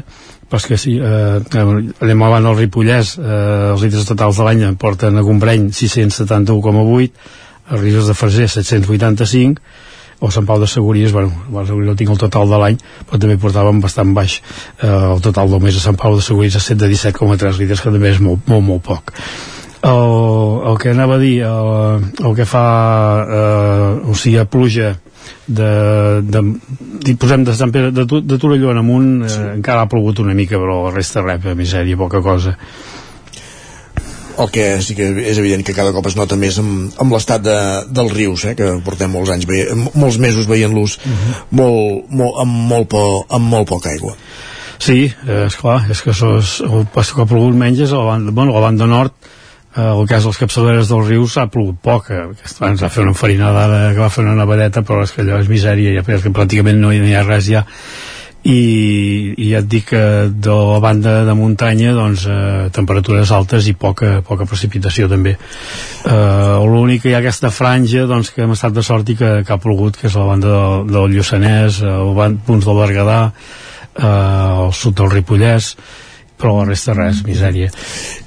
però 0.52 0.60
és 0.60 0.66
que 0.68 0.76
sí, 0.80 0.98
eh, 1.00 1.38
anem 1.52 2.26
avant 2.26 2.50
al 2.50 2.58
Ripollès 2.58 3.14
eh, 3.20 3.70
els 3.72 3.84
litres 3.84 4.08
totals 4.08 4.40
de 4.40 4.48
l'any 4.48 4.66
porten 4.80 5.16
a 5.16 5.24
Gombreny 5.24 5.70
671,8 5.72 7.40
a 7.72 7.80
Ribes 7.80 8.06
de 8.06 8.14
Freser 8.14 8.48
785 8.52 9.62
o 10.22 10.30
Sant 10.30 10.46
Pau 10.46 10.60
de 10.62 10.68
Segúries, 10.70 11.10
bueno, 11.10 11.32
no 11.50 11.94
tinc 11.98 12.12
el 12.14 12.20
total 12.20 12.46
de 12.46 12.58
l'any, 12.60 12.76
però 13.08 13.18
també 13.18 13.34
portàvem 13.42 13.80
bastant 13.82 14.12
baix 14.14 14.36
eh, 14.38 14.86
el 14.86 15.22
total 15.24 15.50
del 15.50 15.64
mes 15.64 15.80
a 15.80 15.82
Sant 15.82 15.98
Pau 15.98 16.14
de 16.14 16.22
Segúries 16.22 16.54
a 16.54 16.62
7 16.62 16.78
de 16.78 16.92
17,3 16.92 17.58
litres, 17.58 17.82
que 17.82 17.90
també 17.90 18.12
és 18.12 18.20
molt, 18.22 18.46
molt, 18.46 18.62
molt 18.68 18.84
poc. 18.86 19.10
El, 19.82 20.04
el 20.70 20.78
que 20.78 20.92
anava 20.94 21.16
a 21.18 21.22
dir, 21.22 21.40
el, 21.48 22.06
el 22.22 22.36
que 22.38 22.46
fa, 22.46 22.66
eh, 23.26 23.88
o 24.06 24.14
sigui, 24.14 24.38
a 24.38 24.46
pluja 24.46 24.92
de, 25.48 25.72
de, 26.22 26.44
de 27.02 27.16
posem 27.18 27.42
de 27.48 27.58
Sant 27.58 27.74
Pere, 27.74 27.90
de, 27.90 28.06
de 28.06 28.38
Torelló 28.38 28.70
en 28.70 28.78
amunt, 28.84 29.12
eh, 29.26 29.32
sí. 29.32 29.42
encara 29.56 29.82
ha 29.82 29.90
plogut 29.90 30.22
una 30.22 30.38
mica, 30.38 30.54
però 30.54 30.84
la 30.86 30.94
resta 30.94 31.26
res, 31.26 31.50
misèria, 31.58 31.98
poca 31.98 32.22
cosa 32.22 32.54
el 34.38 34.50
que 34.54 34.66
sí 34.84 34.96
que 34.98 35.08
és 35.30 35.38
evident 35.38 35.64
que 35.66 35.74
cada 35.76 35.92
cop 35.92 36.06
es 36.10 36.16
nota 36.16 36.38
més 36.38 36.58
amb, 36.62 36.92
amb 37.02 37.12
l'estat 37.12 37.42
de, 37.44 37.58
dels 37.92 38.14
rius, 38.14 38.46
eh, 38.46 38.54
que 38.58 38.70
portem 38.84 39.12
molts 39.12 39.32
anys 39.34 39.46
veient, 39.48 39.90
molts 39.94 40.18
mesos 40.22 40.48
veient-los 40.50 40.98
uh 40.98 41.10
-huh. 41.10 41.36
molt, 41.50 42.10
molt, 42.10 42.40
amb, 42.44 42.56
molt 42.72 42.88
po, 42.88 43.26
amb 43.28 43.46
molt 43.46 43.68
poca 43.68 43.90
aigua. 43.90 44.16
Sí, 44.78 45.12
eh, 45.28 45.46
és 45.46 45.56
clar, 45.56 45.84
és 45.90 46.02
que 46.02 46.10
això 46.10 46.38
és, 46.38 46.60
el 46.60 46.86
que 46.92 47.22
ha 47.22 47.26
plogut 47.26 47.54
menys 47.54 47.80
és 47.80 47.92
a 47.92 47.96
la 47.96 48.04
banda, 48.04 48.32
bueno, 48.32 48.52
a 48.52 48.54
la 48.54 48.66
banda 48.66 48.86
nord 48.86 49.12
eh, 49.76 49.80
el 49.80 50.06
cas 50.08 50.24
dels 50.26 50.38
capçaleres 50.38 50.88
dels 50.90 51.08
rius 51.08 51.36
ha 51.38 51.48
plogut 51.52 51.78
poc 51.82 52.10
eh, 52.10 52.24
ens 52.68 52.82
va 52.82 52.90
fer 52.92 53.04
una 53.04 53.14
enfarinada 53.14 53.64
ara 53.66 53.92
que 53.94 54.00
va 54.00 54.10
fer 54.12 54.24
una 54.24 54.36
nevadeta 54.38 54.82
però 54.82 55.02
és 55.06 55.12
que 55.12 55.22
allò 55.24 55.40
és 55.40 55.48
misèria 55.48 55.94
ja, 55.98 56.02
que 56.04 56.34
pràcticament 56.34 56.80
no 56.82 56.92
hi 56.92 57.14
ha 57.14 57.24
res 57.26 57.48
ja 57.48 57.64
i, 58.42 59.34
i 59.38 59.50
ja 59.52 59.60
et 59.62 59.68
dic 59.70 59.88
que 59.92 60.02
de 60.32 60.54
la 60.54 60.80
banda 60.82 61.14
de 61.26 61.34
muntanya 61.38 61.92
doncs, 61.94 62.26
eh, 62.26 62.68
temperatures 62.74 63.30
altes 63.30 63.68
i 63.70 63.74
poca, 63.78 64.16
poca 64.26 64.46
precipitació 64.50 65.08
també. 65.10 65.36
Eh, 65.38 66.56
l'únic 66.66 67.04
que 67.04 67.12
hi 67.12 67.16
ha 67.16 67.22
aquesta 67.22 67.52
franja 67.54 68.06
doncs, 68.10 68.32
que 68.34 68.42
hem 68.42 68.54
estat 68.56 68.74
de 68.74 68.82
sort 68.82 69.08
i 69.14 69.18
que, 69.18 69.32
que 69.46 69.54
ha 69.54 69.60
plogut 69.62 69.98
que 69.98 70.08
és 70.10 70.18
la 70.18 70.26
banda 70.26 70.54
del, 70.54 70.88
del 70.90 71.18
Lluçanès 71.18 71.82
eh, 71.86 72.30
punts 72.46 72.66
del 72.66 72.80
Berguedà 72.82 73.20
eh, 73.30 74.06
el 74.06 74.72
sud 74.74 74.98
del 74.98 75.12
Ripollès 75.12 75.76
però 76.42 76.58
la 76.58 76.68
resta 76.72 76.96
res, 76.98 77.22
misèria 77.26 77.70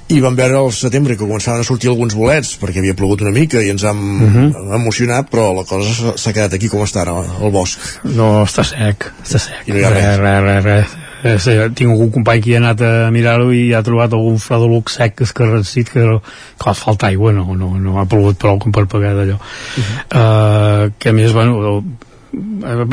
i 0.08 0.20
vam 0.22 0.36
veure 0.38 0.54
al 0.60 0.68
setembre 0.72 1.16
que 1.16 1.24
començaven 1.24 1.60
a 1.60 1.66
sortir 1.66 1.90
alguns 1.90 2.14
bolets 2.14 2.54
perquè 2.62 2.78
havia 2.82 2.94
plogut 2.98 3.24
una 3.26 3.32
mica 3.34 3.60
i 3.62 3.70
ens 3.74 3.84
hem 3.84 3.98
uh 3.98 4.26
Mhm. 4.26 4.52
-huh. 4.52 4.74
emocionat 4.80 5.30
però 5.30 5.52
la 5.54 5.64
cosa 5.64 6.14
s'ha 6.16 6.32
quedat 6.32 6.54
aquí 6.54 6.68
com 6.68 6.80
està 6.80 7.00
ara 7.02 7.12
al 7.16 7.50
bosc 7.50 7.78
no, 8.04 8.44
està 8.44 8.64
sec, 8.64 9.12
està 9.24 9.38
sec 9.38 9.66
I 9.68 9.72
no 9.72 9.78
hi 9.78 9.84
ha 9.84 9.90
res. 9.90 10.18
res, 10.18 10.42
res, 10.42 10.64
res. 10.64 10.86
Eh, 11.24 11.38
sí, 11.38 11.50
tinc 11.74 11.90
algun 11.90 12.10
company 12.12 12.40
que 12.40 12.50
hi 12.50 12.54
ha 12.54 12.58
anat 12.58 12.80
a 12.82 13.10
mirar-ho 13.10 13.50
i 13.52 13.72
ha 13.74 13.82
trobat 13.82 14.12
algun 14.12 14.38
fredoluc 14.38 14.90
sec 14.90 15.20
escarransit 15.20 15.88
que 15.90 16.20
clar, 16.58 16.74
falta 16.74 17.06
aigua, 17.08 17.32
no, 17.32 17.54
no, 17.54 17.78
no 17.78 17.98
ha 17.98 18.04
plogut 18.04 18.38
prou 18.38 18.58
com 18.58 18.70
per 18.70 18.86
pagar 18.86 19.14
d'allò 19.16 19.34
uh 19.34 19.40
-huh. 19.76 20.86
uh, 20.86 20.92
que 20.98 21.08
a 21.08 21.12
més, 21.12 21.32
bueno 21.32 21.58
el, 21.66 21.82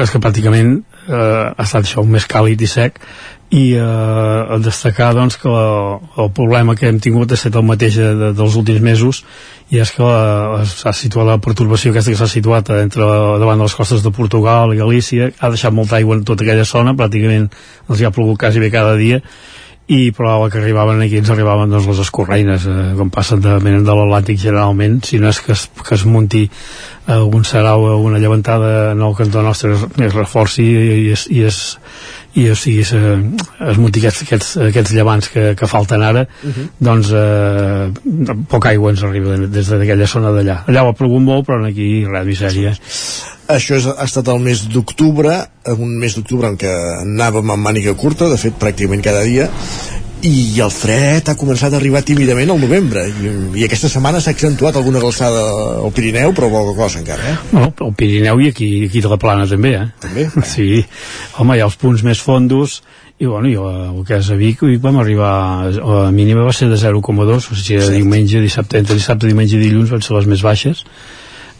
és 0.01 0.09
que 0.09 0.19
pràcticament 0.19 0.81
uh, 1.07 1.53
ha 1.53 1.63
estat 1.63 1.85
això 1.85 2.03
un 2.03 2.11
més 2.13 2.27
càlid 2.29 2.61
i 2.61 2.69
sec 2.69 2.99
i 3.53 3.75
eh, 3.77 4.57
destacar 4.65 5.11
doncs, 5.13 5.37
que 5.37 5.49
la, 5.51 5.99
el 6.23 6.29
problema 6.33 6.73
que 6.75 6.87
hem 6.89 6.97
tingut 7.03 7.31
ha 7.31 7.37
estat 7.37 7.59
el 7.59 7.65
mateix 7.67 7.99
de, 7.99 8.07
de, 8.17 8.29
dels 8.33 8.55
últims 8.57 8.81
mesos 8.81 9.19
i 9.69 9.77
és 9.81 9.91
que 9.93 10.07
s'ha 10.71 10.93
situat 10.97 11.27
la 11.27 11.37
perturbació 11.41 11.91
aquesta 11.93 12.13
que 12.13 12.17
s'ha 12.17 12.29
situat 12.31 12.71
entre, 12.79 13.05
davant 13.41 13.61
de 13.61 13.67
les 13.67 13.75
costes 13.77 14.01
de 14.05 14.11
Portugal 14.15 14.73
i 14.73 14.79
Galícia 14.81 15.29
ha 15.37 15.51
deixat 15.53 15.75
molta 15.75 15.99
aigua 15.99 16.17
en 16.17 16.25
tota 16.25 16.45
aquella 16.45 16.65
zona 16.65 16.95
pràcticament 16.97 17.51
els 17.89 18.01
hi 18.01 18.07
ha 18.09 18.13
plogut 18.15 18.41
quasi 18.41 18.63
bé 18.63 18.71
cada 18.73 18.97
dia 18.97 19.21
i 19.91 20.13
però 20.15 20.37
la 20.39 20.49
que 20.49 20.61
arribaven 20.61 21.01
aquí 21.03 21.17
ens 21.19 21.29
arribaven 21.33 21.71
doncs, 21.73 21.87
les 21.91 21.99
escorreines 22.05 22.65
eh, 22.71 22.93
com 22.95 23.11
passen 23.11 23.41
de, 23.43 23.57
venen 23.59 23.83
de 23.83 23.95
l'Atlàntic 23.97 24.39
generalment 24.39 25.01
si 25.03 25.19
no 25.19 25.27
és 25.33 25.41
que 25.43 25.51
es, 25.57 25.67
que 25.75 25.97
es 25.97 26.05
munti 26.07 26.45
algun 27.11 27.43
sarau 27.43 27.83
o 27.89 27.97
una 27.99 28.21
llevantada 28.23 28.93
en 28.93 29.01
el 29.03 29.15
cantó 29.15 29.43
nostre 29.43 29.73
es, 29.75 29.83
es 29.99 30.15
reforci 30.15 30.63
i 30.63 31.11
es, 31.11 31.27
i 31.27 31.43
es, 31.43 31.59
i 32.39 32.47
o 32.49 32.55
sigui, 32.55 32.81
es, 32.81 32.93
es 32.95 33.77
munti 33.81 33.99
aquests, 33.99 34.23
aquests, 34.23 34.55
aquests 34.69 34.95
llevants 34.95 35.29
que, 35.29 35.51
que 35.59 35.69
falten 35.69 36.01
ara 36.01 36.23
Uh 36.43 36.49
-huh. 36.49 36.67
doncs 36.79 37.11
eh, 37.11 37.91
poca 38.49 38.69
aigua 38.69 38.91
ens 38.91 39.03
arriba 39.03 39.37
des 39.37 39.67
d'aquella 39.67 40.07
zona 40.07 40.31
d'allà. 40.31 40.63
Allà 40.67 40.83
ho 40.83 40.89
ha 40.89 40.93
plogut 40.93 41.21
molt 41.21 41.47
però 41.47 41.65
aquí 41.65 42.05
res, 42.05 42.25
misèria 42.25 42.73
això 43.51 43.75
és, 43.79 43.87
ha 43.87 44.05
estat 44.05 44.29
el 44.31 44.39
mes 44.43 44.63
d'octubre 44.71 45.35
un 45.73 45.97
mes 45.99 46.15
d'octubre 46.15 46.47
en 46.47 46.55
què 46.59 46.71
anàvem 47.01 47.51
amb 47.51 47.69
màniga 47.69 47.95
curta, 47.99 48.29
de 48.31 48.39
fet 48.39 48.55
pràcticament 48.59 49.03
cada 49.03 49.23
dia 49.27 49.49
i 50.23 50.61
el 50.63 50.71
fred 50.71 51.27
ha 51.27 51.35
començat 51.35 51.73
a 51.73 51.77
arribar 51.81 51.99
tímidament 52.07 52.53
al 52.53 52.61
novembre 52.61 53.03
i, 53.09 53.31
i 53.59 53.65
aquesta 53.65 53.89
setmana 53.91 54.21
s'ha 54.23 54.31
accentuat 54.31 54.77
alguna 54.79 55.01
galçada 55.03 55.41
al 55.83 55.91
Pirineu 55.95 56.31
però 56.37 56.47
poca 56.51 56.75
cosa 56.77 57.01
encara 57.01 57.33
eh? 57.33 57.37
Bueno, 57.51 57.73
el 57.87 57.95
Pirineu 57.99 58.39
i 58.39 58.51
aquí, 58.53 58.69
aquí 58.87 59.01
de 59.03 59.11
la 59.11 59.19
Plana 59.19 59.47
també, 59.49 59.73
eh? 59.81 59.87
També? 60.03 60.29
Sí, 60.53 60.67
home, 61.39 61.57
hi 61.57 61.63
ha 61.63 61.67
els 61.67 61.75
punts 61.81 62.05
més 62.07 62.23
fondos 62.23 62.79
i 63.19 63.27
bueno, 63.27 63.51
jo, 63.51 63.67
el 63.67 64.05
que 64.07 64.21
és 64.21 64.29
a 64.31 64.37
Vic 64.39 64.63
i 64.67 64.79
vam 64.83 65.01
arribar, 65.03 65.33
a 65.67 66.07
mínima 66.15 66.47
va 66.47 66.55
ser 66.55 66.69
de 66.71 66.79
0,2 66.79 67.35
o 67.35 67.43
sigui, 67.43 67.81
de 67.81 67.91
diumenge, 67.97 68.39
dissabte, 68.43 68.79
entre 68.79 68.95
dissabte, 68.99 69.27
diumenge 69.27 69.59
i 69.59 69.61
dilluns 69.65 69.91
van 69.91 70.03
ser 70.03 70.15
les 70.15 70.29
més 70.31 70.43
baixes 70.45 70.85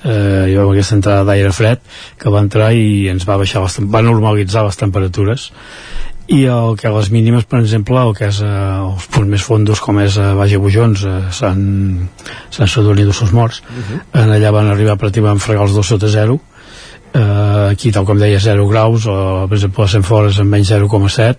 eh, 0.04 0.46
hi 0.50 0.56
va 0.56 0.64
haver 0.64 0.76
aquesta 0.76 0.98
entrada 1.00 1.26
d'aire 1.28 1.52
fred 1.56 1.84
que 2.20 2.32
va 2.34 2.44
entrar 2.44 2.72
i 2.76 3.10
ens 3.12 3.28
va 3.30 3.40
baixar 3.42 3.64
les, 3.64 3.80
va 3.96 4.04
normalitzar 4.06 4.66
les 4.68 4.80
temperatures. 4.80 5.50
I 6.32 6.46
el 6.48 6.78
que 6.80 6.88
a 6.88 6.94
les 6.96 7.10
mínimes, 7.12 7.44
per 7.44 7.60
exemple, 7.60 8.00
el 8.00 8.14
que 8.16 8.30
és 8.30 8.40
eh, 8.46 8.54
els 8.86 9.10
punts 9.12 9.30
més 9.30 9.44
fondos 9.44 9.82
com 9.84 10.00
és 10.00 10.16
a 10.18 10.32
Baix 10.40 10.56
Bujons, 10.62 11.04
eh, 11.04 11.20
Sant, 11.36 11.66
Sant 12.54 12.72
Sadurní 12.72 13.04
d'Ossos 13.04 13.34
Morts, 13.36 13.62
uh 13.68 13.84
-huh. 13.84 14.00
en 14.24 14.32
allà 14.32 14.52
van 14.52 14.72
arribar 14.72 14.98
pràcticament 14.98 15.42
a 15.42 15.46
fregar 15.48 15.68
els 15.68 15.76
dos 15.76 15.88
sota 15.88 16.08
zero, 16.08 16.40
eh, 17.14 17.70
aquí, 17.72 17.92
tal 17.92 18.06
com 18.06 18.20
deia, 18.20 18.40
0 18.40 18.68
graus, 18.68 19.06
o 19.06 19.48
per 19.48 19.58
exemple 19.58 19.84
a 19.84 19.88
Sant 19.88 20.04
Fores 20.04 20.40
en 20.40 20.50
menys 20.50 20.72
0,7, 20.72 21.38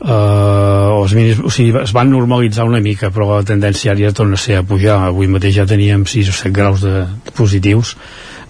eh, 0.00 0.94
o, 0.94 1.02
els 1.02 1.14
mínims, 1.16 1.42
o 1.44 1.52
sigui, 1.52 1.74
es 1.82 1.92
van 1.96 2.10
normalitzar 2.12 2.66
una 2.68 2.80
mica 2.84 3.12
però 3.14 3.30
la 3.36 3.44
tendència 3.46 3.92
ara 3.92 4.08
ja 4.08 4.14
torna 4.14 4.38
a 4.38 4.42
ser 4.42 4.58
a 4.58 4.64
pujar 4.66 5.00
avui 5.08 5.30
mateix 5.30 5.58
ja 5.60 5.68
teníem 5.68 6.06
6 6.06 6.32
o 6.32 6.38
7 6.40 6.54
graus 6.54 6.84
de, 6.84 7.04
de 7.24 7.34
positius 7.36 7.96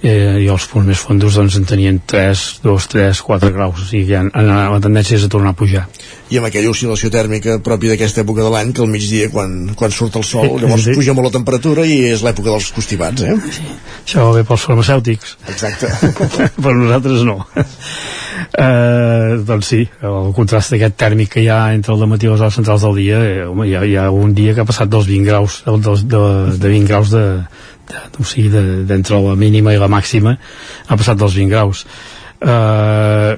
eh, 0.02 0.44
i 0.44 0.48
els 0.50 0.66
punts 0.70 0.86
més 0.88 1.00
fondos 1.00 1.38
doncs 1.38 1.56
en 1.58 1.66
tenien 1.68 1.98
3, 2.06 2.44
2, 2.64 2.88
3, 2.94 3.22
4 3.26 3.50
graus 3.54 3.82
o 3.82 3.88
sigui 3.88 4.12
ja, 4.12 4.22
la 4.24 4.80
tendència 4.84 5.18
és 5.18 5.26
a 5.26 5.32
tornar 5.32 5.54
a 5.54 5.58
pujar 5.58 5.86
i 6.28 6.38
amb 6.38 6.48
aquella 6.50 6.70
oscil·lació 6.70 7.10
tèrmica 7.12 7.58
pròpia 7.64 7.94
d'aquesta 7.94 8.22
època 8.22 8.44
de 8.44 8.52
l'any 8.52 8.74
que 8.76 8.84
al 8.84 8.92
migdia 8.92 9.30
quan, 9.32 9.72
quan 9.78 9.94
surt 9.94 10.20
el 10.20 10.26
sol 10.28 10.58
llavors 10.60 10.86
sí. 10.86 10.94
puja 10.98 11.16
molt 11.16 11.30
la 11.30 11.36
temperatura 11.38 11.86
i 11.88 11.98
és 12.12 12.22
l'època 12.26 12.52
dels 12.52 12.70
costivats 12.76 13.24
eh? 13.26 13.34
sí. 13.56 13.66
això 14.04 14.28
va 14.28 14.38
bé 14.38 14.46
pels 14.48 14.68
farmacèutics 14.70 15.36
exacte 15.48 15.90
per 16.62 16.76
nosaltres 16.76 17.24
no 17.26 17.40
eh, 18.56 19.38
doncs 19.44 19.66
sí, 19.72 19.80
el 20.02 20.32
contrast 20.36 20.72
aquest 20.76 20.96
tèrmic 21.00 21.34
que 21.34 21.42
hi 21.44 21.48
ha 21.52 21.60
entre 21.74 21.94
el 21.94 22.06
matí 22.10 22.28
i 22.28 22.32
les 22.32 22.40
hores 22.40 22.56
centrals 22.58 22.86
del 22.86 22.96
dia 23.02 23.18
eh, 23.24 23.44
home, 23.46 23.68
hi, 23.68 23.74
ha, 23.76 23.84
hi 23.84 23.96
ha 24.00 24.08
un 24.14 24.34
dia 24.36 24.54
que 24.54 24.64
ha 24.64 24.68
passat 24.68 24.90
dels 24.92 25.08
20 25.10 25.28
graus 25.28 25.60
de, 25.66 25.76
de, 26.14 26.22
de 26.56 26.72
20 26.76 26.88
graus 26.88 27.12
de, 27.12 27.26
de, 27.90 28.06
o 28.18 28.24
sigui, 28.24 28.48
d'entre 28.52 29.16
de, 29.16 29.22
la 29.26 29.36
mínima 29.36 29.74
i 29.74 29.80
la 29.80 29.90
màxima 29.92 30.38
ha 30.86 30.96
passat 30.96 31.20
dels 31.20 31.36
20 31.36 31.52
graus. 31.52 31.84
Eh, 32.40 33.36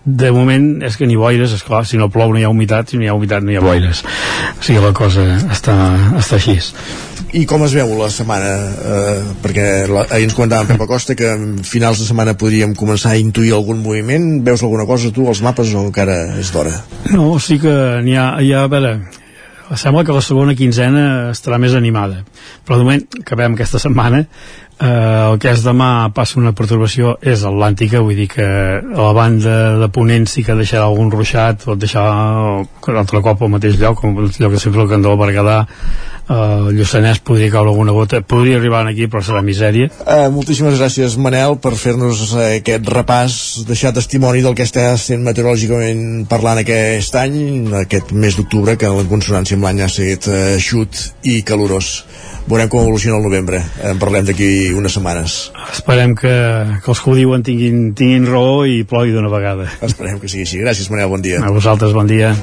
de 0.00 0.30
moment 0.32 0.80
és 0.86 0.96
que 0.96 1.06
ni 1.06 1.16
boires, 1.20 1.52
és 1.52 1.62
clar, 1.62 1.84
si 1.86 1.98
no 2.00 2.08
plou 2.10 2.32
no 2.32 2.40
hi 2.40 2.46
ha 2.48 2.52
humitat, 2.52 2.88
si 2.88 2.98
no 2.98 3.04
hi 3.04 3.10
ha 3.12 3.16
humitat 3.18 3.44
no 3.44 3.52
hi 3.52 3.58
ha 3.60 3.64
boires. 3.64 4.00
O 4.56 4.64
sigui 4.64 4.80
la 4.82 4.94
cosa 4.96 5.26
està, 5.52 5.76
està 6.18 6.40
així 6.40 6.56
i 7.36 7.44
com 7.46 7.62
es 7.66 7.74
veu 7.76 7.92
la 7.98 8.08
setmana? 8.12 8.50
Eh, 8.94 9.20
perquè 9.44 9.66
la, 9.90 10.04
ahir 10.10 10.26
ens 10.26 10.34
comentàvem 10.36 10.72
Pepa 10.72 10.88
Costa 10.90 11.16
que 11.18 11.28
a 11.30 11.36
finals 11.66 12.02
de 12.02 12.08
setmana 12.08 12.34
podríem 12.38 12.74
començar 12.78 13.14
a 13.14 13.20
intuir 13.20 13.52
algun 13.54 13.82
moviment, 13.84 14.40
veus 14.46 14.64
alguna 14.66 14.86
cosa 14.88 15.12
tu 15.14 15.28
als 15.30 15.42
mapes 15.44 15.72
o 15.74 15.86
encara 15.86 16.18
és 16.40 16.50
d'hora? 16.54 16.74
No, 17.14 17.32
sí 17.38 17.60
que 17.62 17.74
n'hi 18.04 18.18
ha, 18.18 18.32
hi 18.42 18.52
ha, 18.54 18.64
a 18.66 18.72
veure 18.72 18.94
sembla 19.78 20.02
que 20.04 20.14
la 20.14 20.22
segona 20.24 20.56
quinzena 20.58 21.04
estarà 21.30 21.60
més 21.62 21.76
animada. 21.78 22.24
Però 22.66 22.78
de 22.78 22.86
moment 22.86 23.22
que 23.26 23.38
veiem 23.38 23.54
aquesta 23.54 23.78
setmana 23.82 24.24
eh, 24.80 25.30
el 25.30 25.38
que 25.40 25.52
és 25.52 25.64
demà 25.64 26.10
passa 26.16 26.38
una 26.40 26.52
perturbació 26.56 27.14
és 27.20 27.44
atlàntica, 27.46 28.02
vull 28.04 28.18
dir 28.18 28.28
que 28.32 28.46
a 28.46 29.00
la 29.00 29.12
banda 29.16 29.56
de 29.80 29.90
Ponent 29.92 30.28
sí 30.30 30.44
que 30.46 30.56
deixarà 30.58 30.86
algun 30.88 31.12
ruixat, 31.12 31.66
pot 31.66 31.80
deixar 31.80 32.06
un 32.60 33.00
altre 33.02 33.20
cop 33.24 33.42
al 33.42 33.52
mateix 33.56 33.78
lloc, 33.80 34.00
com 34.00 34.18
el 34.18 34.32
lloc 34.38 34.56
que 34.56 34.62
sempre 34.62 34.84
el 34.84 34.90
Candó 34.90 35.16
Berguedà, 35.20 35.58
eh, 35.66 36.34
el 36.34 36.78
Lluçanès 36.78 37.20
podria 37.24 37.52
caure 37.52 37.74
alguna 37.74 37.94
gota, 37.96 38.22
podria 38.22 38.58
arribar 38.60 38.86
aquí 38.88 39.08
però 39.10 39.22
serà 39.24 39.44
misèria. 39.44 39.90
Eh, 40.06 40.28
moltíssimes 40.32 40.78
gràcies 40.80 41.18
Manel 41.20 41.58
per 41.62 41.74
fer-nos 41.76 42.24
eh, 42.32 42.48
aquest 42.62 42.88
repàs, 42.88 43.36
deixar 43.68 43.94
testimoni 43.96 44.42
del 44.42 44.56
que 44.56 44.66
està 44.68 44.94
sent 45.00 45.24
meteorològicament 45.26 46.26
parlant 46.30 46.62
aquest 46.62 47.16
any, 47.20 47.40
aquest 47.84 48.14
mes 48.16 48.38
d'octubre 48.38 48.78
que 48.80 48.88
en 48.88 49.10
consonància 49.10 49.58
amb 49.58 49.68
l'any 49.68 49.84
ha 49.84 49.92
sigut 49.92 50.30
eh, 50.30 50.56
xut 50.60 51.04
i 51.28 51.40
calorós 51.46 52.00
veurem 52.50 52.68
com 52.68 52.82
evoluciona 52.82 53.18
el 53.18 53.26
novembre 53.26 53.60
en 53.84 53.98
parlem 54.00 54.24
d'aquí 54.26 54.69
unes 54.76 54.94
setmanes. 54.96 55.50
Esperem 55.72 56.14
que, 56.18 56.32
que 56.84 56.92
els 56.92 57.02
que 57.02 57.10
ho 57.10 57.16
diuen 57.18 57.44
tinguin, 57.46 57.90
tinguin 57.98 58.28
raó 58.30 58.64
i 58.68 58.82
plogui 58.88 59.14
d'una 59.14 59.32
vegada. 59.32 59.68
Esperem 59.86 60.20
que 60.22 60.30
sigui 60.30 60.46
així, 60.46 60.60
gràcies 60.64 60.90
Manel, 60.92 61.10
bon 61.12 61.24
dia. 61.24 61.42
A 61.44 61.52
vosaltres, 61.54 61.94
bon 61.96 62.10
dia. 62.10 62.34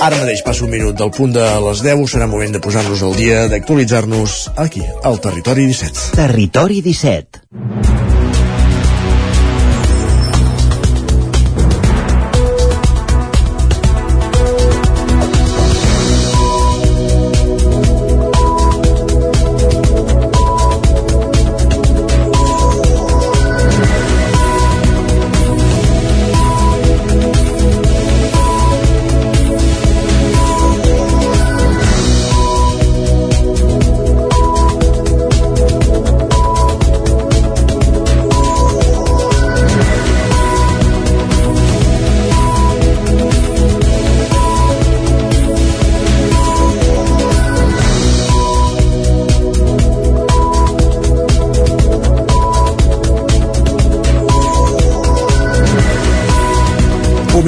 Ara 0.00 0.16
mateix 0.16 0.40
passa 0.40 0.64
un 0.64 0.70
minut 0.72 0.96
del 0.96 1.10
punt 1.12 1.34
de 1.36 1.44
les 1.66 1.82
10, 1.84 2.06
serà 2.08 2.28
moment 2.30 2.54
de 2.56 2.62
posar-nos 2.64 3.02
al 3.04 3.18
dia, 3.18 3.42
d'actualitzar-nos 3.52 4.38
aquí, 4.64 4.80
al 5.04 5.20
Territori 5.20 5.68
17. 5.68 6.16
Territori 6.16 6.80
17. 6.80 8.09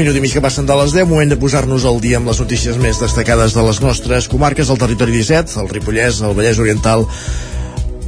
Minut 0.03 0.17
i 0.19 0.21
mig 0.25 0.33
que 0.35 0.41
passen 0.43 0.67
de 0.67 0.75
les 0.75 0.91
10, 0.97 1.07
moment 1.07 1.31
de 1.31 1.37
posar-nos 1.39 1.85
al 1.87 2.01
dia 2.03 2.19
amb 2.19 2.27
les 2.27 2.41
notícies 2.43 2.79
més 2.83 2.99
destacades 2.99 3.55
de 3.55 3.63
les 3.63 3.79
nostres 3.85 4.27
comarques, 4.27 4.73
el 4.73 4.81
territori 4.81 5.15
17, 5.15 5.55
el 5.63 5.71
Ripollès, 5.71 6.19
el 6.27 6.35
Vallès 6.35 6.59
Oriental, 6.59 7.07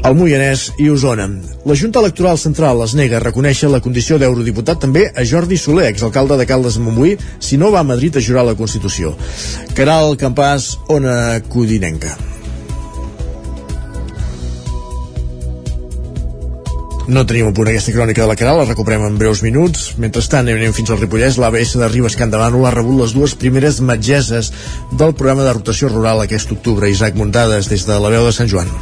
el 0.03 0.19
Moianès 0.19 0.67
i 0.83 0.89
Osona. 0.91 1.29
La 1.63 1.79
Junta 1.79 2.03
Electoral 2.03 2.41
Central 2.43 2.83
es 2.83 2.97
nega 2.99 3.21
a 3.21 3.23
reconèixer 3.23 3.71
la 3.71 3.83
condició 3.85 4.19
d'eurodiputat 4.19 4.83
també 4.83 5.07
a 5.15 5.23
Jordi 5.23 5.55
Soler, 5.55 5.87
exalcalde 5.93 6.41
de 6.41 6.51
Caldes 6.51 6.83
de 6.83 7.17
si 7.39 7.57
no 7.57 7.71
va 7.71 7.87
a 7.87 7.91
Madrid 7.95 8.17
a 8.17 8.27
jurar 8.27 8.45
la 8.45 8.59
Constitució. 8.59 9.15
Caral 9.79 10.17
Campàs, 10.19 10.73
Ona 10.89 11.43
Codinenca. 11.47 12.34
No 17.07 17.27
tenim 17.29 17.51
a 17.51 17.53
punt 17.53 17.69
aquesta 17.69 17.93
crònica 17.93 18.23
de 18.23 18.29
la 18.31 18.37
Caral, 18.41 18.63
la 18.63 18.69
recuperem 18.71 19.03
en 19.05 19.19
breus 19.21 19.43
minuts. 19.45 19.91
Mentrestant, 20.01 20.49
anem 20.49 20.73
fins 20.73 20.89
al 20.89 21.03
Ripollès. 21.03 21.37
L'ABS 21.37 21.77
de 21.83 21.91
Ribes 21.93 22.17
Can 22.17 22.33
Davano 22.33 22.65
ha 22.65 22.73
rebut 22.73 23.03
les 23.03 23.13
dues 23.13 23.37
primeres 23.37 23.83
metgeses 23.85 24.51
del 24.91 25.13
programa 25.13 25.45
de 25.45 25.53
rotació 25.61 25.93
rural 25.93 26.25
aquest 26.25 26.57
octubre. 26.57 26.89
Isaac 26.89 27.21
Muntades, 27.21 27.69
des 27.69 27.85
de 27.85 28.01
la 28.01 28.17
veu 28.17 28.25
de 28.25 28.33
Sant 28.33 28.49
Joan. 28.49 28.73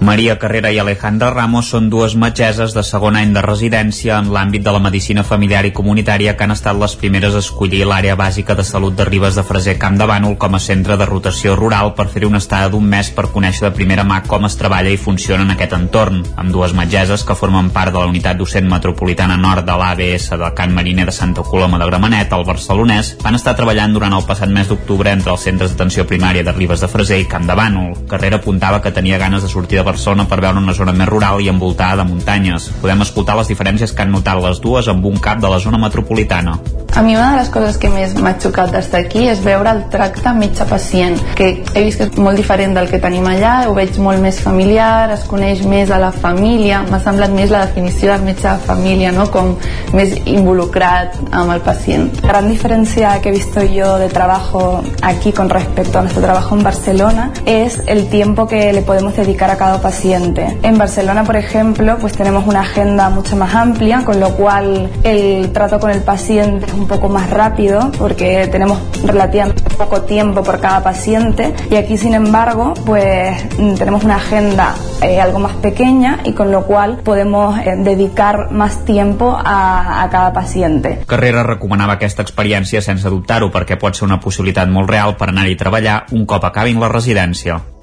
Maria 0.00 0.38
Carrera 0.38 0.70
i 0.70 0.78
Alejandra 0.78 1.30
Ramos 1.32 1.70
són 1.72 1.88
dues 1.90 2.14
metgeses 2.20 2.74
de 2.76 2.82
segon 2.84 3.16
any 3.16 3.32
de 3.32 3.40
residència 3.42 4.18
en 4.20 4.28
l'àmbit 4.32 4.62
de 4.62 4.72
la 4.74 4.80
medicina 4.82 5.24
familiar 5.24 5.62
i 5.64 5.72
comunitària 5.72 6.34
que 6.36 6.44
han 6.44 6.52
estat 6.52 6.76
les 6.76 6.94
primeres 7.00 7.34
a 7.34 7.40
escollir 7.40 7.80
l'àrea 7.88 8.14
bàsica 8.14 8.54
de 8.54 8.64
salut 8.64 8.94
de 8.96 9.06
Ribes 9.08 9.38
de 9.40 9.44
Freser 9.46 9.78
Camp 9.80 9.96
de 9.96 10.06
Bànol 10.06 10.36
com 10.36 10.54
a 10.54 10.60
centre 10.60 10.98
de 11.00 11.06
rotació 11.08 11.56
rural 11.56 11.94
per 11.96 12.06
fer-hi 12.12 12.28
una 12.28 12.42
estada 12.44 12.68
d'un 12.68 12.84
mes 12.84 13.10
per 13.16 13.30
conèixer 13.32 13.64
de 13.66 13.72
primera 13.78 14.04
mà 14.04 14.20
com 14.28 14.44
es 14.44 14.58
treballa 14.60 14.92
i 14.92 15.00
funciona 15.00 15.46
en 15.48 15.54
aquest 15.56 15.72
entorn, 15.78 16.20
amb 16.36 16.52
dues 16.52 16.76
metgeses 16.76 17.24
que 17.24 17.38
formen 17.38 17.72
part 17.72 17.94
de 17.94 17.98
la 17.98 18.12
unitat 18.12 18.36
docent 18.36 18.68
metropolitana 18.68 19.40
nord 19.40 19.64
de 19.64 19.78
l'ABS 19.80 20.28
de 20.36 20.52
Can 20.60 20.76
Mariner 20.76 21.08
de 21.08 21.16
Santa 21.16 21.42
Coloma 21.42 21.80
de 21.80 21.88
Gramenet, 21.88 22.32
al 22.32 22.44
Barcelonès, 22.44 23.14
van 23.24 23.40
estar 23.40 23.56
treballant 23.56 23.96
durant 23.96 24.12
el 24.12 24.28
passat 24.28 24.52
mes 24.52 24.68
d'octubre 24.68 25.10
entre 25.10 25.32
els 25.32 25.48
centres 25.48 25.72
d'atenció 25.72 26.04
primària 26.06 26.44
de 26.44 26.52
Ribes 26.52 26.84
de 26.84 26.92
Freser 26.92 27.22
i 27.24 27.28
Camp 27.30 27.48
de 27.48 27.56
Bànol. 27.56 27.96
Carrera 28.10 28.42
apuntava 28.42 28.82
que 28.84 28.92
tenia 28.92 29.18
ganes 29.18 29.42
de 29.42 29.48
sortir 29.48 29.80
de 29.80 29.85
Barcelona 29.86 30.26
per 30.28 30.40
veure 30.42 30.60
una 30.60 30.74
zona 30.76 30.94
més 30.96 31.08
rural 31.08 31.40
i 31.42 31.50
envoltada 31.52 32.02
de 32.02 32.10
muntanyes. 32.10 32.70
Podem 32.82 33.06
escoltar 33.06 33.38
les 33.38 33.52
diferències 33.52 33.94
que 33.94 34.04
han 34.04 34.12
notat 34.14 34.42
les 34.42 34.60
dues 34.60 34.90
amb 34.92 35.06
un 35.06 35.22
cap 35.22 35.40
de 35.42 35.52
la 35.52 35.62
zona 35.62 35.78
metropolitana. 35.80 36.58
A 36.96 37.02
mi 37.02 37.14
una 37.14 37.32
de 37.32 37.42
les 37.42 37.48
coses 37.52 37.76
que 37.76 37.90
més 37.92 38.14
m'ha 38.16 38.32
xocat 38.40 38.70
d'estar 38.72 39.02
aquí 39.04 39.26
és 39.28 39.42
veure 39.44 39.68
el 39.68 39.82
tracte 39.92 40.30
metge-pacient, 40.32 41.18
que 41.36 41.50
he 41.60 41.82
vist 41.84 42.00
que 42.00 42.06
és 42.08 42.14
molt 42.16 42.40
diferent 42.40 42.72
del 42.72 42.88
que 42.88 43.00
tenim 43.02 43.26
allà, 43.28 43.66
ho 43.68 43.74
veig 43.76 43.98
molt 44.00 44.22
més 44.24 44.38
familiar, 44.40 45.10
es 45.12 45.26
coneix 45.28 45.60
més 45.68 45.92
a 45.92 45.98
la 46.00 46.08
família, 46.14 46.80
m'ha 46.88 47.00
semblat 47.04 47.34
més 47.36 47.52
la 47.52 47.66
definició 47.66 48.14
del 48.14 48.24
metge 48.24 48.48
de 48.48 48.64
família, 48.64 49.12
¿no? 49.12 49.26
com 49.34 49.52
més 49.92 50.14
involucrat 50.24 51.18
amb 51.36 51.52
el 51.52 51.60
pacient. 51.66 52.08
La 52.22 52.30
gran 52.32 52.48
diferencia 52.48 53.12
que 53.20 53.28
he 53.28 53.36
visto 53.36 53.62
yo 53.62 53.98
de 53.98 54.08
trabajo 54.08 54.82
aquí 55.02 55.32
con 55.32 55.50
respecto 55.50 55.98
a 55.98 56.02
nuestro 56.02 56.22
trabajo 56.22 56.56
en 56.56 56.62
Barcelona 56.62 57.30
es 57.44 57.82
el 57.86 58.08
tiempo 58.08 58.48
que 58.48 58.72
le 58.72 58.80
podemos 58.80 59.14
dedicar 59.14 59.50
a 59.50 59.58
cada 59.58 59.75
cada 59.76 59.82
paciente. 59.82 60.56
En 60.62 60.78
Barcelona, 60.78 61.24
por 61.24 61.36
ejemplo, 61.36 61.96
pues 62.00 62.12
tenemos 62.14 62.46
una 62.46 62.60
agenda 62.60 63.10
mucho 63.10 63.36
más 63.36 63.54
amplia, 63.54 64.04
con 64.04 64.20
lo 64.20 64.30
cual 64.30 64.88
el 65.02 65.52
trato 65.52 65.80
con 65.80 65.90
el 65.90 66.02
paciente 66.02 66.66
es 66.66 66.72
un 66.72 66.86
poco 66.86 67.08
más 67.08 67.30
rápido 67.30 67.90
porque 67.98 68.48
tenemos 68.50 68.78
relativamente 69.04 69.62
poco 69.76 70.02
tiempo 70.02 70.42
por 70.42 70.60
cada 70.60 70.82
paciente 70.82 71.54
y 71.70 71.76
aquí, 71.76 71.96
sin 71.96 72.14
embargo, 72.14 72.74
pues 72.84 73.48
tenemos 73.78 74.04
una 74.04 74.16
agenda 74.16 74.74
eh, 75.02 75.20
algo 75.20 75.38
más 75.38 75.52
pequeña 75.54 76.20
y 76.24 76.32
con 76.32 76.50
lo 76.50 76.64
cual 76.64 76.98
podemos 77.04 77.58
eh, 77.58 77.74
dedicar 77.78 78.52
más 78.52 78.84
tiempo 78.84 79.36
a, 79.36 80.02
a 80.02 80.10
cada 80.10 80.32
paciente. 80.32 81.02
Carrera 81.06 81.42
recomanava 81.42 81.98
aquesta 81.98 82.22
experiència 82.24 82.80
sense 82.80 83.10
dubtar-ho 83.10 83.50
perquè 83.52 83.76
pot 83.80 83.98
ser 83.98 84.06
una 84.08 84.20
possibilitat 84.20 84.70
molt 84.70 84.90
real 84.90 85.16
per 85.18 85.30
anar-hi 85.32 85.56
treballar 85.58 86.04
un 86.12 86.24
cop 86.26 86.44
acabin 86.48 86.80
la 86.80 86.88
residència. 86.92 87.75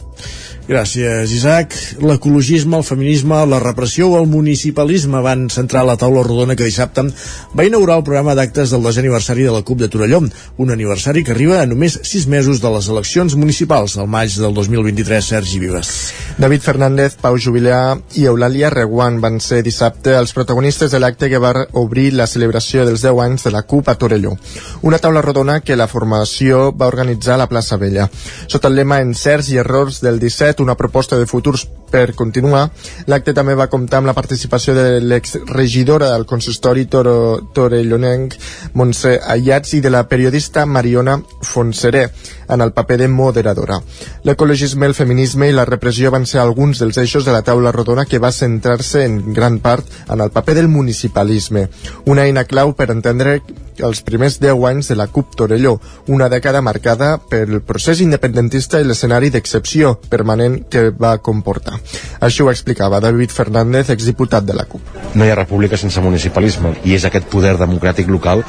Gràcies, 0.64 1.28
Isaac. 1.36 1.74
L'ecologisme, 1.99 2.78
el 2.78 2.86
feminisme, 2.88 3.36
la 3.51 3.57
repressió 3.59 4.07
o 4.07 4.20
el 4.22 4.30
municipalisme 4.32 5.20
van 5.20 5.49
centrar 5.51 5.82
la 5.84 5.97
taula 5.99 6.22
rodona 6.24 6.55
que 6.55 6.64
dissabte 6.64 7.03
va 7.51 7.66
inaugurar 7.68 7.97
el 7.99 8.05
programa 8.07 8.32
d'actes 8.32 8.72
del 8.72 8.86
desè 8.88 9.01
aniversari 9.01 9.43
de 9.43 9.51
la 9.51 9.59
CUP 9.68 9.82
de 9.82 9.89
Torelló, 9.91 10.22
un 10.55 10.72
aniversari 10.72 11.26
que 11.28 11.34
arriba 11.36 11.59
a 11.59 11.66
només 11.68 11.97
sis 12.07 12.28
mesos 12.32 12.61
de 12.64 12.72
les 12.72 12.88
eleccions 12.88 13.36
municipals, 13.36 13.97
al 13.97 14.07
maig 14.07 14.38
del 14.39 14.53
2023, 14.55 15.34
Sergi 15.34 15.59
Vives. 15.59 15.91
David 16.38 16.64
Fernández, 16.64 17.18
Pau 17.20 17.36
Jubilà 17.36 17.97
i 18.16 18.24
Eulàlia 18.32 18.72
Reguant 18.72 19.20
van 19.20 19.41
ser 19.43 19.66
dissabte 19.68 20.16
els 20.16 20.32
protagonistes 20.32 20.95
de 20.95 21.03
l'acte 21.03 21.28
que 21.28 21.43
va 21.43 21.68
obrir 21.74 22.14
la 22.16 22.28
celebració 22.28 22.88
dels 22.88 23.03
10 23.03 23.20
anys 23.26 23.49
de 23.49 23.51
la 23.51 23.66
CUP 23.68 23.91
a 23.91 23.97
Torelló. 23.99 24.38
Una 24.82 25.01
taula 25.03 25.22
rodona 25.22 25.59
que 25.59 25.76
la 25.76 25.89
formació 25.91 26.70
va 26.72 26.88
organitzar 26.88 27.36
a 27.36 27.43
la 27.43 27.51
plaça 27.51 27.76
Vella. 27.76 28.07
Sota 28.47 28.72
el 28.72 28.80
lema 28.80 29.01
Encerts 29.03 29.51
i 29.51 29.59
errors 29.59 29.99
del 29.99 30.24
17 30.24 30.53
una 30.60 30.76
proposta 30.76 31.18
de 31.18 31.26
futurs 31.26 31.66
per 31.93 32.14
continuar. 32.18 32.68
L'acte 33.08 33.34
també 33.34 33.56
va 33.56 33.70
comptar 33.70 33.99
amb 34.01 34.10
la 34.10 34.16
participació 34.18 34.74
de 34.74 34.99
l'exregidora 35.01 36.12
del 36.12 36.26
consistori 36.26 36.86
toro, 36.86 37.16
torellonenc 37.54 38.36
Montse 38.74 39.20
Ayats 39.20 39.74
i 39.78 39.82
de 39.82 39.91
la 39.93 40.04
periodista 40.10 40.66
Mariona 40.66 41.20
Fonseré 41.41 42.08
en 42.49 42.62
el 42.62 42.74
paper 42.74 42.97
de 43.04 43.08
moderadora. 43.08 43.80
L'ecologisme, 44.24 44.86
el 44.86 44.97
feminisme 44.97 45.49
i 45.49 45.56
la 45.56 45.66
repressió 45.70 46.12
van 46.12 46.26
ser 46.30 46.41
alguns 46.41 46.82
dels 46.82 46.97
eixos 46.97 47.26
de 47.26 47.34
la 47.36 47.43
taula 47.45 47.72
rodona 47.72 48.06
que 48.06 48.20
va 48.20 48.32
centrar-se 48.32 49.06
en 49.06 49.34
gran 49.34 49.60
part 49.60 49.86
en 50.10 50.22
el 50.22 50.32
paper 50.32 50.56
del 50.56 50.68
municipalisme, 50.68 51.70
una 52.06 52.26
eina 52.26 52.45
clau 52.45 52.74
per 52.74 52.89
entendre 52.91 53.39
els 53.80 54.04
primers 54.06 54.40
10 54.42 54.66
anys 54.70 54.92
de 54.92 54.98
la 55.00 55.08
CUP 55.08 55.36
Torelló, 55.40 55.78
una 56.08 56.30
dècada 56.30 56.62
marcada 56.62 57.16
pel 57.30 57.62
procés 57.66 58.02
independentista 58.04 58.82
i 58.82 58.88
l'escenari 58.88 59.32
d'excepció 59.34 59.96
permanent 60.10 60.60
que 60.70 60.90
va 60.92 61.18
comportar. 61.24 61.80
Així 62.20 62.44
ho 62.44 62.52
explicava 62.52 63.02
David 63.04 63.34
Fernández, 63.34 63.90
exdiputat 63.90 64.46
de 64.46 64.58
la 64.58 64.68
CUP. 64.70 64.94
No 65.16 65.26
hi 65.26 65.32
ha 65.34 65.40
república 65.40 65.80
sense 65.80 66.02
municipalisme 66.02 66.76
i 66.84 66.98
és 66.98 67.06
aquest 67.08 67.30
poder 67.32 67.58
democràtic 67.58 68.12
local 68.12 68.44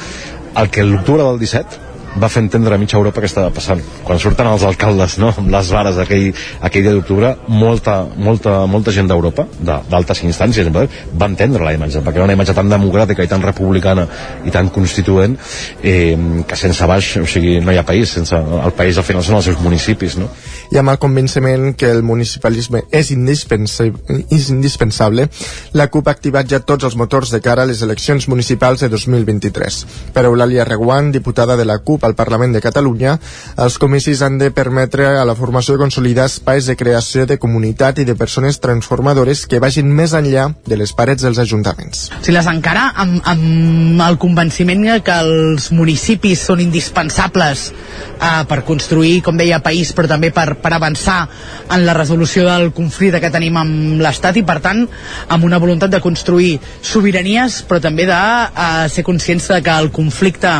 el 0.54 0.70
que 0.70 0.84
l'octubre 0.86 1.24
del 1.24 1.40
17 1.40 1.83
va 2.20 2.28
fer 2.30 2.42
entendre 2.44 2.74
a 2.74 2.78
mitja 2.78 2.96
Europa 2.98 3.22
que 3.22 3.28
estava 3.30 3.50
passant. 3.54 3.80
Quan 4.04 4.20
surten 4.22 4.48
els 4.50 4.64
alcaldes 4.66 5.18
no, 5.22 5.32
amb 5.36 5.50
les 5.52 5.70
vares 5.74 5.98
aquell, 6.00 6.30
aquell 6.64 6.86
dia 6.86 6.94
d'octubre, 6.94 7.34
molta, 7.48 8.00
molta, 8.16 8.56
molta 8.70 8.94
gent 8.94 9.10
d'Europa, 9.10 9.46
d'altes 9.60 10.22
instàncies, 10.26 10.70
va 10.74 11.28
entendre 11.28 11.64
la 11.64 11.74
imatge, 11.74 12.02
perquè 12.04 12.20
era 12.20 12.28
una 12.28 12.36
imatge 12.36 12.54
tan 12.56 12.70
democràtica 12.70 13.24
i 13.24 13.30
tan 13.30 13.42
republicana 13.42 14.06
i 14.44 14.52
tan 14.54 14.70
constituent 14.74 15.36
eh, 15.82 16.14
que 16.46 16.58
sense 16.58 16.86
baix, 16.90 17.14
o 17.22 17.26
sigui, 17.30 17.58
no 17.64 17.74
hi 17.74 17.80
ha 17.80 17.86
país, 17.86 18.14
sense, 18.18 18.36
el 18.36 18.74
país 18.76 18.98
al 18.98 19.06
final 19.06 19.24
són 19.26 19.40
els 19.40 19.50
seus 19.50 19.60
municipis, 19.62 20.18
no? 20.20 20.30
I 20.72 20.78
amb 20.80 20.94
el 20.94 20.98
convenciment 21.02 21.74
que 21.78 21.90
el 21.90 22.02
municipalisme 22.06 22.84
és 22.94 23.10
indispensable, 23.14 24.22
és 24.32 24.48
indispensable 24.50 25.28
la 25.74 25.88
CUP 25.92 26.08
ha 26.08 26.14
activat 26.14 26.48
ja 26.50 26.60
tots 26.60 26.86
els 26.88 26.96
motors 26.96 27.32
de 27.34 27.40
cara 27.44 27.64
a 27.64 27.68
les 27.68 27.82
eleccions 27.82 28.28
municipals 28.30 28.84
de 28.84 28.88
2023. 28.92 29.80
Per 30.14 30.24
Eulàlia 30.28 30.64
Reguant, 30.68 31.12
diputada 31.14 31.56
de 31.56 31.66
la 31.68 31.78
CUP 31.84 32.03
al 32.04 32.16
Parlament 32.18 32.54
de 32.54 32.62
Catalunya, 32.64 33.16
els 33.56 33.78
comicis 33.82 34.22
han 34.22 34.38
de 34.38 34.50
permetre 34.54 35.06
a 35.18 35.24
la 35.26 35.36
formació 35.38 35.78
consolidar 35.80 36.28
espais 36.30 36.68
de 36.70 36.76
creació 36.76 37.26
de 37.26 37.38
comunitat 37.40 38.00
i 38.00 38.08
de 38.08 38.16
persones 38.18 38.60
transformadores 38.62 39.46
que 39.50 39.60
vagin 39.62 39.90
més 39.90 40.14
enllà 40.14 40.50
de 40.66 40.78
les 40.80 40.92
parets 40.92 41.24
dels 41.24 41.40
ajuntaments. 41.42 42.08
Si 42.22 42.34
les 42.34 42.48
encara 42.50 42.90
amb, 42.94 43.20
amb 43.24 44.04
el 44.04 44.18
convenciment 44.22 44.84
que 45.04 45.14
els 45.24 45.70
municipis 45.72 46.42
són 46.48 46.60
indispensables 46.60 47.68
eh, 47.70 48.42
per 48.48 48.60
construir, 48.66 49.20
com 49.24 49.38
deia, 49.38 49.62
país, 49.64 49.92
però 49.96 50.10
també 50.10 50.30
per, 50.34 50.58
per 50.60 50.74
avançar 50.76 51.24
en 51.72 51.86
la 51.86 51.94
resolució 51.96 52.44
del 52.48 52.72
conflicte 52.76 53.20
que 53.22 53.32
tenim 53.32 53.56
amb 53.60 54.02
l'Estat 54.04 54.40
i, 54.40 54.44
per 54.46 54.58
tant, 54.64 54.84
amb 55.32 55.46
una 55.46 55.60
voluntat 55.62 55.92
de 55.94 56.02
construir 56.04 56.58
sobiranies, 56.82 57.62
però 57.68 57.80
també 57.80 58.08
de 58.10 58.20
eh, 58.20 58.88
ser 58.92 59.06
conscients 59.06 59.48
de 59.54 59.62
que 59.64 59.78
el 59.84 59.90
conflicte 59.94 60.52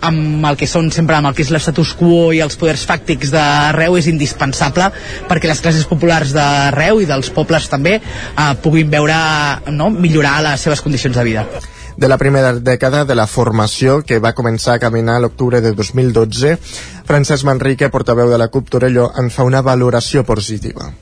amb 0.00 0.46
el 0.48 0.56
que 0.60 0.68
són 0.68 0.89
sempre 0.94 1.16
amb 1.16 1.30
el 1.30 1.36
que 1.36 1.44
és 1.44 1.50
l'estatus 1.54 1.92
quo 1.98 2.30
i 2.36 2.40
els 2.44 2.56
poders 2.60 2.84
fàctics 2.88 3.32
d'arreu 3.34 3.98
és 3.98 4.08
indispensable 4.10 4.90
perquè 5.28 5.50
les 5.50 5.60
classes 5.64 5.88
populars 5.90 6.34
d'arreu 6.36 7.02
i 7.02 7.08
dels 7.08 7.32
pobles 7.34 7.68
també 7.72 7.98
eh, 7.98 8.54
puguin 8.62 8.90
veure 8.92 9.18
no, 9.74 9.90
millorar 9.90 10.40
les 10.46 10.66
seves 10.68 10.82
condicions 10.84 11.16
de 11.16 11.26
vida. 11.26 11.46
De 12.00 12.08
la 12.08 12.16
primera 12.16 12.54
dècada 12.54 13.04
de 13.04 13.14
la 13.18 13.26
formació 13.26 14.00
que 14.06 14.20
va 14.22 14.32
començar 14.32 14.78
a 14.78 14.82
caminar 14.82 15.18
a 15.18 15.26
l'octubre 15.26 15.60
de 15.60 15.74
2012, 15.76 16.56
Francesc 17.04 17.44
Manrique, 17.44 17.90
portaveu 17.92 18.30
de 18.30 18.38
la 18.40 18.48
CUP 18.48 18.70
Torelló, 18.70 19.10
en 19.20 19.28
fa 19.34 19.44
una 19.44 19.60
valoració 19.60 20.24
positiva 20.24 20.92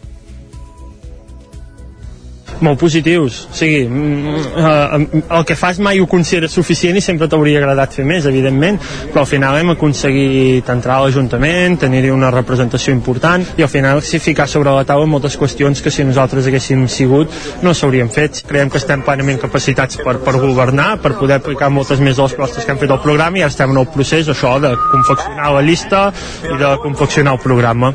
molt 2.64 2.80
positius 2.80 3.40
o 3.50 3.56
sigui, 3.56 3.84
uh, 3.88 4.98
el 5.38 5.46
que 5.48 5.56
fas 5.59 5.80
mai 5.82 6.00
ho 6.00 6.06
consideres 6.11 6.54
suficient 6.54 6.98
i 6.98 7.04
sempre 7.04 7.28
t'hauria 7.28 7.62
agradat 7.62 7.98
fer 8.00 8.06
més, 8.09 8.26
evidentment 8.26 8.80
però 9.12 9.24
al 9.24 9.30
final 9.30 9.59
hem 9.59 9.74
aconseguit 9.74 10.68
entrar 10.72 10.98
a 10.98 11.06
l'Ajuntament 11.06 11.78
tenir-hi 11.84 12.12
una 12.14 12.32
representació 12.34 12.94
important 12.94 13.44
i 13.59 13.64
al 13.66 13.72
final 13.72 14.02
s'hi 14.02 14.20
ficar 14.22 14.48
sobre 14.50 14.74
la 14.74 14.84
taula 14.88 15.09
moltes 15.11 15.38
qüestions 15.38 15.82
que 15.84 15.92
si 15.94 16.06
nosaltres 16.06 16.48
haguéssim 16.48 16.86
sigut 16.88 17.32
no 17.62 17.74
s'haurien 17.74 18.11
fet. 18.12 18.42
Creiem 18.48 18.70
que 18.72 18.80
estem 18.80 19.04
plenament 19.06 19.40
capacitats 19.42 20.00
per, 20.02 20.18
per 20.24 20.36
governar, 20.40 20.90
per 21.02 21.14
poder 21.20 21.40
aplicar 21.40 21.70
moltes 21.74 22.02
més 22.02 22.16
de 22.18 22.26
les 22.26 22.36
propostes 22.36 22.64
que 22.66 22.74
hem 22.74 22.82
fet 22.82 22.94
al 22.94 23.02
programa 23.04 23.40
i 23.40 23.46
ara 23.46 23.54
estem 23.54 23.74
en 23.74 23.82
el 23.84 23.90
procés 23.94 24.28
això 24.28 24.56
de 24.62 24.74
confeccionar 24.90 25.54
la 25.56 25.64
llista 25.64 26.09
i 26.44 26.61
de 26.61 26.76
confeccionar 26.84 27.38
el 27.38 27.44
programa. 27.44 27.94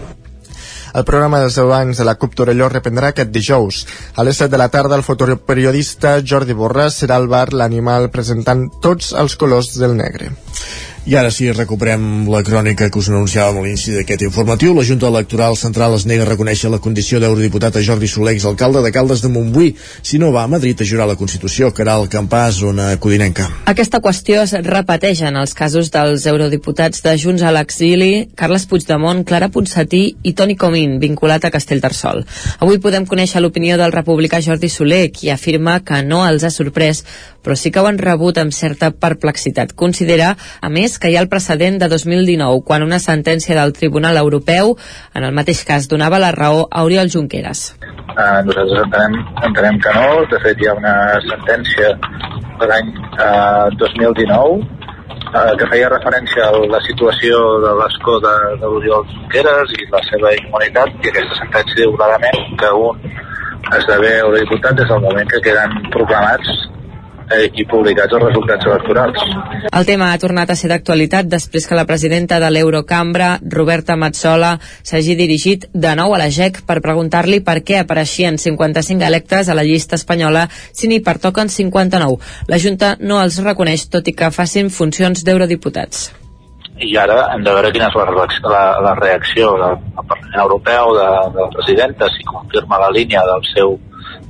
El 0.94 1.06
programa 1.10 1.40
dels 1.42 1.56
10 1.58 1.74
anys 1.74 2.00
de 2.02 2.06
la 2.06 2.14
CUP 2.22 2.36
Torelló 2.38 2.70
reprendrà 2.70 3.10
aquest 3.10 3.32
dijous. 3.34 3.84
A 4.16 4.26
les 4.28 4.38
7 4.38 4.52
de 4.54 4.62
la 4.62 4.70
tarda, 4.70 4.96
el 4.96 5.06
fotoperiodista 5.08 6.20
Jordi 6.22 6.54
Borràs 6.54 7.02
serà 7.02 7.18
al 7.18 7.30
bar 7.32 7.48
L'Animal 7.54 8.12
presentant 8.14 8.68
tots 8.82 9.14
els 9.18 9.38
colors 9.42 9.74
del 9.82 9.98
negre. 9.98 10.30
I 11.04 11.18
ara 11.20 11.28
sí, 11.36 11.50
recuperem 11.52 12.30
la 12.32 12.40
crònica 12.48 12.86
que 12.88 12.96
us 13.02 13.10
anunciàvem 13.12 13.58
a 13.60 13.64
l'inici 13.66 13.92
d'aquest 13.92 14.22
informatiu. 14.24 14.72
La 14.72 14.86
Junta 14.88 15.10
Electoral 15.12 15.58
Central 15.60 15.98
es 15.98 16.06
nega 16.08 16.24
a 16.24 16.30
reconèixer 16.30 16.70
la 16.72 16.80
condició 16.80 17.20
d'eurodiputat 17.20 17.76
a 17.76 17.82
Jordi 17.84 18.08
Soler, 18.08 18.38
alcalde 18.48 18.80
de 18.86 18.92
Caldes 18.96 19.20
de 19.20 19.28
Montbui, 19.28 19.74
si 20.02 20.16
no 20.18 20.32
va 20.32 20.46
a 20.46 20.48
Madrid 20.48 20.80
a 20.80 20.88
jurar 20.88 21.10
la 21.10 21.18
Constitució, 21.20 21.74
que 21.76 21.84
era 21.84 21.98
el 22.00 22.08
campàs, 22.08 22.62
zona 22.62 22.86
codinenca. 23.04 23.50
Aquesta 23.68 24.00
qüestió 24.00 24.46
es 24.46 24.54
repeteix 24.64 25.26
en 25.28 25.42
els 25.42 25.52
casos 25.54 25.92
dels 25.92 26.24
eurodiputats 26.32 27.04
de 27.04 27.18
Junts 27.20 27.44
a 27.44 27.52
l'exili, 27.52 28.30
Carles 28.40 28.64
Puigdemont, 28.72 29.26
Clara 29.28 29.52
Ponsatí 29.52 30.06
i 30.24 30.32
Toni 30.32 30.56
Comín, 30.56 31.02
vinculat 31.04 31.44
a 31.44 31.52
Castellterçol. 31.52 32.24
Avui 32.64 32.80
podem 32.80 33.04
conèixer 33.04 33.44
l'opinió 33.44 33.76
del 33.76 33.92
republicà 33.92 34.40
Jordi 34.40 34.72
Soler, 34.72 35.10
qui 35.12 35.36
afirma 35.36 35.82
que 35.84 36.00
no 36.08 36.24
els 36.24 36.48
ha 36.48 36.54
sorprès, 36.62 37.04
però 37.44 37.60
sí 37.60 37.76
que 37.76 37.84
ho 37.84 37.92
han 37.92 38.00
rebut 38.00 38.40
amb 38.40 38.56
certa 38.56 38.94
perplexitat. 38.96 39.76
Considera, 39.76 40.38
a 40.64 40.72
més, 40.72 40.93
més 40.94 41.02
que 41.02 41.10
hi 41.10 41.16
ha 41.18 41.24
el 41.24 41.30
precedent 41.30 41.80
de 41.82 41.88
2019, 41.90 42.62
quan 42.68 42.84
una 42.86 43.00
sentència 43.02 43.56
del 43.58 43.74
Tribunal 43.74 44.18
Europeu 44.18 44.76
en 45.16 45.24
el 45.26 45.34
mateix 45.34 45.64
cas 45.66 45.88
donava 45.90 46.20
la 46.22 46.32
raó 46.32 46.68
a 46.70 46.84
Oriol 46.86 47.10
Junqueras. 47.10 47.74
Uh, 48.14 48.44
nosaltres 48.46 48.84
entenem, 48.84 49.18
entenem 49.48 49.80
que 49.82 49.94
no, 49.96 50.06
de 50.30 50.40
fet 50.44 50.62
hi 50.62 50.70
ha 50.70 50.76
una 50.78 50.96
sentència 51.26 51.96
de 52.62 52.70
l'any 52.70 52.92
uh, 53.18 53.74
2019 53.82 54.60
uh, 54.60 55.56
que 55.58 55.70
feia 55.72 55.90
referència 55.90 56.46
a 56.52 56.62
la 56.76 56.82
situació 56.86 57.42
de 57.66 57.74
l'escó 57.82 58.20
de, 58.22 58.36
de 58.62 58.70
l'Oriol 58.70 59.08
Junqueras 59.16 59.74
i 59.80 59.90
la 59.90 60.04
seva 60.12 60.36
immunitat 60.38 60.94
i 61.02 61.10
aquesta 61.10 61.40
sentència 61.42 61.82
diu 61.82 61.98
clarament 61.98 62.54
que 62.62 62.70
un 62.86 63.10
esdevé 63.80 64.14
eurodiputat 64.20 64.78
des 64.78 64.94
del 64.94 65.02
moment 65.02 65.34
que 65.34 65.42
queden 65.42 65.74
proclamats 65.96 66.54
eh, 67.32 67.50
i 67.54 67.66
publicats 67.70 68.14
els 68.14 68.24
resultats 68.24 68.66
electorals. 68.66 69.22
El 69.72 69.86
tema 69.86 70.12
ha 70.14 70.20
tornat 70.22 70.50
a 70.50 70.56
ser 70.60 70.70
d'actualitat 70.72 71.30
després 71.32 71.68
que 71.68 71.78
la 71.78 71.86
presidenta 71.90 72.40
de 72.44 72.50
l'Eurocambra, 72.52 73.38
Roberta 73.44 73.96
Mazzola, 73.96 74.58
s'hagi 74.84 75.16
dirigit 75.20 75.68
de 75.74 75.94
nou 75.96 76.14
a 76.16 76.22
la 76.22 76.30
GEC 76.30 76.64
per 76.68 76.82
preguntar-li 76.82 77.40
per 77.46 77.60
què 77.64 77.80
apareixien 77.82 78.38
55 78.38 79.06
electes 79.08 79.50
a 79.50 79.56
la 79.56 79.64
llista 79.64 79.96
espanyola 79.96 80.48
si 80.72 80.88
n'hi 80.88 81.00
pertoquen 81.04 81.50
59. 81.50 82.18
La 82.48 82.60
Junta 82.60 82.96
no 83.00 83.22
els 83.22 83.40
reconeix, 83.44 83.88
tot 83.90 84.08
i 84.08 84.14
que 84.18 84.32
facin 84.32 84.70
funcions 84.70 85.24
d'eurodiputats. 85.24 86.12
i 86.84 86.96
ara 86.98 87.28
hem 87.34 87.44
de 87.46 87.52
veure 87.54 87.70
quina 87.72 87.88
és 87.88 87.96
la, 87.96 88.06
reacció- 88.10 88.50
la, 88.50 88.62
la 88.82 88.94
reacció 88.98 89.52
del, 89.62 89.76
del 89.96 90.06
Parlament 90.10 90.42
Europeu, 90.42 90.94
de, 90.98 91.06
de 91.36 91.42
la 91.46 91.50
presidenta, 91.54 92.08
si 92.10 92.24
confirma 92.26 92.80
la 92.82 92.90
línia 92.92 93.22
del 93.30 93.44
seu 93.54 93.76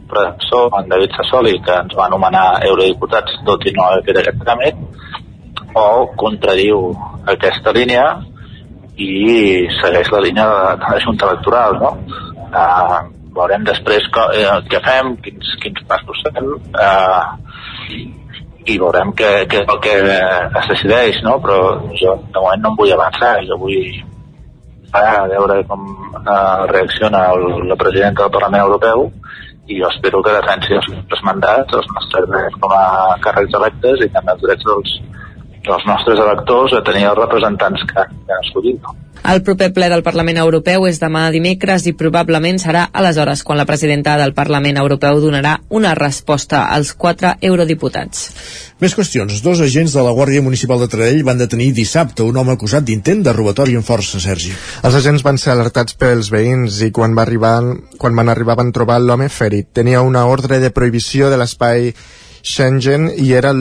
predecessor, 0.10 0.70
en 0.80 0.89
David 0.91 1.16
Sassoli, 1.18 1.56
que 1.66 1.76
ens 1.86 1.95
va 1.97 2.08
anomenar 2.10 2.45
eurodiputats 2.70 3.39
tot 3.47 3.66
i 3.68 3.74
no 3.76 3.88
haver 3.88 4.04
fet 4.08 4.22
aquest 4.22 4.43
tràmit, 4.43 4.84
o 5.74 5.88
contradiu 6.20 6.91
aquesta 7.34 7.74
línia 7.74 8.06
i 9.01 9.66
segueix 9.80 10.12
la 10.14 10.22
línia 10.22 10.45
de, 10.49 10.76
de 10.84 10.91
la 10.93 11.01
Junta 11.01 11.30
Electoral, 11.32 11.80
no? 11.82 11.93
Uh, 12.54 12.99
veurem 13.34 13.64
després 13.66 14.06
co, 14.14 14.28
eh, 14.38 14.60
què 14.70 14.82
fem, 14.86 15.16
quins, 15.26 15.56
quins 15.64 15.86
passos 15.89 16.20
fem, 16.28 16.51
uh, 16.78 18.03
i 18.69 18.77
veurem 18.77 19.11
què, 19.18 19.32
què 19.49 19.64
és 19.64 19.72
el 19.73 19.80
que 19.84 19.95
es 20.03 20.69
decideix, 20.69 21.22
no? 21.26 21.40
Però 21.41 21.60
jo 21.98 22.18
de 22.22 22.38
moment 22.38 22.61
no 22.61 22.73
em 22.73 22.80
vull 22.80 22.94
avançar, 22.94 23.36
jo 23.49 23.57
vull 23.60 24.03
a 24.94 25.26
veure 25.26 25.64
com 25.65 25.88
uh, 25.90 26.69
reacciona 26.69 27.26
el, 27.34 27.64
la 27.72 27.77
presidenta 27.82 28.27
del 28.27 28.36
Parlament 28.36 28.68
Europeu 28.68 29.07
i 29.68 29.80
jo 29.80 29.88
espero 29.88 30.22
que 30.23 30.34
defensi 30.35 30.76
els 30.77 30.90
nostres 30.91 31.23
mandats, 31.27 31.76
els 31.80 31.91
nostres 31.95 32.30
drets 32.31 32.57
com 32.64 32.73
a 32.76 32.85
càrrecs 33.23 33.56
electes 33.61 34.03
i 34.06 34.10
també 34.15 34.35
els 34.35 34.44
drets 34.44 34.68
dels, 34.69 34.95
dels 35.68 35.88
nostres 35.90 36.19
electors 36.19 36.76
a 36.77 36.84
tenir 36.85 37.07
els 37.10 37.19
representants 37.23 37.88
que, 37.90 38.06
que 38.11 38.35
han 38.35 38.45
escollit. 38.45 38.81
No? 38.84 38.95
El 39.23 39.40
proper 39.40 39.69
ple 39.72 39.88
del 39.88 40.02
Parlament 40.03 40.35
Europeu 40.41 40.84
és 40.90 40.98
demà 40.99 41.22
dimecres 41.31 41.85
i 41.88 41.94
probablement 41.95 42.57
serà 42.60 42.90
aleshores 42.91 43.45
quan 43.48 43.56
la 43.56 43.65
presidenta 43.65 44.18
del 44.19 44.34
Parlament 44.35 44.76
Europeu 44.81 45.22
donarà 45.23 45.53
una 45.72 45.94
resposta 45.95 46.65
als 46.76 46.91
quatre 46.91 47.31
eurodiputats. 47.40 48.26
Més 48.84 48.95
qüestions. 48.98 49.40
Dos 49.45 49.61
agents 49.64 49.94
de 49.95 50.03
la 50.03 50.11
Guàrdia 50.11 50.44
Municipal 50.44 50.84
de 50.84 50.90
Taradell 50.91 51.23
van 51.23 51.40
detenir 51.40 51.69
dissabte 51.77 52.26
un 52.27 52.35
home 52.35 52.57
acusat 52.57 52.84
d'intent 52.84 53.23
de 53.23 53.31
robatori 53.31 53.77
en 53.80 53.88
força, 53.88 54.19
Sergi. 54.19 54.52
Els 54.84 54.98
agents 54.99 55.23
van 55.23 55.40
ser 55.40 55.53
alertats 55.53 55.95
pels 55.95 56.27
veïns 56.34 56.81
i 56.84 56.91
quan, 56.91 57.15
va 57.15 57.23
arribar, 57.23 57.61
quan 57.95 58.19
van 58.19 58.34
arribar 58.34 58.57
van 58.60 58.76
trobar 58.76 58.99
l'home 58.99 59.30
ferit. 59.31 59.72
Tenia 59.72 60.03
una 60.03 60.26
ordre 60.27 60.60
de 60.60 60.73
prohibició 60.76 61.31
de 61.31 61.40
l'espai 61.40 61.94
Schengen 62.44 63.07
i 63.15 63.32
era, 63.32 63.53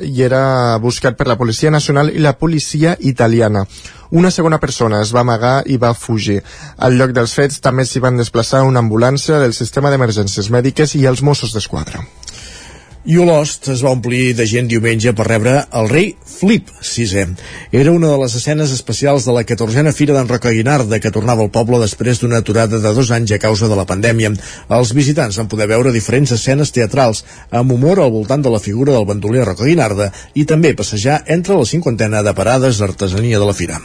i 0.00 0.22
era 0.22 0.78
buscat 0.78 1.16
per 1.18 1.26
la 1.26 1.36
Policia 1.36 1.72
Nacional 1.74 2.12
i 2.14 2.22
la 2.22 2.36
policia 2.38 2.94
italiana. 3.00 3.64
Una 4.10 4.30
segona 4.30 4.60
persona 4.62 5.02
es 5.02 5.10
va 5.12 5.24
amagar 5.26 5.64
i 5.66 5.76
va 5.76 5.90
fugir. 5.92 6.38
Al 6.78 6.94
lloc 6.96 7.10
dels 7.16 7.34
fets 7.34 7.58
també 7.60 7.84
s'hi 7.84 8.00
van 8.00 8.16
desplaçar 8.16 8.62
una 8.64 8.80
ambulància 8.80 9.42
del 9.42 9.52
sistema 9.58 9.90
d'emergències 9.90 10.48
mèdiques 10.54 10.94
i 10.94 11.04
els 11.10 11.20
Mossos 11.20 11.52
d'Esquadra. 11.52 12.06
I 13.06 13.14
Olost 13.22 13.68
es 13.70 13.78
va 13.84 13.92
omplir 13.94 14.32
de 14.34 14.42
gent 14.50 14.66
diumenge 14.66 15.12
per 15.14 15.28
rebre 15.28 15.52
el 15.78 15.86
rei 15.88 16.08
Flip 16.26 16.66
VI. 16.82 17.22
Era 17.70 17.92
una 17.94 18.10
de 18.10 18.16
les 18.18 18.34
escenes 18.34 18.72
especials 18.74 19.24
de 19.24 19.34
la 19.36 19.44
14a 19.46 19.92
Fira 19.94 20.16
d'en 20.16 20.26
Roca 20.26 20.50
Guinarda, 20.50 20.98
que 20.98 21.12
tornava 21.14 21.46
al 21.46 21.52
poble 21.54 21.78
després 21.78 22.18
d'una 22.18 22.42
aturada 22.42 22.82
de 22.82 22.94
dos 22.96 23.12
anys 23.14 23.36
a 23.36 23.38
causa 23.38 23.70
de 23.70 23.78
la 23.78 23.86
pandèmia. 23.86 24.32
Els 24.74 24.92
visitants 24.98 25.38
van 25.38 25.48
poder 25.48 25.70
veure 25.70 25.94
diferents 25.94 26.34
escenes 26.34 26.74
teatrals 26.74 27.22
amb 27.50 27.72
humor 27.72 28.02
al 28.02 28.10
voltant 28.10 28.42
de 28.42 28.50
la 28.50 28.60
figura 28.60 28.96
del 28.96 29.06
bandoler 29.06 29.46
Roca 29.46 29.70
Guinarda 29.70 30.10
i 30.34 30.44
també 30.44 30.74
passejar 30.74 31.22
entre 31.26 31.54
la 31.54 31.70
cinquantena 31.70 32.24
de 32.26 32.34
parades 32.34 32.82
d'artesania 32.82 33.38
de 33.38 33.46
la 33.46 33.54
fira. 33.54 33.78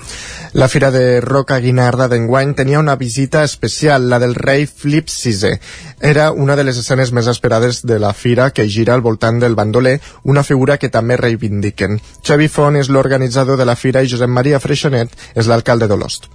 La 0.54 0.68
Fira 0.70 0.92
de 0.92 1.20
Roca 1.22 1.58
Guinarda 1.58 2.06
d'enguany 2.10 2.52
tenia 2.54 2.78
una 2.78 2.94
visita 2.96 3.42
especial, 3.44 4.06
la 4.10 4.20
del 4.22 4.36
rei 4.36 4.68
Flip 4.68 5.10
VI. 5.10 5.56
Era 6.00 6.32
una 6.32 6.56
de 6.56 6.64
les 6.68 6.78
escenes 6.78 7.10
més 7.10 7.26
esperades 7.32 7.82
de 7.82 7.98
la 7.98 8.14
fira 8.14 8.52
que 8.54 8.68
gira 8.70 8.94
al 8.94 9.02
voltant 9.06 9.42
del 9.44 9.58
bandoler, 9.60 10.00
una 10.24 10.44
figura 10.44 10.80
que 10.82 10.90
també 10.90 11.20
reivindiquen. 11.20 12.00
Xavi 12.24 12.48
Font 12.48 12.80
és 12.80 12.90
l'organitzador 12.90 13.60
de 13.60 13.68
la 13.68 13.76
fira 13.76 14.02
i 14.02 14.10
Josep 14.10 14.32
Maria 14.32 14.64
Freixanet 14.64 15.14
és 15.36 15.52
l'alcalde 15.52 15.92
d'Olost. 15.92 16.32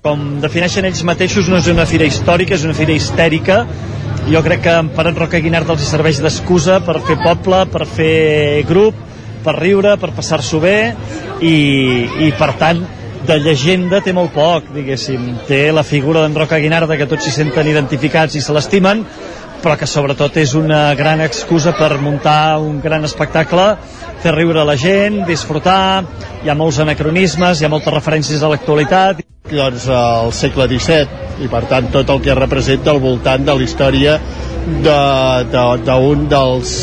com 0.00 0.40
defineixen 0.40 0.86
ells 0.88 1.02
mateixos, 1.04 1.48
no 1.52 1.58
és 1.60 1.66
una 1.68 1.84
fira 1.84 2.06
històrica, 2.08 2.54
és 2.56 2.64
una 2.64 2.72
fira 2.72 2.94
histèrica. 2.96 3.58
Jo 4.32 4.40
crec 4.44 4.62
que 4.64 4.76
per 4.96 5.04
en 5.10 5.18
Roca 5.18 5.40
Guinart 5.44 5.68
els 5.74 5.84
serveix 5.84 6.22
d'excusa 6.24 6.78
per 6.86 6.96
fer 7.04 7.18
poble, 7.20 7.58
per 7.72 7.84
fer 7.84 8.64
grup, 8.68 8.96
per 9.44 9.58
riure, 9.58 9.96
per 10.00 10.12
passar-s'ho 10.16 10.60
bé 10.62 10.76
i, 11.44 11.54
i 12.28 12.30
per 12.38 12.54
tant 12.60 12.80
de 13.26 13.36
llegenda 13.40 14.00
té 14.00 14.14
molt 14.16 14.32
poc, 14.34 14.70
diguéssim. 14.74 15.26
Té 15.48 15.68
la 15.74 15.84
figura 15.84 16.24
d'en 16.24 16.36
Roca 16.36 16.58
Guinarda 16.62 16.96
que 16.96 17.08
tots 17.10 17.26
s'hi 17.26 17.34
senten 17.34 17.68
identificats 17.68 18.36
i 18.38 18.42
se 18.44 18.54
l'estimen, 18.56 19.04
però 19.60 19.76
que 19.76 19.88
sobretot 19.88 20.38
és 20.40 20.54
una 20.56 20.94
gran 20.96 21.20
excusa 21.20 21.74
per 21.76 21.98
muntar 22.00 22.58
un 22.64 22.80
gran 22.80 23.04
espectacle, 23.04 23.74
fer 24.22 24.32
riure 24.34 24.64
la 24.64 24.76
gent, 24.80 25.22
disfrutar, 25.28 26.04
hi 26.44 26.48
ha 26.48 26.56
molts 26.56 26.80
anacronismes, 26.80 27.60
hi 27.60 27.68
ha 27.68 27.72
moltes 27.72 27.92
referències 27.92 28.42
a 28.42 28.52
l'actualitat. 28.52 29.24
doncs, 29.50 29.88
al 29.88 30.32
segle 30.32 30.68
XVII 30.70 31.44
i 31.44 31.48
per 31.50 31.64
tant 31.66 31.88
tot 31.90 32.10
el 32.12 32.20
que 32.22 32.34
representa 32.38 32.92
al 32.92 33.00
voltant 33.02 33.44
de 33.44 33.54
la 33.56 33.64
història 33.64 34.18
d'un 34.20 34.82
de, 34.84 34.98
de, 35.50 35.64
d'un 35.86 36.28
dels 36.28 36.76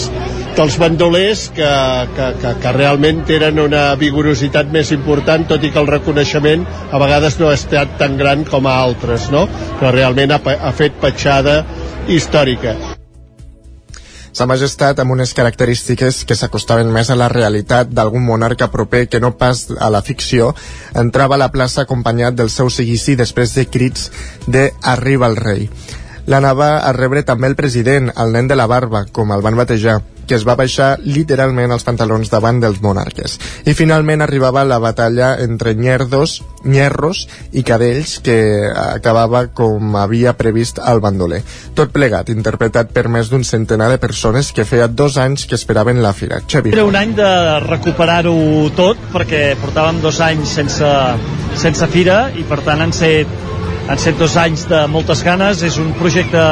dels 0.58 0.78
bandolers 0.82 1.48
que, 1.54 1.70
que, 2.18 2.28
que, 2.42 2.52
que 2.64 2.72
realment 2.74 3.22
tenen 3.30 3.62
una 3.62 3.92
vigorositat 4.00 4.72
més 4.74 4.92
important, 4.96 5.46
tot 5.48 5.64
i 5.64 5.70
que 5.72 5.82
el 5.82 5.90
reconeixement 5.90 6.66
a 6.92 7.02
vegades 7.02 7.38
no 7.40 7.52
ha 7.52 7.58
estat 7.58 7.98
tan 8.02 8.18
gran 8.18 8.44
com 8.48 8.66
a 8.66 8.78
altres, 8.82 9.30
no? 9.34 9.46
però 9.78 9.94
realment 9.94 10.34
ha, 10.34 10.42
ha 10.42 10.74
fet 10.74 10.98
petjada 11.02 11.62
històrica. 12.10 12.74
Sa 14.38 14.46
majestat 14.46 15.00
amb 15.02 15.16
unes 15.16 15.32
característiques 15.34 16.20
que 16.30 16.36
s'acostaven 16.38 16.92
més 16.94 17.10
a 17.10 17.18
la 17.18 17.30
realitat 17.32 17.90
d'algun 17.90 18.26
monarca 18.26 18.68
proper 18.74 19.08
que 19.10 19.22
no 19.22 19.32
pas 19.38 19.64
a 19.82 19.90
la 19.94 20.04
ficció, 20.06 20.52
entrava 20.94 21.38
a 21.38 21.42
la 21.42 21.50
plaça 21.54 21.86
acompanyat 21.86 22.38
del 22.38 22.54
seu 22.54 22.70
seguici 22.74 23.16
després 23.18 23.56
de 23.58 23.66
crits 23.66 24.12
de 24.46 24.70
«Arriba 24.82 25.30
el 25.30 25.38
rei». 25.42 25.70
L'anava 26.28 26.76
a 26.84 26.92
rebre 26.92 27.24
també 27.24 27.48
el 27.48 27.56
president, 27.56 28.12
el 28.14 28.34
nen 28.36 28.50
de 28.52 28.58
la 28.60 28.68
barba, 28.68 29.06
com 29.16 29.32
el 29.32 29.42
van 29.42 29.56
batejar, 29.56 30.02
que 30.28 30.36
es 30.36 30.46
va 30.48 30.58
baixar 30.60 30.98
literalment 31.04 31.72
els 31.74 31.86
pantalons 31.88 32.30
davant 32.30 32.60
dels 32.62 32.82
monarques. 32.84 33.38
I 33.66 33.74
finalment 33.78 34.22
arribava 34.22 34.66
la 34.68 34.80
batalla 34.84 35.34
entre 35.44 35.74
nyerdos, 35.76 36.42
nyerros 36.68 37.26
i 37.54 37.64
cadells 37.64 38.18
que 38.24 38.38
acabava 38.70 39.48
com 39.56 39.96
havia 39.98 40.36
previst 40.38 40.82
el 40.84 41.02
bandoler. 41.04 41.42
Tot 41.78 41.94
plegat, 41.96 42.30
interpretat 42.34 42.92
per 42.94 43.08
més 43.12 43.32
d'un 43.32 43.46
centenar 43.48 43.90
de 43.94 44.02
persones 44.04 44.52
que 44.52 44.68
feia 44.68 44.88
dos 44.88 45.18
anys 45.22 45.48
que 45.48 45.56
esperaven 45.56 46.04
la 46.04 46.14
fira. 46.14 46.42
Xavi. 46.48 46.76
Era 46.76 46.86
un 46.86 47.00
any 47.00 47.16
de 47.18 47.32
recuperar-ho 47.66 48.36
tot, 48.76 49.00
perquè 49.14 49.56
portàvem 49.62 50.02
dos 50.04 50.20
anys 50.24 50.58
sense, 50.60 50.92
sense 51.56 51.88
fira 51.94 52.28
i 52.36 52.44
per 52.48 52.60
tant 52.68 52.84
han 52.84 52.94
set, 52.96 53.32
han 53.88 54.02
set 54.02 54.20
dos 54.20 54.36
anys 54.38 54.68
de 54.70 54.84
moltes 54.92 55.24
ganes, 55.24 55.64
és 55.64 55.80
un 55.82 55.94
projecte 55.98 56.44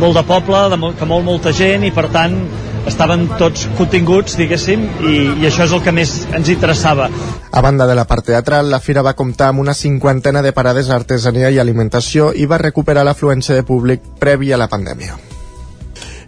molt 0.00 0.18
de 0.18 0.24
poble, 0.28 0.66
de 0.72 0.78
molt, 0.80 0.98
que 0.98 1.08
molt 1.08 1.24
molta 1.24 1.52
gent 1.56 1.86
i 1.86 1.92
per 1.94 2.08
tant 2.12 2.36
estaven 2.86 3.26
tots 3.38 3.66
continguts, 3.78 4.36
diguéssim, 4.38 4.86
i, 5.04 5.14
i 5.42 5.46
això 5.48 5.66
és 5.66 5.74
el 5.76 5.82
que 5.84 5.94
més 5.94 6.16
ens 6.36 6.50
interessava. 6.52 7.10
A 7.50 7.62
banda 7.64 7.86
de 7.88 7.94
la 7.98 8.06
part 8.08 8.26
teatral, 8.30 8.70
la 8.70 8.80
fira 8.80 9.04
va 9.06 9.16
comptar 9.18 9.50
amb 9.52 9.64
una 9.64 9.74
cinquantena 9.74 10.42
de 10.42 10.52
parades 10.56 10.90
d'artesania 10.92 11.50
i 11.50 11.60
alimentació 11.62 12.32
i 12.34 12.46
va 12.46 12.62
recuperar 12.62 13.06
l'afluència 13.06 13.56
de 13.56 13.64
públic 13.66 14.04
previ 14.20 14.52
a 14.52 14.60
la 14.60 14.68
pandèmia. 14.72 15.16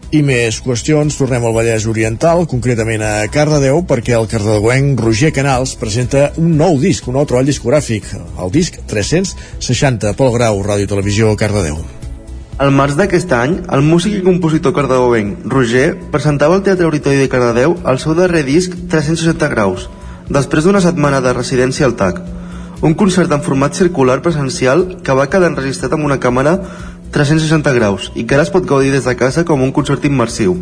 I 0.09 0.23
més 0.25 0.63
qüestions, 0.65 1.19
tornem 1.21 1.45
al 1.45 1.53
Vallès 1.53 1.85
Oriental, 1.91 2.47
concretament 2.49 3.05
a 3.05 3.27
Cardedeu, 3.29 3.83
perquè 3.85 4.17
el 4.17 4.25
cardedeuenc 4.31 5.03
Roger 5.05 5.35
Canals 5.37 5.75
presenta 5.77 6.31
un 6.41 6.57
nou 6.57 6.81
disc, 6.81 7.05
un 7.13 7.19
nou 7.21 7.29
treball 7.29 7.53
discogràfic, 7.53 8.09
el 8.41 8.57
disc 8.57 8.81
360, 8.89 10.17
Pol 10.17 10.33
Grau, 10.39 10.65
Ràdio 10.65 10.89
Televisió, 10.89 11.37
Cardedeu. 11.37 11.98
Al 12.59 12.73
març 12.75 12.97
d'aquest 12.99 13.31
any, 13.37 13.53
el 13.71 13.85
músic 13.87 14.17
i 14.19 14.23
compositor 14.25 14.73
cardedeuenc 14.75 15.45
Roger 15.53 15.93
presentava 16.11 16.57
al 16.59 16.65
Teatre 16.67 16.89
Auditori 16.89 17.21
de 17.21 17.29
Cardedeu 17.31 17.77
el 17.93 18.01
seu 18.03 18.17
darrer 18.19 18.41
disc 18.49 18.73
360 18.91 19.47
graus, 19.53 19.85
després 20.27 20.67
d'una 20.67 20.81
setmana 20.83 21.21
de 21.23 21.37
residència 21.37 21.87
al 21.87 21.95
TAC. 22.01 22.19
Un 22.83 22.97
concert 22.99 23.31
en 23.31 23.45
format 23.47 23.79
circular 23.79 24.19
presencial 24.25 24.83
que 25.07 25.15
va 25.15 25.29
quedar 25.31 25.53
enregistrat 25.53 25.95
amb 25.95 26.09
una 26.11 26.19
càmera 26.19 26.57
360 27.15 27.77
graus 27.79 28.11
i 28.19 28.27
que 28.27 28.35
ara 28.35 28.49
es 28.49 28.51
pot 28.51 28.67
gaudir 28.67 28.91
des 28.91 29.07
de 29.07 29.15
casa 29.23 29.47
com 29.47 29.63
un 29.63 29.71
concert 29.71 30.11
immersiu. 30.11 30.59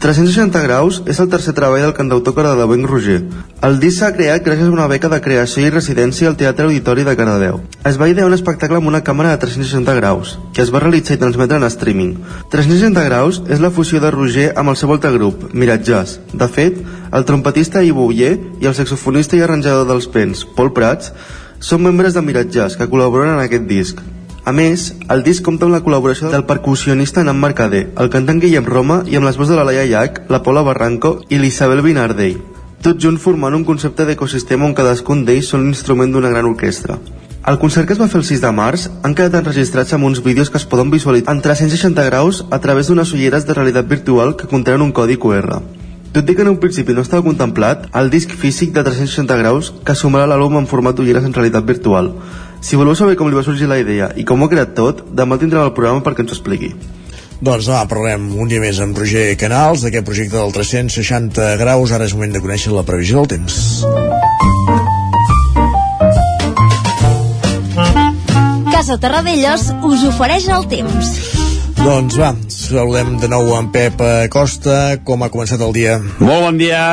360 0.00 0.62
graus 0.64 1.02
és 1.12 1.18
el 1.20 1.28
tercer 1.28 1.52
treball 1.52 1.82
del 1.84 1.92
cantautor 1.92 2.32
cardedeuenc 2.32 2.86
Roger. 2.88 3.18
El 3.66 3.74
disc 3.82 3.98
s'ha 4.00 4.08
creat 4.16 4.40
gràcies 4.46 4.70
a 4.70 4.72
una 4.72 4.86
beca 4.88 5.10
de 5.12 5.18
creació 5.20 5.66
i 5.66 5.72
residència 5.74 6.30
al 6.30 6.38
Teatre 6.40 6.64
Auditori 6.64 7.04
de 7.04 7.12
Cardedeu. 7.18 7.58
Es 7.84 7.98
va 8.00 8.08
idear 8.08 8.24
un 8.24 8.32
espectacle 8.32 8.78
amb 8.80 8.88
una 8.88 9.02
càmera 9.04 9.34
de 9.34 9.42
360 9.42 9.96
graus, 9.98 10.38
que 10.56 10.62
es 10.64 10.72
va 10.72 10.80
realitzar 10.80 11.18
i 11.18 11.20
transmetre 11.20 11.58
en 11.60 11.68
streaming. 11.68 12.14
360 12.54 13.04
graus 13.10 13.42
és 13.52 13.60
la 13.60 13.68
fusió 13.76 14.00
de 14.00 14.12
Roger 14.14 14.46
amb 14.56 14.72
el 14.72 14.78
seu 14.80 14.94
altre 14.94 15.12
grup, 15.18 15.50
Mirat 15.52 15.84
Jazz. 15.84 16.16
De 16.32 16.48
fet, 16.48 16.78
el 17.12 17.26
trompetista 17.28 17.84
Ivo 17.84 18.06
Uller 18.08 18.38
i 18.56 18.70
el 18.70 18.78
saxofonista 18.78 19.36
i 19.36 19.44
arranjador 19.44 19.84
dels 19.90 20.08
Pens, 20.08 20.46
Paul 20.56 20.72
Prats, 20.72 21.12
són 21.60 21.84
membres 21.84 22.16
de 22.16 22.24
Mirat 22.24 22.48
Jazz 22.48 22.80
que 22.80 22.88
col·laboren 22.88 23.34
en 23.34 23.44
aquest 23.44 23.68
disc. 23.68 24.00
A 24.44 24.52
més, 24.56 24.94
el 25.12 25.20
disc 25.22 25.44
compta 25.44 25.66
amb 25.66 25.74
la 25.76 25.82
col·laboració 25.84 26.30
del 26.32 26.46
percussionista 26.48 27.22
Nan 27.26 27.40
Mercader, 27.40 27.90
el 28.00 28.08
cantant 28.12 28.40
Guillem 28.40 28.64
Roma 28.64 29.02
i 29.06 29.18
amb 29.18 29.28
les 29.28 29.36
veus 29.36 29.50
de 29.52 29.58
la 29.58 29.66
Laia 29.68 29.84
Llach, 29.84 30.22
la 30.32 30.40
Paula 30.42 30.62
Barranco 30.64 31.18
i 31.28 31.38
l'Isabel 31.38 31.84
Binardell. 31.84 32.40
tot 32.80 32.96
junt 32.96 33.18
formant 33.20 33.52
un 33.52 33.64
concepte 33.68 34.06
d'ecosistema 34.08 34.64
on 34.64 34.72
cadascun 34.72 35.26
d'ells 35.26 35.50
són 35.52 35.66
l'instrument 35.66 36.12
d'una 36.12 36.30
gran 36.32 36.46
orquestra. 36.48 36.96
El 37.50 37.58
concert 37.60 37.86
que 37.86 37.92
es 37.92 38.00
va 38.00 38.08
fer 38.08 38.20
el 38.20 38.24
6 38.24 38.40
de 38.40 38.52
març 38.56 38.86
han 39.02 39.14
quedat 39.16 39.36
enregistrats 39.42 39.92
amb 39.92 40.08
uns 40.08 40.22
vídeos 40.24 40.48
que 40.48 40.56
es 40.56 40.64
poden 40.64 40.90
visualitzar 40.90 41.34
en 41.36 41.42
360 41.44 42.08
graus 42.08 42.40
a 42.50 42.58
través 42.64 42.88
d'unes 42.88 43.12
ulleres 43.12 43.44
de 43.44 43.54
realitat 43.54 43.88
virtual 43.88 44.34
que 44.36 44.48
contenen 44.48 44.80
un 44.80 44.92
codi 44.92 45.18
QR. 45.20 45.60
Tot 46.12 46.28
i 46.28 46.34
que 46.34 46.42
en 46.42 46.48
un 46.50 46.58
principi 46.58 46.96
no 46.96 47.04
estava 47.04 47.22
contemplat, 47.22 47.84
el 47.94 48.08
disc 48.10 48.32
físic 48.32 48.72
de 48.72 48.82
360 48.82 49.36
graus 49.38 49.72
que 49.84 49.94
sumarà 49.94 50.26
l'àlbum 50.26 50.56
en 50.58 50.66
format 50.66 50.96
d'ulleres 50.96 51.24
en 51.28 51.36
realitat 51.36 51.68
virtual. 51.68 52.14
Si 52.60 52.76
voleu 52.76 52.94
saber 52.94 53.16
com 53.16 53.28
li 53.30 53.36
va 53.36 53.42
sorgir 53.44 53.68
la 53.70 53.80
idea 53.80 54.10
i 54.20 54.24
com 54.28 54.40
ho 54.40 54.46
ha 54.46 54.52
creat 54.52 54.74
tot, 54.76 55.04
demà 55.16 55.38
tindrem 55.40 55.64
el 55.64 55.76
programa 55.76 56.04
perquè 56.04 56.24
ens 56.24 56.34
ho 56.34 56.36
expliqui. 56.36 56.74
Doncs 57.40 57.70
demà 57.70 57.86
parlem 57.88 58.26
un 58.36 58.50
dia 58.50 58.60
més 58.60 58.78
amb 58.84 58.98
Roger 59.00 59.32
Canals 59.40 59.80
d'aquest 59.86 60.04
projecte 60.04 60.36
del 60.36 60.52
360 60.52 61.54
graus. 61.62 61.94
Ara 61.96 62.04
és 62.04 62.12
moment 62.12 62.34
de 62.36 62.42
conèixer 62.44 62.74
la 62.74 62.84
previsió 62.84 63.22
del 63.22 63.30
temps. 63.32 63.56
Casa 68.68 69.00
Terradellos 69.00 69.70
us 69.88 70.04
ofereix 70.12 70.50
el 70.52 70.68
temps. 70.68 71.14
Doncs 71.80 72.20
va, 72.20 72.34
saludem 72.52 73.16
de 73.22 73.32
nou 73.32 73.54
en 73.56 73.72
Pep 73.72 74.04
Costa. 74.32 74.98
Com 75.00 75.24
ha 75.24 75.32
començat 75.32 75.64
el 75.64 75.72
dia? 75.72 75.96
Molt 76.20 76.44
bon 76.44 76.60
dia. 76.60 76.84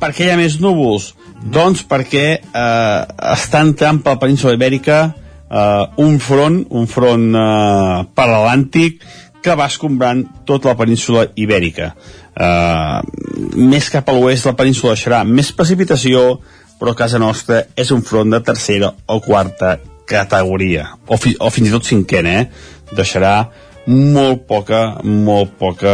Per 0.00 0.14
què 0.16 0.24
hi 0.30 0.32
ha 0.32 0.40
més 0.40 0.56
núvols? 0.64 1.12
Doncs 1.40 1.86
perquè 1.88 2.26
eh, 2.36 3.00
està 3.32 3.64
entrant 3.64 4.00
per 4.04 4.16
la 4.16 4.20
península 4.20 4.54
ibèrica 4.58 5.00
eh, 5.08 5.84
un 6.04 6.18
front, 6.20 6.60
un 6.76 6.86
front 6.86 7.26
eh, 7.34 8.06
per 8.14 8.26
l'Atlàntic 8.28 9.04
que 9.40 9.56
va 9.56 9.70
escombrant 9.72 10.22
tota 10.44 10.72
la 10.72 10.76
península 10.76 11.24
ibèrica. 11.40 11.94
Eh, 12.36 12.98
més 13.56 13.88
cap 13.92 14.08
a 14.08 14.16
l'oest 14.16 14.50
la 14.50 14.56
península 14.58 14.94
deixarà 14.94 15.22
més 15.24 15.52
precipitació, 15.56 16.40
però 16.80 16.92
a 16.92 16.98
casa 16.98 17.20
nostra 17.20 17.64
és 17.76 17.90
un 17.92 18.04
front 18.04 18.30
de 18.32 18.40
tercera 18.44 18.92
o 19.08 19.20
quarta 19.24 19.78
categoria, 20.10 20.88
o, 21.06 21.16
fi, 21.20 21.36
o 21.38 21.50
fins 21.54 21.70
i 21.70 21.72
tot 21.72 21.86
cinquena, 21.86 22.40
eh? 22.40 22.94
Deixarà 22.96 23.34
molt 23.90 24.44
poca, 24.48 24.80
molt 25.04 25.54
poca 25.60 25.92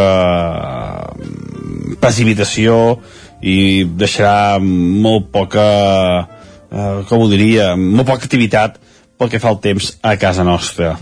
precipitació 2.00 2.96
i 3.42 3.84
deixarà 3.84 4.58
molt 4.62 5.30
poca 5.34 5.66
eh, 6.70 7.00
com 7.08 7.22
ho 7.22 7.28
diria 7.30 7.74
molt 7.76 8.08
poca 8.08 8.24
activitat 8.24 8.80
pel 9.16 9.32
que 9.32 9.40
fa 9.40 9.52
al 9.52 9.60
temps 9.64 9.94
a 10.04 10.16
casa 10.20 10.44
nostra. 10.44 10.96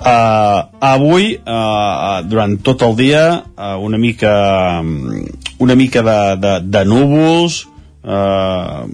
Uh, 0.00 0.64
avui 0.80 1.34
uh, 1.36 2.22
durant 2.24 2.54
tot 2.64 2.80
el 2.86 2.94
dia 2.96 3.24
uh, 3.36 3.74
una 3.84 3.98
mica 4.00 4.80
una 5.60 5.74
mica 5.76 6.00
de, 6.00 6.16
de, 6.40 6.52
de 6.72 6.82
núvols 6.88 7.58
uh, 8.00 8.88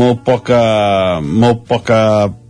molt 0.00 0.22
poca 0.24 1.20
molt 1.20 1.66
poca 1.68 1.98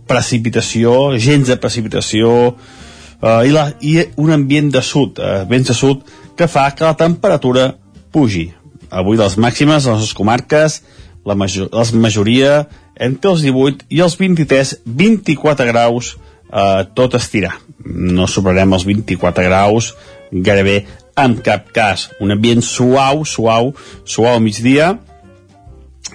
precipitació 0.07 1.17
gens 1.19 1.51
de 1.51 1.59
precipitació 1.59 2.31
uh, 2.53 3.43
i, 3.43 3.51
la, 3.51 3.67
i 3.83 3.99
un 4.15 4.31
ambient 4.37 4.71
de 4.71 4.85
sud 4.85 5.19
uh, 5.19 5.43
vents 5.51 5.67
de 5.67 5.75
sud 5.75 6.07
que 6.39 6.47
fa 6.47 6.69
que 6.71 6.87
la 6.87 6.95
temperatura 6.95 7.73
pugi 8.15 8.47
avui 8.89 9.17
les 9.17 9.37
màximes 9.37 9.87
a 9.87 9.95
les 9.97 10.13
comarques, 10.13 10.81
la 11.27 11.35
major, 11.35 11.69
la 11.73 11.85
majoria 11.99 12.51
entre 12.95 13.31
els 13.33 13.43
18 13.45 13.87
i 13.93 14.01
els 14.01 14.15
23, 14.19 14.77
24 14.85 15.67
graus, 15.69 16.15
eh, 16.51 16.85
tot 16.95 17.15
estirar. 17.15 17.55
No 17.83 18.27
superarem 18.27 18.73
els 18.73 18.85
24 18.87 19.43
graus 19.43 19.93
gairebé 20.31 20.85
en 21.17 21.37
cap 21.43 21.71
cas. 21.73 22.09
Un 22.19 22.31
ambient 22.31 22.63
suau, 22.63 23.25
suau, 23.25 23.73
suau 24.05 24.33
al 24.33 24.41
migdia, 24.41 24.97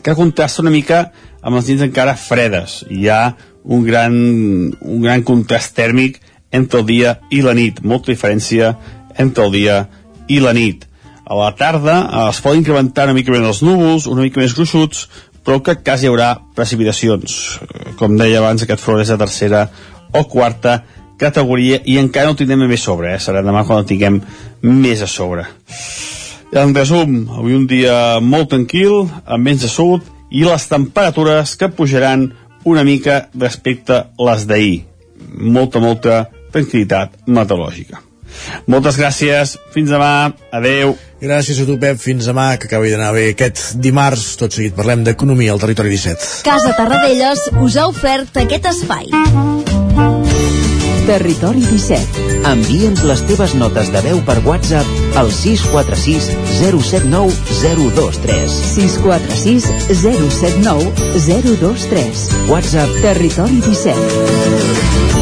que 0.02 0.14
contrasta 0.18 0.62
una 0.62 0.74
mica 0.74 1.10
amb 1.42 1.56
les 1.56 1.68
nits 1.68 1.86
encara 1.86 2.16
fredes. 2.16 2.82
Hi 2.90 3.08
ha 3.08 3.22
un 3.62 3.84
gran, 3.86 4.14
un 4.80 5.02
gran 5.02 5.22
contrast 5.22 5.76
tèrmic 5.76 6.20
entre 6.52 6.80
el 6.80 6.86
dia 6.86 7.18
i 7.30 7.42
la 7.42 7.54
nit, 7.54 7.80
molta 7.82 8.12
diferència 8.12 8.74
entre 9.18 9.46
el 9.46 9.52
dia 9.54 9.76
i 10.28 10.40
la 10.40 10.52
nit 10.56 10.88
a 11.24 11.36
la 11.38 11.52
tarda 11.58 11.98
eh, 12.02 12.24
es 12.30 12.40
poden 12.44 12.62
incrementar 12.62 13.06
una 13.08 13.16
mica 13.18 13.34
més 13.34 13.46
els 13.46 13.62
núvols, 13.66 14.08
una 14.10 14.26
mica 14.26 14.40
més 14.42 14.54
gruixuts, 14.56 15.06
però 15.42 15.60
que 15.62 15.78
cas 15.82 16.02
hi 16.02 16.10
haurà 16.10 16.34
precipitacions. 16.56 17.38
Eh, 17.62 17.94
com 17.98 18.16
deia 18.18 18.40
abans, 18.42 18.64
aquest 18.64 18.82
front 18.82 19.02
és 19.02 19.12
de 19.12 19.18
tercera 19.20 19.66
o 20.12 20.24
quarta 20.28 20.80
categoria 21.22 21.78
i 21.86 21.98
encara 22.00 22.30
no 22.30 22.38
tindrem 22.38 22.66
més 22.66 22.82
sobre, 22.82 23.14
eh? 23.14 23.20
serà 23.22 23.44
demà 23.46 23.64
quan 23.68 23.86
tinguem 23.86 24.20
més 24.66 25.02
a 25.02 25.10
sobre. 25.10 25.46
En 26.52 26.74
resum, 26.76 27.22
avui 27.32 27.56
un 27.56 27.64
dia 27.70 28.20
molt 28.20 28.50
tranquil, 28.52 29.06
amb 29.24 29.48
vents 29.48 29.64
de 29.64 29.70
sud, 29.72 30.04
i 30.32 30.44
les 30.44 30.68
temperatures 30.68 31.56
que 31.56 31.70
pujaran 31.72 32.30
una 32.68 32.84
mica 32.84 33.26
respecte 33.34 34.02
les 34.20 34.46
d'ahir. 34.48 34.78
Molta, 35.32 35.80
molta 35.80 36.22
tranquil·litat 36.52 37.22
meteorològica. 37.26 38.02
Moltes 38.66 38.98
gràcies, 39.00 39.56
fins 39.74 39.90
demà, 39.92 40.32
adeu. 40.54 40.96
Gràcies 41.22 41.60
a 41.62 41.66
tu, 41.68 41.76
Pep, 41.78 42.00
fins 42.02 42.26
demà, 42.26 42.48
que 42.58 42.66
acabi 42.66 42.90
d'anar 42.90 43.12
bé 43.14 43.28
aquest 43.30 43.76
dimarts. 43.78 44.32
Tot 44.40 44.54
seguit 44.54 44.74
parlem 44.74 45.04
d'economia 45.06 45.54
al 45.54 45.62
Territori 45.62 45.94
17. 45.94 46.42
Casa 46.48 46.74
Tarradellas 46.78 47.46
us 47.62 47.78
ha 47.78 47.86
ofert 47.92 48.42
aquest 48.42 48.66
espai. 48.72 49.06
Territori 51.06 51.62
17. 51.66 52.26
Envia'ns 52.46 53.02
les 53.06 53.22
teves 53.26 53.54
notes 53.58 53.90
de 53.94 54.02
veu 54.06 54.20
per 54.26 54.38
WhatsApp 54.46 55.18
al 55.18 55.30
646 55.34 56.30
079 56.58 57.34
023. 57.62 58.60
646 58.74 59.66
079 60.02 60.92
023. 61.26 62.24
WhatsApp 62.50 63.02
Territori 63.02 63.60
17. 63.66 65.21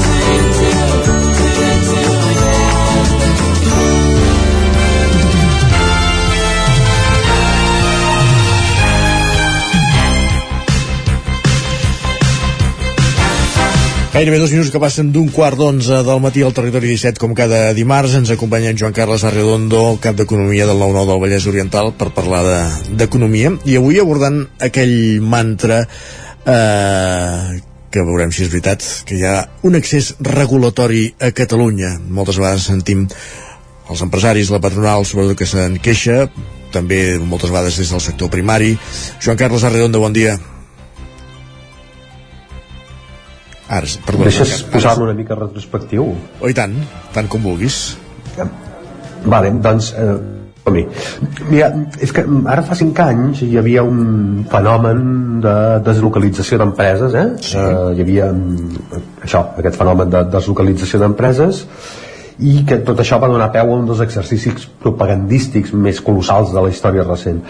Gairebé 14.11 14.41
dos 14.43 14.51
minuts 14.51 14.67
que 14.73 14.79
passen 14.83 15.13
d'un 15.15 15.29
quart 15.31 15.55
d'onze 15.55 16.01
del 16.03 16.19
matí 16.19 16.41
al 16.43 16.51
territori 16.51 16.89
17, 16.91 17.15
com 17.15 17.31
cada 17.31 17.69
dimarts, 17.71 18.17
ens 18.19 18.33
acompanya 18.33 18.73
en 18.73 18.79
Joan 18.81 18.91
Carles 18.91 19.23
Arredondo, 19.23 19.95
cap 20.03 20.17
d'Economia 20.19 20.67
del 20.67 20.81
9-9 20.83 21.07
del 21.07 21.21
Vallès 21.23 21.47
Oriental, 21.47 21.93
per 21.95 22.09
parlar 22.11 22.41
d'economia, 22.91 23.53
de, 23.55 23.71
i 23.71 23.79
avui 23.79 24.01
abordant 24.03 24.41
aquell 24.67 25.23
mantra 25.23 25.79
eh, 25.87 27.63
que 27.87 28.03
veurem 28.03 28.35
si 28.35 28.43
és 28.43 28.51
veritat, 28.51 28.83
que 29.07 29.15
hi 29.15 29.23
ha 29.23 29.45
un 29.63 29.79
accés 29.79 30.17
regulatori 30.27 31.05
a 31.15 31.31
Catalunya. 31.31 31.95
Moltes 32.11 32.43
vegades 32.43 32.67
sentim 32.67 33.07
els 33.07 34.03
empresaris, 34.03 34.51
la 34.51 34.59
patronal, 34.59 35.07
sobretot 35.07 35.39
que 35.39 35.47
se'n 35.47 35.79
queixa, 35.79 36.25
també 36.75 37.15
moltes 37.15 37.47
vegades 37.47 37.79
des 37.79 37.95
del 37.95 38.03
sector 38.03 38.27
primari. 38.27 38.75
Joan 39.23 39.39
Carles 39.39 39.63
Arredondo, 39.63 40.03
bon 40.03 40.19
dia. 40.19 40.35
Ara, 43.71 43.87
perdó, 44.05 44.25
Deixes 44.27 44.65
posar-lo 44.67 45.07
una 45.07 45.15
mica 45.15 45.37
retrospectiu? 45.37 46.11
Oh, 46.41 46.49
i 46.49 46.55
tant, 46.57 46.75
tant 47.15 47.29
com 47.31 47.43
vulguis. 47.45 47.95
Vale, 49.23 49.51
doncs, 49.63 49.93
eh, 49.95 50.15
som-hi. 50.65 50.83
Mira, 51.47 51.69
és 52.03 52.11
que 52.11 52.25
ara 52.51 52.65
fa 52.67 52.75
cinc 52.77 52.99
anys 53.03 53.45
hi 53.45 53.55
havia 53.61 53.83
un 53.87 54.43
fenomen 54.51 55.39
de 55.45 55.55
deslocalització 55.87 56.59
d'empreses, 56.61 57.15
eh? 57.15 57.27
Sí. 57.39 57.57
eh? 57.57 57.89
Hi 57.95 58.05
havia 58.05 58.29
mm, 58.33 58.95
això, 59.23 59.45
aquest 59.61 59.79
fenomen 59.79 60.11
de 60.13 60.25
deslocalització 60.35 61.01
d'empreses 61.05 61.65
i 62.41 62.61
que 62.67 62.81
tot 62.85 62.99
això 62.99 63.19
va 63.21 63.29
donar 63.29 63.51
peu 63.53 63.69
a 63.69 63.77
un 63.77 63.87
dels 63.89 64.01
exercicis 64.03 64.67
propagandístics 64.81 65.75
més 65.77 66.01
colossals 66.03 66.51
de 66.55 66.63
la 66.63 66.71
història 66.73 67.05
recent 67.07 67.43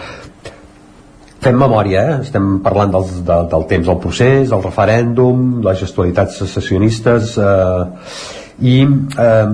fem 1.42 1.58
memòria, 1.58 2.02
eh? 2.02 2.18
estem 2.22 2.60
parlant 2.62 2.92
dels, 2.94 3.16
de, 3.26 3.38
del 3.50 3.66
temps 3.70 3.88
del 3.90 3.98
procés, 4.02 4.52
el 4.54 4.62
referèndum, 4.62 5.60
les 5.64 5.80
gestualitats 5.82 6.38
secessionistes 6.44 7.34
eh, 7.42 7.80
i 8.62 8.76
eh, 8.84 9.48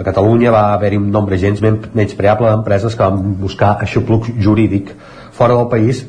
a 0.00 0.06
Catalunya 0.06 0.50
va 0.54 0.64
haver-hi 0.74 0.98
un 0.98 1.12
nombre 1.14 1.38
gens 1.38 1.62
men 1.62 1.78
preable 2.18 2.50
d'empreses 2.50 2.96
que 2.98 3.06
van 3.06 3.36
buscar 3.38 3.76
aixopluc 3.84 4.32
jurídic 4.42 4.90
fora 5.32 5.54
del 5.54 5.70
país 5.70 6.02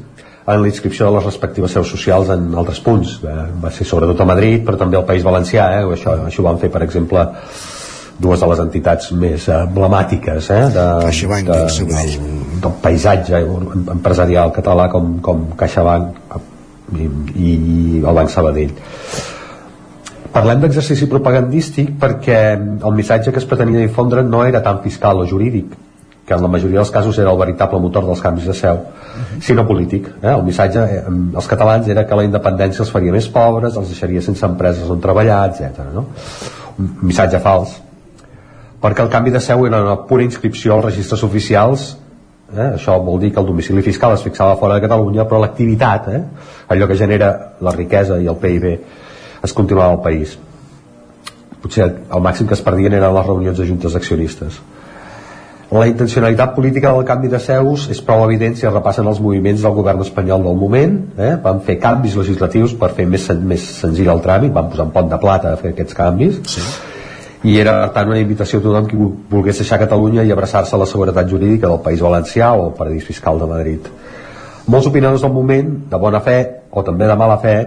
en 0.45 0.61
la 0.61 0.68
inscripció 0.68 1.07
de 1.07 1.15
les 1.15 1.26
respectives 1.30 1.72
seus 1.72 1.88
socials 1.88 2.30
en 2.34 2.49
altres 2.60 2.81
punts. 2.84 3.19
Eh, 3.23 3.45
va 3.64 3.72
ser 3.72 3.88
sobretot 3.88 4.19
a 4.19 4.27
Madrid, 4.27 4.65
però 4.65 4.80
també 4.80 4.98
al 4.99 5.06
País 5.07 5.23
Valencià. 5.23 5.69
Eh? 5.77 5.85
Això, 5.95 6.18
això 6.27 6.44
ho 6.44 6.49
van 6.49 6.60
fer, 6.60 6.72
per 6.73 6.84
exemple, 6.84 7.23
dues 8.23 8.41
de 8.43 8.49
les 8.51 8.63
entitats 8.63 9.11
més 9.19 9.45
emblemàtiques 9.51 10.49
eh, 10.55 10.63
de, 10.73 10.87
CaixaBank 11.05 11.51
de, 11.51 11.59
del, 11.91 12.15
del 12.63 12.75
paisatge 12.83 13.43
empresarial 13.97 14.55
català 14.55 14.89
com, 14.93 15.17
com 15.25 15.45
CaixaBank 15.59 16.35
i, 16.97 17.07
i 17.07 17.53
el 18.01 18.19
Banc 18.19 18.31
Sabadell 18.33 18.75
parlem 20.33 20.63
d'exercici 20.63 21.07
propagandístic 21.11 21.93
perquè 22.01 22.37
el 22.57 22.93
missatge 22.97 23.33
que 23.33 23.41
es 23.43 23.49
pretenia 23.49 23.83
difondre 23.83 24.23
no 24.25 24.45
era 24.45 24.63
tan 24.65 24.81
fiscal 24.85 25.21
o 25.21 25.27
jurídic 25.29 25.75
que 26.25 26.33
en 26.33 26.41
la 26.41 26.47
majoria 26.47 26.79
dels 26.79 26.91
casos 26.91 27.17
era 27.19 27.31
el 27.31 27.37
veritable 27.37 27.79
motor 27.83 28.05
dels 28.07 28.21
canvis 28.23 28.45
de 28.47 28.53
seu, 28.55 28.77
sinó 29.43 29.65
polític. 29.67 30.07
Eh? 30.21 30.31
El 30.31 30.43
missatge 30.47 30.79
eh, 30.79 31.01
als 31.35 31.49
catalans 31.51 31.89
era 31.91 32.05
que 32.07 32.15
la 32.15 32.23
independència 32.23 32.83
els 32.85 32.91
faria 32.93 33.11
més 33.11 33.27
pobres, 33.27 33.75
els 33.75 33.91
deixaria 33.91 34.23
sense 34.23 34.45
empreses 34.47 34.89
on 34.89 35.03
treballar, 35.03 35.41
etc. 35.51 35.83
No? 35.91 36.05
Un 36.79 36.93
missatge 37.09 37.43
fals. 37.43 37.75
Perquè 38.84 39.03
el 39.05 39.11
canvi 39.11 39.31
de 39.31 39.39
seu 39.43 39.65
era 39.65 39.81
una 39.81 39.95
pura 40.07 40.26
inscripció 40.26 40.76
als 40.76 40.89
registres 40.89 41.23
oficials 41.23 41.93
eh? 42.51 42.73
això 42.73 42.97
vol 43.03 43.22
dir 43.22 43.31
que 43.34 43.39
el 43.39 43.47
domicili 43.47 43.81
fiscal 43.85 44.14
es 44.18 44.26
fixava 44.26 44.57
fora 44.60 44.76
de 44.76 44.84
Catalunya, 44.85 45.26
però 45.30 45.39
l'activitat, 45.41 46.10
eh? 46.11 46.22
allò 46.73 46.89
que 46.89 46.99
genera 46.99 47.31
la 47.64 47.73
riquesa 47.76 48.19
i 48.19 48.27
el 48.27 48.39
PIB, 48.41 48.68
es 49.43 49.55
continuava 49.55 49.95
al 49.95 50.03
país. 50.03 50.38
Potser 51.64 51.88
el 51.88 52.23
màxim 52.23 52.47
que 52.47 52.57
es 52.57 52.64
perdien 52.64 52.93
eren 52.93 53.15
les 53.15 53.27
reunions 53.27 53.60
de 53.60 53.68
juntes 53.68 53.95
d'accionistes 53.95 54.60
la 55.73 55.88
intencionalitat 55.88 56.53
política 56.53 56.91
del 56.93 57.05
canvi 57.07 57.30
de 57.31 57.39
seus 57.41 57.88
és 57.89 58.01
prou 58.05 58.23
evident 58.27 58.55
si 58.57 58.68
es 58.68 58.73
repassen 58.73 59.07
els 59.10 59.19
moviments 59.23 59.64
del 59.64 59.73
govern 59.73 60.03
espanyol 60.05 60.43
del 60.45 60.57
moment. 60.60 60.97
Eh? 61.18 61.34
Van 61.41 61.61
fer 61.65 61.80
canvis 61.81 62.18
legislatius 62.19 62.76
per 62.77 62.91
fer 62.93 63.07
més, 63.10 63.26
sen 63.30 63.41
més 63.49 63.64
senzill 63.80 64.11
el 64.14 64.22
tràmit, 64.22 64.53
van 64.53 64.69
posar 64.69 64.85
un 64.89 64.93
pont 64.93 65.10
de 65.10 65.19
plata 65.22 65.53
a 65.53 65.61
fer 65.61 65.73
aquests 65.73 65.97
canvis. 65.97 66.41
Sí. 66.53 66.65
I 67.43 67.57
era, 67.59 67.73
per 67.81 67.91
tant, 67.97 68.11
una 68.13 68.21
invitació 68.21 68.61
a 68.61 68.63
tothom 68.63 68.85
qui 68.87 68.97
volgués 68.97 69.57
deixar 69.59 69.79
Catalunya 69.81 70.23
i 70.23 70.31
abraçar-se 70.31 70.75
a 70.75 70.79
la 70.79 70.87
seguretat 70.87 71.27
jurídica 71.27 71.67
del 71.67 71.81
País 71.83 71.99
Valencià 72.03 72.53
o 72.55 72.69
el 72.69 72.75
Paradís 72.77 73.03
Fiscal 73.03 73.39
de 73.41 73.49
Madrid. 73.49 73.89
Molts 74.71 74.87
opinadors 74.87 75.25
del 75.25 75.33
moment, 75.35 75.73
de 75.91 75.99
bona 75.99 76.21
fe 76.23 76.37
o 76.71 76.83
també 76.87 77.09
de 77.09 77.17
mala 77.19 77.35
fe, 77.43 77.57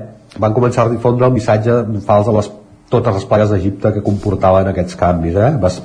van 0.41 0.57
començar 0.57 0.87
a 0.87 0.93
difondre 0.95 1.29
el 1.29 1.37
missatge 1.37 1.77
fals 2.07 2.31
de 2.31 2.37
les, 2.39 2.49
totes 2.89 3.21
les 3.21 3.29
plagues 3.29 3.53
d'Egipte 3.53 3.93
que 3.93 4.05
comportaven 4.07 4.73
aquests 4.73 4.97
canvis. 4.97 5.37
Eh? 5.37 5.53
Vas, 5.61 5.83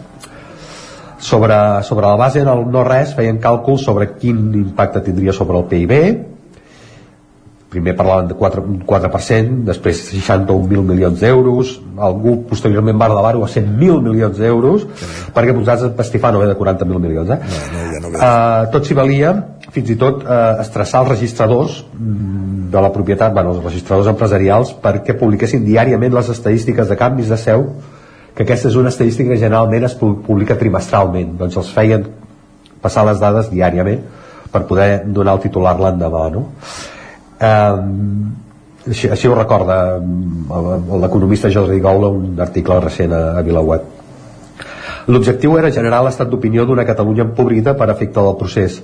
sobre, 1.20 1.84
sobre 1.84 2.08
la 2.08 2.16
base 2.16 2.46
del 2.48 2.64
no 2.72 2.88
res 2.88 3.12
feien 3.18 3.44
càlculs 3.44 3.84
sobre 3.86 4.14
quin 4.16 4.40
impacte 4.56 5.04
tindria 5.06 5.36
sobre 5.36 5.60
el 5.60 5.68
PIB 5.68 5.94
primer 7.72 7.96
parlaven 7.96 8.28
de 8.28 8.36
4, 8.36 8.62
4% 8.84 9.64
després 9.70 10.00
61.000 10.12 10.84
milions 10.84 11.22
d'euros 11.24 11.78
algú 12.04 12.34
posteriorment 12.50 13.00
va 13.00 13.08
elevar-ho 13.08 13.46
a 13.46 13.48
100.000 13.48 14.04
milions 14.04 14.36
d'euros 14.36 14.84
perquè 15.32 15.56
posats 15.56 15.88
a 15.88 15.92
pastifar 15.96 16.34
no 16.36 16.42
ve 16.44 16.50
de 16.52 16.58
40.000 16.60 17.00
milions 17.06 17.32
eh? 17.32 17.40
no, 17.40 17.62
no, 17.72 17.86
ja 17.94 18.04
no 18.04 18.12
uh, 18.12 18.68
tot 18.76 18.88
s'hi 18.90 19.00
valia 19.00 19.32
fins 19.72 19.94
i 19.96 19.98
tot 20.04 20.26
uh, 20.26 20.60
estressar 20.66 21.06
els 21.06 21.14
registradors 21.14 21.80
mm, 21.96 22.68
de 22.76 22.84
la 22.84 22.92
propietat, 22.92 23.32
bueno, 23.36 23.56
els 23.56 23.64
registradors 23.64 24.12
empresarials 24.12 24.76
perquè 24.84 25.16
publiquessin 25.20 25.64
diàriament 25.64 26.12
les 26.20 26.36
estadístiques 26.36 26.92
de 26.92 27.00
canvis 27.00 27.32
de 27.32 27.40
seu 27.40 27.70
que 28.36 28.44
aquesta 28.44 28.68
és 28.68 28.80
una 28.80 28.92
estadística 28.92 29.32
que 29.32 29.40
generalment 29.40 29.88
es 29.88 29.96
publica 30.04 30.60
trimestralment 30.60 31.38
doncs 31.40 31.64
els 31.64 31.72
feien 31.72 32.10
passar 32.84 33.08
les 33.08 33.20
dades 33.24 33.48
diàriament 33.52 34.04
per 34.52 34.68
poder 34.68 35.06
donar 35.08 35.40
el 35.40 35.46
titular 35.48 35.80
l'endemà 35.80 36.28
no? 36.36 36.50
Um, 37.42 38.32
així, 38.88 39.10
així 39.10 39.28
ho 39.28 39.36
recorda 39.36 39.98
l'economista 41.02 41.52
Jordi 41.54 41.80
Goula 41.82 42.10
un 42.14 42.40
article 42.40 42.80
recent 42.84 43.14
a, 43.14 43.24
a 43.40 43.44
VilaWeb 43.46 45.10
l'objectiu 45.12 45.58
era 45.58 45.74
generar 45.74 46.04
l'estat 46.06 46.30
d'opinió 46.30 46.66
d'una 46.66 46.86
Catalunya 46.86 47.28
empobrida 47.30 47.76
per 47.78 47.90
efecte 47.94 48.20
del 48.22 48.38
procés 48.40 48.82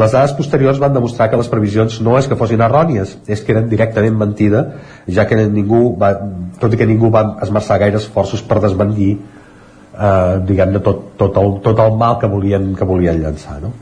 les 0.00 0.12
dades 0.14 0.32
posteriors 0.32 0.78
van 0.80 0.94
demostrar 0.94 1.28
que 1.28 1.36
les 1.36 1.48
previsions 1.52 1.98
no 2.00 2.14
és 2.16 2.28
que 2.28 2.38
fossin 2.38 2.62
errònies, 2.64 3.18
és 3.28 3.42
que 3.44 3.52
eren 3.52 3.68
directament 3.68 4.16
mentida, 4.16 4.62
ja 5.08 5.26
que 5.28 5.36
ningú 5.40 5.96
va, 6.00 6.14
tot 6.60 6.72
i 6.72 6.78
que 6.80 6.88
ningú 6.88 7.10
va 7.12 7.24
esmerçar 7.44 7.76
gaires 7.82 8.06
esforços 8.06 8.40
per 8.46 8.62
desmentir 8.64 9.10
eh, 9.16 10.34
diguem-ne 10.48 10.80
tot, 10.86 11.02
tot, 11.20 11.36
el, 11.36 11.56
tot 11.66 11.82
el 11.84 11.96
mal 12.00 12.18
que 12.22 12.30
volien, 12.32 12.72
que 12.78 12.88
volien 12.88 13.20
llançar 13.20 13.60
no? 13.60 13.74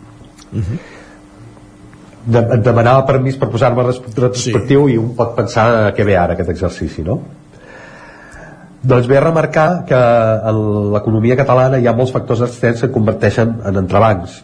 Uh 0.50 0.58
-huh. 0.58 0.78
De, 2.28 2.42
et 2.58 2.64
demanava 2.64 3.06
permís 3.08 3.38
per 3.40 3.48
posar-me 3.52 3.84
retrospectiu 3.88 4.86
sí. 4.86 4.94
i 4.94 4.98
un 5.00 5.14
pot 5.16 5.34
pensar 5.36 5.68
que 5.96 6.04
ve 6.04 6.16
ara 6.20 6.36
aquest 6.36 6.52
exercici 6.52 7.04
no? 7.06 7.20
doncs 8.82 9.08
ve 9.10 9.16
a 9.18 9.24
remarcar 9.24 9.68
que 9.88 10.02
en 10.50 10.60
l'economia 10.94 11.38
catalana 11.40 11.80
hi 11.80 11.88
ha 11.88 11.96
molts 11.96 12.12
factors 12.14 12.44
externs 12.46 12.84
que 12.84 12.92
converteixen 12.94 13.56
en 13.70 13.80
entrebancs 13.80 14.42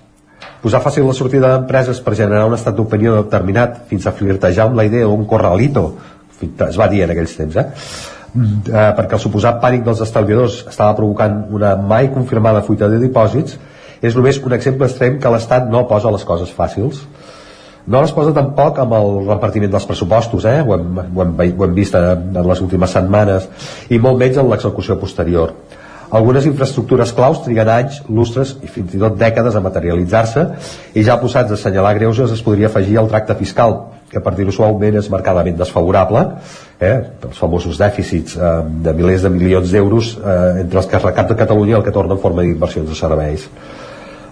posar 0.65 0.81
fàcil 0.81 1.07
la 1.07 1.17
sortida 1.17 1.53
d'empreses 1.53 2.01
per 2.01 2.17
generar 2.17 2.49
un 2.49 2.57
estat 2.57 2.77
d'opinió 2.77 3.19
determinat 3.21 3.85
fins 3.91 4.09
a 4.09 4.15
flirtejar 4.17 4.71
amb 4.71 4.81
la 4.81 4.89
idea 4.89 5.11
d'un 5.11 5.29
corralito 5.29 5.87
es 6.41 6.81
va 6.81 6.89
dir 6.91 7.05
en 7.05 7.13
aquells 7.15 7.37
temps 7.37 7.61
eh? 7.61 7.69
Eh, 8.35 8.89
perquè 8.97 9.15
el 9.15 9.23
suposat 9.23 9.61
pànic 9.63 9.85
dels 9.87 10.01
estalviadors 10.03 10.65
estava 10.67 10.97
provocant 10.99 11.45
una 11.55 11.77
mai 11.77 12.09
confirmada 12.11 12.65
fuita 12.67 12.89
de 12.91 12.99
dipòsits 12.99 13.61
és 14.05 14.17
només 14.17 14.41
un 14.43 14.57
exemple 14.57 14.89
extrem 14.89 15.21
que 15.23 15.31
l'Estat 15.31 15.69
no 15.71 15.85
posa 15.89 16.11
les 16.11 16.25
coses 16.27 16.51
fàcils 16.57 17.05
no 17.87 18.01
les 18.01 18.13
posa 18.17 18.33
tampoc 18.37 18.79
amb 18.81 18.97
el 18.97 19.09
repartiment 19.29 19.73
dels 19.75 19.87
pressupostos 19.89 20.47
eh? 20.49 20.61
ho, 20.65 20.77
hem, 20.77 21.01
ho, 21.05 21.25
hem, 21.25 21.35
ho 21.59 21.65
hem 21.67 21.75
vist 21.77 21.97
en, 21.99 22.29
en 22.35 22.51
les 22.51 22.63
últimes 22.65 22.95
setmanes 22.97 23.49
i 23.91 24.01
molt 24.01 24.21
menys 24.21 24.41
en 24.41 24.49
l'execució 24.51 24.97
posterior 25.01 25.53
algunes 26.15 26.47
infraestructures 26.47 27.13
claus 27.13 27.41
triguen 27.43 27.69
anys, 27.71 28.03
lustres 28.09 28.55
i 28.63 28.69
fins 28.71 28.95
i 28.95 29.01
tot 29.03 29.17
dècades 29.19 29.57
a 29.57 29.63
materialitzar-se 29.65 30.45
i 30.95 31.03
ja 31.07 31.17
posats 31.21 31.51
a 31.51 31.59
assenyalar 31.59 31.95
greuges 31.99 32.33
es 32.33 32.43
podria 32.45 32.69
afegir 32.71 33.01
el 33.01 33.09
tracte 33.11 33.35
fiscal, 33.39 33.75
que 34.11 34.23
per 34.23 34.35
dir-ho 34.37 34.55
suaument 34.55 35.01
és 35.01 35.11
marcadament 35.11 35.59
desfavorable, 35.59 36.23
eh, 36.79 36.95
els 37.29 37.41
famosos 37.41 37.81
dèficits 37.81 38.37
eh, 38.37 38.53
de 38.87 38.95
milers 38.95 39.27
de 39.27 39.33
milions 39.35 39.75
d'euros 39.75 40.13
eh, 40.21 40.37
entre 40.63 40.83
els 40.83 40.91
que 40.91 41.01
es 41.01 41.09
recapta 41.09 41.39
Catalunya 41.41 41.75
i 41.75 41.79
el 41.81 41.87
que 41.87 41.97
torna 41.97 42.15
en 42.15 42.23
forma 42.23 42.47
d'inversions 42.47 42.89
de 42.91 42.99
serveis. 42.99 43.49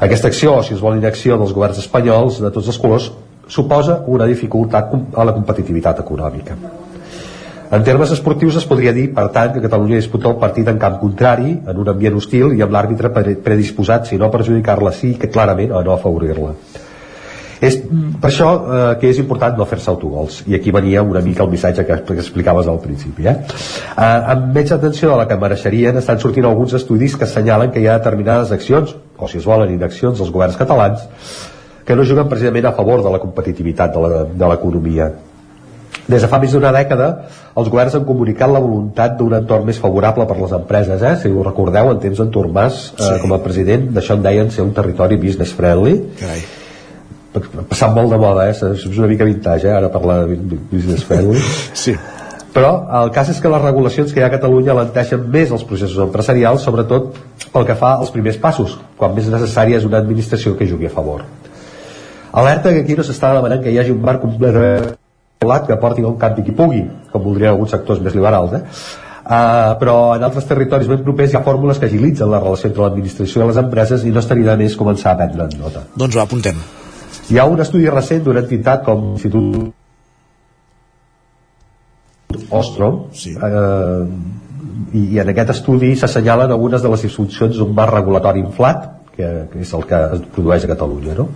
Aquesta 0.02 0.30
acció, 0.30 0.56
si 0.62 0.74
es 0.74 0.82
vol 0.82 0.98
inacció 0.98 1.38
dels 1.38 1.54
governs 1.54 1.82
espanyols 1.82 2.40
de 2.42 2.50
tots 2.54 2.70
els 2.70 2.78
colors, 2.78 3.10
suposa 3.52 3.98
una 4.08 4.28
dificultat 4.30 4.94
a 5.12 5.26
la 5.28 5.34
competitivitat 5.36 6.00
econòmica. 6.00 6.56
En 7.72 7.84
termes 7.84 8.10
esportius 8.12 8.58
es 8.60 8.66
podria 8.68 8.92
dir, 8.92 9.06
per 9.16 9.30
tant, 9.32 9.54
que 9.54 9.62
Catalunya 9.64 9.96
disputa 9.96 10.28
el 10.28 10.36
partit 10.40 10.68
en 10.68 10.78
camp 10.80 10.98
contrari, 11.00 11.54
en 11.56 11.78
un 11.80 11.88
ambient 11.88 12.18
hostil 12.18 12.52
i 12.52 12.60
amb 12.64 12.74
l'àrbitre 12.74 13.08
predisposat, 13.16 14.08
si 14.10 14.18
no 14.20 14.28
perjudicar-la, 14.32 14.92
sí 14.92 15.14
que 15.20 15.30
clarament 15.32 15.72
a 15.72 15.80
no 15.84 15.94
afavorir-la. 15.94 16.52
És 17.62 17.78
per 18.20 18.28
això 18.28 18.48
eh, 18.58 18.80
que 19.00 19.12
és 19.12 19.20
important 19.22 19.54
no 19.56 19.64
fer-se 19.70 19.88
autogols 19.92 20.40
i 20.50 20.56
aquí 20.56 20.72
venia 20.74 21.04
una 21.06 21.20
mica 21.22 21.44
el 21.44 21.50
missatge 21.52 21.84
que, 21.86 21.98
que 22.08 22.18
explicaves 22.18 22.66
al 22.66 22.80
principi 22.82 23.28
eh? 23.30 23.36
Eh, 23.38 24.02
amb 24.02 24.48
menys 24.56 24.74
atenció 24.74 25.12
de 25.12 25.20
la 25.20 25.28
que 25.30 25.38
mereixerien 25.38 26.00
estan 26.00 26.18
sortint 26.18 26.48
alguns 26.48 26.74
estudis 26.80 27.14
que 27.14 27.28
assenyalen 27.28 27.70
que 27.70 27.78
hi 27.78 27.86
ha 27.86 28.00
determinades 28.00 28.50
accions 28.50 28.96
o 29.14 29.30
si 29.30 29.38
es 29.38 29.46
volen 29.46 29.70
inaccions 29.76 30.18
dels 30.18 30.34
governs 30.34 30.58
catalans 30.58 31.06
que 31.84 31.96
no 31.96 32.06
juguen 32.06 32.30
precisament 32.30 32.70
a 32.70 32.76
favor 32.76 33.02
de 33.02 33.10
la 33.10 33.20
competitivitat 33.22 33.94
de 33.94 34.48
l'economia 34.48 35.10
des 36.08 36.22
de 36.22 36.28
fa 36.28 36.38
més 36.42 36.52
d'una 36.52 36.72
dècada, 36.74 37.08
els 37.56 37.68
governs 37.70 37.94
han 37.94 38.06
comunicat 38.06 38.50
la 38.50 38.60
voluntat 38.62 39.14
d'un 39.18 39.36
entorn 39.38 39.68
més 39.68 39.78
favorable 39.78 40.26
per 40.26 40.38
les 40.40 40.54
empreses. 40.56 41.02
Eh? 41.02 41.12
Si 41.20 41.30
ho 41.30 41.44
recordeu, 41.46 41.92
en 41.92 42.00
temps 42.02 42.18
d'en 42.18 42.50
Mas, 42.52 42.88
eh, 42.98 43.04
sí. 43.04 43.20
com 43.22 43.32
a 43.32 43.38
president, 43.44 43.86
d'això 43.94 44.16
en 44.18 44.22
deien 44.22 44.50
ser 44.50 44.64
un 44.64 44.72
territori 44.74 45.16
business 45.16 45.52
friendly. 45.54 46.00
Carai. 46.18 46.42
Ha 47.32 47.62
passat 47.68 47.94
molt 47.94 48.10
de 48.12 48.18
moda, 48.20 48.48
eh? 48.50 48.72
és 48.74 48.98
una 48.98 49.06
mica 49.08 49.24
vintage, 49.24 49.68
eh? 49.68 49.76
ara 49.76 49.88
parlar 49.88 50.26
de 50.26 50.58
business 50.72 51.04
friendly. 51.04 51.40
sí. 51.84 51.94
Però 52.52 52.72
el 52.98 53.10
cas 53.14 53.30
és 53.32 53.38
que 53.40 53.48
les 53.48 53.62
regulacions 53.62 54.10
que 54.12 54.20
hi 54.20 54.24
ha 54.24 54.26
a 54.28 54.34
Catalunya 54.34 54.74
alenteixen 54.74 55.22
més 55.32 55.54
els 55.54 55.62
processos 55.64 56.02
empresarials, 56.04 56.66
sobretot 56.66 57.14
pel 57.54 57.64
que 57.64 57.78
fa 57.78 57.94
als 58.02 58.12
primers 58.12 58.36
passos, 58.42 58.76
quan 58.98 59.14
més 59.16 59.30
necessària 59.32 59.78
és 59.80 59.88
una 59.88 60.02
administració 60.02 60.52
que 60.58 60.68
jugui 60.68 60.90
a 60.90 60.92
favor. 60.92 61.24
Alerta 62.32 62.72
que 62.72 62.80
aquí 62.80 62.96
no 62.96 63.04
s'està 63.04 63.34
demanant 63.36 63.62
que 63.62 63.72
hi 63.72 63.78
hagi 63.78 63.92
un 63.92 64.02
marc 64.02 64.22
completament 64.24 64.98
que 65.66 65.76
porti 65.76 66.04
un 66.06 66.16
canvi 66.16 66.44
qui 66.46 66.52
pugui, 66.54 66.82
com 67.10 67.22
voldrien 67.22 67.50
alguns 67.50 67.72
sectors 67.74 68.00
més 68.00 68.14
liberals, 68.14 68.52
eh? 68.54 68.62
Uh, 69.22 69.78
però 69.78 70.16
en 70.16 70.22
altres 70.26 70.46
territoris 70.48 70.88
ben 70.90 71.02
propers 71.02 71.32
hi 71.32 71.36
ha 71.38 71.42
fórmules 71.46 71.78
que 71.78 71.86
agilitzen 71.86 72.30
la 72.30 72.40
relació 72.42 72.68
entre 72.70 72.82
l'administració 72.82 73.42
i 73.42 73.46
les 73.48 73.58
empreses 73.60 74.02
i 74.06 74.10
no 74.14 74.22
estaria 74.22 74.48
de 74.50 74.56
més 74.64 74.74
començar 74.78 75.12
a 75.12 75.18
prendre 75.20 75.46
nota. 75.60 75.84
Doncs 75.98 76.16
va, 76.18 76.24
apuntem. 76.26 76.58
Hi 77.30 77.38
ha 77.38 77.44
un 77.46 77.62
estudi 77.62 77.90
recent 77.90 78.24
d'una 78.24 78.42
entitat 78.42 78.82
com 78.86 79.12
l'Institut 79.12 79.70
Ostrom 82.50 82.98
sí. 83.14 83.34
uh, 83.36 84.06
i, 84.94 85.04
i 85.14 85.20
en 85.22 85.30
aquest 85.34 85.54
estudi 85.54 85.92
s'assenyalen 85.98 86.50
algunes 86.50 86.82
de 86.82 86.90
les 86.90 87.06
disfuncions 87.06 87.60
d'un 87.60 87.76
marc 87.76 87.94
regulatori 87.94 88.42
inflat 88.42 88.88
que, 89.12 89.28
que 89.52 89.62
és 89.62 89.72
el 89.76 89.86
que 89.86 90.02
es 90.16 90.26
produeix 90.34 90.66
a 90.66 90.72
Catalunya 90.72 91.14
no? 91.18 91.28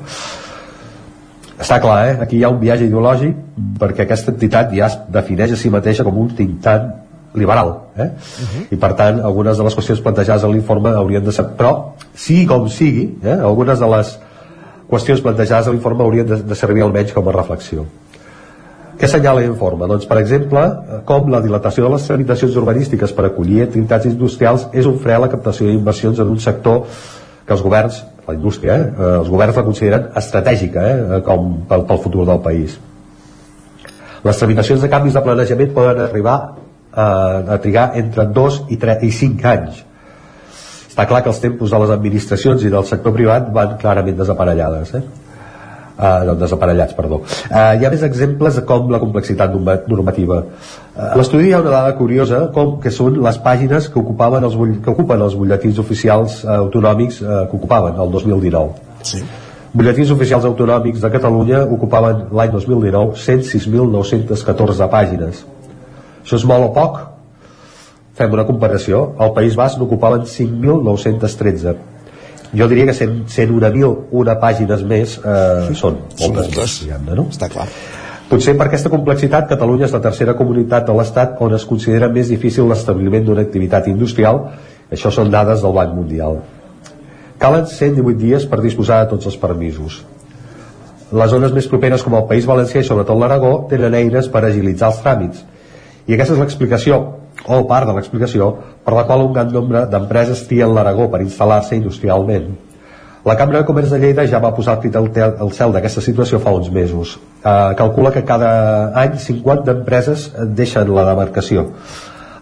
Està 1.56 1.80
clar, 1.80 1.98
eh? 2.10 2.14
aquí 2.20 2.38
hi 2.38 2.44
ha 2.44 2.52
un 2.52 2.60
viatge 2.60 2.86
ideològic 2.86 3.36
perquè 3.80 4.04
aquesta 4.04 4.32
entitat 4.34 4.72
ja 4.76 4.90
es 4.90 4.98
defineix 5.12 5.54
a 5.54 5.58
si 5.60 5.72
mateixa 5.72 6.04
com 6.04 6.18
un 6.20 6.30
think 6.36 6.60
tank 6.64 7.36
liberal 7.36 7.72
eh? 7.96 8.08
Uh 8.08 8.44
-huh. 8.44 8.64
i 8.70 8.76
per 8.76 8.92
tant 8.94 9.20
algunes 9.20 9.56
de 9.56 9.64
les 9.64 9.76
qüestions 9.76 10.02
plantejades 10.02 10.44
a 10.44 10.48
l'informe 10.48 10.90
haurien 10.90 11.24
de 11.24 11.32
ser 11.32 11.44
però 11.56 11.92
sigui 12.14 12.46
com 12.46 12.68
sigui 12.68 13.18
eh? 13.22 13.38
algunes 13.40 13.78
de 13.78 13.86
les 13.96 14.18
qüestions 14.90 15.22
plantejades 15.22 15.68
a 15.68 15.70
l'informe 15.70 16.02
haurien 16.02 16.26
de, 16.26 16.42
de 16.42 16.54
servir 16.54 16.82
almenys 16.82 17.12
com 17.12 17.28
a 17.28 17.32
reflexió 17.32 17.84
Què 18.96 19.04
assenyala 19.04 19.42
l'informe? 19.44 19.86
Doncs, 19.86 20.06
per 20.08 20.16
exemple, 20.22 20.62
com 21.04 21.28
la 21.28 21.42
dilatació 21.44 21.84
de 21.84 21.90
les 21.90 22.06
tramitacions 22.08 22.56
urbanístiques 22.56 23.12
per 23.12 23.26
acollir 23.26 23.62
activitats 23.62 24.06
industrials 24.06 24.68
és 24.72 24.86
un 24.86 24.96
fre 24.98 25.12
a 25.12 25.18
la 25.18 25.28
captació 25.28 25.66
d'inversions 25.66 26.18
en 26.18 26.30
un 26.32 26.38
sector 26.40 26.86
que 27.46 27.52
els 27.52 27.62
governs, 27.62 27.98
la 28.26 28.34
indústria, 28.34 28.76
eh, 28.76 28.92
eh 28.98 29.14
els 29.20 29.28
governs 29.30 29.56
la 29.56 29.64
consideren 29.64 30.06
estratègica 30.16 30.86
eh, 30.90 31.22
com 31.26 31.62
pel, 31.68 31.86
pel 31.88 32.02
futur 32.02 32.26
del 32.26 32.40
país. 32.40 32.78
Les 34.24 34.38
tramitacions 34.38 34.82
de 34.82 34.90
canvis 34.90 35.14
de 35.14 35.22
planejament 35.22 35.74
poden 35.74 36.00
arribar 36.06 36.38
eh, 36.96 37.54
a 37.54 37.58
trigar 37.62 37.92
entre 37.94 38.26
2 38.26 38.64
i, 38.70 38.80
3, 38.82 39.04
i 39.06 39.12
5 39.12 39.52
anys. 39.52 39.84
Està 40.88 41.06
clar 41.06 41.22
que 41.22 41.30
els 41.30 41.40
tempos 41.40 41.70
de 41.70 41.78
les 41.82 41.92
administracions 41.92 42.62
i 42.64 42.72
del 42.72 42.86
sector 42.88 43.12
privat 43.12 43.52
van 43.52 43.76
clarament 43.78 44.16
desaparellades. 44.16 44.94
Eh? 44.96 45.25
Uh, 45.96 46.34
desaparellats, 46.36 46.92
perdó. 46.92 47.22
Uh, 47.48 47.72
hi 47.80 47.86
ha 47.86 47.90
més 47.92 48.02
exemples 48.04 48.58
de 48.58 48.62
com 48.68 48.90
la 48.92 48.98
complexitat 49.00 49.54
normativa. 49.88 50.42
Uh, 50.92 51.14
L'estudi 51.16 51.48
hi 51.48 51.54
ha 51.56 51.62
una 51.62 51.72
dada 51.72 51.94
curiosa 51.96 52.42
com 52.52 52.74
que 52.82 52.92
són 52.92 53.16
les 53.24 53.38
pàgines 53.40 53.88
que 53.88 53.96
ocupaven 54.02 54.44
els, 54.44 54.58
que 54.84 54.92
ocupen 54.92 55.24
els 55.24 55.38
butlletins 55.40 55.80
oficials 55.80 56.42
uh, 56.44 56.58
autonòmics 56.58 57.22
uh, 57.24 57.38
que 57.48 57.56
ocupaven 57.56 57.96
el 58.04 58.12
2019. 58.12 59.00
Sí. 59.08 59.22
Butlletins 59.72 60.12
oficials 60.12 60.44
autonòmics 60.44 61.00
de 61.00 61.12
Catalunya 61.16 61.64
ocupaven 61.64 62.26
l'any 62.36 62.52
2019 62.52 63.16
106.914 63.24 64.92
pàgines. 64.92 65.42
Això 66.20 66.36
és 66.36 66.48
molt 66.48 66.68
o 66.68 66.72
poc? 66.76 67.00
Fem 68.20 68.32
una 68.36 68.44
comparació. 68.44 69.14
Al 69.16 69.32
País 69.36 69.56
Basc 69.56 69.80
n'ocupaven 69.80 70.28
5.913 70.28 71.95
jo 72.54 72.68
diria 72.70 72.86
que 72.86 72.94
100, 72.94 73.26
101.000 73.32 73.92
una 74.22 74.36
pàgines 74.42 74.82
més 74.86 75.18
eh, 75.18 75.74
són 75.74 76.02
moltes, 76.18 76.50
moltes. 76.50 76.80
Més, 76.86 77.14
no? 77.16 77.28
està 77.32 77.50
clar 77.52 77.66
Potser 78.26 78.56
per 78.58 78.66
aquesta 78.66 78.90
complexitat, 78.90 79.44
Catalunya 79.46 79.86
és 79.86 79.92
la 79.94 80.00
tercera 80.02 80.32
comunitat 80.34 80.88
de 80.88 80.94
l'Estat 80.98 81.36
on 81.46 81.52
es 81.54 81.64
considera 81.64 82.08
més 82.10 82.26
difícil 82.32 82.66
l'establiment 82.66 83.22
d'una 83.28 83.44
activitat 83.46 83.86
industrial. 83.86 84.40
Això 84.90 85.12
són 85.14 85.30
dades 85.30 85.62
del 85.62 85.74
Banc 85.76 85.94
Mundial. 85.94 86.40
Calen 87.38 87.68
118 87.70 88.18
dies 88.18 88.46
per 88.50 88.58
disposar 88.64 89.04
de 89.04 89.12
tots 89.12 89.30
els 89.30 89.36
permisos. 89.38 90.00
Les 91.14 91.30
zones 91.30 91.54
més 91.54 91.68
properes 91.70 92.02
com 92.02 92.16
el 92.18 92.26
País 92.26 92.48
Valencià 92.50 92.82
i 92.82 92.88
sobretot 92.88 93.20
l'Aragó 93.20 93.52
tenen 93.70 93.94
eines 93.94 94.26
per 94.32 94.42
agilitzar 94.42 94.90
els 94.90 94.98
tràmits. 95.04 95.44
I 96.10 96.16
aquesta 96.16 96.34
és 96.34 96.42
l'explicació 96.42 96.98
o 97.46 97.62
part 97.68 97.88
de 97.88 97.94
l'explicació 97.96 98.52
per 98.84 98.94
la 98.94 99.04
qual 99.06 99.24
un 99.24 99.32
gran 99.34 99.52
nombre 99.52 99.84
d'empreses 99.90 100.46
trien 100.48 100.74
l'Aragó 100.74 101.08
per 101.10 101.22
instal·lar-se 101.24 101.78
industrialment. 101.78 102.54
La 103.26 103.34
Cambra 103.34 103.58
de 103.58 103.66
Comerç 103.66 103.90
de 103.90 103.98
Lleida 103.98 104.26
ja 104.30 104.38
va 104.38 104.52
posar 104.54 104.76
el 104.84 105.06
al 105.26 105.50
cel 105.50 105.72
d'aquesta 105.74 106.00
situació 106.00 106.38
fa 106.38 106.52
uns 106.54 106.70
mesos. 106.70 107.18
Eh, 107.42 107.74
calcula 107.76 108.12
que 108.12 108.24
cada 108.24 108.92
any 108.94 109.16
50 109.18 109.72
empreses 109.80 110.30
deixen 110.54 110.94
la 110.94 111.04
demarcació. 111.08 111.72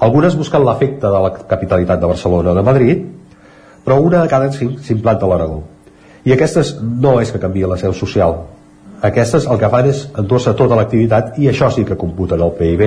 Algunes 0.00 0.36
busquen 0.36 0.64
l'efecte 0.64 1.06
de 1.08 1.20
la 1.24 1.30
capitalitat 1.48 2.00
de 2.00 2.06
Barcelona 2.06 2.50
o 2.52 2.54
de 2.54 2.62
Madrid, 2.62 3.06
però 3.84 3.96
una 4.00 4.20
de 4.22 4.28
cada 4.28 4.50
cinc 4.52 4.80
s'implanta 4.84 5.24
a 5.24 5.28
l'Aragó. 5.28 5.62
I 6.24 6.32
aquestes 6.32 6.76
no 6.82 7.18
és 7.20 7.32
que 7.32 7.40
canvia 7.40 7.68
la 7.68 7.80
seu 7.80 7.92
social. 7.96 8.42
Aquestes 9.04 9.46
el 9.46 9.58
que 9.60 9.68
fan 9.68 9.88
és 9.88 10.06
endur-se 10.20 10.52
tota 10.56 10.76
l'activitat 10.76 11.38
i 11.40 11.48
això 11.48 11.70
sí 11.72 11.84
que 11.84 11.96
computen 11.96 12.40
el 12.40 12.52
PIB 12.58 12.84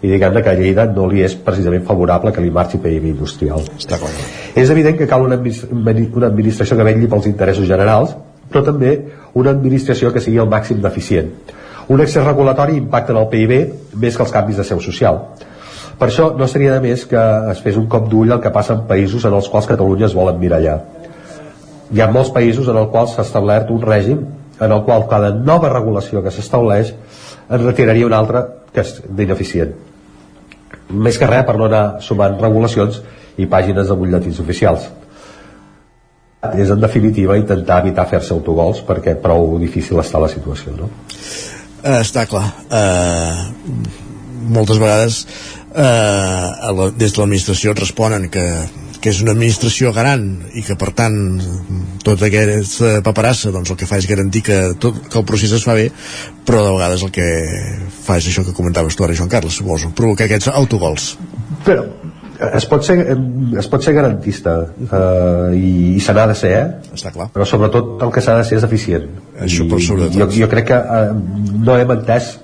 i 0.00 0.10
diguem-ne 0.12 0.42
que 0.42 0.50
a 0.50 0.54
Lleida 0.54 0.86
no 0.86 1.08
li 1.10 1.24
és 1.26 1.34
precisament 1.42 1.82
favorable 1.86 2.30
que 2.34 2.42
li 2.42 2.52
marxi 2.54 2.78
PIB 2.78 3.08
industrial. 3.10 3.64
Està 3.74 3.98
clar. 3.98 4.10
És 4.54 4.70
evident 4.70 4.98
que 4.98 5.08
cal 5.10 5.24
una, 5.26 5.38
una 5.40 6.28
administració 6.28 6.78
que 6.78 6.86
vetlli 6.86 7.08
pels 7.10 7.26
interessos 7.26 7.66
generals, 7.66 8.14
però 8.48 8.62
també 8.64 8.94
una 9.34 9.50
administració 9.50 10.12
que 10.14 10.22
sigui 10.22 10.38
el 10.38 10.50
màxim 10.50 10.78
d'eficient. 10.84 11.32
Un 11.88 12.02
excés 12.04 12.24
regulatori 12.24 12.76
impacta 12.78 13.14
en 13.14 13.18
el 13.22 13.26
PIB 13.32 13.54
més 13.98 14.16
que 14.16 14.22
els 14.22 14.34
canvis 14.34 14.60
de 14.60 14.66
seu 14.68 14.80
social. 14.84 15.24
Per 15.98 16.06
això 16.06 16.28
no 16.38 16.46
seria 16.46 16.76
de 16.76 16.84
més 16.84 17.02
que 17.10 17.24
es 17.50 17.62
fes 17.64 17.78
un 17.80 17.88
cop 17.90 18.06
d'ull 18.12 18.30
al 18.30 18.42
que 18.44 18.54
passa 18.54 18.76
en 18.76 18.84
països 18.86 19.26
en 19.26 19.34
els 19.34 19.48
quals 19.50 19.66
Catalunya 19.66 20.06
es 20.06 20.14
vol 20.14 20.30
emmirallar. 20.30 20.76
Hi 21.90 22.04
ha 22.04 22.10
molts 22.12 22.30
països 22.30 22.68
en 22.68 22.78
els 22.78 22.92
quals 22.92 23.16
s'ha 23.16 23.26
establert 23.26 23.72
un 23.74 23.82
règim 23.82 24.22
en 24.60 24.72
el 24.76 24.84
qual 24.86 25.08
cada 25.10 25.32
nova 25.34 25.72
regulació 25.74 26.22
que 26.22 26.30
s'estableix 26.30 26.94
en 27.48 27.66
retiraria 27.66 28.06
una 28.06 28.22
altra 28.22 28.46
que 28.70 28.84
és 28.84 28.98
d'ineficient 29.08 29.87
més 30.90 31.18
que 31.20 31.28
res 31.28 31.44
per 31.46 31.56
no 31.58 31.68
anar 31.68 31.84
sumant 32.04 32.38
regulacions 32.40 33.02
i 33.38 33.46
pàgines 33.46 33.88
de 33.88 33.96
butlletins 33.98 34.40
oficials 34.40 34.88
és 36.54 36.70
en 36.70 36.80
definitiva 36.80 37.36
intentar 37.38 37.80
evitar 37.82 38.06
fer-se 38.10 38.32
autogols 38.34 38.82
perquè 38.86 39.16
prou 39.22 39.56
difícil 39.58 39.98
està 40.00 40.20
la 40.22 40.30
situació 40.30 40.74
no? 40.76 40.90
Uh, 41.82 42.00
està 42.00 42.24
clar 42.30 42.46
uh, 42.70 43.42
moltes 44.54 44.78
vegades 44.78 45.22
uh, 45.74 46.72
la, 46.78 46.90
des 46.94 47.14
de 47.14 47.20
l'administració 47.20 47.74
responen 47.78 48.28
que 48.30 48.44
que 49.00 49.12
és 49.12 49.20
una 49.22 49.34
administració 49.36 49.92
garant 49.94 50.26
i 50.58 50.64
que 50.66 50.76
per 50.78 50.90
tant 50.96 51.16
tota 52.04 52.26
aquesta 52.28 52.98
paperassa 53.06 53.52
doncs 53.54 53.70
el 53.72 53.78
que 53.78 53.86
fa 53.88 54.00
és 54.00 54.08
garantir 54.10 54.42
que, 54.48 54.58
tot, 54.82 54.98
que 55.06 55.20
el 55.20 55.26
procés 55.28 55.54
es 55.54 55.64
fa 55.66 55.76
bé 55.78 55.88
però 56.48 56.64
de 56.64 56.74
vegades 56.74 57.04
el 57.06 57.14
que 57.14 57.28
fa 58.04 58.18
és 58.18 58.28
això 58.30 58.44
que 58.46 58.56
comentaves 58.56 58.98
tu 58.98 59.06
ara 59.06 59.16
Joan 59.16 59.30
Carles 59.30 59.58
suposo, 59.58 59.92
provocar 59.96 60.26
aquests 60.26 60.50
autogols. 60.52 61.12
Però 61.66 61.84
es 62.54 62.66
pot 62.70 62.84
ser, 62.86 62.98
es 63.58 63.68
pot 63.70 63.82
ser 63.82 63.94
garantista 63.96 64.54
eh, 64.78 65.56
i, 65.58 65.70
i 65.96 66.02
se 66.02 66.14
n'ha 66.14 66.26
de 66.30 66.36
ser 66.38 66.52
eh? 66.54 66.66
Està 66.94 67.10
clar. 67.14 67.28
però 67.34 67.46
sobretot 67.48 68.04
el 68.06 68.12
que 68.14 68.22
s'ha 68.22 68.36
de 68.38 68.44
ser 68.46 68.60
és 68.60 68.66
eficient. 68.66 69.08
Això 69.46 69.66
per 69.70 69.80
sobretot. 69.82 70.20
jo, 70.20 70.44
jo 70.44 70.50
crec 70.50 70.70
que 70.70 70.78
eh, 70.78 71.16
no 71.66 71.78
hem 71.78 71.96
entès 71.96 72.36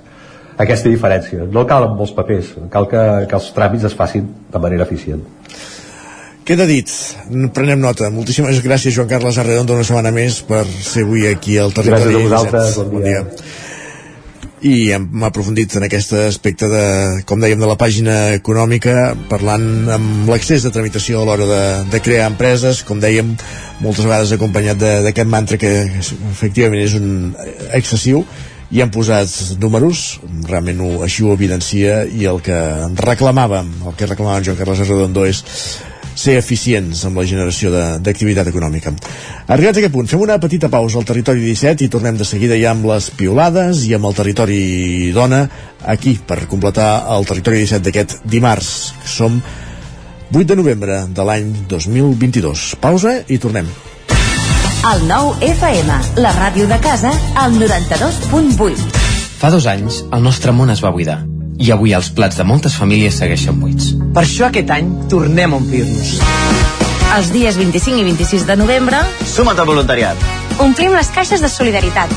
aquesta 0.58 0.90
diferència. 0.90 1.46
No 1.50 1.64
calen 1.70 1.94
molts 1.98 2.14
papers 2.14 2.52
cal 2.74 2.90
que, 2.90 3.04
que 3.30 3.38
els 3.38 3.48
tràmits 3.54 3.86
es 3.86 3.96
facin 3.98 4.28
de 4.50 4.62
manera 4.62 4.86
eficient 4.86 5.22
Queda 6.44 6.66
dit, 6.68 6.90
prenem 7.56 7.80
nota. 7.80 8.10
Moltíssimes 8.12 8.58
gràcies, 8.60 8.92
Joan 8.92 9.08
Carles 9.08 9.38
Arredondo, 9.40 9.78
una 9.78 9.84
setmana 9.88 10.10
més 10.12 10.42
per 10.44 10.66
ser 10.68 11.06
avui 11.06 11.24
aquí 11.30 11.56
al 11.56 11.72
territori. 11.72 12.18
Gràcies 12.18 12.20
a 12.20 12.34
vosaltres, 12.34 12.74
bon 12.92 13.06
dia. 13.06 13.22
Bon 13.24 13.38
dia. 13.38 13.62
I 14.64 14.74
hem 14.96 15.24
aprofundit 15.24 15.74
en 15.76 15.84
aquest 15.84 16.12
aspecte 16.16 16.68
de, 16.68 16.84
com 17.28 17.40
dèiem, 17.40 17.60
de 17.60 17.68
la 17.68 17.76
pàgina 17.80 18.16
econòmica, 18.36 19.14
parlant 19.28 19.64
amb 19.92 20.28
l'accés 20.28 20.64
de 20.64 20.72
tramitació 20.72 21.20
a 21.20 21.24
l'hora 21.28 21.48
de, 21.48 21.62
de 21.92 22.00
crear 22.04 22.30
empreses, 22.30 22.80
com 22.84 23.00
dèiem, 23.00 23.34
moltes 23.84 24.04
vegades 24.04 24.32
acompanyat 24.36 24.80
d'aquest 25.04 25.28
mantra 25.28 25.60
que 25.60 25.72
efectivament 26.08 26.84
és 26.84 26.96
un 26.96 27.08
excessiu, 27.76 28.24
i 28.72 28.80
han 28.84 28.92
posat 28.92 29.32
números, 29.60 30.04
realment 30.48 30.80
ho, 30.80 30.92
així 31.08 31.24
ho 31.24 31.32
evidencia, 31.36 32.02
i 32.04 32.24
el 32.28 32.40
que 32.44 32.60
reclamàvem, 33.04 33.68
el 33.84 33.98
que 34.00 34.08
reclamàvem 34.12 34.48
Joan 34.48 34.60
Carles 34.60 34.84
Arredondo 34.84 35.28
és 35.28 35.44
ser 36.14 36.36
eficients 36.38 37.04
amb 37.06 37.18
la 37.18 37.26
generació 37.28 37.72
d'activitat 38.02 38.48
econòmica. 38.50 38.94
Arribats 39.50 39.78
a 39.78 39.82
aquest 39.82 39.94
punt, 39.94 40.08
fem 40.10 40.22
una 40.24 40.38
petita 40.42 40.70
pausa 40.72 41.00
al 41.00 41.08
territori 41.08 41.42
17 41.44 41.84
i 41.84 41.90
tornem 41.92 42.18
de 42.18 42.26
seguida 42.28 42.58
ja 42.60 42.72
amb 42.72 42.86
les 42.90 43.10
piolades 43.18 43.84
i 43.88 43.94
amb 43.96 44.08
el 44.08 44.16
territori 44.16 45.12
dona 45.14 45.44
aquí 45.84 46.16
per 46.26 46.46
completar 46.50 47.04
el 47.16 47.26
territori 47.28 47.64
17 47.64 47.84
d'aquest 47.88 48.16
dimarts, 48.24 48.94
que 49.02 49.10
som 49.10 49.42
8 50.32 50.46
de 50.50 50.56
novembre 50.56 51.04
de 51.10 51.26
l'any 51.26 51.52
2022. 51.68 52.74
Pausa 52.80 53.20
i 53.28 53.38
tornem. 53.38 53.68
El 54.84 55.06
nou 55.08 55.32
FM, 55.40 56.00
la 56.20 56.32
ràdio 56.36 56.66
de 56.68 56.80
casa, 56.84 57.12
al 57.40 57.56
92.8. 57.56 59.04
Fa 59.40 59.52
dos 59.52 59.68
anys, 59.68 60.02
el 60.12 60.24
nostre 60.24 60.52
món 60.52 60.72
es 60.72 60.84
va 60.84 60.92
buidar 60.92 61.22
i 61.58 61.70
avui 61.74 61.94
els 61.96 62.10
plats 62.14 62.38
de 62.40 62.46
moltes 62.46 62.76
famílies 62.78 63.18
segueixen 63.20 63.58
buits. 63.60 63.92
Per 64.14 64.24
això 64.24 64.48
aquest 64.48 64.70
any 64.74 64.90
tornem 65.10 65.54
a 65.54 65.60
omplir-nos. 65.60 66.16
Els 67.14 67.30
dies 67.34 67.58
25 67.60 68.00
i 68.00 68.06
26 68.10 68.46
de 68.48 68.56
novembre... 68.58 69.02
Suma't 69.34 69.60
al 69.60 69.68
voluntariat. 69.68 70.18
Omplim 70.64 70.94
les 70.96 71.10
caixes 71.14 71.42
de 71.44 71.50
solidaritat. 71.52 72.10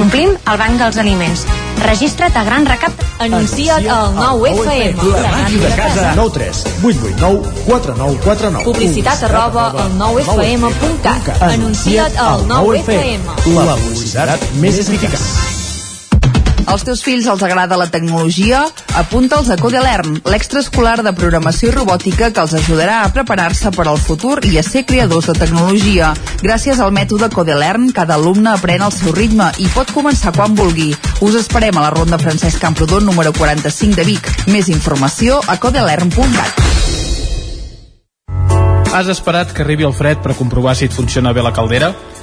Omplim 0.00 0.32
el 0.32 0.58
banc 0.60 0.80
dels 0.80 0.96
aliments. 1.02 1.44
Registra't 1.84 2.36
a 2.36 2.44
Gran 2.44 2.66
Recapte. 2.68 3.04
Anuncia't 3.20 3.86
al 3.92 4.14
9FM. 4.16 5.04
La 5.12 5.32
màquina 5.34 5.68
de 5.68 5.76
casa. 5.76 6.08
9 6.16 6.34
3 6.38 6.64
8 6.82 7.04
8 7.12 7.20
9 7.20 7.52
4 7.66 7.96
9 7.98 8.18
4 8.24 8.50
9 8.56 8.64
Publicitat 8.64 9.24
arroba 9.28 9.70
al 9.76 9.96
9FM.cat. 10.00 11.32
Anuncia't 11.52 12.20
al 12.20 12.44
9FM. 12.48 13.56
La 13.56 13.80
publicitat 13.80 14.52
més 14.60 14.80
eficaç. 14.84 15.59
Als 16.66 16.84
teus 16.84 17.02
fills 17.04 17.26
els 17.30 17.42
agrada 17.42 17.78
la 17.78 17.88
tecnologia? 17.90 18.62
Apunta'ls 18.98 19.48
a 19.50 19.56
Codelern, 19.60 20.20
l'extraescolar 20.28 21.00
de 21.04 21.12
programació 21.16 21.70
i 21.70 21.74
robòtica 21.74 22.30
que 22.34 22.42
els 22.42 22.54
ajudarà 22.58 23.00
a 23.04 23.10
preparar-se 23.14 23.72
per 23.74 23.86
al 23.88 24.00
futur 24.00 24.38
i 24.46 24.58
a 24.58 24.64
ser 24.66 24.84
creadors 24.88 25.30
de 25.30 25.36
tecnologia. 25.38 26.12
Gràcies 26.42 26.80
al 26.80 26.92
mètode 26.96 27.30
Codelern, 27.32 27.90
cada 27.96 28.18
alumne 28.18 28.52
aprèn 28.52 28.84
al 28.84 28.94
seu 28.94 29.14
ritme 29.16 29.50
i 29.58 29.68
pot 29.74 29.92
començar 29.94 30.34
quan 30.36 30.56
vulgui. 30.58 30.90
Us 31.20 31.38
esperem 31.40 31.76
a 31.76 31.86
la 31.86 31.94
Ronda 31.94 32.18
Francesc 32.18 32.60
Camprodon 32.60 33.06
número 33.06 33.32
45 33.36 33.96
de 33.96 34.06
Vic. 34.10 34.30
Més 34.48 34.68
informació 34.68 35.40
a 35.46 35.58
codelern.cat. 35.60 36.64
Has 38.90 39.06
esperat 39.06 39.52
que 39.54 39.62
arribi 39.62 39.86
el 39.86 39.94
fred 39.94 40.18
per 40.18 40.34
comprovar 40.34 40.74
si 40.74 40.88
et 40.88 40.94
funciona 40.94 41.32
bé 41.32 41.44
la 41.46 41.54
caldera? 41.54 41.94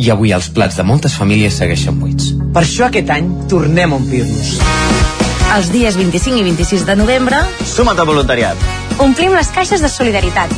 I 0.00 0.08
avui 0.12 0.32
els 0.32 0.48
plats 0.56 0.78
de 0.80 0.84
moltes 0.86 1.14
famílies 1.18 1.58
segueixen 1.60 1.98
buits. 2.00 2.30
Per 2.54 2.62
això 2.64 2.86
aquest 2.88 3.10
any 3.12 3.26
tornem 3.52 3.92
a 3.92 3.98
omplir-nos. 4.00 4.54
Els 5.56 5.68
dies 5.74 5.96
25 5.98 6.38
i 6.40 6.44
26 6.46 6.86
de 6.86 6.94
novembre 6.96 7.40
Suma't 7.66 7.98
al 8.00 8.06
voluntariat. 8.08 8.56
omplim 9.02 9.34
les 9.34 9.48
caixes 9.52 9.80
de 9.82 9.88
solidaritat. 9.88 10.52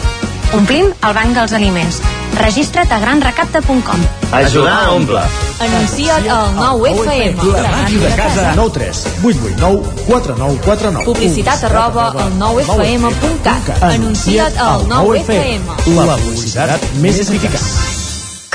Omplim 0.55 0.90
el 0.93 1.14
banc 1.16 1.35
dels 1.35 1.52
aliments. 1.56 2.01
Registra't 2.36 2.93
a 2.93 2.98
granrecapta.com. 3.01 4.02
Ajudar 4.32 4.77
a 4.86 4.90
omple. 4.93 5.20
Anuncia't 5.64 6.28
al 6.28 6.55
9FM. 6.56 7.43
La 7.56 7.70
màquina 7.70 8.09
de 8.09 8.16
casa. 8.16 8.52
9 8.56 8.70
3 8.74 9.02
8 9.24 9.40
8 9.48 9.56
9 9.59 9.82
4 10.06 10.36
9 10.39 10.60
4 10.64 10.93
9. 10.93 11.05
Publicitat 11.09 11.64
arroba 11.70 12.06
al 12.12 12.39
9FM.cat. 12.39 13.82
Anuncia't 13.90 14.59
al 14.59 14.86
9FM. 14.86 15.97
La 15.97 16.16
publicitat 16.16 16.81
més 17.01 17.20
eficaç. 17.27 18.02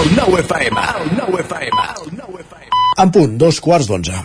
El 0.00 0.16
9 0.16 0.40
FM. 0.40 0.80
El 0.80 1.16
9 1.16 1.40
FM. 1.40 1.80
El 2.04 2.16
9 2.16 2.40
FM. 2.40 2.68
En 3.02 3.10
punt, 3.12 3.36
dos 3.36 3.60
quarts 3.60 3.86
d'onze. 3.86 4.16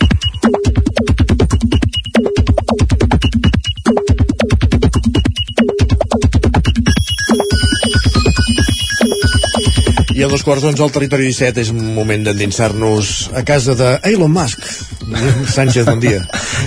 I 10.15 10.23
a 10.23 10.29
dos 10.31 10.45
quarts 10.47 10.63
d'onze 10.63 10.79
al 10.79 10.95
territori 10.95 11.27
17 11.27 11.59
és 11.65 11.73
moment 11.75 12.23
d'endinsar-nos 12.23 13.31
a 13.35 13.43
casa 13.43 13.75
de 13.75 13.97
Elon 14.13 14.31
Musk. 14.31 14.63
Sánchez, 15.55 15.85
bon 15.85 15.99
dia. 16.01 16.21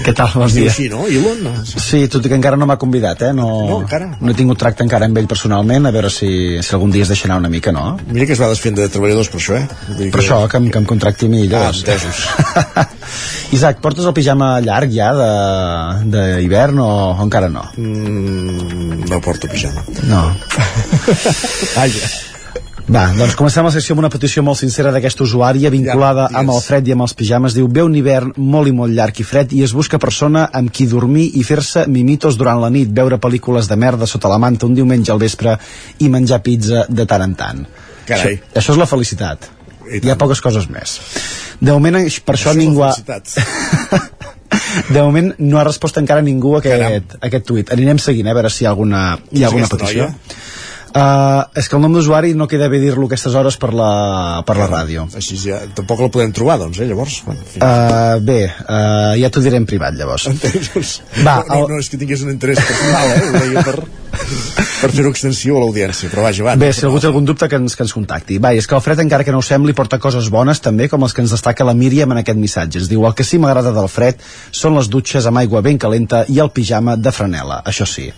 Què 0.06 0.12
tal? 0.15 0.31
Bon 0.39 0.51
dia. 0.52 0.69
així, 0.70 0.86
no? 0.93 1.05
Elon? 1.10 1.48
Sí, 1.66 2.05
tot 2.12 2.24
i 2.27 2.31
que 2.31 2.36
encara 2.39 2.56
no 2.60 2.69
m'ha 2.70 2.77
convidat, 2.81 3.23
eh? 3.28 3.32
No, 3.35 3.48
No, 3.69 3.78
encara? 3.82 4.12
no 4.20 4.31
he 4.31 4.36
tingut 4.39 4.60
tracte 4.60 4.85
encara 4.86 5.09
amb 5.10 5.19
ell 5.19 5.27
personalment, 5.31 5.89
a 5.89 5.93
veure 5.94 6.10
si, 6.12 6.31
si 6.62 6.74
algun 6.77 6.93
dia 6.94 7.02
es 7.06 7.10
deixa 7.12 7.27
anar 7.28 7.40
una 7.43 7.51
mica, 7.52 7.73
no? 7.74 7.97
Mira 8.06 8.27
que 8.28 8.36
es 8.36 8.43
va 8.43 8.48
desfent 8.52 8.78
de 8.78 8.86
treballadors 8.93 9.31
per 9.32 9.40
això, 9.43 9.59
eh? 9.59 9.66
Vull 9.98 10.12
Per 10.15 10.23
això, 10.23 10.39
que 10.52 10.60
em, 10.62 10.70
que 10.70 10.78
em 10.82 10.86
contracti 10.94 11.27
a 11.27 11.32
mi, 11.35 11.47
llavors. 11.51 11.82
Ah, 11.82 11.98
entesos. 11.98 12.94
Isaac, 13.59 13.81
portes 13.82 14.05
el 14.05 14.12
pijama 14.15 14.52
llarg 14.60 14.93
ja 14.93 15.10
d'hivern 16.05 16.78
o, 16.85 16.89
o 17.16 17.23
encara 17.24 17.48
no? 17.48 17.65
Mm, 17.81 19.09
no 19.09 19.20
porto 19.24 19.48
pijama. 19.51 19.82
No. 20.06 20.23
Vaja. 21.77 22.27
Va, 22.89 23.02
doncs 23.12 23.35
comencem 23.36 23.66
la 23.66 23.73
secció 23.73 23.93
amb 23.93 24.01
una 24.01 24.09
petició 24.09 24.40
molt 24.44 24.56
sincera 24.56 24.89
d'aquesta 24.94 25.20
usuària 25.27 25.69
vinculada 25.73 26.24
Ja, 26.31 26.40
amb 26.40 26.55
el 26.55 26.62
fred 26.65 26.86
i 26.89 26.94
amb 26.94 27.05
els 27.05 27.12
pijames. 27.19 27.52
Diu, 27.56 27.66
ve 27.69 27.85
un 27.85 27.97
hivern 27.98 28.32
molt 28.40 28.70
i 28.70 28.73
molt 28.73 28.97
llarg 28.97 29.20
i 29.20 29.27
fred 29.28 29.52
i 29.52 29.60
es 29.66 29.74
busca 29.77 30.01
persona 30.01 30.47
amb 30.56 30.73
qui 30.73 30.86
dormir 30.89 31.27
i 31.36 31.44
fer-se 31.44 31.85
mimitos 31.93 32.39
durant 32.40 32.62
la 32.62 32.70
nit, 32.73 32.89
veure 32.89 33.20
pel·lícules 33.20 33.69
de 33.69 33.77
merda 33.77 34.09
sota 34.09 34.32
la 34.32 34.40
manta 34.40 34.65
un 34.66 34.78
diumenge 34.78 35.12
al 35.12 35.20
vespre 35.20 35.59
i 36.01 36.09
menjar 36.09 36.40
pizza 36.47 36.86
de 36.89 37.05
tant 37.05 37.27
en 37.27 37.36
tant. 37.36 37.62
Carai. 38.09 38.39
Això, 38.39 38.56
això 38.62 38.77
és 38.77 38.81
la 38.81 38.89
felicitat. 38.89 39.51
Hi 39.89 40.09
ha 40.09 40.16
poques 40.20 40.40
coses 40.44 40.69
més. 40.73 40.98
De 41.60 41.74
moment, 41.74 42.01
per 42.24 42.39
això, 42.39 42.55
Això 42.55 42.56
ningú 42.56 42.85
ha... 42.89 42.94
De 44.89 45.01
moment 45.01 45.35
no 45.40 45.59
ha 45.60 45.65
respost 45.66 45.97
encara 46.01 46.24
ningú 46.24 46.55
a 46.56 46.60
aquest, 46.62 47.16
a 47.19 47.27
aquest 47.28 47.44
tuit. 47.48 47.73
Anirem 47.73 48.01
seguint, 48.01 48.28
eh, 48.28 48.32
a 48.32 48.36
veure 48.36 48.51
si 48.52 48.65
hi 48.65 48.66
ha 48.69 48.73
alguna, 48.73 49.02
hi 49.32 49.44
ha 49.44 49.51
alguna 49.51 49.69
petició. 49.69 50.09
noia? 50.09 50.56
Uh, 50.89 51.44
és 51.60 51.66
que 51.69 51.77
el 51.77 51.82
nom 51.85 51.93
d'usuari 51.93 52.32
no 52.35 52.47
queda 52.48 52.69
bé 52.73 52.78
dir-lo 52.81 53.06
aquestes 53.06 53.35
hores 53.36 53.59
per 53.60 53.70
la, 53.77 54.43
per 54.48 54.56
la 54.56 54.69
ràdio. 54.70 55.05
Així 55.19 55.36
ja, 55.40 55.59
tampoc 55.77 56.01
la 56.01 56.09
podem 56.15 56.32
trobar, 56.32 56.56
doncs, 56.62 56.81
eh, 56.81 56.86
llavors. 56.89 57.19
Bueno, 57.27 57.43
en 57.44 57.51
fi. 57.52 57.60
Uh, 57.60 58.19
bé, 58.24 58.39
uh, 58.65 59.12
ja 59.20 59.28
t'ho 59.31 59.43
diré 59.44 59.60
en 59.60 59.66
privat, 59.69 59.94
llavors. 60.01 60.27
Entesos. 60.32 60.94
Va, 61.20 61.43
no, 61.43 61.48
no, 61.48 61.60
el- 61.60 61.74
no, 61.74 61.81
és 61.85 61.90
que 61.93 62.01
tingués 62.01 62.24
un 62.24 62.32
interès 62.32 62.59
personal, 62.65 63.12
eh? 63.15 63.20
Ho 63.28 63.43
deia 63.44 63.65
per, 63.69 63.77
per 64.78 64.90
fer-ho 64.94 65.10
extensiu 65.10 65.56
a 65.58 65.62
l'audiència, 65.62 66.10
però 66.12 66.24
vaja, 66.26 66.44
va. 66.46 66.54
Bé, 66.60 66.70
si 66.74 66.84
algú 66.86 67.00
té 67.02 67.08
algun 67.08 67.26
dubte 67.28 67.48
que 67.50 67.58
ens, 67.58 67.76
que 67.76 67.84
ens 67.86 67.94
contacti. 67.94 68.38
Va, 68.42 68.52
i 68.54 68.60
és 68.62 68.68
que 68.68 68.76
el 68.76 68.82
fred, 68.84 69.00
encara 69.02 69.26
que 69.26 69.34
no 69.34 69.40
ho 69.42 69.46
sembli, 69.46 69.74
porta 69.76 69.98
coses 70.02 70.28
bones 70.32 70.60
també, 70.64 70.88
com 70.90 71.02
els 71.06 71.14
que 71.14 71.22
ens 71.24 71.34
destaca 71.34 71.66
la 71.66 71.74
Míriam 71.78 72.12
en 72.14 72.22
aquest 72.22 72.38
missatge. 72.38 72.82
Es 72.82 72.90
diu, 72.90 73.04
el 73.08 73.14
que 73.18 73.26
sí 73.26 73.40
m'agrada 73.42 73.72
del 73.74 73.88
fred 73.92 74.20
són 74.54 74.76
les 74.78 74.90
dutxes 74.92 75.26
amb 75.28 75.42
aigua 75.42 75.62
ben 75.64 75.78
calenta 75.78 76.24
i 76.28 76.38
el 76.42 76.50
pijama 76.54 76.96
de 76.96 77.12
franela, 77.14 77.60
això 77.68 77.86
sí. 77.88 78.08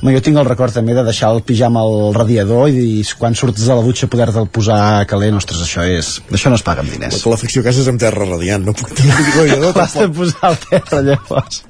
Home, 0.00 0.14
jo 0.16 0.22
tinc 0.24 0.40
el 0.40 0.48
record 0.48 0.74
també 0.76 0.96
de 0.96 1.04
deixar 1.06 1.32
el 1.34 1.42
pijama 1.46 1.82
al 1.84 2.14
radiador 2.16 2.70
i 2.70 3.04
quan 3.18 3.36
surts 3.38 3.66
de 3.66 3.74
la 3.74 3.84
dutxa 3.84 4.08
poder-te'l 4.10 4.48
posar 4.52 4.80
calent, 5.10 5.36
ostres, 5.40 5.62
això 5.66 5.86
és... 5.86 6.16
Això 6.32 6.52
no 6.52 6.58
es 6.58 6.66
paga 6.66 6.84
amb 6.84 6.90
La 6.90 6.96
diners. 6.98 7.22
calefacció 7.24 7.62
a 7.62 7.68
casa 7.70 7.84
és 7.84 7.90
amb 7.90 8.00
terra 8.00 8.26
radiant, 8.26 8.64
no 8.64 8.74
puc 8.76 8.92
tenir 8.96 9.14
un 9.14 9.30
radiador 9.36 9.76
L'has 9.80 9.94
de 9.98 10.08
posar 10.14 10.50
al 10.50 10.58
terra, 10.66 11.00
llavors. 11.06 11.62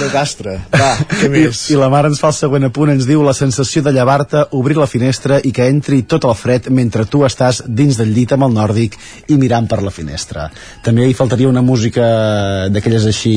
De 0.00 0.08
gastre. 0.12 0.56
Va, 0.72 0.94
què 1.10 1.28
més? 1.30 1.64
I, 1.68 1.74
I 1.74 1.78
la 1.80 1.90
mare 1.92 2.08
ens 2.10 2.20
fa 2.22 2.30
el 2.30 2.36
següent 2.36 2.66
apunt, 2.68 2.92
ens 2.92 3.06
diu 3.08 3.22
la 3.26 3.34
sensació 3.36 3.82
de 3.84 3.92
llevar-te, 3.94 4.46
obrir 4.56 4.78
la 4.78 4.88
finestra 4.90 5.40
i 5.44 5.52
que 5.54 5.66
entri 5.70 6.02
tot 6.08 6.24
el 6.28 6.36
fred 6.38 6.70
mentre 6.74 7.04
tu 7.10 7.22
estàs 7.26 7.62
dins 7.66 7.98
del 8.00 8.14
llit 8.14 8.32
amb 8.34 8.48
el 8.48 8.54
nòrdic 8.56 8.96
i 9.28 9.38
mirant 9.40 9.68
per 9.70 9.80
la 9.84 9.92
finestra. 9.94 10.48
També 10.84 11.08
hi 11.08 11.16
faltaria 11.16 11.50
una 11.50 11.62
música 11.62 12.06
d'aquelles 12.72 13.06
així 13.10 13.34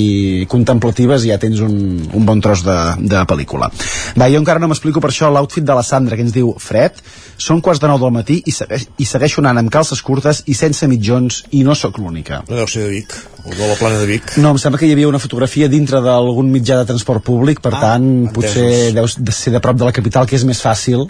contemplatives 0.49 1.25
i 1.25 1.33
ja 1.33 1.39
tens 1.41 1.61
un, 1.65 1.75
un 2.13 2.25
bon 2.25 2.41
tros 2.43 2.63
de, 2.65 2.77
de 3.01 3.25
pel·lícula. 3.29 3.69
Va, 4.17 4.29
jo 4.31 4.41
encara 4.41 4.61
no 4.61 4.71
m'explico 4.71 5.03
per 5.03 5.11
això 5.11 5.31
l'outfit 5.33 5.67
de 5.67 5.75
la 5.77 5.83
Sandra, 5.85 6.17
que 6.17 6.25
ens 6.25 6.35
diu 6.35 6.53
fred, 6.61 7.01
són 7.37 7.61
quarts 7.61 7.81
de 7.81 7.89
nou 7.89 7.99
del 7.99 8.13
matí 8.15 8.39
i, 8.45 8.53
segueix, 8.55 8.87
i 9.01 9.07
segueixo 9.09 9.41
anant 9.43 9.63
amb 9.63 9.71
calces 9.73 10.01
curtes 10.05 10.43
i 10.47 10.55
sense 10.57 10.87
mitjons 10.87 11.43
i 11.57 11.63
no 11.67 11.75
sóc 11.75 11.99
l'única. 11.99 12.43
No 12.49 12.59
deu 12.61 12.69
ser 12.69 12.85
de 12.85 12.91
Vic, 12.93 13.15
o 13.43 13.51
de 13.51 13.67
la 13.67 13.75
plana 13.79 13.99
de 13.99 14.07
Vic. 14.07 14.35
No, 14.39 14.53
em 14.53 14.61
sembla 14.61 14.79
que 14.79 14.87
hi 14.87 14.93
havia 14.95 15.09
una 15.09 15.21
fotografia 15.21 15.69
dintre 15.83 15.99
d'algun 16.01 16.49
mitjà 16.51 16.79
de 16.81 16.87
transport 16.93 17.23
públic, 17.23 17.59
per 17.61 17.73
Ah, 17.75 17.81
tant, 17.81 18.03
entesos. 18.03 18.33
potser 18.33 18.93
deus 18.95 19.17
de 19.19 19.31
ser 19.35 19.51
de 19.53 19.59
prop 19.59 19.75
de 19.77 19.85
la 19.85 19.91
capital, 19.91 20.25
que 20.25 20.35
és 20.39 20.45
més 20.47 20.61
fàcil 20.63 21.09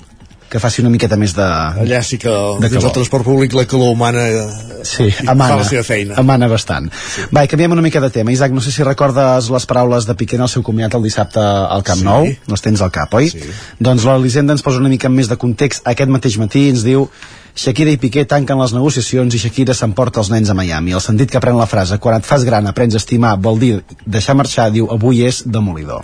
que 0.53 0.59
faci 0.61 0.83
una 0.83 0.91
miqueta 0.93 1.17
més 1.17 1.33
de... 1.33 1.41
Allà 1.81 2.03
sí 2.05 2.19
que 2.21 2.29
de 2.29 2.67
dins 2.67 2.75
calor. 2.77 2.91
el 2.91 2.95
transport 2.99 3.25
públic 3.25 3.55
la 3.57 3.63
calor 3.65 3.95
humana 3.95 4.21
eh, 4.29 4.43
Sí, 4.85 5.07
fa 5.15 5.31
amana, 5.33 5.55
la 5.61 5.65
seva 5.65 5.81
feina. 5.87 6.13
amana 6.21 6.47
bastant. 6.51 6.89
Sí. 6.93 7.23
Va, 7.33 7.45
i 7.45 7.49
canviem 7.49 7.71
una 7.73 7.81
mica 7.81 8.01
de 8.03 8.09
tema. 8.13 8.31
Isaac, 8.35 8.51
no 8.53 8.61
sé 8.61 8.71
si 8.75 8.83
recordes 8.85 9.49
les 9.49 9.65
paraules 9.65 10.05
de 10.05 10.13
Piqué 10.19 10.35
en 10.37 10.43
el 10.45 10.51
seu 10.51 10.61
comiat 10.61 10.93
el 10.99 11.03
dissabte 11.09 11.39
al 11.41 11.81
Camp 11.87 12.03
Sí. 12.03 12.05
Nou. 12.05 12.27
Les 12.53 12.61
tens 12.61 12.81
al 12.85 12.91
cap, 12.93 13.13
oi? 13.17 13.29
Sí. 13.33 13.41
Doncs 13.79 14.05
l'Elisenda 14.05 14.53
ens 14.53 14.61
posa 14.61 14.77
una 14.83 14.91
mica 14.93 15.09
més 15.09 15.31
de 15.31 15.37
context 15.41 15.87
aquest 15.89 16.11
mateix 16.11 16.37
matí 16.37 16.67
ens 16.69 16.83
diu 16.85 17.07
Shakira 17.55 17.91
i 17.93 17.99
Piqué 18.01 18.25
tanquen 18.25 18.57
les 18.59 18.73
negociacions 18.73 19.33
i 19.37 19.39
Shakira 19.39 19.73
s'emporta 19.77 20.19
els 20.21 20.31
nens 20.33 20.49
a 20.49 20.55
Miami. 20.57 20.91
El 20.97 21.01
sentit 21.05 21.29
que 21.31 21.39
pren 21.39 21.55
la 21.57 21.67
frase 21.69 21.97
quan 22.01 22.17
et 22.19 22.25
fas 22.25 22.43
gran 22.43 22.67
aprens 22.67 22.95
a 22.97 23.01
estimar 23.01 23.35
vol 23.39 23.59
dir 23.61 23.75
deixar 24.05 24.35
marxar, 24.35 24.71
diu 24.73 24.89
avui 24.91 25.21
és 25.25 25.43
demolidor. 25.45 26.03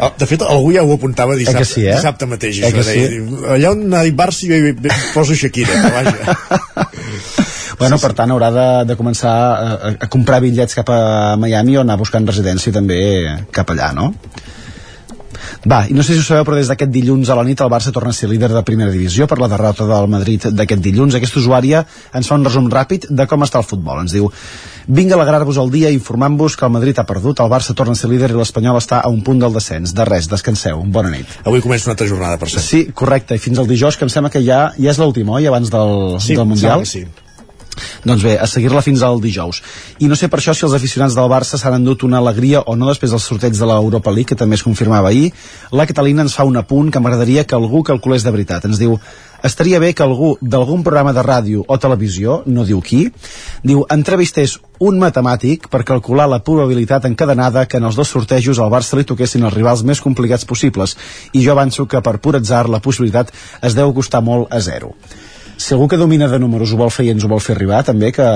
Ah, 0.00 0.14
de 0.16 0.26
fet, 0.26 0.42
algú 0.42 0.72
ja 0.72 0.82
ho 0.82 0.94
apuntava 0.94 1.36
dissabte, 1.36 1.66
Eh 1.66 1.68
sí, 1.68 1.82
eh? 1.84 1.96
dissabte 1.98 2.26
mateix. 2.26 2.60
Eh 2.62 2.70
Això, 2.70 2.76
que 2.76 2.84
sí? 2.86 3.02
allà 3.56 3.72
on 3.74 3.94
ha 3.94 4.02
dit 4.06 4.16
Barça 4.16 4.48
jo 4.48 4.74
poso 5.14 5.36
Shakira, 5.36 5.76
vaja. 5.92 6.16
Bueno, 7.80 7.96
per 7.96 8.10
tant, 8.12 8.28
haurà 8.28 8.50
de, 8.52 8.64
de 8.90 8.94
començar 8.96 9.30
a, 9.32 9.68
a, 9.72 9.90
a 10.04 10.08
comprar 10.12 10.42
bitllets 10.44 10.76
cap 10.76 10.90
a 10.92 11.36
Miami 11.40 11.78
o 11.78 11.80
anar 11.80 11.96
buscant 11.96 12.26
residència 12.28 12.74
també 12.76 12.98
cap 13.56 13.72
allà, 13.72 13.88
no? 13.96 14.10
Va, 15.64 15.82
i 15.88 15.94
no 15.96 16.04
sé 16.04 16.14
si 16.14 16.20
ho 16.20 16.24
sabeu, 16.24 16.44
però 16.48 16.56
des 16.56 16.68
d'aquest 16.70 16.92
dilluns 16.92 17.28
a 17.28 17.36
la 17.36 17.44
nit 17.44 17.60
el 17.60 17.70
Barça 17.72 17.92
torna 17.92 18.12
a 18.14 18.16
ser 18.16 18.28
líder 18.30 18.50
de 18.52 18.62
primera 18.64 18.92
divisió 18.92 19.26
per 19.28 19.38
la 19.40 19.48
derrota 19.48 19.86
del 19.88 20.08
Madrid 20.12 20.46
d'aquest 20.56 20.84
dilluns. 20.84 21.16
Aquesta 21.16 21.40
usuària 21.40 21.82
ens 22.16 22.28
fa 22.28 22.38
un 22.38 22.44
resum 22.44 22.68
ràpid 22.72 23.08
de 23.10 23.26
com 23.28 23.44
està 23.44 23.60
el 23.60 23.68
futbol. 23.68 24.00
Ens 24.04 24.14
diu, 24.16 24.30
vinc 24.90 25.12
a 25.12 25.16
alegrar-vos 25.18 25.58
el 25.62 25.70
dia 25.70 25.90
informant-vos 25.94 26.56
que 26.58 26.66
el 26.66 26.72
Madrid 26.74 26.98
ha 26.98 27.06
perdut, 27.06 27.40
el 27.40 27.50
Barça 27.52 27.74
torna 27.78 27.94
a 27.94 28.00
ser 28.00 28.10
líder 28.10 28.32
i 28.34 28.36
l'Espanyol 28.38 28.80
està 28.80 29.00
a 29.04 29.08
un 29.12 29.22
punt 29.26 29.38
del 29.42 29.54
descens. 29.54 29.94
De 29.94 30.04
res, 30.08 30.28
descanseu. 30.30 30.82
Bona 30.98 31.12
nit. 31.14 31.38
Avui 31.46 31.62
comença 31.64 31.88
una 31.88 31.94
altra 31.96 32.08
jornada, 32.10 32.38
per 32.42 32.50
cert. 32.50 32.64
Sí, 32.66 32.84
correcte, 32.94 33.38
i 33.38 33.42
fins 33.42 33.62
al 33.62 33.70
dijous, 33.70 33.96
que 33.96 34.06
em 34.08 34.12
sembla 34.12 34.32
que 34.34 34.42
ja, 34.44 34.70
ja 34.76 34.90
és 34.92 34.98
l'últim, 35.00 35.30
oi, 35.30 35.46
abans 35.50 35.70
del, 35.72 35.96
Sí, 36.20 36.34
del 36.36 36.48
Mundial? 36.50 36.82
que 36.86 36.90
sí. 36.98 37.04
Doncs 38.04 38.22
bé, 38.24 38.34
a 38.36 38.46
seguir-la 38.50 38.82
fins 38.84 39.00
al 39.06 39.20
dijous. 39.22 39.62
I 40.04 40.08
no 40.10 40.16
sé 40.18 40.28
per 40.28 40.40
això 40.40 40.52
si 40.56 40.64
els 40.66 40.74
aficionats 40.76 41.14
del 41.16 41.28
Barça 41.32 41.56
s'han 41.56 41.78
endut 41.78 42.02
una 42.04 42.18
alegria 42.18 42.60
o 42.66 42.74
no 42.76 42.88
després 42.90 43.12
del 43.14 43.22
sorteig 43.22 43.54
de 43.56 43.68
l'Europa 43.68 44.10
League, 44.12 44.28
que 44.28 44.36
també 44.36 44.58
es 44.58 44.64
confirmava 44.66 45.08
ahir. 45.08 45.30
La 45.72 45.86
Catalina 45.88 46.22
ens 46.26 46.34
fa 46.36 46.44
un 46.44 46.58
apunt 46.60 46.90
que 46.92 47.00
m'agradaria 47.00 47.44
que 47.48 47.54
algú 47.56 47.82
calculés 47.86 48.24
de 48.26 48.32
veritat. 48.34 48.66
Ens 48.68 48.80
diu, 48.82 48.98
estaria 49.42 49.80
bé 49.80 49.92
que 49.94 50.02
algú 50.04 50.36
d'algun 50.40 50.82
programa 50.86 51.12
de 51.16 51.24
ràdio 51.24 51.64
o 51.66 51.78
televisió, 51.78 52.42
no 52.46 52.64
diu 52.68 52.82
qui, 52.84 53.06
diu, 53.62 53.84
entrevistés 53.90 54.58
un 54.80 55.00
matemàtic 55.00 55.68
per 55.72 55.84
calcular 55.84 56.28
la 56.28 56.40
probabilitat 56.44 57.08
encadenada 57.08 57.66
que 57.66 57.80
en 57.80 57.88
els 57.88 57.96
dos 57.96 58.08
sortejos 58.08 58.58
al 58.58 58.72
Barça 58.72 58.96
li 58.96 59.04
toquessin 59.08 59.44
els 59.44 59.56
rivals 59.56 59.84
més 59.84 60.00
complicats 60.00 60.48
possibles. 60.48 60.96
I 61.32 61.44
jo 61.44 61.52
avanço 61.52 61.86
que 61.86 62.00
per 62.00 62.18
pur 62.18 62.36
atzar 62.36 62.66
la 62.68 62.80
possibilitat 62.80 63.34
es 63.62 63.76
deu 63.76 63.92
acostar 63.92 64.24
molt 64.24 64.48
a 64.52 64.60
zero 64.60 64.96
si 65.60 65.74
algú 65.76 65.90
que 65.92 65.98
domina 66.00 66.28
de 66.30 66.38
números 66.40 66.72
ho 66.72 66.78
vol 66.80 66.88
fer 66.94 67.04
i 67.04 67.10
ens 67.12 67.24
ho 67.26 67.28
vol 67.28 67.42
fer 67.44 67.52
arribar 67.54 67.82
també 67.84 68.08
que, 68.16 68.26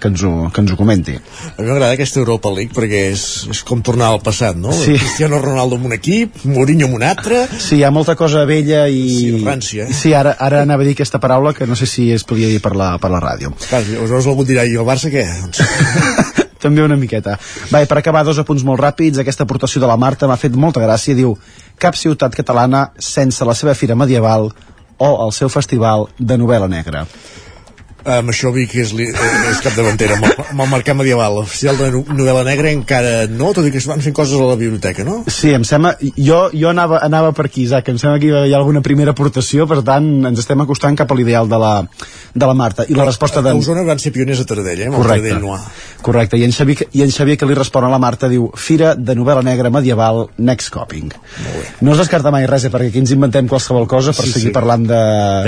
que, 0.00 0.08
ens, 0.08 0.22
ho, 0.24 0.32
que 0.48 0.62
ens 0.64 0.72
ho 0.72 0.78
comenti 0.78 1.18
A 1.18 1.60
mi 1.60 1.68
m'agrada 1.68 1.92
aquesta 1.92 2.22
Europa 2.22 2.52
League 2.56 2.72
perquè 2.76 3.02
és, 3.10 3.24
és 3.52 3.60
com 3.68 3.82
tornar 3.84 4.08
al 4.14 4.22
passat, 4.24 4.56
no? 4.56 4.72
Sí. 4.72 4.96
Cristiano 4.96 5.42
Ronaldo 5.42 5.76
amb 5.76 5.90
un 5.90 5.96
equip, 5.98 6.40
Mourinho 6.48 6.88
amb 6.88 6.96
un 6.96 7.04
altre... 7.04 7.42
Sí, 7.52 7.80
hi 7.80 7.84
ha 7.84 7.92
molta 7.92 8.16
cosa 8.16 8.46
vella 8.48 8.86
i... 8.88 9.04
Sí, 9.12 9.44
rància, 9.44 9.90
eh? 9.90 9.96
Sí, 9.96 10.14
ara, 10.16 10.34
ara 10.40 10.64
anava 10.64 10.86
a 10.86 10.88
dir 10.88 10.96
aquesta 10.96 11.20
paraula 11.20 11.52
que 11.56 11.68
no 11.68 11.76
sé 11.76 11.88
si 11.90 12.08
es 12.14 12.24
podia 12.24 12.48
dir 12.48 12.62
per 12.64 12.72
la, 12.78 12.94
per 13.02 13.12
la 13.12 13.20
ràdio. 13.20 13.52
Clar, 13.68 13.84
llavors 13.90 14.28
algú 14.30 14.48
dirà, 14.48 14.64
i 14.64 14.80
el 14.80 14.88
Barça 14.88 15.12
què? 15.12 15.26
Doncs, 15.44 16.40
També 16.60 16.82
una 16.84 16.96
miqueta. 17.00 17.38
Va, 17.72 17.80
per 17.88 17.98
acabar, 17.98 18.20
dos 18.26 18.38
apunts 18.40 18.64
molt 18.68 18.82
ràpids. 18.82 19.20
Aquesta 19.22 19.46
aportació 19.48 19.80
de 19.80 19.88
la 19.88 19.96
Marta 20.00 20.28
m'ha 20.28 20.36
fet 20.40 20.56
molta 20.60 20.82
gràcia. 20.82 21.16
Diu, 21.16 21.32
cap 21.80 21.96
ciutat 21.96 22.36
catalana 22.36 22.90
sense 23.00 23.46
la 23.48 23.56
seva 23.56 23.72
fira 23.74 23.96
medieval 23.96 24.50
o 25.00 25.10
el 25.24 25.32
seu 25.32 25.48
festival 25.48 26.06
de 26.18 26.36
novel·la 26.36 26.68
negra. 26.68 27.06
Amb 28.04 28.30
això 28.32 28.52
Vic 28.54 28.74
és, 28.80 28.92
li, 28.96 29.06
és 29.10 29.60
capdavantera 29.64 30.16
amb, 30.16 30.24
el- 30.30 30.44
amb 30.54 30.62
el 30.64 30.68
mercat 30.72 30.96
medieval 30.96 31.38
oficial 31.42 31.76
de 31.78 31.90
no- 31.92 32.04
novel·la 32.08 32.44
negra 32.46 32.70
encara 32.72 33.26
no, 33.28 33.52
tot 33.56 33.66
i 33.66 33.72
que 33.74 33.78
es 33.82 33.86
van 33.90 34.00
fent 34.00 34.14
coses 34.16 34.38
a 34.40 34.46
la 34.48 34.56
biblioteca, 34.56 35.04
no? 35.04 35.24
Sí, 35.28 35.52
em 35.56 35.64
sembla... 35.64 35.94
Jo, 36.16 36.48
jo 36.54 36.70
anava, 36.70 37.00
anava 37.04 37.32
per 37.36 37.46
aquí, 37.50 37.64
Isaac, 37.68 37.88
em 37.92 37.98
sembla 38.00 38.18
que 38.22 38.30
hi 38.30 38.52
ha 38.54 38.56
alguna 38.58 38.80
primera 38.82 39.12
aportació, 39.12 39.66
per 39.70 39.82
tant, 39.86 40.08
ens 40.30 40.38
estem 40.42 40.60
acostant 40.64 40.96
cap 40.98 41.10
a 41.12 41.18
l'ideal 41.18 41.48
de, 41.50 41.58
la, 41.60 41.72
de 42.34 42.46
la 42.48 42.54
Marta. 42.54 42.86
I 42.88 42.96
la 42.96 43.04
resposta 43.08 43.40
a 43.40 43.46
d'en... 43.46 43.60
Osona 43.60 43.84
van 43.86 43.98
ser 44.00 44.12
pioners 44.16 44.40
a 44.40 44.48
Taradell, 44.48 44.80
eh? 44.86 44.88
amb 44.90 44.96
Correcte. 45.00 45.28
Taradell 45.28 45.44
Noir. 45.44 45.60
Correcte, 46.00 46.38
i 46.40 46.44
en, 46.46 46.52
Xavier, 46.56 46.88
i 46.96 47.02
en 47.04 47.10
Xavier 47.12 47.36
que 47.36 47.46
li 47.48 47.54
respon 47.58 47.84
a 47.84 47.90
la 47.92 47.98
Marta 48.00 48.28
diu 48.32 48.48
Fira 48.56 48.94
de 48.96 49.14
novel·la 49.18 49.42
negra 49.44 49.68
medieval 49.70 50.26
Next 50.38 50.70
Coping. 50.72 51.10
No 51.84 51.92
es 51.92 52.00
descarta 52.00 52.32
mai 52.32 52.46
res, 52.48 52.64
eh, 52.64 52.70
perquè 52.72 52.88
aquí 52.88 53.02
ens 53.02 53.12
inventem 53.12 53.48
qualsevol 53.50 53.86
cosa 53.90 54.14
per 54.16 54.24
Sí, 54.24 54.32
seguir 54.38 54.48
sí. 54.48 54.54
parlant 54.56 54.86
de... 54.88 55.00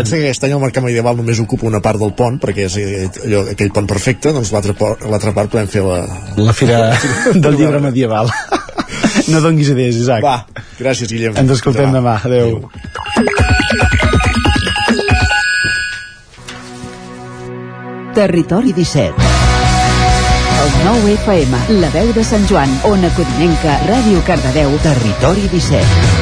Pensa 0.03 0.19
que 0.19 0.27
aquest 0.29 0.45
any 0.45 0.53
el 0.57 0.61
mercat 0.61 0.85
medieval 0.85 1.17
només 1.17 1.41
ocupa 1.41 1.67
una 1.71 1.81
part 1.85 2.01
del 2.03 2.13
pont, 2.19 2.37
perquè 2.43 2.67
és 2.69 2.79
eh, 2.81 3.07
allò, 3.27 3.45
aquell 3.55 3.73
pont 3.75 3.89
perfecte, 3.91 4.33
doncs 4.35 4.53
l'altra 4.55 4.75
part 5.33 5.53
podem 5.53 5.71
fer 5.71 5.85
la... 5.87 6.03
La 6.43 6.57
fira 6.57 6.91
del 7.35 7.59
llibre 7.59 7.81
medieval. 7.85 8.31
No 9.31 9.41
donguis 9.45 9.71
idees, 9.73 9.99
Isaac. 10.03 10.25
Va, 10.25 10.43
gràcies, 10.81 11.11
Guillem. 11.13 11.37
Ens 11.39 11.55
escoltem 11.55 11.93
demà. 11.95 12.19
Adéu. 12.27 12.59
Territori 18.13 18.75
17 18.77 19.15
El 20.63 20.75
9 20.85 21.15
FM, 21.15 21.63
la 21.81 21.89
veu 21.95 22.13
de 22.13 22.25
Sant 22.25 22.45
Joan, 22.51 22.75
Ona 22.91 23.09
Codinenca, 23.17 23.79
Ràdio 23.89 24.21
Cardedeu, 24.29 24.77
Territori 24.85 25.49
17. 25.55 26.22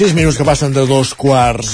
Sis 0.00 0.14
minuts 0.16 0.38
que 0.40 0.46
passen 0.48 0.72
de 0.72 0.86
dos 0.88 1.10
quarts 1.12 1.72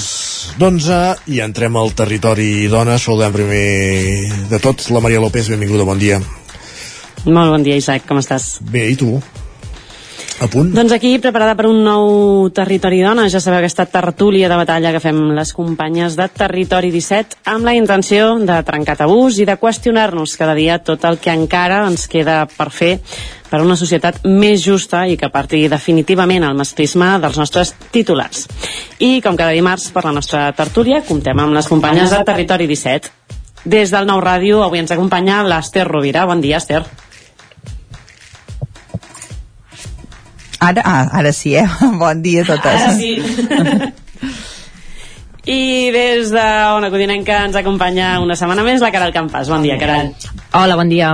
d'onze 0.59 0.97
i 1.31 1.37
entrem 1.39 1.77
al 1.79 1.93
territori 1.95 2.67
dona. 2.67 2.97
Saludem 2.99 3.31
primer 3.31 4.47
de 4.49 4.59
tot 4.59 4.83
la 4.91 4.99
Maria 4.99 5.21
López. 5.23 5.47
Benvinguda, 5.47 5.85
bon 5.87 5.95
dia. 5.95 6.17
Molt 7.23 7.53
bon 7.53 7.63
dia, 7.63 7.77
Isaac, 7.79 8.03
com 8.09 8.19
estàs? 8.19 8.57
Bé, 8.67 8.83
i 8.91 8.97
tu? 8.99 9.13
A 10.39 10.45
punt? 10.45 10.69
Doncs 10.69 10.93
aquí, 10.93 11.15
preparada 11.17 11.55
per 11.57 11.65
un 11.65 11.79
nou 11.81 12.49
Territori 12.53 12.99
Dona, 13.01 13.23
ja 13.33 13.39
sabeu 13.41 13.57
aquesta 13.57 13.87
tertúlia 13.89 14.45
de 14.51 14.59
batalla 14.59 14.91
que 14.93 15.01
fem 15.01 15.17
les 15.33 15.49
companyes 15.57 16.13
de 16.19 16.27
Territori 16.29 16.91
17 16.93 17.39
amb 17.49 17.65
la 17.65 17.73
intenció 17.73 18.35
de 18.45 18.59
trencar 18.67 18.99
tabús 18.99 19.39
i 19.41 19.47
de 19.49 19.55
qüestionar-nos 19.57 20.35
cada 20.37 20.53
dia 20.53 20.77
tot 20.77 21.07
el 21.09 21.17
que 21.17 21.33
encara 21.33 21.79
ens 21.87 22.05
queda 22.11 22.43
per 22.51 22.69
fer 22.69 22.91
per 23.49 23.63
una 23.65 23.79
societat 23.79 24.21
més 24.29 24.61
justa 24.61 25.07
i 25.09 25.17
que 25.17 25.31
parti 25.33 25.63
definitivament 25.71 26.45
el 26.45 26.59
masclisme 26.59 27.15
dels 27.23 27.41
nostres 27.41 27.73
titulars. 27.89 28.45
I 29.01 29.23
com 29.25 29.39
cada 29.39 29.57
dimarts 29.57 29.89
per 29.95 30.05
la 30.05 30.13
nostra 30.19 30.51
tertúlia 30.53 31.01
comptem 31.07 31.41
amb 31.41 31.57
les 31.57 31.71
companyes 31.71 32.13
de 32.13 32.21
Territori 32.29 32.69
17. 32.69 33.09
Des 33.65 33.89
del 33.89 34.05
Nou 34.05 34.21
Ràdio 34.21 34.61
avui 34.61 34.85
ens 34.85 34.93
acompanya 34.93 35.41
l'Ester 35.43 35.89
Rovira. 35.89 36.29
Bon 36.29 36.45
dia, 36.45 36.61
Ester. 36.61 36.85
Ara, 40.59 40.81
ah, 40.83 41.07
ara 41.19 41.31
sí, 41.33 41.55
eh? 41.55 41.67
Bon 42.01 42.21
dia 42.21 42.43
a 42.43 42.49
totes. 42.49 42.65
Ara 42.65 42.93
sí. 42.97 43.17
I 45.47 45.91
des 45.95 46.33
de 46.33 46.45
Ona 46.75 46.89
Codinenca 46.91 47.45
ens 47.47 47.55
acompanya 47.55 48.17
una 48.19 48.35
setmana 48.35 48.65
més 48.67 48.83
la 48.83 48.91
Caral 48.91 49.13
Campàs. 49.15 49.47
Bon 49.47 49.63
dia, 49.63 49.77
Caral. 49.79 50.11
Hola, 50.51 50.75
bon 50.75 50.91
dia. 50.91 51.13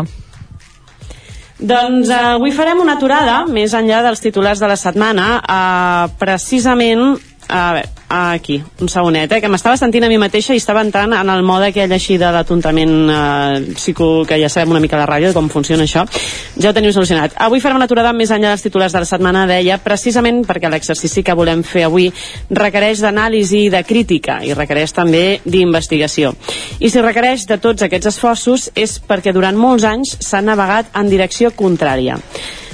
Doncs 1.64 2.10
uh, 2.10 2.34
avui 2.40 2.52
farem 2.52 2.82
una 2.82 2.98
aturada, 2.98 3.44
més 3.46 3.76
enllà 3.78 4.02
dels 4.04 4.24
titulars 4.24 4.60
de 4.60 4.68
la 4.72 4.80
setmana, 4.80 5.28
uh, 5.38 6.10
precisament 6.18 7.14
a 7.48 7.62
veure, 7.78 7.93
aquí, 8.14 8.62
un 8.80 8.90
segonet, 8.90 9.32
eh, 9.32 9.42
que 9.42 9.50
m'estava 9.50 9.78
sentint 9.80 10.06
a 10.06 10.10
mi 10.12 10.20
mateixa 10.22 10.54
i 10.54 10.62
estava 10.62 10.84
entrant 10.86 11.14
en 11.18 11.30
el 11.34 11.44
mode 11.46 11.72
aquell 11.72 11.92
així 11.96 12.20
de 12.22 12.30
l'atontament 12.32 12.94
eh, 13.10 13.74
psico, 13.74 14.26
que 14.30 14.38
ja 14.42 14.50
sabem 14.54 14.76
una 14.76 14.82
mica 14.84 15.00
la 15.00 15.08
ràdio 15.10 15.34
com 15.34 15.50
funciona 15.50 15.88
això, 15.88 16.06
ja 16.60 16.70
ho 16.70 16.76
tenim 16.78 16.94
solucionat. 16.94 17.34
Avui 17.42 17.64
farem 17.64 17.80
una 17.82 17.88
aturada 17.90 18.14
més 18.14 18.32
enllà 18.32 18.54
dels 18.54 18.66
titulars 18.66 18.94
de 18.94 19.02
la 19.04 19.10
setmana, 19.10 19.46
deia, 19.50 19.80
precisament 19.82 20.44
perquè 20.46 20.70
l'exercici 20.72 21.26
que 21.26 21.36
volem 21.38 21.66
fer 21.66 21.88
avui 21.90 22.12
requereix 22.50 23.02
d'anàlisi 23.04 23.66
i 23.68 23.74
de 23.74 23.84
crítica 23.88 24.40
i 24.46 24.54
requereix 24.54 24.94
també 24.94 25.40
d'investigació. 25.46 26.34
I 26.80 26.90
si 26.94 27.02
requereix 27.02 27.48
de 27.50 27.58
tots 27.58 27.86
aquests 27.86 28.14
esforços 28.14 28.70
és 28.76 29.00
perquè 29.02 29.34
durant 29.34 29.58
molts 29.58 29.88
anys 29.90 30.18
s'ha 30.22 30.44
navegat 30.46 30.94
en 31.00 31.10
direcció 31.10 31.52
contrària. 31.58 32.20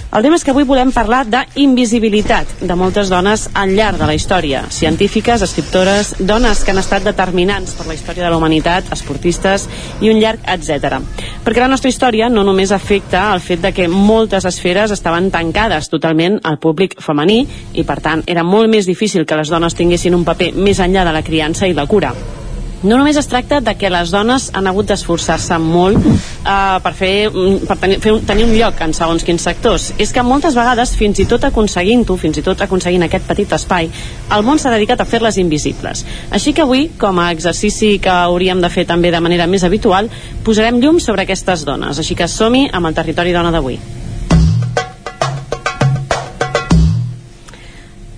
El 0.10 0.24
tema 0.26 0.40
és 0.40 0.42
que 0.42 0.50
avui 0.50 0.66
volem 0.66 0.90
parlar 0.90 1.20
d'invisibilitat 1.30 2.64
de 2.66 2.76
moltes 2.76 3.12
dones 3.14 3.44
al 3.54 3.76
llarg 3.78 4.00
de 4.02 4.08
la 4.10 4.16
història. 4.18 4.64
Científiques, 4.74 5.44
escriptores, 5.46 6.16
dones 6.18 6.64
que 6.66 6.74
han 6.74 6.82
estat 6.82 7.06
determinants 7.06 7.76
per 7.78 7.86
la 7.86 7.94
història 7.94 8.26
de 8.26 8.32
la 8.34 8.40
humanitat, 8.40 8.90
esportistes 8.96 9.68
i 10.02 10.10
un 10.10 10.18
llarg 10.18 10.42
etc. 10.50 10.98
Perquè 11.46 11.62
la 11.62 11.70
nostra 11.70 11.94
història 11.94 12.32
no 12.34 12.42
només 12.42 12.74
afecta 12.74 13.28
el 13.36 13.46
fet 13.46 13.62
de 13.62 13.70
que 13.70 13.86
moltes 13.86 14.50
esferes 14.50 14.98
estaven 14.98 15.30
tancades 15.30 15.94
totalment 15.94 16.42
al 16.42 16.58
públic 16.58 16.98
femení 17.06 17.44
i 17.78 17.86
per 17.86 18.02
tant 18.02 18.26
era 18.26 18.42
molt 18.42 18.74
més 18.74 18.90
difícil 18.90 19.30
que 19.30 19.38
les 19.38 19.54
dones 19.54 19.78
tinguessin 19.78 20.18
un 20.18 20.26
paper 20.26 20.56
més 20.58 20.82
enllà 20.82 21.06
de 21.06 21.14
la 21.14 21.26
criança 21.26 21.70
i 21.70 21.78
la 21.78 21.86
cura 21.86 22.16
no 22.84 22.98
només 22.98 23.18
es 23.20 23.28
tracta 23.28 23.60
de 23.60 23.74
que 23.76 23.90
les 23.92 24.12
dones 24.14 24.50
han 24.56 24.68
hagut 24.70 24.88
d'esforçar-se 24.88 25.58
molt 25.60 26.00
uh, 26.00 26.80
per, 26.84 26.94
fer, 26.96 27.12
mm, 27.28 27.68
per 27.68 27.78
tenir, 27.82 28.00
fer 28.04 28.14
un, 28.16 28.24
tenir 28.28 28.48
un 28.48 28.56
lloc 28.56 28.80
en 28.86 28.96
segons 28.96 29.26
quins 29.28 29.44
sectors. 29.44 29.90
És 30.00 30.14
que 30.16 30.24
moltes 30.24 30.56
vegades, 30.56 30.96
fins 31.00 31.20
i 31.20 31.28
tot 31.30 31.44
aconseguint-ho, 31.50 32.18
fins 32.20 32.40
i 32.40 32.46
tot 32.46 32.64
aconseguint 32.64 33.04
aquest 33.10 33.28
petit 33.28 33.52
espai, 33.60 33.92
el 34.36 34.48
món 34.48 34.62
s'ha 34.62 34.74
dedicat 34.74 35.04
a 35.04 35.10
fer-les 35.10 35.42
invisibles. 35.44 36.06
Així 36.32 36.56
que 36.56 36.64
avui, 36.64 36.88
com 37.00 37.20
a 37.20 37.30
exercici 37.36 37.98
que 38.00 38.14
hauríem 38.14 38.64
de 38.64 38.72
fer 38.72 38.88
també 38.88 39.12
de 39.12 39.24
manera 39.24 39.48
més 39.48 39.68
habitual, 39.68 40.10
posarem 40.46 40.80
llum 40.80 41.04
sobre 41.04 41.28
aquestes 41.28 41.68
dones. 41.68 42.00
Així 42.00 42.16
que 42.16 42.32
som-hi 42.32 42.70
amb 42.72 42.88
el 42.88 42.96
territori 42.96 43.36
dona 43.36 43.52
d'avui. 43.52 43.99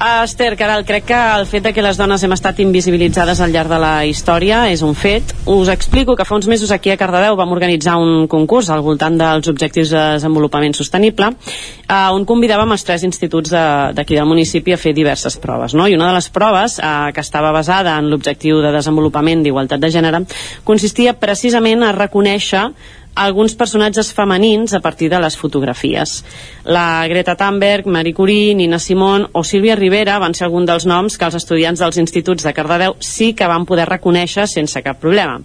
Uh, 0.02 0.24
Esther, 0.24 0.58
Caral, 0.58 0.82
crec 0.82 1.04
que 1.06 1.14
el 1.14 1.44
fet 1.46 1.62
de 1.62 1.72
que 1.78 1.82
les 1.86 1.94
dones 2.00 2.24
hem 2.26 2.32
estat 2.34 2.58
invisibilitzades 2.64 3.38
al 3.38 3.52
llarg 3.54 3.70
de 3.70 3.78
la 3.78 3.92
història 4.10 4.64
és 4.74 4.82
un 4.82 4.96
fet. 4.98 5.36
Us 5.46 5.70
explico 5.70 6.16
que 6.18 6.26
fa 6.26 6.40
uns 6.40 6.48
mesos 6.50 6.72
aquí 6.74 6.90
a 6.90 6.96
Cardedeu 6.98 7.36
vam 7.38 7.52
organitzar 7.54 8.00
un 8.02 8.26
concurs 8.26 8.72
al 8.74 8.82
voltant 8.82 9.20
dels 9.20 9.52
objectius 9.52 9.92
de 9.94 10.02
desenvolupament 10.16 10.74
sostenible 10.74 11.28
uh, 11.30 12.10
on 12.16 12.26
convidàvem 12.26 12.74
els 12.74 12.86
tres 12.88 13.06
instituts 13.06 13.54
d'aquí 13.54 14.16
de, 14.16 14.24
del 14.24 14.32
municipi 14.32 14.74
a 14.74 14.80
fer 14.82 14.96
diverses 14.98 15.38
proves. 15.38 15.78
No? 15.78 15.86
I 15.86 15.94
una 16.00 16.10
de 16.10 16.16
les 16.18 16.32
proves, 16.34 16.80
uh, 16.82 17.12
que 17.14 17.22
estava 17.22 17.54
basada 17.54 17.94
en 18.02 18.10
l'objectiu 18.10 18.64
de 18.66 18.74
desenvolupament 18.74 19.46
d'igualtat 19.46 19.86
de 19.86 19.94
gènere, 19.94 20.24
consistia 20.66 21.14
precisament 21.14 21.86
a 21.86 21.94
reconèixer 21.94 22.72
alguns 23.16 23.56
personatges 23.56 24.14
femenins 24.14 24.74
a 24.74 24.80
partir 24.80 25.10
de 25.12 25.20
les 25.20 25.38
fotografies. 25.38 26.24
La 26.64 27.06
Greta 27.08 27.36
Thunberg, 27.36 27.88
Marie 27.88 28.14
Curie, 28.14 28.56
Nina 28.56 28.80
Simón 28.80 29.28
o 29.34 29.44
Sílvia 29.44 29.76
Rivera 29.76 30.20
van 30.20 30.34
ser 30.34 30.46
alguns 30.48 30.70
dels 30.70 30.88
noms 30.88 31.18
que 31.18 31.28
els 31.28 31.36
estudiants 31.36 31.80
dels 31.80 32.00
instituts 32.02 32.48
de 32.48 32.54
Cardedeu 32.54 32.96
sí 33.00 33.34
que 33.34 33.48
van 33.48 33.66
poder 33.66 33.90
reconèixer 33.90 34.48
sense 34.48 34.82
cap 34.82 35.00
problema. 35.02 35.42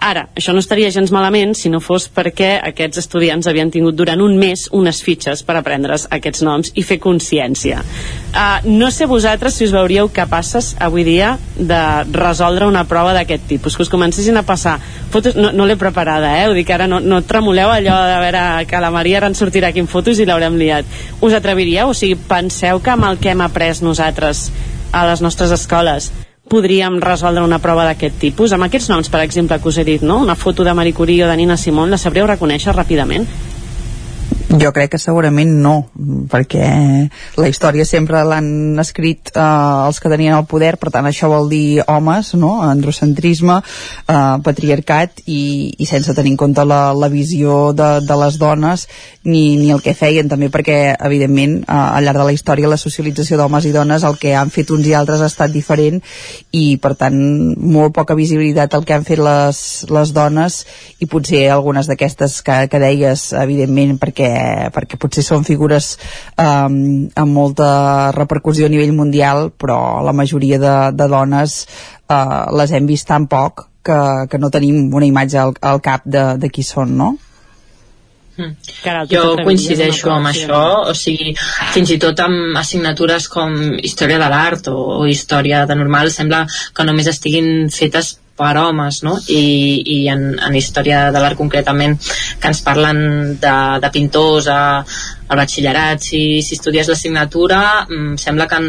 Ara, 0.00 0.22
això 0.32 0.54
no 0.56 0.62
estaria 0.62 0.88
gens 0.88 1.10
malament 1.12 1.50
si 1.58 1.68
no 1.68 1.76
fos 1.84 2.06
perquè 2.08 2.54
aquests 2.64 3.02
estudiants 3.02 3.44
havien 3.50 3.68
tingut 3.68 3.98
durant 3.98 4.22
un 4.24 4.38
mes 4.40 4.62
unes 4.72 5.02
fitxes 5.04 5.42
per 5.44 5.58
aprendre's 5.58 6.06
aquests 6.16 6.40
noms 6.46 6.72
i 6.80 6.84
fer 6.88 6.96
consciència. 7.04 7.82
Uh, 8.32 8.64
no 8.64 8.88
sé 8.96 9.04
vosaltres 9.10 9.58
si 9.58 9.66
us 9.68 9.74
veuríeu 9.76 10.08
capaces 10.16 10.72
avui 10.80 11.04
dia 11.04 11.34
de 11.58 11.82
resoldre 12.16 12.68
una 12.70 12.86
prova 12.88 13.12
d'aquest 13.12 13.44
tipus, 13.50 13.76
que 13.76 13.84
us 13.84 13.92
comencessin 13.92 14.40
a 14.40 14.44
passar 14.48 14.78
fotos, 15.12 15.36
no, 15.36 15.52
no 15.52 15.68
l'he 15.68 15.76
preparada, 15.76 16.32
eh? 16.40 16.48
ho 16.48 16.56
dic 16.56 16.72
ara, 16.72 16.88
no, 16.88 17.02
no 17.04 17.20
tremoleu 17.20 17.68
allò 17.68 18.00
de 18.08 18.16
veure 18.24 18.46
que 18.70 18.80
la 18.80 18.92
Maria 18.94 19.20
ara 19.20 19.28
en 19.28 19.36
sortirà 19.36 19.68
aquí 19.68 19.84
en 19.84 19.90
fotos 19.90 20.16
i 20.16 20.24
l'haurem 20.24 20.56
liat. 20.56 20.88
Us 21.20 21.36
atreviríeu? 21.36 21.92
O 21.92 21.98
sigui, 21.98 22.16
penseu 22.16 22.80
que 22.80 22.96
amb 22.96 23.10
el 23.10 23.20
que 23.20 23.34
hem 23.34 23.44
après 23.44 23.84
nosaltres 23.84 24.48
a 24.96 25.04
les 25.12 25.20
nostres 25.20 25.52
escoles 25.52 26.08
podríem 26.50 26.98
resoldre 26.98 27.44
una 27.46 27.60
prova 27.62 27.86
d'aquest 27.86 28.18
tipus? 28.18 28.52
Amb 28.52 28.66
aquests 28.66 28.90
noms, 28.90 29.08
per 29.12 29.22
exemple, 29.22 29.60
que 29.62 29.70
us 29.70 29.78
he 29.78 29.86
dit, 29.86 30.02
no? 30.02 30.18
una 30.24 30.34
foto 30.34 30.66
de 30.66 30.74
Marie 30.74 30.96
Curie 30.96 31.24
o 31.24 31.30
de 31.30 31.36
Nina 31.38 31.56
Simón, 31.56 31.94
la 31.94 31.98
sabríeu 32.02 32.26
reconèixer 32.26 32.74
ràpidament? 32.74 33.28
Jo 34.50 34.72
crec 34.74 34.90
que 34.90 34.98
segurament 34.98 35.52
no, 35.62 35.74
perquè 36.26 36.64
la 37.38 37.46
història 37.46 37.84
sempre 37.86 38.24
l'han 38.26 38.80
escrit 38.82 39.30
eh, 39.30 39.42
els 39.86 40.00
que 40.02 40.10
tenien 40.10 40.34
el 40.34 40.48
poder, 40.50 40.72
per 40.80 40.90
tant 40.90 41.06
això 41.06 41.28
vol 41.30 41.46
dir 41.52 41.84
homes, 41.86 42.32
no? 42.34 42.56
androcentrisme, 42.66 43.60
eh, 44.10 44.34
patriarcat 44.42 45.22
i, 45.30 45.70
i 45.78 45.86
sense 45.86 46.16
tenir 46.18 46.32
en 46.34 46.40
compte 46.40 46.64
la, 46.66 46.80
la 46.98 47.06
visió 47.12 47.70
de, 47.78 48.00
de 48.02 48.16
les 48.24 48.40
dones 48.42 48.88
ni, 49.22 49.54
ni 49.60 49.70
el 49.70 49.84
que 49.84 49.94
feien 49.94 50.26
també 50.32 50.50
perquè 50.50 50.96
evidentment 50.98 51.60
eh, 51.60 51.70
al 51.70 52.08
llarg 52.08 52.18
de 52.18 52.26
la 52.32 52.34
història 52.34 52.72
la 52.72 52.80
socialització 52.80 53.38
d'homes 53.38 53.70
i 53.70 53.74
dones 53.76 54.02
el 54.08 54.18
que 54.18 54.34
han 54.34 54.50
fet 54.50 54.74
uns 54.74 54.90
i 54.90 54.96
altres 54.98 55.22
ha 55.22 55.30
estat 55.30 55.54
diferent 55.54 56.02
i 56.50 56.74
per 56.82 56.96
tant 56.98 57.20
molt 57.54 57.94
poca 57.94 58.18
visibilitat 58.18 58.74
el 58.74 58.88
que 58.88 58.98
han 58.98 59.06
fet 59.06 59.22
les, 59.22 59.62
les 59.94 60.14
dones 60.16 60.64
i 60.98 61.06
potser 61.06 61.46
algunes 61.54 61.86
d'aquestes 61.86 62.40
que, 62.42 62.64
que 62.66 62.82
deies 62.82 63.28
evidentment 63.46 63.94
perquè 64.02 64.39
perquè 64.74 64.98
potser 65.00 65.24
són 65.26 65.46
figures 65.46 65.92
um, 66.36 67.08
amb 67.14 67.32
molta 67.34 67.70
repercussió 68.16 68.66
a 68.66 68.72
nivell 68.72 68.94
mundial, 68.96 69.50
però 69.56 70.02
la 70.06 70.14
majoria 70.16 70.60
de, 70.62 70.76
de 70.96 71.08
dones 71.10 71.64
uh, 72.10 72.46
les 72.56 72.76
hem 72.76 72.86
vist 72.90 73.08
tan 73.08 73.28
poc 73.30 73.66
que, 73.84 73.98
que 74.30 74.38
no 74.38 74.52
tenim 74.52 74.94
una 74.94 75.08
imatge 75.08 75.40
al, 75.40 75.56
al 75.60 75.82
cap 75.84 76.04
de, 76.04 76.24
de 76.40 76.52
qui 76.52 76.64
són, 76.66 76.96
no? 77.00 77.16
Mm. 78.40 78.54
Jo 79.10 79.24
coincideixo 79.42 80.12
amb 80.14 80.30
això, 80.30 80.60
o 80.88 80.94
sigui, 80.96 81.34
fins 81.74 81.92
i 81.92 81.98
tot 82.00 82.20
amb 82.24 82.56
assignatures 82.60 83.28
com 83.32 83.56
Història 83.82 84.20
de 84.22 84.30
l'Art 84.32 84.70
o, 84.72 84.76
o 85.02 85.06
Història 85.10 85.66
de 85.68 85.76
Normal 85.76 86.12
sembla 86.14 86.46
que 86.48 86.86
només 86.88 87.10
estiguin 87.10 87.68
fetes 87.74 88.14
per 88.40 88.54
homes, 88.56 89.02
no? 89.06 89.16
I, 89.28 89.44
i 89.84 89.98
en, 90.12 90.26
en 90.40 90.56
història 90.56 91.06
de 91.12 91.22
l'art 91.22 91.38
concretament 91.38 91.98
que 92.00 92.52
ens 92.52 92.62
parlen 92.64 93.00
de, 93.42 93.56
de 93.84 93.90
pintors 93.92 94.48
a, 94.48 94.60
al 95.28 95.42
batxillerat, 95.42 96.00
si, 96.02 96.22
si 96.42 96.56
estudies 96.56 96.88
l'assignatura, 96.88 97.60
mm, 97.88 98.16
sembla 98.24 98.48
que 98.48 98.62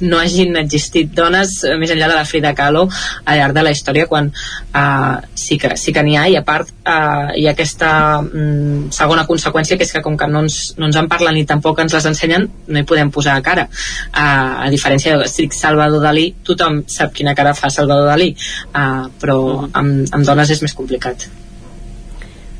no 0.00 0.18
hagin 0.18 0.56
existit 0.60 1.12
dones 1.14 1.56
eh, 1.64 1.76
més 1.80 1.92
enllà 1.94 2.08
de 2.10 2.16
la 2.18 2.24
Frida 2.28 2.54
Kahlo 2.56 2.86
al 3.24 3.38
llarg 3.38 3.56
de 3.56 3.64
la 3.66 3.72
història 3.74 4.06
quan 4.10 4.30
uh, 4.30 5.16
sí 5.34 5.58
que, 5.60 5.74
sí 5.80 5.92
que 5.94 6.02
n'hi 6.06 6.16
ha 6.18 6.26
i 6.32 6.36
a 6.38 6.44
part 6.46 6.70
uh, 6.84 7.30
hi 7.36 7.46
ha 7.46 7.54
aquesta 7.54 7.92
um, 8.22 8.88
segona 8.94 9.26
conseqüència 9.28 9.78
que 9.78 9.86
és 9.86 9.94
que 9.94 10.02
com 10.04 10.18
que 10.20 10.28
no 10.30 10.44
ens, 10.46 10.74
no 10.78 10.88
ens 10.88 10.98
en 11.00 11.08
parlen 11.12 11.38
ni 11.38 11.46
tampoc 11.48 11.84
ens 11.84 11.96
les 11.96 12.10
ensenyen 12.10 12.48
no 12.66 12.80
hi 12.80 12.88
podem 12.88 13.12
posar 13.14 13.40
cara. 13.44 13.68
Uh, 14.10 14.66
a 14.66 14.68
diferència 14.72 15.18
de 15.20 15.28
si 15.30 15.48
Salvador 15.54 16.02
Dalí 16.04 16.30
tothom 16.46 16.82
sap 16.90 17.14
quina 17.16 17.36
cara 17.36 17.54
fa 17.54 17.70
Salvador 17.72 18.08
Dalí 18.10 18.32
uh, 18.34 19.08
però 19.20 19.38
amb, 19.70 20.04
amb 20.10 20.22
dones 20.24 20.54
és 20.54 20.62
més 20.64 20.76
complicat 20.76 21.28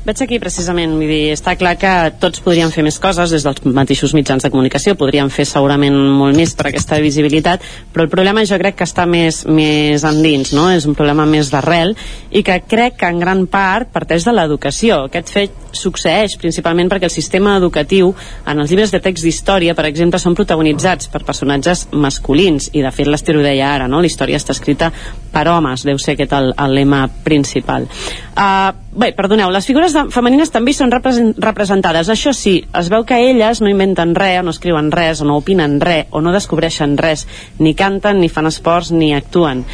Veig 0.05 0.19
aquí 0.21 0.37
precisament, 0.37 0.91
vull 0.99 1.09
dir, 1.09 1.31
està 1.33 1.55
clar 1.57 1.71
que 1.81 1.91
tots 2.21 2.43
podríem 2.45 2.69
fer 2.69 2.83
més 2.85 2.99
coses 3.01 3.31
des 3.33 3.41
dels 3.41 3.63
mateixos 3.73 4.11
mitjans 4.13 4.43
de 4.45 4.51
comunicació, 4.53 4.93
podríem 4.99 5.31
fer 5.33 5.47
segurament 5.49 5.95
molt 5.97 6.37
més 6.37 6.53
per 6.53 6.67
aquesta 6.69 6.99
visibilitat, 7.01 7.65
però 7.89 8.05
el 8.05 8.11
problema 8.11 8.43
jo 8.45 8.59
crec 8.61 8.77
que 8.77 8.85
està 8.85 9.07
més, 9.09 9.39
més 9.49 10.05
endins, 10.05 10.51
no? 10.53 10.67
és 10.69 10.85
un 10.85 10.93
problema 10.93 11.25
més 11.25 11.49
d'arrel 11.49 11.95
i 12.29 12.45
que 12.45 12.59
crec 12.69 12.99
que 13.01 13.09
en 13.09 13.23
gran 13.23 13.47
part 13.49 13.89
parteix 13.97 14.29
de 14.29 14.35
l'educació. 14.37 14.99
Aquest 15.09 15.33
fet 15.33 15.57
succeeix 15.73 16.37
principalment 16.37 16.93
perquè 16.93 17.09
el 17.09 17.15
sistema 17.15 17.57
educatiu 17.57 18.13
en 18.45 18.61
els 18.61 18.69
llibres 18.69 18.93
de 18.93 19.01
text 19.01 19.25
d'història, 19.25 19.73
per 19.73 19.89
exemple, 19.89 20.21
són 20.21 20.37
protagonitzats 20.37 21.09
per 21.09 21.25
personatges 21.25 21.87
masculins 21.97 22.69
i 22.77 22.85
de 22.85 22.93
fet 22.93 23.09
l'Ester 23.09 23.39
ho 23.39 23.41
deia 23.41 23.73
ara, 23.73 23.89
no? 23.89 24.05
la 24.05 24.13
història 24.13 24.37
està 24.37 24.53
escrita 24.53 24.93
per 25.33 25.47
homes, 25.49 25.89
deu 25.89 25.97
ser 25.97 26.13
aquest 26.13 26.37
el, 26.37 26.53
el 26.53 26.81
lema 26.83 27.07
principal. 27.25 27.89
Uh, 28.37 28.84
bé, 28.95 29.11
perdoneu, 29.15 29.51
les 29.53 29.67
figures 29.67 29.93
de, 29.95 30.05
femenines 30.13 30.51
també 30.53 30.73
són 30.75 30.91
representades. 30.91 32.09
Això 32.11 32.33
sí, 32.35 32.57
es 32.79 32.89
veu 32.91 33.05
que 33.07 33.19
elles 33.29 33.61
no 33.61 33.69
inventen 33.71 34.15
res, 34.15 34.41
no 34.43 34.53
escriuen 34.55 34.91
res, 34.93 35.21
o 35.21 35.27
no 35.27 35.37
opinen 35.41 35.77
res, 35.83 36.07
o 36.11 36.21
no 36.23 36.33
descobreixen 36.35 36.97
res, 36.97 37.25
ni 37.59 37.75
canten, 37.75 38.19
ni 38.21 38.31
fan 38.31 38.49
esports, 38.49 38.93
ni 38.95 39.13
actuen. 39.15 39.65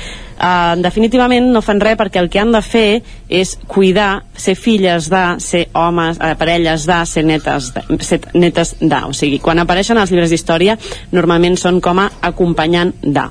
Uh, 0.41 0.73
definitivament 0.81 1.51
no 1.53 1.61
fan 1.61 1.77
res 1.83 1.99
perquè 1.99 2.17
el 2.17 2.27
que 2.33 2.39
han 2.41 2.49
de 2.49 2.63
fer 2.65 3.03
és 3.29 3.51
cuidar, 3.69 4.23
ser 4.33 4.55
filles 4.57 5.11
de, 5.13 5.21
ser 5.43 5.67
homes, 5.77 6.17
uh, 6.17 6.31
parelles 6.39 6.87
de, 6.89 6.97
ser 7.05 7.21
netes 7.29 7.67
de, 7.75 7.83
ser 8.01 8.23
netes 8.33 8.73
de. 8.81 9.03
O 9.05 9.13
sigui, 9.13 9.37
quan 9.43 9.61
apareixen 9.61 10.01
als 10.01 10.09
llibres 10.09 10.33
d'història 10.33 10.79
normalment 11.13 11.59
són 11.61 11.77
com 11.77 12.01
a 12.01 12.09
acompanyant 12.31 12.95
de. 13.03 13.27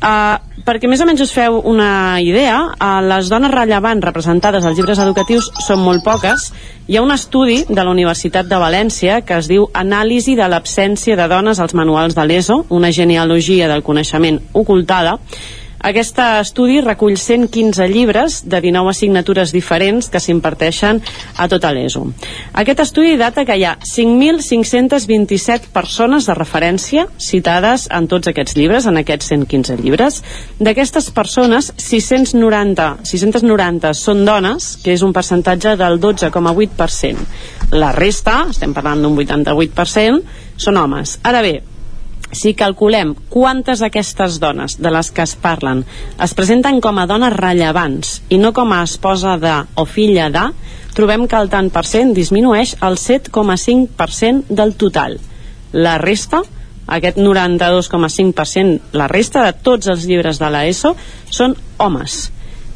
Uh, 0.00 0.38
perquè 0.64 0.88
més 0.88 1.02
o 1.02 1.04
menys 1.04 1.20
us 1.20 1.32
feu 1.36 1.58
una 1.68 2.20
idea, 2.24 2.56
uh, 2.72 3.00
les 3.04 3.28
dones 3.28 3.52
rellevants 3.52 4.04
representades 4.06 4.64
als 4.64 4.78
llibres 4.78 5.00
educatius 5.02 5.50
són 5.60 5.82
molt 5.84 6.00
poques. 6.06 6.46
Hi 6.88 6.96
ha 6.96 7.02
un 7.04 7.12
estudi 7.12 7.58
de 7.68 7.84
la 7.84 7.92
Universitat 7.92 8.48
de 8.48 8.60
València 8.62 9.20
que 9.28 9.36
es 9.36 9.50
diu 9.50 9.68
Anàlisi 9.76 10.38
de 10.40 10.48
l'absència 10.48 11.18
de 11.20 11.28
dones 11.28 11.60
als 11.60 11.76
manuals 11.76 12.16
de 12.16 12.24
l'ESO, 12.24 12.62
una 12.72 12.88
genealogia 12.96 13.68
del 13.68 13.84
coneixement 13.84 14.40
ocultada, 14.56 15.18
aquest 15.80 16.18
estudi 16.20 16.80
recull 16.84 17.16
115 17.16 17.86
llibres 17.88 18.40
de 18.44 18.60
19 18.60 18.90
assignatures 18.92 19.52
diferents 19.52 20.10
que 20.12 20.20
s'imparteixen 20.20 21.00
a 21.36 21.48
tota 21.48 21.72
l'ESO. 21.72 22.04
Aquest 22.60 22.82
estudi 22.84 23.16
data 23.16 23.46
que 23.48 23.56
hi 23.56 23.64
ha 23.64 23.76
5.527 23.80 25.70
persones 25.72 26.28
de 26.28 26.36
referència 26.36 27.06
citades 27.16 27.88
en 27.90 28.08
tots 28.12 28.28
aquests 28.28 28.56
llibres, 28.58 28.86
en 28.86 29.00
aquests 29.00 29.32
115 29.32 29.78
llibres. 29.80 30.20
D'aquestes 30.60 31.10
persones, 31.16 31.72
690, 31.80 32.90
690 33.08 33.94
són 33.96 34.24
dones, 34.28 34.74
que 34.84 34.92
és 34.92 35.02
un 35.06 35.14
percentatge 35.16 35.76
del 35.80 36.00
12,8%. 36.02 37.26
La 37.80 37.92
resta, 37.96 38.44
estem 38.50 38.74
parlant 38.76 39.02
d'un 39.02 39.16
88%, 39.16 40.22
són 40.60 40.76
homes. 40.76 41.18
Ara 41.24 41.40
bé, 41.44 41.60
si 42.32 42.52
calculem 42.54 43.14
quantes 43.28 43.80
d'aquestes 43.82 44.38
dones 44.42 44.76
de 44.78 44.90
les 44.94 45.10
que 45.10 45.24
es 45.26 45.34
parlen 45.34 45.82
es 46.22 46.34
presenten 46.38 46.80
com 46.84 46.98
a 46.98 47.06
dones 47.10 47.34
rellevants 47.34 48.20
i 48.30 48.38
no 48.38 48.52
com 48.54 48.72
a 48.72 48.82
esposa 48.86 49.36
de 49.40 49.56
o 49.74 49.84
filla 49.86 50.28
de, 50.30 50.46
trobem 50.94 51.26
que 51.26 51.38
el 51.38 51.50
tant 51.50 51.70
per 51.74 51.84
cent 51.88 52.14
disminueix 52.14 52.76
al 52.80 52.98
7,5% 53.00 54.50
del 54.50 54.74
total. 54.78 55.18
La 55.72 55.98
resta, 55.98 56.42
aquest 56.86 57.18
92,5%, 57.18 58.92
la 58.98 59.06
resta 59.10 59.44
de 59.46 59.54
tots 59.66 59.90
els 59.90 60.06
llibres 60.06 60.38
de 60.42 60.50
l'ESO 60.50 60.94
són 61.30 61.56
homes. 61.78 62.28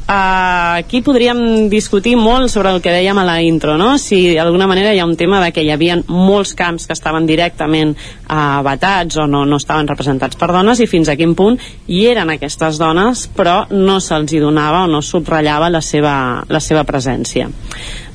Uh, 0.05 0.77
aquí 0.77 0.99
podríem 1.01 1.65
discutir 1.65 2.13
molt 2.13 2.51
sobre 2.53 2.69
el 2.69 2.77
que 2.77 2.91
dèiem 2.93 3.17
a 3.17 3.23
la 3.25 3.39
intro, 3.41 3.73
no? 3.73 3.95
Si 3.97 4.35
d'alguna 4.37 4.67
manera 4.69 4.91
hi 4.93 4.99
ha 5.01 5.07
un 5.09 5.15
tema 5.17 5.39
de 5.41 5.49
que 5.49 5.63
hi 5.65 5.71
havia 5.73 5.95
molts 6.05 6.53
camps 6.53 6.85
que 6.85 6.93
estaven 6.93 7.25
directament 7.25 7.95
uh, 7.97 8.61
vetats 8.61 9.17
o 9.17 9.25
no, 9.25 9.47
no 9.49 9.57
estaven 9.57 9.89
representats 9.89 10.37
per 10.37 10.51
dones 10.53 10.77
i 10.77 10.85
fins 10.85 11.09
a 11.09 11.17
quin 11.17 11.33
punt 11.33 11.57
hi 11.89 12.05
eren 12.05 12.29
aquestes 12.29 12.77
dones 12.77 13.25
però 13.33 13.63
no 13.73 13.97
se'ls 13.97 14.29
hi 14.29 14.45
donava 14.45 14.83
o 14.85 14.91
no 14.93 15.01
subratllava 15.01 15.73
la 15.73 15.81
seva, 15.81 16.15
la 16.53 16.61
seva 16.61 16.85
presència. 16.85 17.49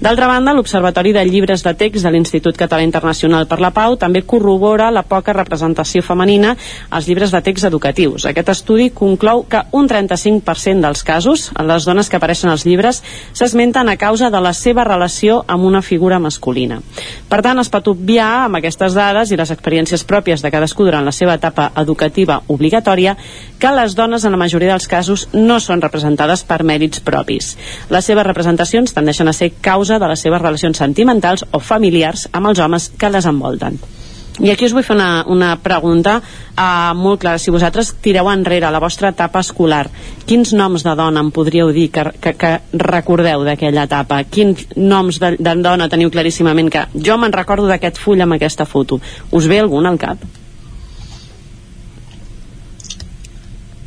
D'altra 0.01 0.31
banda, 0.31 0.55
l'Observatori 0.57 1.11
de 1.13 1.27
Llibres 1.29 1.61
de 1.61 1.75
Text 1.77 2.07
de 2.07 2.11
l'Institut 2.15 2.57
Català 2.57 2.81
Internacional 2.87 3.45
per 3.45 3.59
la 3.61 3.69
Pau 3.77 3.99
també 4.01 4.23
corrobora 4.25 4.87
la 4.89 5.03
poca 5.05 5.35
representació 5.37 6.01
femenina 6.01 6.55
als 6.89 7.05
llibres 7.05 7.35
de 7.35 7.43
text 7.45 7.69
educatius. 7.69 8.25
Aquest 8.31 8.49
estudi 8.49 8.89
conclou 8.97 9.45
que 9.45 9.61
un 9.77 9.91
35% 9.91 10.81
dels 10.87 11.05
casos, 11.05 11.51
en 11.53 11.69
les 11.69 11.80
dones 11.85 12.09
que 12.09 12.19
apareixen 12.19 12.51
als 12.51 12.65
llibres, 12.67 13.03
s'esmenten 13.33 13.89
a 13.89 13.97
causa 14.01 14.31
de 14.31 14.41
la 14.41 14.53
seva 14.57 14.85
relació 14.85 15.45
amb 15.47 15.65
una 15.69 15.83
figura 15.83 16.19
masculina. 16.19 16.81
Per 17.29 17.41
tant, 17.45 17.61
es 17.63 17.71
pot 17.73 17.89
obviar 17.93 18.47
amb 18.47 18.61
aquestes 18.61 18.97
dades 18.97 19.31
i 19.31 19.39
les 19.41 19.53
experiències 19.55 20.05
pròpies 20.05 20.43
de 20.43 20.51
cadascú 20.51 20.89
durant 20.89 21.05
la 21.07 21.15
seva 21.15 21.37
etapa 21.39 21.71
educativa 21.77 22.41
obligatòria 22.49 23.17
que 23.59 23.75
les 23.77 23.95
dones 23.95 24.25
en 24.25 24.35
la 24.35 24.41
majoria 24.41 24.75
dels 24.75 24.89
casos 24.89 25.29
no 25.33 25.61
són 25.61 25.83
representades 25.85 26.45
per 26.45 26.63
mèrits 26.65 27.05
propis. 27.05 27.57
Les 27.91 28.05
seves 28.05 28.27
representacions 28.27 28.95
tendeixen 28.97 29.29
a 29.29 29.37
ser 29.37 29.53
causa 29.61 29.99
de 29.99 30.11
les 30.11 30.21
seves 30.21 30.43
relacions 30.43 30.79
sentimentals 30.79 31.47
o 31.53 31.61
familiars 31.61 32.29
amb 32.33 32.53
els 32.53 32.59
homes 32.59 32.91
que 32.99 33.11
les 33.13 33.27
envolten. 33.27 33.79
I 34.41 34.51
aquí 34.51 34.65
us 34.65 34.73
vull 34.73 34.85
fer 34.87 34.95
una, 34.97 35.25
una 35.29 35.51
pregunta 35.61 36.17
uh, 36.21 36.95
molt 36.97 37.21
clara. 37.21 37.39
Si 37.39 37.53
vosaltres 37.53 37.93
tireu 38.01 38.31
enrere 38.33 38.71
la 38.73 38.81
vostra 38.81 39.11
etapa 39.13 39.43
escolar, 39.45 39.85
quins 40.27 40.55
noms 40.57 40.85
de 40.87 40.95
dona 40.97 41.21
em 41.21 41.31
podríeu 41.35 41.73
dir 41.77 41.91
que, 41.93 42.07
que, 42.25 42.33
que 42.41 42.53
recordeu 42.81 43.45
d'aquella 43.45 43.85
etapa? 43.85 44.23
Quins 44.25 44.65
noms 44.77 45.21
de, 45.21 45.35
de 45.37 45.57
dona 45.61 45.91
teniu 45.93 46.13
claríssimament 46.15 46.73
que 46.73 46.87
jo 46.97 47.19
me'n 47.21 47.37
recordo 47.37 47.69
d'aquest 47.69 48.01
full 48.01 48.25
amb 48.25 48.39
aquesta 48.39 48.65
foto? 48.65 49.01
Us 49.37 49.51
ve 49.51 49.61
algun 49.61 49.89
al 49.91 50.01
cap? 50.01 50.25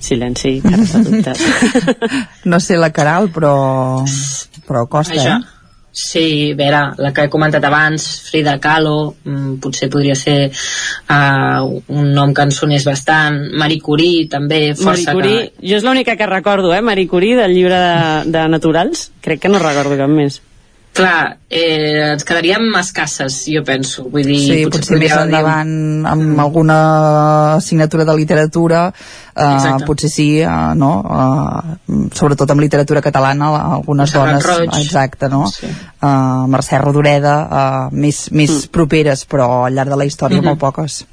Silenci, 0.04 0.58
cara 0.62 0.84
de 0.84 1.04
dubtes. 1.08 1.42
no 2.52 2.60
sé 2.60 2.78
la 2.78 2.92
Caral, 2.92 3.32
però, 3.32 4.04
però 4.68 4.86
costa, 4.92 5.16
Vaja. 5.16 5.38
eh? 5.40 5.53
Sí, 5.94 6.52
a 6.52 6.56
veure, 6.58 6.80
la 6.98 7.12
que 7.14 7.28
he 7.28 7.30
comentat 7.30 7.64
abans, 7.70 8.06
Frida 8.26 8.56
Kahlo, 8.60 9.14
mm, 9.24 9.60
potser 9.62 9.92
podria 9.94 10.16
ser 10.18 10.50
uh, 10.50 11.68
un 11.94 12.08
nom 12.18 12.34
que 12.34 12.48
ens 12.48 12.58
sonés 12.58 12.88
bastant, 12.88 13.38
Marie 13.62 13.78
Curie 13.82 14.26
també, 14.32 14.64
Marie 14.72 14.80
força 14.80 15.14
Curie, 15.14 15.44
que... 15.52 15.68
jo 15.70 15.78
és 15.78 15.86
l'única 15.86 16.18
que 16.18 16.30
recordo, 16.32 16.74
eh, 16.74 16.82
Marie 16.82 17.08
Curie, 17.08 17.38
del 17.38 17.54
llibre 17.54 17.78
de, 17.78 18.32
de 18.34 18.48
Naturals. 18.50 19.12
Crec 19.22 19.46
que 19.46 19.54
no 19.54 19.62
recordo 19.62 20.00
cap 20.02 20.10
més. 20.10 20.42
Clar, 20.94 21.40
eh, 21.50 22.12
ens 22.14 22.24
quedaríem 22.24 22.68
escasses, 22.78 23.40
jo 23.50 23.64
penso. 23.66 24.04
Vull 24.14 24.28
dir, 24.28 24.38
Sí, 24.38 24.66
potser 24.70 25.00
més 25.00 25.10
podríem 25.10 25.18
dir- 25.18 25.26
endavant 25.26 26.06
amb 26.06 26.40
alguna 26.40 27.56
assignatura 27.56 28.06
de 28.06 28.16
literatura 28.16 28.94
eh, 29.36 29.42
Exacte. 29.56 29.86
potser 29.88 30.10
sí, 30.12 30.28
eh, 30.42 30.48
no? 30.76 30.92
Eh, 31.10 32.10
sobretot 32.14 32.52
amb 32.52 32.62
literatura 32.62 33.02
catalana 33.02 33.48
algunes 33.74 34.14
Montserrat 34.14 34.44
dones, 34.44 34.46
Roig. 34.46 34.84
exacte, 34.86 35.30
no? 35.30 35.48
Sí. 35.48 35.66
Eh, 35.66 36.46
Mercè 36.48 36.80
Rodoreda 36.80 37.36
eh, 37.90 37.96
més, 37.96 38.32
més 38.32 38.52
Mm. 38.52 38.70
properes 38.72 39.26
però 39.28 39.66
al 39.66 39.74
llarg 39.74 39.90
de 39.90 39.96
la 39.98 40.06
història 40.06 40.38
Mhm. 40.42 40.46
molt 40.46 40.60
poques 40.60 41.06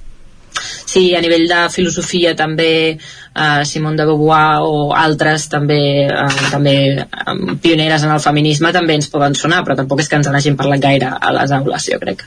Sí, 0.59 1.15
a 1.15 1.21
nivell 1.23 1.47
de 1.49 1.61
filosofia 1.71 2.35
també 2.37 2.71
eh, 2.91 3.65
Simone 3.65 3.97
de 4.01 4.07
Beauvoir 4.09 4.63
o 4.67 4.91
altres 4.97 5.49
també, 5.53 5.81
eh, 6.07 6.49
també 6.51 6.77
eh, 6.99 7.37
pioneres 7.63 8.07
en 8.07 8.15
el 8.17 8.25
feminisme 8.25 8.73
també 8.75 8.99
ens 8.99 9.11
poden 9.13 9.37
sonar, 9.39 9.63
però 9.65 9.79
tampoc 9.79 10.03
és 10.03 10.11
que 10.11 10.19
ens 10.21 10.31
n'hagin 10.31 10.59
parlat 10.59 10.83
gaire 10.83 11.15
a 11.21 11.37
les 11.39 11.55
aules, 11.61 11.91
jo 11.93 12.01
crec. 12.03 12.27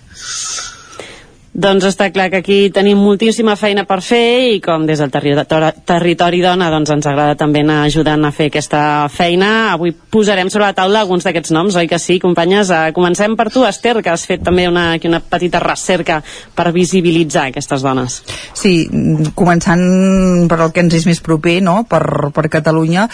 Doncs 1.53 1.85
està 1.85 2.07
clar 2.09 2.31
que 2.33 2.39
aquí 2.41 2.55
tenim 2.73 2.97
moltíssima 2.97 3.53
feina 3.53 3.83
per 3.85 3.99
fer 4.01 4.55
i 4.55 4.61
com 4.63 4.87
des 4.89 4.97
del 4.97 5.11
territori, 5.13 5.69
territori 5.85 6.39
dona 6.41 6.71
doncs 6.73 6.89
ens 6.95 7.05
agrada 7.05 7.35
també 7.37 7.61
anar 7.61 7.83
ajudant 7.85 8.25
a 8.25 8.31
fer 8.33 8.47
aquesta 8.49 8.79
feina. 9.13 9.49
Avui 9.75 9.93
posarem 9.93 10.49
sobre 10.49 10.71
la 10.71 10.73
taula 10.73 11.03
alguns 11.05 11.27
d'aquests 11.27 11.53
noms, 11.53 11.77
oi 11.77 11.85
que 11.91 11.99
sí, 12.01 12.17
companyes? 12.23 12.71
Uh, 12.73 12.89
comencem 12.95 13.35
per 13.37 13.51
tu, 13.53 13.61
Esther, 13.69 13.99
que 14.01 14.09
has 14.09 14.23
fet 14.25 14.41
també 14.41 14.65
una, 14.65 14.95
aquí 14.95 15.11
una 15.11 15.19
petita 15.21 15.61
recerca 15.61 16.23
per 16.57 16.71
visibilitzar 16.73 17.51
aquestes 17.51 17.85
dones. 17.85 18.17
Sí, 18.57 18.73
començant 19.37 19.85
per 20.49 20.57
el 20.57 20.73
que 20.73 20.81
ens 20.81 20.97
és 20.97 21.05
més 21.05 21.21
proper, 21.21 21.59
no?, 21.61 21.83
per, 21.85 22.31
per 22.33 22.47
Catalunya, 22.49 23.05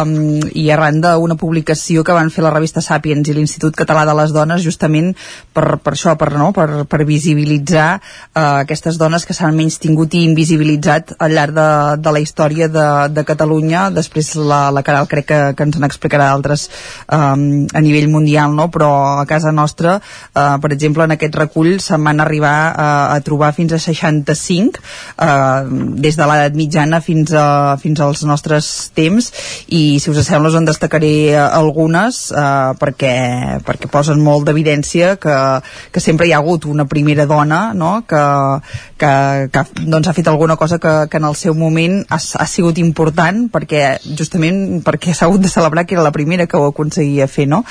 um, 0.00 0.42
i 0.50 0.66
arran 0.74 0.98
d'una 1.04 1.38
publicació 1.38 2.02
que 2.02 2.18
van 2.18 2.34
fer 2.34 2.42
la 2.42 2.52
revista 2.56 2.82
Sàpiens 2.82 3.30
i 3.30 3.38
l'Institut 3.38 3.78
Català 3.78 4.02
de 4.10 4.18
les 4.18 4.34
Dones, 4.34 4.66
justament 4.66 5.14
per, 5.54 5.76
per 5.78 5.94
això, 5.94 6.18
per, 6.18 6.32
no?, 6.34 6.50
per, 6.56 6.88
per 6.90 7.04
visibilitzar 7.06 7.83
uh, 7.96 8.62
aquestes 8.64 8.98
dones 9.00 9.26
que 9.26 9.36
s'han 9.36 9.56
menys 9.56 9.78
tingut 9.82 10.14
i 10.14 10.24
invisibilitzat 10.28 11.14
al 11.18 11.36
llarg 11.36 11.56
de, 11.56 11.68
de 12.04 12.14
la 12.16 12.22
història 12.22 12.68
de, 12.68 12.86
de 13.14 13.26
Catalunya. 13.26 13.88
Després 13.94 14.34
la, 14.40 14.68
la 14.74 14.84
Caral 14.86 15.08
crec 15.10 15.28
que, 15.30 15.40
que 15.56 15.68
ens 15.68 15.80
n'explicarà 15.80 16.30
d'altres 16.32 16.68
um, 17.08 17.64
a 17.72 17.84
nivell 17.84 18.10
mundial, 18.12 18.54
no?, 18.54 18.68
però 18.74 18.90
a 19.20 19.26
casa 19.28 19.52
nostra, 19.54 19.98
uh, 20.00 20.56
per 20.62 20.72
exemple, 20.74 21.04
en 21.06 21.16
aquest 21.16 21.36
recull 21.38 21.76
se'n 21.82 22.02
van 22.04 22.22
arribar 22.24 22.56
uh, 22.72 23.14
a 23.14 23.20
trobar 23.24 23.52
fins 23.56 23.72
a 23.72 23.78
65 23.78 24.80
eh, 25.18 25.62
des 26.04 26.16
de 26.16 26.26
l'edat 26.28 26.56
mitjana 26.58 27.00
fins, 27.04 27.32
a, 27.32 27.76
fins 27.80 28.00
als 28.00 28.24
nostres 28.28 28.70
temps 28.96 29.30
i 29.68 29.98
si 30.02 30.10
us 30.12 30.20
sembla 30.26 30.50
us 30.50 30.58
en 30.58 30.68
destacaré 30.68 31.12
eh, 31.32 31.38
algunes 31.38 32.26
eh, 32.32 32.72
perquè, 32.80 33.14
perquè 33.66 33.90
posen 33.92 34.22
molt 34.24 34.48
d'evidència 34.48 35.14
que, 35.20 35.36
que 35.92 36.02
sempre 36.02 36.28
hi 36.28 36.34
ha 36.34 36.42
hagut 36.42 36.68
una 36.70 36.88
primera 36.90 37.26
dona 37.30 37.73
no? 37.74 38.04
que, 38.08 38.22
que, 38.98 39.12
que 39.52 39.64
doncs, 39.84 40.08
ha 40.08 40.14
fet 40.16 40.28
alguna 40.28 40.56
cosa 40.56 40.78
que, 40.78 40.92
que 41.10 41.16
en 41.18 41.24
el 41.28 41.36
seu 41.36 41.54
moment 41.54 42.02
ha, 42.08 42.18
ha 42.18 42.46
sigut 42.48 42.78
important 42.82 43.44
perquè 43.52 43.98
justament 44.04 44.82
perquè 44.84 45.14
s'ha 45.14 45.28
hagut 45.28 45.42
de 45.44 45.52
celebrar 45.52 45.86
que 45.86 45.96
era 45.96 46.04
la 46.06 46.12
primera 46.12 46.46
que 46.46 46.56
ho 46.56 46.68
aconseguia 46.70 47.28
fer 47.28 47.46
no? 47.48 47.64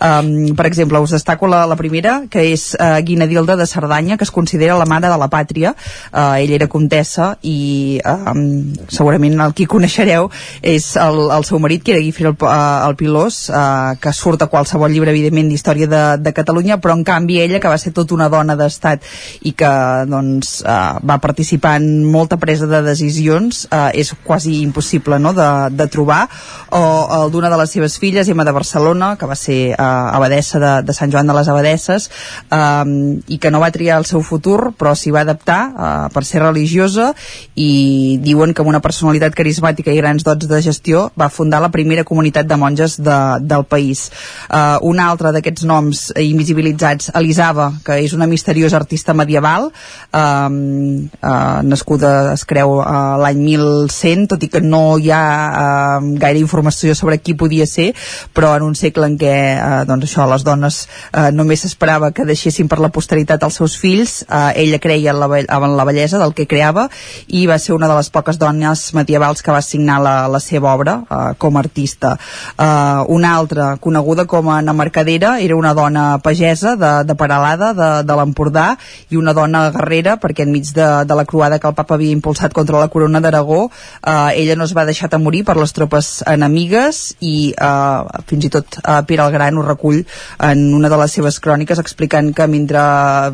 um, 0.00 0.54
per 0.56 0.66
exemple 0.66 1.00
us 1.04 1.14
destaco 1.16 1.48
la, 1.50 1.64
la 1.66 1.76
primera 1.76 2.22
que 2.30 2.44
és 2.52 2.70
uh, 2.78 2.98
Guinadilda 3.04 3.56
de 3.56 3.66
Cerdanya 3.66 4.16
que 4.16 4.24
es 4.24 4.34
considera 4.34 4.78
la 4.78 4.86
mare 4.86 5.08
de 5.08 5.18
la 5.18 5.30
pàtria 5.32 5.74
uh, 5.74 6.36
ella 6.38 6.58
era 6.60 6.68
comtessa 6.68 7.34
i 7.42 8.00
um, 8.04 8.72
segurament 8.88 9.38
el 9.40 9.54
qui 9.54 9.68
coneixereu 9.70 10.30
és 10.62 10.90
el, 11.00 11.20
el 11.34 11.46
seu 11.48 11.60
marit 11.62 11.84
que 11.84 11.94
era 11.96 12.04
Guifre 12.04 12.32
el, 12.32 12.38
uh, 12.40 12.88
el 12.88 12.96
Pilós 12.98 13.44
uh, 13.50 13.96
que 14.00 14.12
surt 14.14 14.42
a 14.42 14.50
qualsevol 14.50 14.92
llibre 14.92 15.12
evidentment 15.14 15.50
d'història 15.50 15.90
de, 15.90 16.04
de 16.22 16.34
Catalunya 16.36 16.78
però 16.82 16.96
en 16.96 17.04
canvi 17.06 17.40
ella 17.42 17.60
que 17.60 17.70
va 17.70 17.78
ser 17.80 17.94
tota 17.96 18.16
una 18.16 18.28
dona 18.32 18.56
d'estat 18.58 19.04
i 19.48 19.54
que 19.56 19.70
doncs, 20.08 20.58
uh, 20.66 20.98
va 21.06 21.18
participar 21.22 21.76
en 21.80 22.04
molta 22.04 22.38
presa 22.40 22.68
de 22.70 22.82
decisions 22.84 23.64
uh, 23.70 23.88
és 23.96 24.12
quasi 24.24 24.60
impossible 24.62 25.18
no? 25.22 25.32
de, 25.36 25.48
de 25.74 25.86
trobar 25.92 26.26
o 26.74 26.82
el 27.22 27.32
d'una 27.32 27.50
de 27.52 27.58
les 27.60 27.72
seves 27.72 27.98
filles 28.00 28.28
Emma 28.28 28.44
de 28.44 28.54
Barcelona 28.54 29.14
que 29.16 29.28
va 29.28 29.36
ser 29.38 29.72
uh, 29.72 30.14
abadessa 30.16 30.60
de, 30.60 30.72
de 30.88 30.96
Sant 30.96 31.12
Joan 31.12 31.28
de 31.28 31.36
les 31.36 31.48
Abadesses 31.48 32.08
um, 32.52 32.92
i 33.26 33.38
que 33.40 33.52
no 33.52 33.62
va 33.62 33.72
triar 33.74 33.98
el 34.02 34.08
seu 34.08 34.22
futur 34.26 34.72
però 34.78 34.94
s'hi 34.96 35.12
va 35.14 35.24
adaptar 35.24 35.60
uh, 35.68 35.86
per 36.12 36.24
ser 36.28 36.42
religiosa 36.44 37.12
i 37.56 38.18
diuen 38.24 38.52
que 38.52 38.64
amb 38.64 38.72
una 38.72 38.82
personalitat 38.84 39.36
carismàtica 39.38 39.92
i 39.94 40.00
grans 40.00 40.26
dots 40.26 40.48
de 40.50 40.60
gestió 40.64 41.08
va 41.18 41.30
fundar 41.32 41.62
la 41.64 41.72
primera 41.74 42.04
comunitat 42.04 42.48
de 42.48 42.58
monges 42.60 42.98
de, 43.00 43.18
del 43.40 43.64
país. 43.68 44.08
Uh, 44.48 44.76
un 44.88 45.00
altre 45.02 45.32
d'aquests 45.34 45.64
noms 45.68 46.04
invisibilitzats, 46.18 47.12
Elisava, 47.18 47.70
que 47.84 47.98
és 48.04 48.14
una 48.16 48.28
misteriosa 48.30 48.78
artista 48.80 49.14
medieval, 49.14 49.37
um, 49.40 51.08
uh, 51.22 51.60
nascuda, 51.64 52.32
es 52.34 52.44
creu, 52.48 52.78
uh, 52.80 53.16
l'any 53.22 53.40
1100, 53.44 54.26
tot 54.32 54.42
i 54.42 54.50
que 54.52 54.62
no 54.64 54.98
hi 54.98 55.12
ha 55.14 55.22
uh, 55.48 56.10
gaire 56.20 56.40
informació 56.40 56.94
sobre 56.98 57.18
qui 57.22 57.36
podia 57.38 57.66
ser, 57.66 57.92
però 58.34 58.54
en 58.56 58.66
un 58.66 58.76
segle 58.78 59.08
en 59.08 59.18
què 59.20 59.34
uh, 59.56 59.84
doncs 59.88 60.08
això, 60.08 60.28
les 60.30 60.44
dones 60.46 60.80
uh, 61.12 61.28
només 61.34 61.64
s'esperava 61.64 62.12
que 62.16 62.26
deixessin 62.28 62.68
per 62.68 62.80
la 62.82 62.92
posteritat 62.94 63.44
els 63.46 63.58
seus 63.60 63.76
fills, 63.78 64.22
uh, 64.28 64.50
ella 64.56 64.80
creia 64.82 65.14
en 65.14 65.20
la, 65.22 65.30
en 65.42 65.76
la 65.78 65.86
bellesa 65.88 66.20
del 66.22 66.34
que 66.36 66.48
creava 66.50 66.88
i 67.28 67.46
va 67.50 67.58
ser 67.62 67.74
una 67.76 67.88
de 67.90 67.96
les 67.98 68.10
poques 68.10 68.38
dones 68.38 68.88
medievals 68.94 69.42
que 69.42 69.54
va 69.54 69.62
signar 69.64 70.00
la, 70.02 70.16
la 70.30 70.40
seva 70.42 70.72
obra 70.74 70.98
uh, 71.04 71.32
com 71.38 71.56
a 71.56 71.64
artista. 71.64 72.16
Uh, 72.56 73.04
una 73.14 73.34
altra, 73.36 73.76
coneguda 73.80 74.26
com 74.26 74.48
a 74.48 74.58
Ana 74.58 74.72
Mercadera, 74.72 75.38
era 75.40 75.56
una 75.56 75.74
dona 75.74 76.18
pagesa 76.22 76.76
de, 76.76 76.92
de 77.04 77.14
Paralada, 77.18 77.72
de, 77.74 77.90
de 78.06 78.18
l'Empordà, 78.18 78.68
i 79.10 79.18
una 79.20 79.27
una 79.28 79.34
dona 79.36 79.68
guerrera, 79.74 80.16
perquè 80.20 80.46
enmig 80.46 80.72
de, 80.72 80.86
de 81.04 81.16
la 81.16 81.26
croada 81.28 81.58
que 81.60 81.68
el 81.68 81.76
papa 81.76 81.96
havia 81.98 82.14
impulsat 82.16 82.54
contra 82.56 82.80
la 82.80 82.88
corona 82.88 83.20
d'Aragó, 83.20 83.68
eh, 83.68 84.40
ella 84.40 84.56
no 84.56 84.64
es 84.64 84.74
va 84.76 84.86
deixar 84.88 85.10
de 85.12 85.20
morir 85.20 85.44
per 85.44 85.58
les 85.58 85.74
tropes 85.76 86.22
enemigues 86.26 87.02
i 87.20 87.52
eh, 87.52 88.22
fins 88.28 88.48
i 88.48 88.52
tot 88.52 88.80
eh, 88.80 89.00
Pere 89.08 89.26
el 89.26 89.34
Gran 89.34 89.58
ho 89.58 89.64
recull 89.66 90.00
en 90.44 90.62
una 90.74 90.88
de 90.88 91.00
les 91.00 91.16
seves 91.18 91.40
cròniques 91.44 91.80
explicant 91.82 92.32
que 92.34 92.46
mentre 92.48 92.80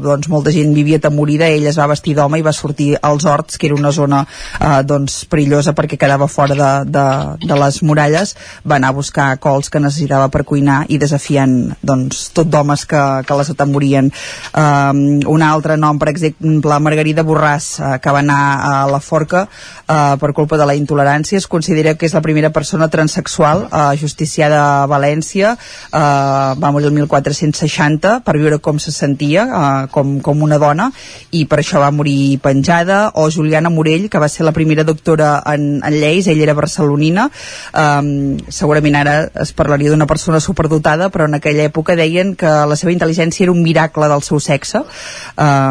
doncs, 0.02 0.28
molta 0.32 0.52
gent 0.54 0.74
vivia 0.74 0.98
temorida, 0.98 1.46
ella 1.46 1.70
es 1.70 1.78
va 1.78 1.88
vestir 1.90 2.16
d'home 2.18 2.40
i 2.40 2.46
va 2.46 2.54
sortir 2.56 2.94
als 3.00 3.26
horts, 3.28 3.58
que 3.58 3.68
era 3.70 3.78
una 3.78 3.92
zona 3.94 4.24
eh, 4.24 4.82
doncs, 4.82 5.22
perillosa 5.30 5.76
perquè 5.76 5.98
quedava 6.00 6.28
fora 6.28 6.58
de, 6.58 6.72
de, 6.90 7.06
de 7.46 7.60
les 7.60 7.80
muralles, 7.86 8.34
va 8.66 8.80
anar 8.80 8.90
a 8.90 8.98
buscar 8.98 9.28
cols 9.42 9.70
que 9.70 9.82
necessitava 9.82 10.30
per 10.32 10.44
cuinar 10.48 10.82
i 10.88 10.98
desafiant 10.98 11.74
doncs, 11.82 12.28
tot 12.34 12.50
d'homes 12.50 12.86
que, 12.90 13.04
que 13.26 13.38
les 13.38 13.54
atemorien. 13.54 14.10
Um, 14.54 15.04
un 15.30 15.44
altre 15.44 15.76
nom, 15.85 16.01
per 16.01 16.09
exemple, 16.11 16.81
Margarida 16.81 17.24
Borràs, 17.27 17.69
uh, 17.78 17.94
que 18.01 18.15
va 18.15 18.23
anar 18.24 18.40
a 18.65 18.73
la 18.90 19.01
forca 19.05 19.44
uh, 19.47 20.16
per 20.20 20.32
culpa 20.32 20.59
de 20.61 20.66
la 20.66 20.77
intolerància, 20.78 21.39
es 21.39 21.48
considera 21.51 21.94
que 21.94 22.09
és 22.09 22.16
la 22.16 22.23
primera 22.24 22.51
persona 22.51 22.89
transexual 22.89 23.66
uh, 23.69 23.93
justiciada 24.01 24.61
a 24.65 24.89
València, 24.90 25.55
uh, 25.55 26.56
va 26.59 26.73
morir 26.73 26.89
el 26.89 26.97
1460 26.97 28.19
per 28.24 28.36
viure 28.40 28.59
com 28.65 28.81
se 28.81 28.93
sentia, 28.94 29.44
uh, 29.44 29.86
com, 29.93 30.16
com 30.24 30.43
una 30.47 30.59
dona, 30.62 30.90
i 31.31 31.44
per 31.51 31.61
això 31.61 31.82
va 31.82 31.93
morir 31.94 32.40
penjada, 32.43 33.11
o 33.20 33.28
Juliana 33.31 33.70
Morell, 33.70 34.09
que 34.11 34.23
va 34.23 34.28
ser 34.32 34.47
la 34.48 34.55
primera 34.56 34.85
doctora 34.85 35.36
en, 35.52 35.82
en 35.85 35.98
lleis, 36.01 36.28
ella 36.28 36.48
era 36.48 36.56
barcelonina, 36.59 37.28
um, 37.74 38.11
segurament 38.48 38.98
ara 39.01 39.16
es 39.43 39.52
parlaria 39.56 39.93
d'una 39.93 40.09
persona 40.11 40.40
superdotada, 40.40 41.11
però 41.12 41.28
en 41.28 41.39
aquella 41.39 41.69
època 41.69 41.97
deien 41.98 42.35
que 42.39 42.51
la 42.69 42.78
seva 42.78 42.93
intel·ligència 42.94 43.47
era 43.47 43.55
un 43.55 43.62
miracle 43.62 44.09
del 44.11 44.24
seu 44.27 44.40
sexe, 44.40 44.85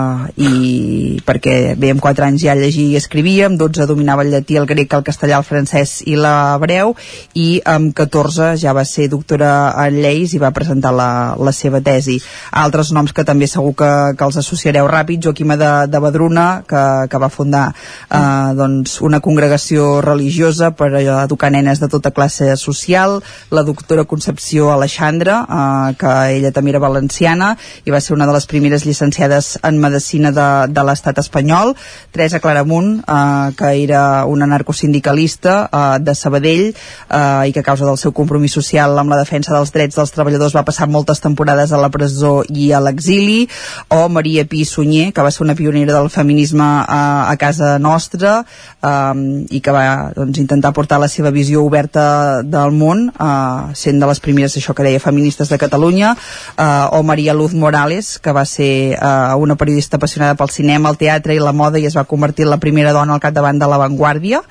uh, 0.04 0.28
i 0.38 1.20
perquè 1.26 1.76
bé, 1.80 1.94
amb 1.94 2.04
4 2.04 2.28
anys 2.28 2.44
ja 2.46 2.56
llegia 2.58 2.94
i 2.94 3.00
escrivia, 3.00 3.48
amb 3.48 3.60
12 3.62 3.88
dominava 3.90 4.24
el 4.26 4.32
llatí, 4.34 4.58
el 4.60 4.68
grec, 4.70 4.94
el 4.94 5.06
castellà, 5.08 5.40
el 5.40 5.48
francès 5.48 6.02
i 6.10 6.18
l'hebreu, 6.20 6.96
i 7.40 7.62
amb 7.66 7.94
14 7.96 8.54
ja 8.62 8.74
va 8.76 8.86
ser 8.88 9.10
doctora 9.12 9.74
en 9.86 10.00
lleis 10.04 10.34
i 10.34 10.42
va 10.42 10.54
presentar 10.56 10.94
la, 10.96 11.10
la 11.40 11.54
seva 11.56 11.82
tesi. 11.84 12.20
Altres 12.64 12.92
noms 12.96 13.14
que 13.14 13.26
també 13.28 13.48
segur 13.48 13.74
que, 13.80 13.92
que 14.18 14.28
els 14.28 14.40
associareu 14.42 14.88
ràpid, 14.90 15.24
Joaquima 15.24 15.58
de, 15.60 15.72
de 15.90 16.02
Badruna, 16.04 16.48
que, 16.68 16.84
que 17.10 17.22
va 17.22 17.32
fundar 17.34 17.66
eh, 17.74 18.54
doncs 18.58 19.00
una 19.06 19.22
congregació 19.24 20.02
religiosa 20.06 20.72
per 20.78 20.92
educar 21.00 21.52
nenes 21.54 21.82
de 21.82 21.90
tota 21.92 22.12
classe 22.12 22.56
social, 22.58 23.20
la 23.52 23.64
doctora 23.64 24.06
Concepció 24.10 24.72
Alexandra, 24.74 25.40
eh, 25.44 25.96
que 26.00 26.14
ella 26.38 26.54
també 26.56 26.74
era 26.74 26.84
valenciana 26.84 27.54
i 27.86 27.94
va 27.94 28.02
ser 28.02 28.16
una 28.18 28.28
de 28.30 28.36
les 28.36 28.48
primeres 28.50 28.86
llicenciades 28.88 29.58
en 29.64 29.80
Medicina 29.84 30.32
de, 30.32 30.48
de 30.74 30.86
l'estat 30.88 31.20
espanyol, 31.20 31.76
Teresa 32.16 32.40
Claramunt, 32.40 33.02
eh, 33.04 33.52
que 33.60 33.74
era 33.84 34.26
una 34.30 34.48
narcosindicalista 34.48 35.58
eh, 35.68 36.00
de 36.00 36.16
Sabadell 36.16 36.70
eh, 36.72 37.50
i 37.50 37.54
que 37.54 37.62
a 37.62 37.68
causa 37.68 37.86
del 37.86 38.00
seu 38.02 38.14
compromís 38.16 38.56
social 38.56 38.98
amb 39.00 39.14
la 39.14 39.20
defensa 39.20 39.54
dels 39.56 39.74
drets 39.76 40.00
dels 40.00 40.14
treballadors 40.16 40.56
va 40.56 40.66
passar 40.68 40.90
moltes 40.90 41.22
temporades 41.24 41.74
a 41.74 41.82
la 41.82 41.92
presó 41.94 42.42
i 42.50 42.72
a 42.72 42.82
l'exili, 42.84 43.48
o 43.90 44.08
Maria 44.10 44.46
Pi 44.50 44.64
Sunyer, 44.66 45.12
que 45.14 45.26
va 45.26 45.32
ser 45.32 45.44
una 45.46 45.58
pionera 45.60 45.98
del 45.98 46.10
feminisme 46.14 46.64
a, 46.64 47.30
a 47.30 47.36
casa 47.38 47.78
nostra 47.80 48.44
eh, 48.82 49.46
i 49.50 49.62
que 49.64 49.76
va 49.76 50.14
doncs, 50.16 50.40
intentar 50.40 50.74
portar 50.74 51.00
la 51.02 51.10
seva 51.12 51.34
visió 51.34 51.64
oberta 51.66 52.44
del 52.44 52.72
món, 52.72 53.10
eh, 53.12 53.74
sent 53.76 54.00
de 54.00 54.10
les 54.10 54.22
primeres, 54.24 54.58
això 54.58 54.76
que 54.76 54.86
deia, 54.86 55.02
feministes 55.04 55.50
de 55.50 55.60
Catalunya, 55.60 56.14
eh, 56.58 56.88
o 56.92 57.04
Maria 57.04 57.34
Luz 57.34 57.54
Morales, 57.54 58.18
que 58.20 58.32
va 58.32 58.46
ser 58.46 58.96
eh, 58.96 59.36
una 59.36 59.56
periodista 59.56 59.73
apassionada 59.98 60.36
pel 60.36 60.50
cinema, 60.50 60.90
el 60.90 60.98
teatre 60.98 61.36
i 61.36 61.42
la 61.42 61.54
moda 61.54 61.80
i 61.80 61.86
es 61.90 61.98
va 61.98 62.06
convertir 62.06 62.46
en 62.46 62.52
la 62.54 62.60
primera 62.62 62.94
dona 62.94 63.14
al 63.14 63.24
capdavant 63.24 63.60
de 63.60 63.68
l'avantguàrdia, 63.70 64.42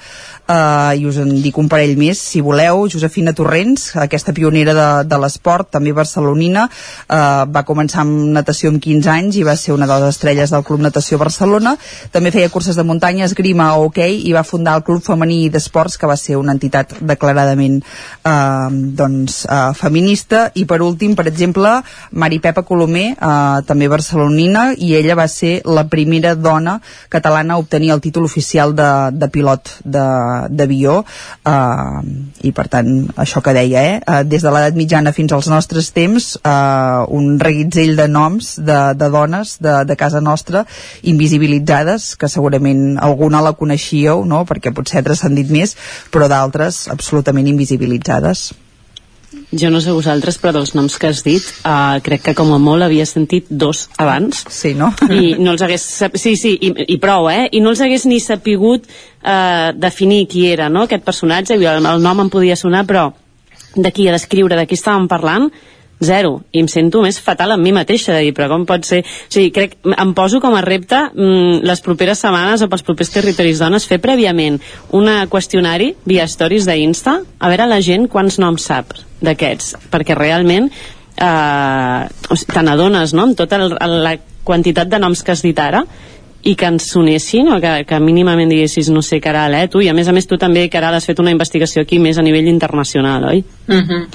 uh, 0.49 0.93
i 0.97 1.07
us 1.07 1.19
en 1.23 1.31
dic 1.43 1.59
un 1.61 1.69
parell 1.71 1.95
més 1.99 2.21
si 2.21 2.43
voleu, 2.45 2.87
Josefina 2.91 3.35
Torrents 3.37 3.93
aquesta 4.03 4.35
pionera 4.35 4.75
de, 4.77 4.89
de 5.09 5.19
l'esport, 5.21 5.71
també 5.75 5.93
barcelonina 5.97 6.67
uh, 6.69 7.45
va 7.49 7.65
començar 7.69 8.03
amb 8.05 8.33
natació 8.37 8.73
amb 8.73 8.83
15 8.83 9.11
anys 9.13 9.39
i 9.39 9.47
va 9.47 9.57
ser 9.57 9.75
una 9.77 9.89
de 9.91 9.99
les 10.01 10.17
estrelles 10.17 10.53
del 10.53 10.65
Club 10.67 10.83
Natació 10.83 11.19
Barcelona. 11.21 11.75
També 12.13 12.33
feia 12.35 12.51
curses 12.53 12.77
de 12.79 12.85
muntanya, 12.87 13.27
esgrima 13.29 13.73
o 13.77 13.87
hoquei 13.87 14.19
i 14.29 14.33
va 14.35 14.45
fundar 14.47 14.77
el 14.79 14.87
Club 14.87 15.03
Femení 15.05 15.49
d'Esports 15.53 15.99
que 15.99 16.11
va 16.11 16.17
ser 16.21 16.39
una 16.41 16.55
entitat 16.57 16.97
declaradament 17.01 17.81
uh, 17.83 18.69
doncs, 18.71 19.43
uh, 19.47 19.73
feminista. 19.79 20.49
I 20.55 20.67
per 20.69 20.81
últim, 20.85 21.17
per 21.19 21.27
exemple 21.31 21.75
Mari 22.19 22.41
Pepa 22.43 22.65
Colomer, 22.67 23.13
uh, 23.17 23.63
també 23.67 23.89
barcelonina 23.93 24.71
i 24.77 24.95
ella 24.99 25.19
va 25.19 25.29
ser 25.31 25.61
la 25.65 25.87
primera 25.91 26.35
dona 26.35 26.79
catalana 27.13 27.55
a 27.55 27.63
obtenir 27.63 27.93
el 27.95 28.01
títol 28.05 28.25
oficial 28.29 28.75
de, 28.77 28.91
de 29.13 29.29
pilot 29.33 29.77
de, 29.85 30.07
d'avió 30.51 30.99
eh, 31.03 32.01
i 32.49 32.53
per 32.57 32.67
tant 32.73 32.91
això 33.25 33.43
que 33.45 33.55
deia 33.57 33.83
eh, 33.83 34.01
eh 34.01 34.23
des 34.25 34.43
de 34.43 34.53
l'edat 34.55 34.79
mitjana 34.79 35.13
fins 35.13 35.33
als 35.33 35.51
nostres 35.53 35.93
temps 35.93 36.33
eh, 36.39 37.01
un 37.09 37.39
reguitzell 37.41 37.97
de 37.97 38.09
noms 38.09 38.57
de, 38.59 38.81
de 38.95 39.11
dones 39.11 39.57
de, 39.61 39.77
de 39.85 39.97
casa 39.97 40.21
nostra 40.21 40.65
invisibilitzades 41.03 42.15
que 42.17 42.29
segurament 42.29 42.99
alguna 42.99 43.43
la 43.43 43.53
coneixíeu 43.53 44.25
no? 44.25 44.45
perquè 44.49 44.75
potser 44.75 45.01
ha 45.01 45.07
transcendit 45.09 45.51
més 45.51 45.77
però 46.11 46.29
d'altres 46.29 46.87
absolutament 46.93 47.49
invisibilitzades 47.49 48.51
jo 49.53 49.71
no 49.71 49.81
sé 49.81 49.93
vosaltres, 49.93 50.39
però 50.41 50.53
dels 50.57 50.75
noms 50.77 50.97
que 51.01 51.11
has 51.11 51.23
dit, 51.25 51.45
uh, 51.69 51.99
crec 52.05 52.25
que 52.29 52.35
com 52.39 52.53
a 52.55 52.61
molt 52.63 52.87
havia 52.87 53.07
sentit 53.09 53.49
dos 53.49 53.87
abans. 54.01 54.45
Sí, 54.53 54.75
no? 54.79 54.93
I 55.09 55.35
no 55.41 55.55
els 55.57 55.65
hagués... 55.65 55.85
Sí, 56.15 56.37
sí, 56.41 56.55
i, 56.61 56.73
i 56.95 56.99
prou, 57.03 57.29
eh? 57.33 57.49
I 57.53 57.61
no 57.65 57.73
els 57.73 57.83
hagués 57.85 58.07
ni 58.09 58.21
sapigut 58.21 58.89
uh, 58.89 59.73
definir 59.77 60.25
qui 60.31 60.47
era, 60.53 60.71
no?, 60.73 60.87
aquest 60.87 61.05
personatge. 61.05 61.59
El, 61.59 61.67
el 61.69 62.03
nom 62.03 62.25
em 62.25 62.33
podia 62.33 62.57
sonar, 62.59 62.87
però 62.89 63.11
d'aquí 63.77 64.09
a 64.09 64.17
descriure 64.17 64.57
de 64.59 64.67
qui 64.69 64.77
estàvem 64.77 65.09
parlant, 65.09 65.49
zero, 66.03 66.41
i 66.51 66.61
em 66.61 66.69
sento 66.69 67.01
més 67.05 67.21
fatal 67.23 67.55
amb 67.55 67.63
mi 67.63 67.73
mateixa 67.73 68.17
de 68.17 68.25
dir, 68.27 68.33
però 68.37 68.49
com 68.51 68.67
pot 68.67 68.85
ser 68.89 69.03
o 69.05 69.07
sigui, 69.07 69.53
crec, 69.55 69.77
em 69.87 70.15
poso 70.19 70.41
com 70.43 70.57
a 70.59 70.65
repte 70.65 70.99
mm, 71.13 71.63
les 71.69 71.85
properes 71.85 72.25
setmanes 72.25 72.65
o 72.65 72.69
pels 72.73 72.85
propers 72.87 73.15
territoris 73.15 73.63
dones 73.63 73.87
fer 73.87 74.01
prèviament 74.03 74.59
un 74.99 75.09
qüestionari 75.31 75.93
via 76.05 76.27
stories 76.27 76.67
d'Insta 76.67 77.21
a 77.39 77.55
veure 77.55 77.71
la 77.71 77.81
gent 77.85 78.11
quants 78.11 78.41
noms 78.43 78.67
sap 78.67 78.97
d'aquests, 79.23 79.77
perquè 79.93 80.17
realment 80.19 80.69
eh, 80.71 82.01
te 82.09 82.65
n'adones 82.65 83.15
no? 83.17 83.29
amb 83.29 83.39
tota 83.39 83.61
el, 83.63 83.77
la 84.03 84.17
quantitat 84.45 84.91
de 84.91 84.99
noms 85.03 85.23
que 85.23 85.35
has 85.35 85.45
dit 85.45 85.59
ara 85.63 85.85
i 86.43 86.55
que 86.59 86.67
ens 86.67 86.89
sonessin 86.91 87.49
o 87.55 87.61
que, 87.63 87.73
que 87.87 88.01
mínimament 88.03 88.51
diguessis 88.51 88.91
no 88.91 89.03
sé, 89.03 89.21
Caral, 89.23 89.55
eh, 89.55 89.69
tu, 89.71 89.83
i 89.83 89.89
a 89.91 89.95
més 89.95 90.09
a 90.11 90.15
més 90.15 90.27
tu 90.27 90.39
també, 90.41 90.67
Caral, 90.73 90.97
has 90.99 91.07
fet 91.07 91.21
una 91.23 91.31
investigació 91.35 91.85
aquí 91.85 92.01
més 92.03 92.19
a 92.19 92.25
nivell 92.27 92.51
internacional, 92.51 93.29
oi? 93.31 93.45
Mm 93.69 93.85
-hmm. 93.87 94.07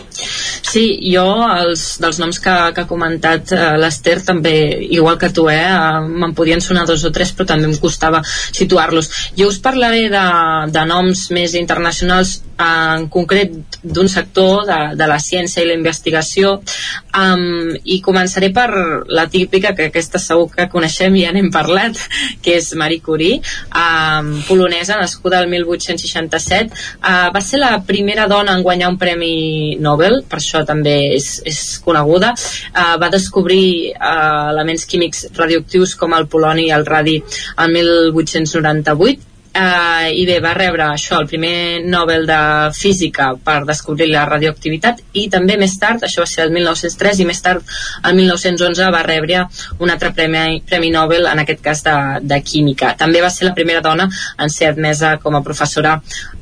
Sí, 0.67 0.99
jo 1.13 1.23
els, 1.47 1.99
dels 2.01 2.19
noms 2.19 2.39
que, 2.39 2.55
que 2.75 2.81
ha 2.81 2.87
comentat 2.87 3.51
eh, 3.51 3.77
l'Ester 3.77 4.21
també, 4.21 4.55
igual 4.89 5.17
que 5.17 5.29
tu, 5.29 5.47
eh, 5.49 6.01
me'n 6.03 6.33
podien 6.33 6.61
sonar 6.61 6.85
dos 6.85 7.05
o 7.05 7.11
tres 7.11 7.31
però 7.35 7.45
també 7.45 7.67
em 7.67 7.77
costava 7.77 8.21
situar-los 8.51 9.09
jo 9.37 9.47
us 9.47 9.59
parlaré 9.59 10.09
de, 10.09 10.25
de 10.71 10.85
noms 10.85 11.31
més 11.31 11.53
internacionals 11.53 12.41
en 12.57 13.07
concret 13.13 13.53
d'un 13.83 14.09
sector 14.09 14.65
de, 14.65 14.79
de 14.97 15.07
la 15.07 15.19
ciència 15.19 15.63
i 15.63 15.67
la 15.67 15.77
investigació 15.77 16.55
um, 16.57 17.75
i 17.85 17.99
començaré 18.01 18.49
per 18.53 18.67
la 19.07 19.27
típica 19.29 19.75
que 19.77 19.91
aquesta 19.91 20.19
segur 20.19 20.49
que 20.55 20.69
coneixem 20.71 21.15
i 21.15 21.25
ja 21.25 21.33
n'hem 21.35 21.51
parlat 21.53 21.99
que 22.43 22.57
és 22.57 22.71
Marie 22.79 23.01
Curie, 23.03 23.39
um, 23.71 24.31
polonesa, 24.47 24.97
nascuda 24.99 25.41
el 25.43 25.49
1867. 25.51 26.73
Uh, 26.97 27.29
va 27.35 27.43
ser 27.43 27.61
la 27.61 27.73
primera 27.87 28.27
dona 28.27 28.57
en 28.57 28.65
guanyar 28.65 28.91
un 28.93 28.99
premi 29.01 29.77
Nobel, 29.81 30.21
per 30.27 30.41
això 30.41 30.63
també 30.67 30.97
és, 31.15 31.29
és 31.45 31.61
coneguda. 31.85 32.33
Uh, 32.73 32.97
va 33.01 33.11
descobrir 33.13 33.93
uh, 33.95 34.51
elements 34.51 34.85
químics 34.89 35.27
radioactius 35.37 35.95
com 35.99 36.15
el 36.17 36.29
poloni 36.31 36.67
i 36.67 36.75
el 36.75 36.85
radi 36.87 37.17
el 37.21 37.73
1898 37.73 39.36
eh, 39.57 40.11
i 40.21 40.25
bé, 40.27 40.37
va 40.43 40.53
rebre 40.57 40.85
això, 40.91 41.19
el 41.21 41.27
primer 41.29 41.83
Nobel 41.85 42.27
de 42.29 42.39
Física 42.77 43.31
per 43.43 43.59
descobrir 43.67 44.09
la 44.11 44.25
radioactivitat 44.29 45.03
i 45.17 45.27
també 45.33 45.57
més 45.59 45.77
tard, 45.81 46.05
això 46.05 46.23
va 46.23 46.29
ser 46.29 46.45
el 46.45 46.53
1903 46.55 47.23
i 47.23 47.27
més 47.29 47.41
tard, 47.43 47.75
el 48.03 48.17
1911 48.19 48.89
va 48.93 49.03
rebre 49.07 49.45
un 49.79 49.93
altre 49.93 50.13
premi, 50.17 50.61
premi 50.67 50.91
Nobel 50.93 51.29
en 51.31 51.43
aquest 51.43 51.63
cas 51.63 51.83
de, 51.85 51.97
de 52.21 52.41
Química. 52.43 52.93
També 52.97 53.21
va 53.23 53.33
ser 53.33 53.49
la 53.49 53.55
primera 53.57 53.83
dona 53.85 54.09
en 54.37 54.53
ser 54.53 54.71
admesa 54.71 55.17
com 55.23 55.35
a 55.35 55.43
professora 55.45 55.97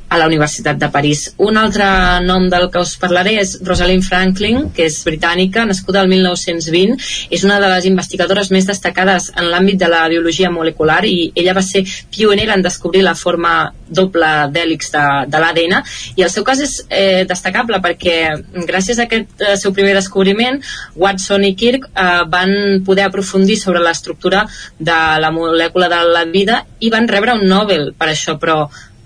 a 0.10 0.18
la 0.18 0.28
Universitat 0.28 0.78
de 0.78 0.90
París. 0.94 1.34
Un 1.38 1.58
altre 1.58 1.86
nom 2.26 2.48
del 2.50 2.70
que 2.72 2.82
us 2.82 2.96
parlaré 3.02 3.38
és 3.42 3.56
Rosalind 3.66 4.06
Franklin, 4.06 4.70
que 4.76 4.86
és 4.90 5.00
britànica, 5.08 5.66
nascuda 5.66 6.04
el 6.04 6.12
1920. 6.12 6.98
És 7.36 7.46
una 7.48 7.60
de 7.64 7.70
les 7.72 7.88
investigadores 7.90 8.52
més 8.54 8.68
destacades 8.70 9.32
en 9.36 9.50
l'àmbit 9.52 9.80
de 9.82 9.90
la 9.92 10.06
biologia 10.12 10.52
molecular 10.52 11.02
i 11.06 11.32
ella 11.36 11.56
va 11.58 11.66
ser 11.66 11.86
pionera 12.14 12.56
en 12.56 12.64
descobrir 12.66 13.04
la 13.06 13.16
forma 13.16 13.74
doble 13.88 14.30
d'hèlix 14.54 14.92
de, 14.94 15.04
de 15.30 15.42
l'ADN 15.42 15.76
i 16.16 16.24
el 16.26 16.32
seu 16.34 16.46
cas 16.48 16.62
és 16.64 16.78
eh, 16.90 17.24
destacable 17.30 17.80
perquè 17.84 18.18
gràcies 18.66 19.00
a 19.00 19.06
aquest 19.06 19.44
eh, 19.46 19.54
seu 19.62 19.74
primer 19.76 19.94
descobriment 19.98 20.58
Watson 20.96 21.46
i 21.46 21.54
Kirk 21.60 21.90
eh, 21.92 22.24
van 22.32 22.82
poder 22.88 23.06
aprofundir 23.06 23.60
sobre 23.62 23.84
l'estructura 23.84 24.46
de 24.80 25.00
la 25.22 25.32
molècula 25.36 25.90
de 25.92 26.02
la 26.10 26.26
vida 26.26 26.64
i 26.80 26.92
van 26.94 27.10
rebre 27.12 27.38
un 27.38 27.48
Nobel 27.50 27.92
per 27.98 28.10
això, 28.12 28.40
però 28.42 28.66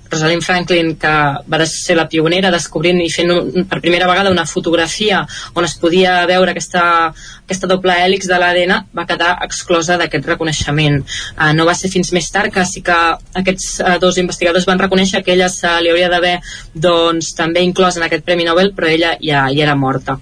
Rosalind 0.10 0.44
Franklin, 0.45 0.95
que 0.99 1.14
va 1.49 1.60
ser 1.69 1.95
la 1.98 2.07
pionera 2.10 2.52
descobrint 2.53 3.02
i 3.03 3.10
fent 3.14 3.34
un, 3.34 3.65
per 3.69 3.81
primera 3.84 4.07
vegada 4.10 4.31
una 4.34 4.45
fotografia 4.49 5.22
on 5.53 5.68
es 5.68 5.76
podia 5.81 6.15
veure 6.30 6.53
aquesta, 6.53 6.84
aquesta 7.45 7.69
doble 7.69 7.95
hèlix 8.03 8.30
de 8.30 8.40
l'ADN, 8.41 8.76
va 8.95 9.07
quedar 9.10 9.36
exclosa 9.45 9.99
d'aquest 10.02 10.27
reconeixement. 10.31 11.02
Uh, 11.36 11.52
no 11.57 11.68
va 11.69 11.77
ser 11.77 11.91
fins 11.94 12.14
més 12.15 12.30
tard 12.34 12.53
que 12.53 12.65
sí 12.65 12.84
que 12.86 12.98
aquests 13.41 13.69
uh, 13.81 13.98
dos 14.02 14.18
investigadors 14.22 14.68
van 14.69 14.81
reconèixer 14.81 15.23
que 15.26 15.36
ella 15.36 15.49
se 15.53 15.72
li 15.84 15.94
hauria 15.94 16.10
d'haver 16.11 16.38
doncs, 16.73 17.34
també 17.38 17.65
inclòs 17.65 17.99
en 17.99 18.07
aquest 18.07 18.26
Premi 18.26 18.48
Nobel, 18.49 18.73
però 18.76 18.90
ella 18.90 19.15
ja, 19.22 19.48
ja 19.53 19.69
era 19.69 19.77
morta. 19.77 20.19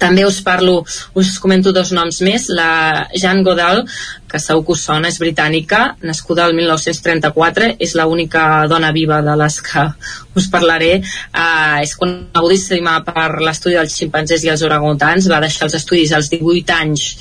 També 0.00 0.24
us 0.24 0.40
parlo, 0.44 0.82
us 1.18 1.34
comento 1.42 1.72
dos 1.72 1.92
noms 1.92 2.20
més. 2.24 2.48
La 2.52 3.08
Jeanne 3.12 3.44
Godal, 3.44 3.82
que 4.30 4.40
segur 4.40 4.64
que 4.66 4.76
us 4.76 4.84
sona, 4.88 5.10
és 5.12 5.18
britànica, 5.20 5.82
nascuda 6.02 6.46
el 6.48 6.56
1934, 6.56 7.72
és 7.82 7.96
l'única 7.98 8.44
dona 8.70 8.92
viva 8.96 9.20
de 9.24 9.36
les 9.42 9.58
que 9.64 9.84
us 10.38 10.48
parlaré. 10.52 10.94
Uh, 11.32 11.82
és 11.82 11.96
conegudíssima 11.98 13.00
per 13.08 13.28
l'estudi 13.42 13.76
dels 13.80 13.98
ximpanzés 13.98 14.46
i 14.46 14.54
els 14.54 14.64
orangutans, 14.68 15.28
va 15.32 15.42
deixar 15.44 15.68
els 15.68 15.76
estudis 15.82 16.14
als 16.16 16.32
18 16.32 16.78
anys 16.78 17.12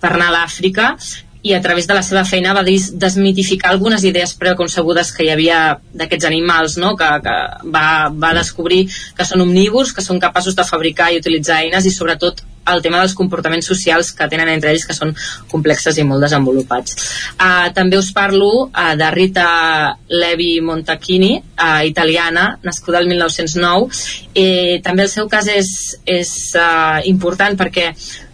per 0.00 0.14
anar 0.14 0.30
a 0.30 0.38
l'Àfrica 0.38 0.94
i 1.42 1.54
a 1.54 1.60
través 1.64 1.86
de 1.88 1.94
la 1.96 2.02
seva 2.04 2.24
feina 2.28 2.52
va 2.56 2.64
des 2.66 2.90
desmitificar 3.00 3.70
algunes 3.72 4.04
idees 4.04 4.34
preconcebudes 4.36 5.12
que 5.16 5.24
hi 5.24 5.32
havia 5.32 5.60
d'aquests 5.96 6.28
animals, 6.28 6.76
no? 6.82 6.94
que, 7.00 7.08
que 7.24 7.36
va, 7.72 7.86
va 8.12 8.34
descobrir 8.36 8.84
que 9.16 9.26
són 9.26 9.46
omnívors, 9.46 9.94
que 9.96 10.04
són 10.04 10.20
capaços 10.20 10.56
de 10.56 10.66
fabricar 10.68 11.10
i 11.10 11.20
utilitzar 11.22 11.62
eines 11.64 11.88
i 11.88 11.94
sobretot 11.94 12.44
el 12.70 12.82
tema 12.84 13.00
dels 13.00 13.14
comportaments 13.16 13.66
socials 13.66 14.12
que 14.14 14.28
tenen 14.30 14.50
entre 14.52 14.70
ells 14.70 14.84
que 14.86 14.94
són 14.94 15.14
complexes 15.50 15.96
i 15.98 16.04
molt 16.06 16.22
desenvolupats. 16.26 16.96
Uh, 17.34 17.70
també 17.74 17.98
us 17.98 18.12
parlo 18.14 18.50
uh, 18.68 18.92
de 19.00 19.10
Rita 19.14 19.46
Levi 20.12 20.52
Montachini, 20.64 21.32
uh, 21.40 21.80
italiana, 21.88 22.50
nascuda 22.62 23.00
el 23.00 23.08
1909. 23.10 23.88
Eh, 24.34 24.80
també 24.84 25.06
el 25.06 25.12
seu 25.12 25.28
cas 25.32 25.48
és, 25.50 25.70
és 26.06 26.30
uh, 26.54 27.00
important 27.08 27.56
perquè 27.58 27.90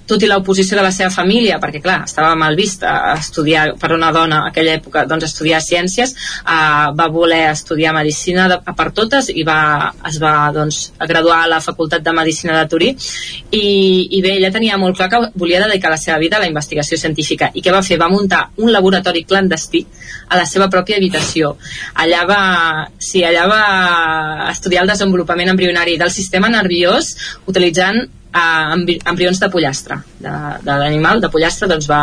tot 0.07 0.23
i 0.23 0.29
l'oposició 0.31 0.79
de 0.79 0.85
la 0.87 0.93
seva 0.95 1.11
família, 1.11 1.59
perquè 1.63 1.81
clar, 1.83 2.01
estava 2.07 2.35
mal 2.39 2.57
vista 2.59 2.95
estudiar 3.17 3.67
per 3.81 3.93
una 3.97 4.13
dona 4.15 4.45
a 4.45 4.51
aquella 4.51 4.77
època, 4.79 5.05
doncs 5.11 5.29
estudiar 5.29 5.61
ciències, 5.65 6.15
eh, 6.43 6.87
va 6.99 7.09
voler 7.13 7.43
estudiar 7.51 7.95
medicina 7.97 8.47
de, 8.53 8.61
per 8.67 8.91
totes 8.97 9.31
i 9.35 9.45
va, 9.47 9.93
es 10.09 10.21
va 10.23 10.35
doncs, 10.55 10.81
graduar 11.09 11.43
a 11.45 11.51
la 11.51 11.61
Facultat 11.65 12.05
de 12.07 12.15
Medicina 12.17 12.59
de 12.61 12.71
Turí 12.71 12.93
i, 12.93 13.67
i 14.17 14.23
bé, 14.23 14.37
ella 14.37 14.53
tenia 14.55 14.79
molt 14.81 14.97
clar 14.99 15.11
que 15.13 15.23
volia 15.35 15.63
dedicar 15.67 15.91
la 15.93 16.01
seva 16.01 16.19
vida 16.23 16.39
a 16.39 16.45
la 16.45 16.51
investigació 16.51 16.99
científica 16.99 17.51
i 17.55 17.63
què 17.65 17.75
va 17.75 17.85
fer? 17.87 17.99
Va 18.01 18.11
muntar 18.13 18.47
un 18.63 18.73
laboratori 18.73 19.25
clandestí 19.27 19.85
a 20.29 20.39
la 20.39 20.47
seva 20.47 20.69
pròpia 20.71 20.99
habitació. 20.99 21.55
Allà 22.03 22.25
va, 22.29 22.43
sí, 22.99 23.23
allà 23.25 23.47
va 23.51 23.63
estudiar 24.51 24.85
el 24.85 24.93
desenvolupament 24.93 25.53
embrionari 25.53 25.97
del 26.01 26.13
sistema 26.15 26.51
nerviós 26.53 27.15
utilitzant 27.47 28.07
eh, 28.37 28.99
embrions 29.11 29.41
de 29.41 29.51
pollastre 29.53 29.99
de, 30.21 30.33
de 30.63 30.79
l'animal, 30.83 31.21
de 31.23 31.31
pollastre 31.33 31.69
doncs 31.71 31.89
va, 31.91 32.01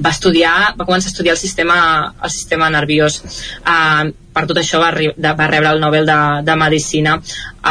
va 0.00 0.12
estudiar, 0.14 0.74
va 0.78 0.86
començar 0.86 1.10
a 1.10 1.12
estudiar 1.12 1.36
el 1.36 1.40
sistema, 1.40 1.78
el 2.22 2.32
sistema 2.32 2.70
nerviós. 2.72 3.20
Eh, 3.60 4.12
per 4.34 4.46
tot 4.50 4.58
això 4.58 4.80
va, 4.82 4.90
va 5.38 5.46
rebre 5.46 5.70
el 5.70 5.82
Nobel 5.82 6.08
de, 6.08 6.18
de 6.42 6.56
Medicina 6.58 7.20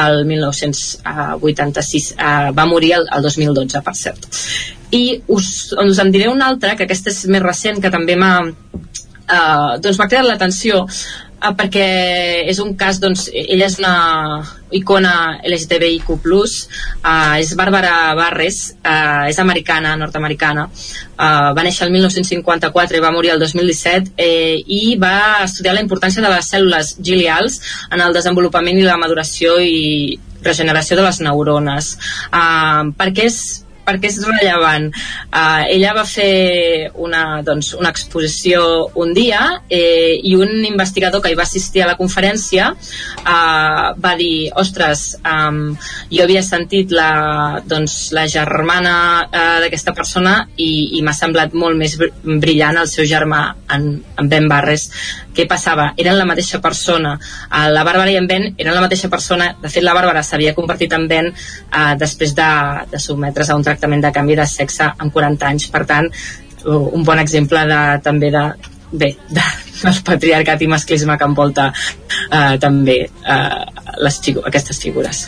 el 0.04 0.24
1986 0.30 2.14
eh, 2.14 2.52
va 2.56 2.66
morir 2.70 2.94
el, 3.00 3.10
el 3.12 3.26
2012 3.28 3.84
per 3.84 3.96
cert. 4.00 4.30
I 4.94 5.04
us, 5.34 5.74
us 5.74 6.00
en 6.00 6.14
diré 6.14 6.30
un 6.32 6.42
altre 6.46 6.78
que 6.78 6.88
aquest 6.88 7.10
és 7.12 7.26
més 7.34 7.44
recent 7.44 7.82
que 7.84 7.92
també 7.92 8.16
m'ha 8.16 8.34
eh, 8.48 9.80
doncs 9.84 10.00
m'ha 10.00 10.10
creat 10.10 10.30
l'atenció 10.30 10.86
eh, 11.44 11.54
perquè 11.60 11.88
és 12.50 12.60
un 12.64 12.74
cas, 12.80 13.00
doncs, 13.04 13.28
ella 13.34 13.68
és 13.68 13.80
una 13.82 13.96
icona 14.74 15.40
LGTBIQ+, 15.46 16.10
uh, 16.10 17.36
és 17.38 17.54
Bàrbara 17.56 18.14
Barres, 18.18 18.74
uh, 18.82 19.30
és 19.30 19.40
americana, 19.40 19.94
nord-americana, 20.00 20.66
uh, 20.66 21.52
va 21.54 21.66
néixer 21.66 21.86
el 21.88 21.94
1954 21.94 22.98
i 22.98 23.04
va 23.04 23.14
morir 23.14 23.36
el 23.36 23.44
2017, 23.44 24.16
eh, 24.18 24.58
i 24.66 24.96
va 25.00 25.44
estudiar 25.46 25.76
la 25.78 25.86
importància 25.86 26.24
de 26.26 26.32
les 26.34 26.50
cèl·lules 26.50 26.96
gilials 27.02 27.60
en 27.92 28.02
el 28.02 28.18
desenvolupament 28.18 28.80
i 28.80 28.88
la 28.88 28.98
maduració 28.98 29.60
i 29.62 30.18
regeneració 30.44 30.98
de 30.98 31.06
les 31.06 31.22
neurones. 31.24 31.94
Uh, 32.34 32.90
perquè 32.98 33.30
és 33.30 33.63
perquè 33.86 34.10
és 34.12 34.20
rellevant. 34.26 34.90
Uh, 35.30 35.64
ella 35.74 35.94
va 35.98 36.06
fer 36.08 36.90
una, 37.04 37.42
doncs, 37.46 37.74
una 37.80 37.92
exposició 37.94 38.64
un 39.00 39.14
dia 39.16 39.42
eh, 39.70 40.20
i 40.24 40.36
un 40.36 40.64
investigador 40.66 41.22
que 41.24 41.32
hi 41.32 41.38
va 41.38 41.46
assistir 41.48 41.84
a 41.84 41.90
la 41.90 41.98
conferència 42.00 42.72
uh, 42.74 43.88
va 44.00 44.14
dir, 44.20 44.52
ostres, 44.60 45.06
um, 45.26 45.74
jo 46.12 46.24
havia 46.26 46.44
sentit 46.46 46.94
la, 46.96 47.62
doncs, 47.68 48.12
la 48.16 48.26
germana 48.32 48.96
uh, 49.26 49.60
d'aquesta 49.64 49.96
persona 49.98 50.36
i, 50.56 51.00
i 51.00 51.04
m'ha 51.06 51.16
semblat 51.18 51.56
molt 51.58 51.80
més 51.80 51.98
brillant 52.24 52.80
el 52.82 52.90
seu 52.92 53.08
germà 53.10 53.44
en, 53.74 53.90
en 54.20 54.30
Ben 54.30 54.50
Barres. 54.52 54.90
Què 55.34 55.48
passava? 55.50 55.90
Eren 55.98 56.18
la 56.20 56.28
mateixa 56.30 56.60
persona. 56.62 57.16
Uh, 57.50 57.68
la 57.74 57.86
Bàrbara 57.88 58.14
i 58.14 58.20
en 58.20 58.28
Ben 58.30 58.50
eren 58.52 58.76
la 58.76 58.84
mateixa 58.86 59.10
persona. 59.10 59.54
De 59.62 59.72
fet, 59.72 59.84
la 59.86 59.96
Bàrbara 59.98 60.24
s'havia 60.26 60.54
convertit 60.58 60.94
en 60.94 61.08
Ben 61.10 61.32
uh, 61.34 61.94
després 62.00 62.36
de, 62.38 62.50
de 62.92 63.02
sotmetre's 63.02 63.50
a 63.50 63.58
un 63.58 63.66
de 64.02 64.12
canvi 64.12 64.36
de 64.36 64.46
sexe 64.48 64.92
amb 64.98 65.14
40 65.14 65.50
anys. 65.50 65.70
Per 65.74 65.84
tant, 65.90 66.10
un 66.66 67.04
bon 67.04 67.20
exemple 67.20 67.66
de, 67.68 67.82
també 68.04 68.32
de, 68.32 68.44
bé, 68.92 69.14
de, 69.30 69.46
del 69.84 70.02
patriarcat 70.06 70.62
i 70.62 70.72
masclisme 70.72 71.18
que 71.18 71.30
envolta 71.30 71.72
eh, 71.74 72.58
també 72.62 73.00
eh, 73.06 73.64
les, 74.04 74.20
aquestes 74.46 74.80
figures. 74.82 75.26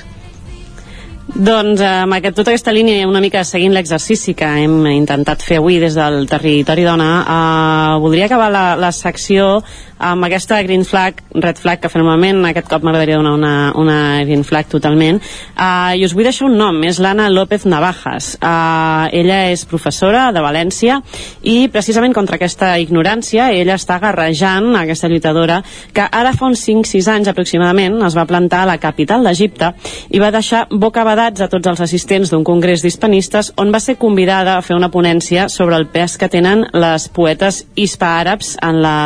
Doncs 1.25 1.81
eh, 1.81 1.87
amb 2.05 2.15
aquest, 2.19 2.35
tota 2.37 2.53
aquesta 2.53 2.73
línia 2.75 3.07
una 3.09 3.19
mica 3.23 3.41
seguint 3.43 3.73
l'exercici 3.73 4.35
que 4.37 4.47
hem 4.61 4.85
intentat 4.91 5.41
fer 5.41 5.57
avui 5.57 5.79
des 5.81 5.97
del 5.97 6.27
territori 6.29 6.85
dona 6.85 7.09
eh, 7.23 7.95
voldria 8.03 8.29
acabar 8.29 8.51
la, 8.53 8.65
la 8.77 8.91
secció 8.93 9.63
amb 9.97 10.27
aquesta 10.27 10.61
green 10.63 10.83
flag, 10.87 11.21
red 11.33 11.59
flag 11.61 11.81
que 11.83 11.91
normalment 11.95 12.43
aquest 12.49 12.67
cop 12.71 12.83
m'agradaria 12.83 13.19
donar 13.19 13.35
una, 13.37 13.53
una 13.79 13.99
green 14.25 14.43
flag 14.43 14.67
totalment. 14.71 15.21
Uh, 15.55 15.95
i 15.95 16.05
us 16.05 16.15
vull 16.15 16.27
deixar 16.27 16.49
un 16.49 16.57
nom, 16.59 16.81
és 16.83 16.99
l'Anna 16.99 17.29
López 17.31 17.65
Navajas. 17.69 18.35
Uh, 18.41 19.07
ella 19.15 19.45
és 19.51 19.65
professora 19.69 20.29
de 20.35 20.43
València 20.43 20.99
i 21.45 21.67
precisament 21.71 22.13
contra 22.15 22.37
aquesta 22.39 22.73
ignorància 22.81 23.49
ella 23.55 23.77
està 23.79 23.97
agarrejant 23.99 24.71
aquesta 24.79 25.09
lluitadora 25.11 25.61
que 25.95 26.05
ara 26.05 26.33
fa 26.35 26.49
uns 26.49 26.63
5-6 26.67 27.09
anys 27.11 27.31
aproximadament 27.31 27.97
es 28.05 28.17
va 28.17 28.27
plantar 28.29 28.63
a 28.63 28.69
la 28.71 28.77
capital 28.81 29.25
d'Egipte 29.25 29.71
i 30.15 30.21
va 30.21 30.31
deixar 30.35 30.65
bocabadats 30.71 31.43
a 31.43 31.49
tots 31.51 31.71
els 31.71 31.83
assistents 31.85 32.31
d'un 32.31 32.45
congrés 32.47 32.83
d'hispanistes 32.83 33.53
on 33.61 33.73
va 33.73 33.81
ser 33.83 33.97
convidada 34.01 34.57
a 34.57 34.63
fer 34.65 34.77
una 34.77 34.91
ponència 34.93 35.47
sobre 35.49 35.79
el 35.79 35.87
pes 35.91 36.17
que 36.21 36.31
tenen 36.31 36.65
les 36.73 37.07
poetes 37.09 37.63
hispaàrabs 37.75 38.55
en 38.65 38.81
la, 38.83 38.97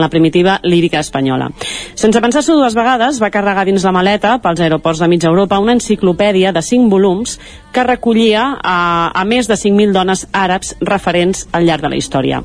la 0.00 0.08
primitiva 0.08 0.58
lírica 0.62 1.00
espanyola. 1.00 1.50
Sense 1.94 2.20
pensar-s'ho 2.20 2.56
dues 2.58 2.76
vegades, 2.76 3.20
va 3.22 3.30
carregar 3.30 3.66
dins 3.68 3.84
la 3.84 3.94
maleta 3.94 4.38
pels 4.42 4.60
aeroports 4.60 5.02
de 5.02 5.08
mitja 5.08 5.28
Europa 5.28 5.60
una 5.60 5.76
enciclopèdia 5.76 6.52
de 6.52 6.62
5 6.62 6.88
volums 6.90 7.38
que 7.72 7.84
recollia 7.84 8.56
a, 8.62 9.10
a 9.14 9.24
més 9.24 9.48
de 9.48 9.58
5.000 9.58 9.92
dones 9.96 10.26
àrabs 10.32 10.74
referents 10.80 11.46
al 11.52 11.68
llarg 11.68 11.84
de 11.86 11.92
la 11.92 12.00
història. 12.00 12.42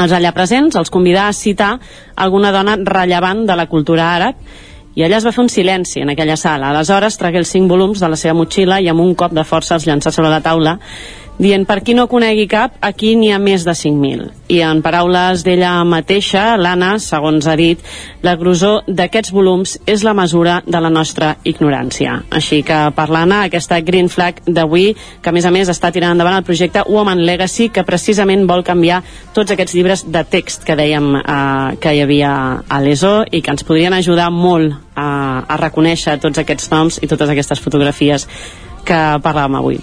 Els 0.00 0.12
allà 0.16 0.32
presents 0.32 0.76
els 0.78 0.90
convidà 0.90 1.28
a 1.28 1.36
citar 1.36 1.74
alguna 2.16 2.52
dona 2.54 2.76
rellevant 2.78 3.44
de 3.46 3.56
la 3.56 3.66
cultura 3.68 4.12
àrab 4.14 4.36
i 4.96 5.04
allà 5.04 5.20
es 5.20 5.26
va 5.26 5.32
fer 5.34 5.44
un 5.44 5.50
silenci 5.52 6.00
en 6.02 6.10
aquella 6.12 6.36
sala. 6.36 6.70
Aleshores 6.70 7.18
tragué 7.18 7.38
els 7.42 7.50
cinc 7.52 7.70
volums 7.70 8.00
de 8.02 8.08
la 8.10 8.18
seva 8.18 8.34
motxilla 8.38 8.80
i 8.80 8.88
amb 8.90 9.02
un 9.02 9.14
cop 9.14 9.34
de 9.36 9.44
força 9.46 9.76
els 9.76 9.86
llançà 9.86 10.12
sobre 10.14 10.32
la 10.32 10.42
taula 10.44 10.78
dient 11.40 11.64
per 11.64 11.80
qui 11.80 11.94
no 11.96 12.04
conegui 12.10 12.44
cap, 12.50 12.76
aquí 12.84 13.14
n'hi 13.16 13.30
ha 13.32 13.38
més 13.40 13.64
de 13.64 13.72
5.000. 13.72 14.28
I 14.52 14.60
en 14.66 14.82
paraules 14.84 15.40
d'ella 15.46 15.72
mateixa, 15.88 16.56
l'Anna, 16.60 16.92
segons 17.00 17.46
ha 17.48 17.54
dit, 17.56 17.80
la 18.26 18.34
grosor 18.36 18.84
d'aquests 18.86 19.32
volums 19.32 19.76
és 19.88 20.04
la 20.04 20.12
mesura 20.14 20.58
de 20.66 20.82
la 20.82 20.90
nostra 20.92 21.32
ignorància. 21.48 22.18
Així 22.36 22.60
que 22.66 22.80
per 22.96 23.08
l'Anna, 23.08 23.44
aquesta 23.48 23.80
Green 23.80 24.10
Flag 24.12 24.42
d'avui, 24.46 24.92
que 25.22 25.32
a 25.32 25.34
més 25.34 25.48
a 25.48 25.54
més 25.54 25.72
està 25.72 25.92
tirant 25.94 26.12
endavant 26.12 26.36
el 26.42 26.46
projecte 26.46 26.84
Woman 26.88 27.24
Legacy, 27.24 27.70
que 27.72 27.86
precisament 27.88 28.44
vol 28.50 28.64
canviar 28.66 29.00
tots 29.32 29.54
aquests 29.54 29.78
llibres 29.78 30.04
de 30.12 30.24
text 30.28 30.66
que 30.68 30.76
dèiem 30.76 31.12
eh, 31.22 31.76
que 31.80 31.94
hi 31.94 32.04
havia 32.04 32.32
a 32.68 32.82
l'ESO 32.84 33.20
i 33.30 33.40
que 33.40 33.54
ens 33.54 33.64
podrien 33.64 33.96
ajudar 33.96 34.28
molt 34.34 34.76
a, 34.94 35.08
a 35.48 35.60
reconèixer 35.60 36.18
tots 36.20 36.42
aquests 36.42 36.68
noms 36.74 37.00
i 37.00 37.08
totes 37.08 37.32
aquestes 37.32 37.62
fotografies 37.64 38.28
que 38.84 39.00
parlàvem 39.24 39.60
avui. 39.60 39.80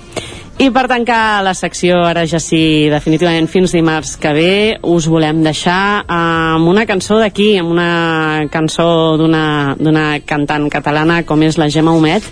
I 0.58 0.72
per 0.74 0.88
tancar 0.90 1.44
la 1.46 1.52
secció, 1.54 2.00
ara 2.02 2.24
ja 2.26 2.40
sí, 2.42 2.88
definitivament 2.90 3.46
fins 3.46 3.76
dimarts 3.76 4.16
que 4.18 4.32
ve, 4.34 4.54
us 4.90 5.06
volem 5.06 5.44
deixar 5.46 6.02
amb 6.10 6.66
una 6.72 6.88
cançó 6.90 7.20
d'aquí, 7.22 7.52
amb 7.62 7.76
una 7.76 8.48
cançó 8.50 8.88
d'una 9.22 10.08
cantant 10.26 10.66
catalana 10.74 11.20
com 11.30 11.46
és 11.46 11.60
la 11.62 11.70
Gemma 11.70 11.94
Humet, 11.94 12.26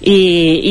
i, 0.00 0.16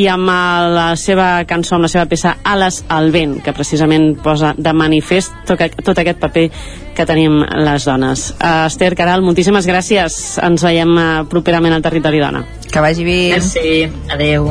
i 0.02 0.08
amb 0.10 0.34
la 0.74 0.88
seva 0.98 1.30
cançó, 1.46 1.78
amb 1.78 1.86
la 1.86 1.94
seva 1.94 2.08
peça 2.10 2.40
Ales 2.42 2.82
al 2.90 3.14
vent, 3.14 3.38
que 3.46 3.54
precisament 3.54 4.16
posa 4.26 4.56
de 4.58 4.74
manifest 4.74 5.46
tot, 5.46 5.62
tot 5.86 6.02
aquest 6.02 6.18
paper 6.26 6.50
que 6.98 7.06
tenim 7.06 7.44
les 7.70 7.86
dones. 7.86 8.32
Uh, 8.40 8.66
Esther, 8.66 8.96
Caral, 8.98 9.22
moltíssimes 9.22 9.70
gràcies. 9.70 10.40
Ens 10.42 10.66
veiem 10.66 10.98
uh, 10.98 11.10
properament 11.30 11.78
al 11.78 11.86
Territori 11.86 12.24
Dona. 12.24 12.48
Que 12.66 12.82
vagi 12.82 13.06
bé. 13.06 13.20
Merci. 13.36 13.92
Adeu. 14.10 14.50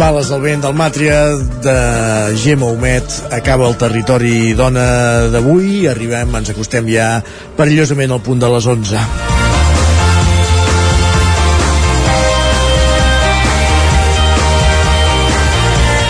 Amb 0.00 0.14
ales 0.16 0.30
al 0.32 0.40
vent 0.40 0.62
del 0.64 0.72
Màtria 0.72 1.16
de 1.60 1.72
Gemma 2.40 2.70
Humet 2.72 3.04
acaba 3.36 3.66
el 3.68 3.74
territori 3.76 4.54
dona 4.56 5.28
d'avui. 5.28 5.84
Arribem, 5.92 6.32
ens 6.38 6.48
acostem 6.54 6.88
ja 6.88 7.08
perillosament 7.58 8.14
al 8.16 8.22
punt 8.24 8.40
de 8.40 8.48
les 8.48 8.64
11. 8.64 8.96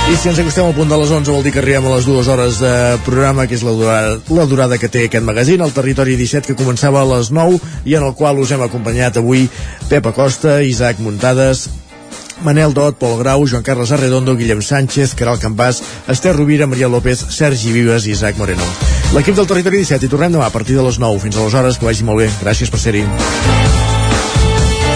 I 0.06 0.14
si 0.22 0.30
ens 0.30 0.38
acostem 0.38 0.70
al 0.70 0.78
punt 0.78 0.94
de 0.94 1.02
les 1.02 1.10
11 1.18 1.34
vol 1.34 1.42
dir 1.42 1.50
que 1.50 1.58
arribem 1.58 1.90
a 1.90 1.96
les 1.96 2.06
dues 2.06 2.30
hores 2.30 2.62
de 2.62 2.72
programa, 3.02 3.50
que 3.50 3.58
és 3.58 3.66
la 3.66 3.74
durada, 3.74 4.16
la 4.38 4.46
durada 4.46 4.78
que 4.78 4.86
té 4.86 5.08
aquest 5.08 5.26
magazín, 5.26 5.66
el 5.66 5.74
Territori 5.74 6.14
17, 6.14 6.46
que 6.46 6.58
començava 6.62 7.02
a 7.02 7.10
les 7.16 7.34
9 7.34 7.58
i 7.90 7.98
en 7.98 8.06
el 8.06 8.14
qual 8.14 8.38
us 8.38 8.54
hem 8.54 8.62
acompanyat 8.70 9.18
avui 9.18 9.48
Pep 9.90 10.06
Acosta, 10.14 10.60
Isaac 10.62 11.02
Muntades, 11.02 11.66
Manel 12.42 12.72
Dot, 12.74 12.96
Pol 12.96 13.18
Grau, 13.18 13.46
Joan 13.46 13.62
Carles 13.62 13.92
Arredondo, 13.92 14.36
Guillem 14.36 14.62
Sánchez, 14.62 15.14
Caral 15.14 15.38
Campàs, 15.38 15.82
Esther 16.08 16.34
Rovira, 16.36 16.66
Maria 16.66 16.88
López, 16.88 17.20
Sergi 17.28 17.72
Vives 17.72 18.06
i 18.06 18.14
Isaac 18.16 18.38
Moreno. 18.38 18.64
L'equip 19.14 19.36
del 19.36 19.46
Territori 19.50 19.82
17 19.82 20.06
i 20.06 20.12
tornem 20.12 20.32
demà 20.32 20.46
a 20.46 20.54
partir 20.54 20.76
de 20.78 20.84
les 20.86 20.98
9. 21.02 21.20
Fins 21.20 21.36
aleshores, 21.36 21.78
que 21.78 21.88
vagi 21.88 22.06
molt 22.06 22.22
bé. 22.22 22.30
Gràcies 22.42 22.70
per 22.70 22.80
ser-hi. 22.80 23.04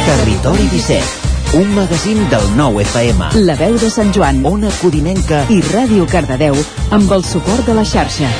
Territori 0.05 0.69
17, 0.73 1.59
un 1.61 1.73
magazín 1.77 2.21
del 2.31 2.51
nou 2.57 2.81
FM. 2.81 3.33
La 3.47 3.57
veu 3.61 3.79
de 3.81 3.91
Sant 3.91 4.13
Joan, 4.15 4.45
Ona 4.49 4.73
Codinenca 4.81 5.45
i 5.51 5.63
Ràdio 5.73 6.07
Cardedeu 6.11 6.61
amb 6.91 7.19
el 7.19 7.27
suport 7.27 7.67
de 7.67 7.77
la 7.77 7.85
xarxa. 7.89 8.31